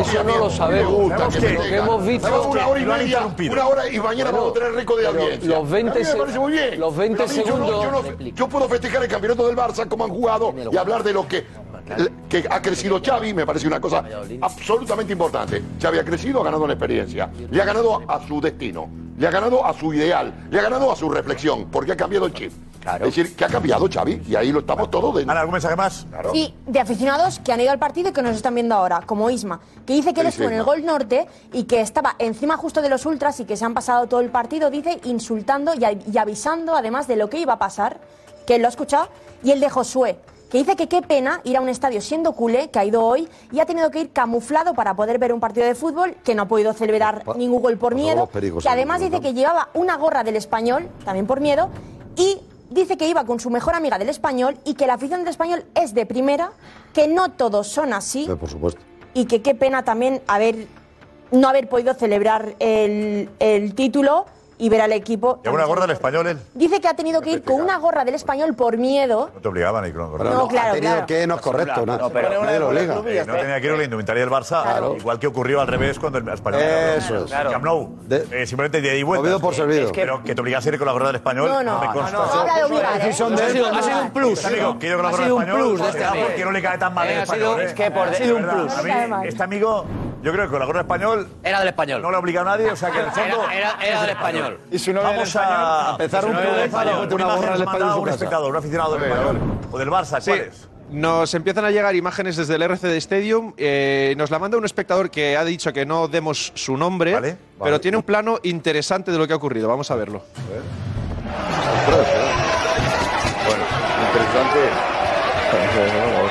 Eso 0.00 0.24
no 0.24 0.38
lo 0.38 0.50
sabemos. 0.50 1.02
Pero 1.40 1.62
que 1.62 1.76
hemos 1.76 2.04
visto. 2.06 2.26
Tenemos 2.26 2.46
una 2.48 2.66
hora 2.66 2.80
y 2.80 2.84
lo 2.84 2.94
media, 2.96 3.20
una 3.52 3.66
hora 3.68 3.88
y 3.88 4.00
mañana 4.00 4.30
Bueno, 4.32 4.38
vamos 4.46 4.50
a 4.50 4.54
tener 4.60 4.72
récord 4.74 5.00
de 5.00 5.06
audiencia. 5.06 5.48
los 5.50 5.70
20 5.70 5.90
A 5.90 5.94
mí 5.94 6.00
me 6.00 6.04
se- 6.10 6.16
parece 6.16 6.38
muy 6.40 6.52
bien. 6.52 6.80
los 6.80 6.96
20 6.96 7.16
Pero 7.16 7.30
a 7.30 7.32
mí 7.32 7.36
yo 7.36 7.58
no- 7.58 7.66
segundos- 7.66 7.84
Yo, 7.84 7.90
no- 8.18 8.28
yo 8.34 8.48
puedo 8.48 8.68
festejar 8.68 9.02
el 9.04 9.08
campeonato 9.08 9.46
del 9.46 9.56
Barça 9.56 9.88
como 9.88 10.04
han 10.04 10.10
jugado 10.10 10.52
y 10.72 10.76
hablar 10.76 11.04
de 11.04 11.12
lo 11.12 11.28
que, 11.28 11.46
que 12.28 12.46
ha 12.48 12.62
crecido 12.62 13.00
Xavi, 13.04 13.34
me 13.34 13.46
parece 13.46 13.66
una 13.66 13.80
cosa 13.80 14.04
absolutamente 14.40 15.12
importante. 15.12 15.62
Xavi 15.80 15.98
ha 15.98 16.04
crecido, 16.04 16.40
ha 16.40 16.44
ganado 16.44 16.64
en 16.64 16.70
experiencia, 16.72 17.30
le 17.50 17.62
ha 17.62 17.64
ganado 17.64 18.02
a 18.08 18.26
su 18.26 18.40
destino, 18.40 18.88
le 19.18 19.26
ha 19.26 19.30
ganado 19.30 19.64
a 19.64 19.72
su 19.74 19.92
ideal, 19.92 20.32
le 20.50 20.58
ha 20.58 20.62
ganado 20.62 20.90
a 20.90 20.96
su 20.96 21.08
reflexión, 21.08 21.66
porque 21.70 21.92
ha 21.92 21.96
cambiado 21.96 22.26
el 22.26 22.32
chip. 22.32 22.52
Es 22.94 23.00
decir, 23.00 23.36
que 23.36 23.44
ha 23.44 23.48
cambiado 23.48 23.88
Xavi 23.88 24.22
y 24.26 24.34
ahí 24.34 24.50
lo 24.50 24.58
estamos 24.58 24.90
todos 24.90 25.14
de... 25.14 25.22
Ana, 25.22 25.40
¿algún 25.40 25.52
mensaje 25.52 25.76
más? 25.76 26.04
Claro. 26.10 26.32
Y 26.34 26.52
de 26.66 26.80
aficionados 26.80 27.38
que 27.38 27.52
han 27.52 27.60
ido 27.60 27.70
al 27.70 27.78
partido 27.78 28.08
y 28.08 28.12
que 28.12 28.22
nos 28.22 28.34
están 28.34 28.56
viendo 28.56 28.74
ahora, 28.74 29.02
como 29.06 29.30
Isma, 29.30 29.60
que 29.86 29.92
dice 29.92 30.12
que 30.12 30.22
él 30.22 30.26
¿Qué 30.26 30.30
estuvo 30.30 30.48
en 30.48 30.54
el? 30.54 30.64
Gol 30.64 30.84
Norte 30.84 31.28
y 31.52 31.62
que 31.64 31.80
estaba 31.80 32.16
encima 32.18 32.56
justo 32.56 32.82
de 32.82 32.88
los 32.88 33.06
ultras 33.06 33.38
y 33.38 33.44
que 33.44 33.56
se 33.56 33.64
han 33.64 33.72
pasado 33.72 34.08
todo 34.08 34.18
el 34.18 34.30
partido, 34.30 34.68
dice, 34.68 35.00
insultando 35.04 35.74
y, 35.74 35.84
y 36.12 36.18
avisando 36.18 36.74
además 36.74 37.06
de 37.06 37.14
lo 37.14 37.30
que 37.30 37.38
iba 37.38 37.52
a 37.52 37.58
pasar, 37.60 38.00
que 38.48 38.56
él 38.56 38.62
lo 38.62 38.66
ha 38.66 38.70
escuchado, 38.70 39.08
y 39.44 39.52
el 39.52 39.60
de 39.60 39.70
Josué, 39.70 40.18
que 40.52 40.58
dice 40.58 40.76
que 40.76 40.86
qué 40.86 41.00
pena 41.00 41.40
ir 41.44 41.56
a 41.56 41.62
un 41.62 41.70
estadio 41.70 42.02
siendo 42.02 42.32
culé, 42.34 42.68
que 42.68 42.78
ha 42.78 42.84
ido 42.84 43.02
hoy, 43.02 43.26
y 43.50 43.60
ha 43.60 43.64
tenido 43.64 43.90
que 43.90 44.00
ir 44.00 44.10
camuflado 44.12 44.74
para 44.74 44.94
poder 44.94 45.18
ver 45.18 45.32
un 45.32 45.40
partido 45.40 45.64
de 45.66 45.74
fútbol, 45.74 46.14
que 46.22 46.34
no 46.34 46.42
ha 46.42 46.46
podido 46.48 46.74
celebrar 46.74 47.24
Pa- 47.24 47.32
ningún 47.34 47.62
gol 47.62 47.78
por 47.78 47.94
miedo, 47.94 48.26
pericos 48.26 48.62
que 48.62 48.68
además 48.68 49.00
dice 49.00 49.20
que 49.22 49.32
llevaba 49.32 49.70
una 49.72 49.96
gorra 49.96 50.22
del 50.22 50.36
español, 50.36 50.90
también 51.06 51.26
por 51.26 51.40
miedo, 51.40 51.70
y 52.16 52.38
dice 52.68 52.98
que 52.98 53.08
iba 53.08 53.24
con 53.24 53.40
su 53.40 53.48
mejor 53.48 53.74
amiga 53.74 53.98
del 53.98 54.10
español 54.10 54.58
y 54.66 54.74
que 54.74 54.86
la 54.86 54.94
afición 54.94 55.20
del 55.20 55.30
español 55.30 55.64
es 55.74 55.94
de 55.94 56.04
primera, 56.04 56.52
que 56.92 57.08
no 57.08 57.30
todos 57.30 57.68
son 57.68 57.94
así 57.94 58.26
Sí, 58.26 58.34
por 58.34 58.50
supuesto. 58.50 58.80
y 59.14 59.24
que 59.24 59.40
qué 59.40 59.54
pena 59.54 59.84
también 59.84 60.20
haber 60.26 60.66
no 61.30 61.48
haber 61.48 61.66
podido 61.70 61.94
celebrar 61.94 62.56
el, 62.58 63.30
el 63.38 63.74
título 63.74 64.26
y 64.62 64.68
ver 64.68 64.80
al 64.80 64.92
equipo. 64.92 65.40
¿Lleva 65.42 65.56
una 65.56 65.64
gorra 65.64 65.82
del 65.82 65.90
español 65.90 66.24
él? 66.28 66.38
Dice 66.54 66.80
que 66.80 66.86
ha 66.86 66.94
tenido 66.94 67.20
que 67.20 67.30
ir 67.30 67.42
con 67.42 67.60
una 67.60 67.78
gorra 67.78 68.04
del 68.04 68.14
español 68.14 68.54
por 68.54 68.76
miedo. 68.78 69.28
No 69.34 69.40
te 69.40 69.48
obligaban 69.48 69.82
a 69.82 69.88
ir 69.88 69.94
con 69.94 70.08
gorra. 70.12 70.30
No, 70.30 70.46
claro, 70.46 70.70
ha 70.70 70.74
tenido 70.74 70.92
claro. 70.92 71.06
que 71.08 71.26
no 71.26 71.34
es 71.34 71.40
correcto, 71.40 71.84
na- 71.84 71.96
No, 71.98 72.10
pero 72.10 72.44
nadie 72.44 72.60
lo 72.60 72.68
obliga. 72.68 72.94
Eh, 73.04 73.24
no 73.26 73.34
tenía 73.34 73.60
que 73.60 73.66
ir 73.66 73.72
con 73.72 73.78
la 73.78 73.84
indumentaria 73.84 74.22
del 74.22 74.30
Barça, 74.30 74.62
Claro. 74.62 74.94
igual 74.96 75.18
que 75.18 75.26
ocurrió 75.26 75.60
al 75.60 75.66
revés 75.66 75.98
cuando 75.98 76.18
el 76.18 76.28
español. 76.28 76.60
Eso 76.62 77.24
es. 77.24 77.32
El 77.32 77.48
Camp 77.50 77.64
Nou. 77.64 77.98
Eh, 78.08 78.46
simplemente 78.46 78.80
de 78.80 78.96
y 78.96 79.02
vuelta. 79.02 79.22
Movido 79.22 79.40
por 79.40 79.52
servido. 79.52 79.90
Pero 79.92 80.22
que 80.22 80.32
te 80.32 80.40
obligas 80.40 80.64
a 80.64 80.68
ir 80.68 80.78
con 80.78 80.86
la 80.86 80.92
gorra 80.92 81.06
del 81.08 81.16
español. 81.16 81.48
No, 81.48 81.62
no. 81.64 81.80
me 81.80 81.86
No, 81.88 81.92
consta. 81.92 82.12
no, 82.18 82.26
no 82.26 82.32
habla 82.40 82.54
de 82.54 82.64
obligar, 82.64 83.00
¿eh? 83.00 83.04
Decisión 83.04 83.34
de 83.34 83.42
Ha 83.42 83.48
sido, 83.50 83.66
un 84.02 84.10
plus. 84.12 84.32
Este 84.34 84.46
amigo, 84.46 84.78
que 84.78 84.88
yo 84.88 84.94
con 84.96 85.04
la 85.06 85.10
gorra 85.10 85.24
del 85.24 85.32
español, 85.32 85.80
este 85.80 86.04
porque 86.22 86.44
no 86.44 86.50
le 86.52 86.62
cae 86.62 86.78
tan 86.78 86.94
mal 86.94 87.08
Eh, 87.08 87.14
el 87.16 87.22
español. 87.22 87.60
¿eh? 87.60 87.64
es 87.64 87.72
que 87.74 87.90
por 87.90 88.06
ha 88.08 88.14
sido 88.14 88.36
un 88.36 88.42
plus. 88.44 88.72
A 88.72 89.06
No 89.08 89.22
este 89.24 89.42
amigo, 89.42 89.86
yo 90.22 90.32
creo 90.32 90.44
que 90.44 90.50
con 90.50 90.60
la 90.60 90.66
gorra 90.66 90.80
español 90.80 91.28
Era 91.42 91.58
del 91.60 91.68
español. 91.68 92.00
no 92.02 92.10
le 92.10 92.16
obliga 92.16 92.40
a 92.42 92.44
nadie, 92.44 92.70
o 92.70 92.76
sea 92.76 92.90
que 92.90 92.98
en 93.00 93.04
el 93.06 93.10
fondo. 93.12 93.50
Era, 93.50 93.72
era, 93.72 93.86
era 93.86 94.00
del 94.02 94.10
español. 94.10 94.58
Y 94.70 94.76
novia 94.76 94.92
del 94.94 95.02
Vamos 95.02 95.28
español. 95.28 95.52
a 95.56 95.90
Empezar 95.92 96.24
un 96.24 96.30
Si 96.30 96.36
no 96.36 96.42
ponerte 96.70 97.14
una 97.14 97.34
gorra 97.34 97.52
del 97.52 97.62
español 97.62 97.88
un 97.98 98.04
casa. 98.04 98.14
espectador, 98.14 98.50
un 98.50 98.56
aficionado 98.56 98.94
del 98.96 99.04
español 99.10 99.40
o 99.70 99.78
del 99.78 99.88
Barça, 99.90 100.20
Sí. 100.20 100.30
¿cuál 100.30 100.40
es? 100.42 100.68
Nos 100.90 101.32
empiezan 101.32 101.64
a 101.64 101.70
llegar 101.70 101.94
imágenes 101.96 102.36
desde 102.36 102.54
el 102.56 102.62
RCD 102.62 102.96
Stadium. 102.98 103.54
eh, 103.56 104.14
nos 104.18 104.30
la 104.30 104.38
manda 104.38 104.58
un 104.58 104.64
espectador 104.66 105.10
que 105.10 105.38
ha 105.38 105.44
dicho 105.44 105.72
que 105.72 105.86
no 105.86 106.06
demos 106.06 106.52
su 106.54 106.76
nombre, 106.76 107.14
Vale, 107.14 107.36
pero 107.62 107.80
tiene 107.80 107.96
un 107.96 108.02
plano 108.02 108.38
interesante 108.42 109.10
de 109.10 109.16
lo 109.16 109.26
que 109.26 109.32
ha 109.32 109.36
ocurrido. 109.36 109.68
Vamos 109.68 109.90
a 109.90 109.94
verlo. 109.96 110.22
Bueno, 113.46 113.64
interesante. 114.06 114.58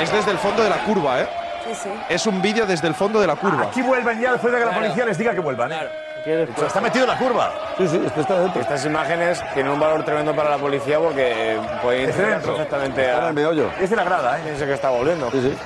Es 0.03 0.11
desde 0.11 0.31
el 0.31 0.37
fondo 0.37 0.63
de 0.63 0.69
la 0.69 0.83
curva, 0.83 1.21
¿eh? 1.21 1.27
Es 2.09 2.25
un 2.25 2.41
vídeo 2.41 2.65
desde 2.65 2.87
el 2.87 2.93
fondo 2.95 3.19
de 3.19 3.27
la 3.27 3.35
curva. 3.35 3.63
Aquí 3.63 3.81
vuelven 3.81 4.19
ya 4.19 4.33
después 4.33 4.53
de 4.53 4.59
que 4.59 4.65
la 4.65 4.73
policía 4.73 5.05
les 5.05 5.17
diga 5.17 5.33
que 5.33 5.39
vuelvan. 5.39 5.71
¿eh? 5.71 5.77
Pero 6.23 6.67
está 6.67 6.79
metido 6.81 7.05
en 7.05 7.09
la 7.09 7.17
curva. 7.17 7.51
Sí, 7.77 7.87
sí, 7.87 8.01
esto 8.05 8.21
está 8.21 8.39
dentro. 8.39 8.61
Estas 8.61 8.85
imágenes 8.85 9.41
tienen 9.53 9.71
un 9.71 9.79
valor 9.79 10.03
tremendo 10.05 10.35
para 10.35 10.51
la 10.51 10.57
policía 10.57 10.99
porque 10.99 11.53
eh, 11.55 11.59
pueden 11.81 12.09
Está 12.09 12.21
dentro. 12.27 12.53
perfectamente 12.55 13.01
Está 13.05 13.15
a... 13.17 13.21
en 13.21 13.27
el 13.29 13.33
meollo. 13.33 13.71
Es 13.79 13.89
de 13.89 13.95
la 13.95 14.03
grada, 14.03 14.39
¿eh? 14.39 14.55
Que 14.57 14.73
está 14.73 14.89
volviendo. 14.89 15.31
Sí, 15.31 15.41
sí. 15.41 15.57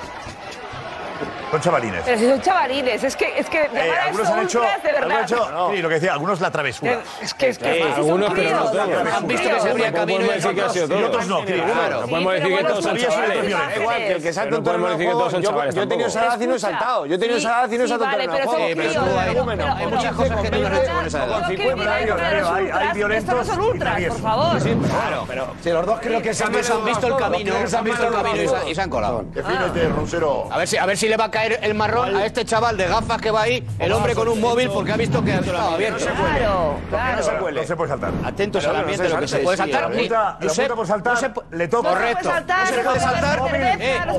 Son 1.50 1.60
chavalines. 1.60 2.02
Pero 2.04 2.18
si 2.18 2.28
son 2.28 2.40
chavalines, 2.40 3.04
es 3.04 3.16
que, 3.16 3.38
es 3.38 3.48
que 3.48 3.58
Eh, 3.62 3.92
algunos 4.06 4.28
han 4.28 4.42
hecho, 4.42 4.60
ultras, 4.60 4.82
de 4.82 4.88
algunos 4.90 5.02
han 5.02 5.08
verdad. 5.08 5.22
hecho 5.24 5.70
sí, 5.70 5.82
lo 5.82 5.88
que 5.88 5.94
decía, 5.94 6.12
algunos 6.12 6.40
la 6.40 6.50
travesura. 6.50 6.98
Es 7.22 7.34
que- 7.34 7.48
es 7.50 7.58
que 7.58 7.80
son 7.82 7.92
algunos, 7.92 8.30
pero 8.30 8.42
críos, 8.42 8.52
no 8.64 8.70
todos. 8.70 9.12
han 9.14 9.26
visto 9.28 9.48
que 9.48 9.60
se 9.60 9.70
abría 9.70 9.92
camino 9.92 10.24
y 10.26 11.02
otros 11.04 11.26
no. 11.28 11.44
Claro, 11.44 12.00
no 12.02 12.06
podemos 12.08 12.32
decir 12.34 12.56
que 12.56 12.64
todos 12.64 12.84
son 12.84 12.96
chavales. 12.96 13.50
Da 13.50 13.76
igual, 13.76 13.96
que 13.96 14.12
el 14.12 14.22
que 14.22 14.32
salta 14.32 14.44
Pero 14.50 14.58
un 14.58 14.64
no 14.64 14.70
podemos 14.70 14.88
torneo 14.88 14.88
decir 14.98 15.06
que 15.06 15.12
todos 15.12 15.32
son 15.32 15.42
yo, 15.42 15.50
chavales 15.50 15.74
yo 15.74 15.82
he 15.82 15.86
tenido 15.86 16.08
esa 16.08 16.24
edad 16.26 16.40
y 16.40 16.46
no 16.46 16.54
he 16.54 16.58
saltado. 16.58 17.06
Yo 17.06 17.14
he 17.14 17.18
tenido 17.18 17.38
esa 17.38 17.48
edad 17.48 17.70
y 17.70 17.78
no 17.78 17.84
he 17.84 17.88
saltado 17.88 18.10
vale, 18.12 18.28
un 18.28 19.46
torneo. 19.46 19.74
Pero 19.78 19.90
muchas 19.90 20.14
cosas 20.14 20.40
que 20.42 20.50
no 20.50 20.56
con 20.96 21.06
esa 21.06 21.24
edad. 21.24 21.48
¿qué 21.48 21.70
con 21.70 21.88
hay- 21.88 22.92
violentos 22.94 23.16
Estos 23.16 23.46
no 23.48 23.54
son 23.54 23.64
ultras, 23.64 24.00
y 24.00 24.04
por 24.06 24.20
favor. 24.20 24.58
Claro, 24.60 25.24
pero 25.26 25.46
los 25.64 25.86
dos 25.86 25.98
creo 26.00 26.22
que 26.22 26.34
se 26.34 26.44
han, 26.44 26.52
visto 26.52 27.06
el 27.06 27.16
camino, 27.16 27.54
han 27.56 27.84
visto 27.84 28.06
el 28.06 28.12
camino 28.12 28.42
y 28.68 28.74
se- 28.74 28.80
han 28.82 28.90
colado. 28.90 29.24
Defínete, 29.32 29.88
Roncero. 29.88 30.48
A 30.50 30.58
ver, 30.58 30.68
si, 30.68 30.76
a 30.76 30.86
ver 30.86 30.96
si 30.96 31.08
le 31.08 31.16
va 31.16 31.24
a 31.24 31.30
caer 31.30 31.45
el 31.52 31.74
marrón 31.74 32.14
a 32.16 32.26
este 32.26 32.44
chaval 32.44 32.76
de 32.76 32.86
gafas 32.86 33.20
que 33.20 33.30
va 33.30 33.42
ahí, 33.42 33.66
el 33.78 33.92
hombre 33.92 34.14
con 34.14 34.28
un 34.28 34.40
móvil, 34.40 34.68
porque 34.70 34.92
ha 34.92 34.96
visto 34.96 35.22
que 35.24 35.34
estaba 35.34 35.74
abierto. 35.74 36.04
Claro, 36.04 36.78
No 36.82 36.88
claro. 36.88 37.22
se 37.22 37.30
puede. 37.32 37.60
No 37.60 37.66
se 37.66 37.76
puede 37.76 37.88
saltar. 37.90 38.12
Atentos 38.24 38.66
al 38.66 38.72
no 38.72 38.78
ambiente 38.80 39.08
lo 39.08 39.18
que 39.20 39.28
se 39.28 39.38
puede 39.38 39.56
saltar 39.56 39.82
La 39.82 39.88
multa 39.88 40.38
por 40.74 40.86
saltar 40.86 41.18
no 41.34 41.42
le 41.56 41.68
toca. 41.68 41.88
Correcto. 41.90 42.28
saltar, 42.30 42.58
No 42.60 42.66
se 42.66 42.76
no 42.76 42.82
puede 42.84 43.00
saltar. 43.00 43.38
no 43.38 43.46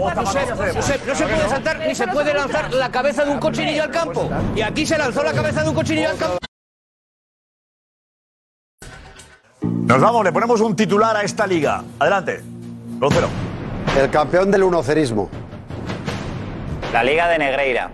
no 0.09 1.15
se 1.15 1.25
puede 1.27 1.49
saltar 1.49 1.79
ni 1.87 1.95
se 1.95 2.07
puede 2.07 2.33
lanzar 2.33 2.73
la 2.73 2.91
cabeza 2.91 3.25
de 3.25 3.31
un 3.31 3.39
cochinillo 3.39 3.83
al 3.83 3.91
campo. 3.91 4.29
Y 4.55 4.61
aquí 4.61 4.85
se 4.85 4.97
lanzó 4.97 5.23
la 5.23 5.33
cabeza 5.33 5.63
de 5.63 5.69
un 5.69 5.75
cochinillo 5.75 6.09
al 6.09 6.17
campo. 6.17 6.37
Nos 9.61 10.01
vamos, 10.01 10.23
le 10.25 10.31
ponemos 10.31 10.59
un 10.61 10.75
titular 10.75 11.15
a 11.15 11.23
esta 11.23 11.47
liga. 11.47 11.83
Adelante. 11.99 12.43
Roncero. 12.99 13.29
El 13.97 14.09
campeón 14.09 14.51
del 14.51 14.63
unocerismo. 14.63 15.29
La 16.93 17.03
Liga 17.03 17.27
de 17.27 17.38
Negreira. 17.38 17.89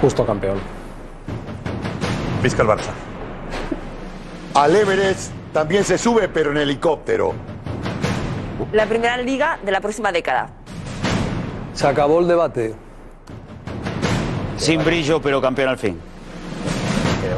Justo 0.00 0.26
campeón. 0.26 0.58
Vizca 2.42 2.62
el 2.62 2.68
Barça. 2.68 2.90
Al 4.54 4.74
Everest 4.74 5.32
también 5.52 5.84
se 5.84 5.96
sube, 5.96 6.28
pero 6.28 6.50
en 6.50 6.56
helicóptero. 6.56 7.34
La 8.72 8.86
primera 8.86 9.16
liga 9.18 9.58
de 9.62 9.70
la 9.70 9.80
próxima 9.80 10.10
década. 10.10 10.50
Se 11.72 11.86
acabó 11.86 12.18
el 12.18 12.26
debate. 12.26 12.74
Sin 14.56 14.84
brillo, 14.84 15.22
pero 15.22 15.40
campeón 15.40 15.68
al 15.68 15.78
fin. 15.78 16.00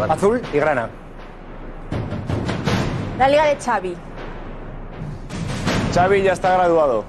Azul 0.09 0.41
y 0.53 0.57
grana. 0.57 0.89
La 3.19 3.29
liga 3.29 3.45
de 3.45 3.57
Xavi. 3.57 3.95
Xavi 5.95 6.23
ya 6.23 6.33
está 6.33 6.55
graduado. 6.55 7.05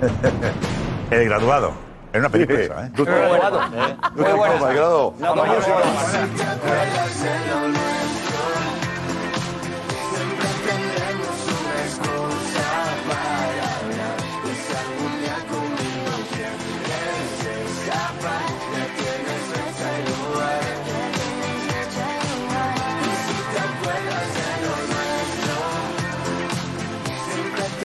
El 1.10 1.24
graduado. 1.26 1.72
En 2.12 2.20
una 2.20 2.28
película 2.28 2.60
esa, 2.60 2.86
¿eh? 2.86 2.90
Tú- 2.96 3.04
Graduado. 3.04 3.60
Malgrado. 4.60 5.14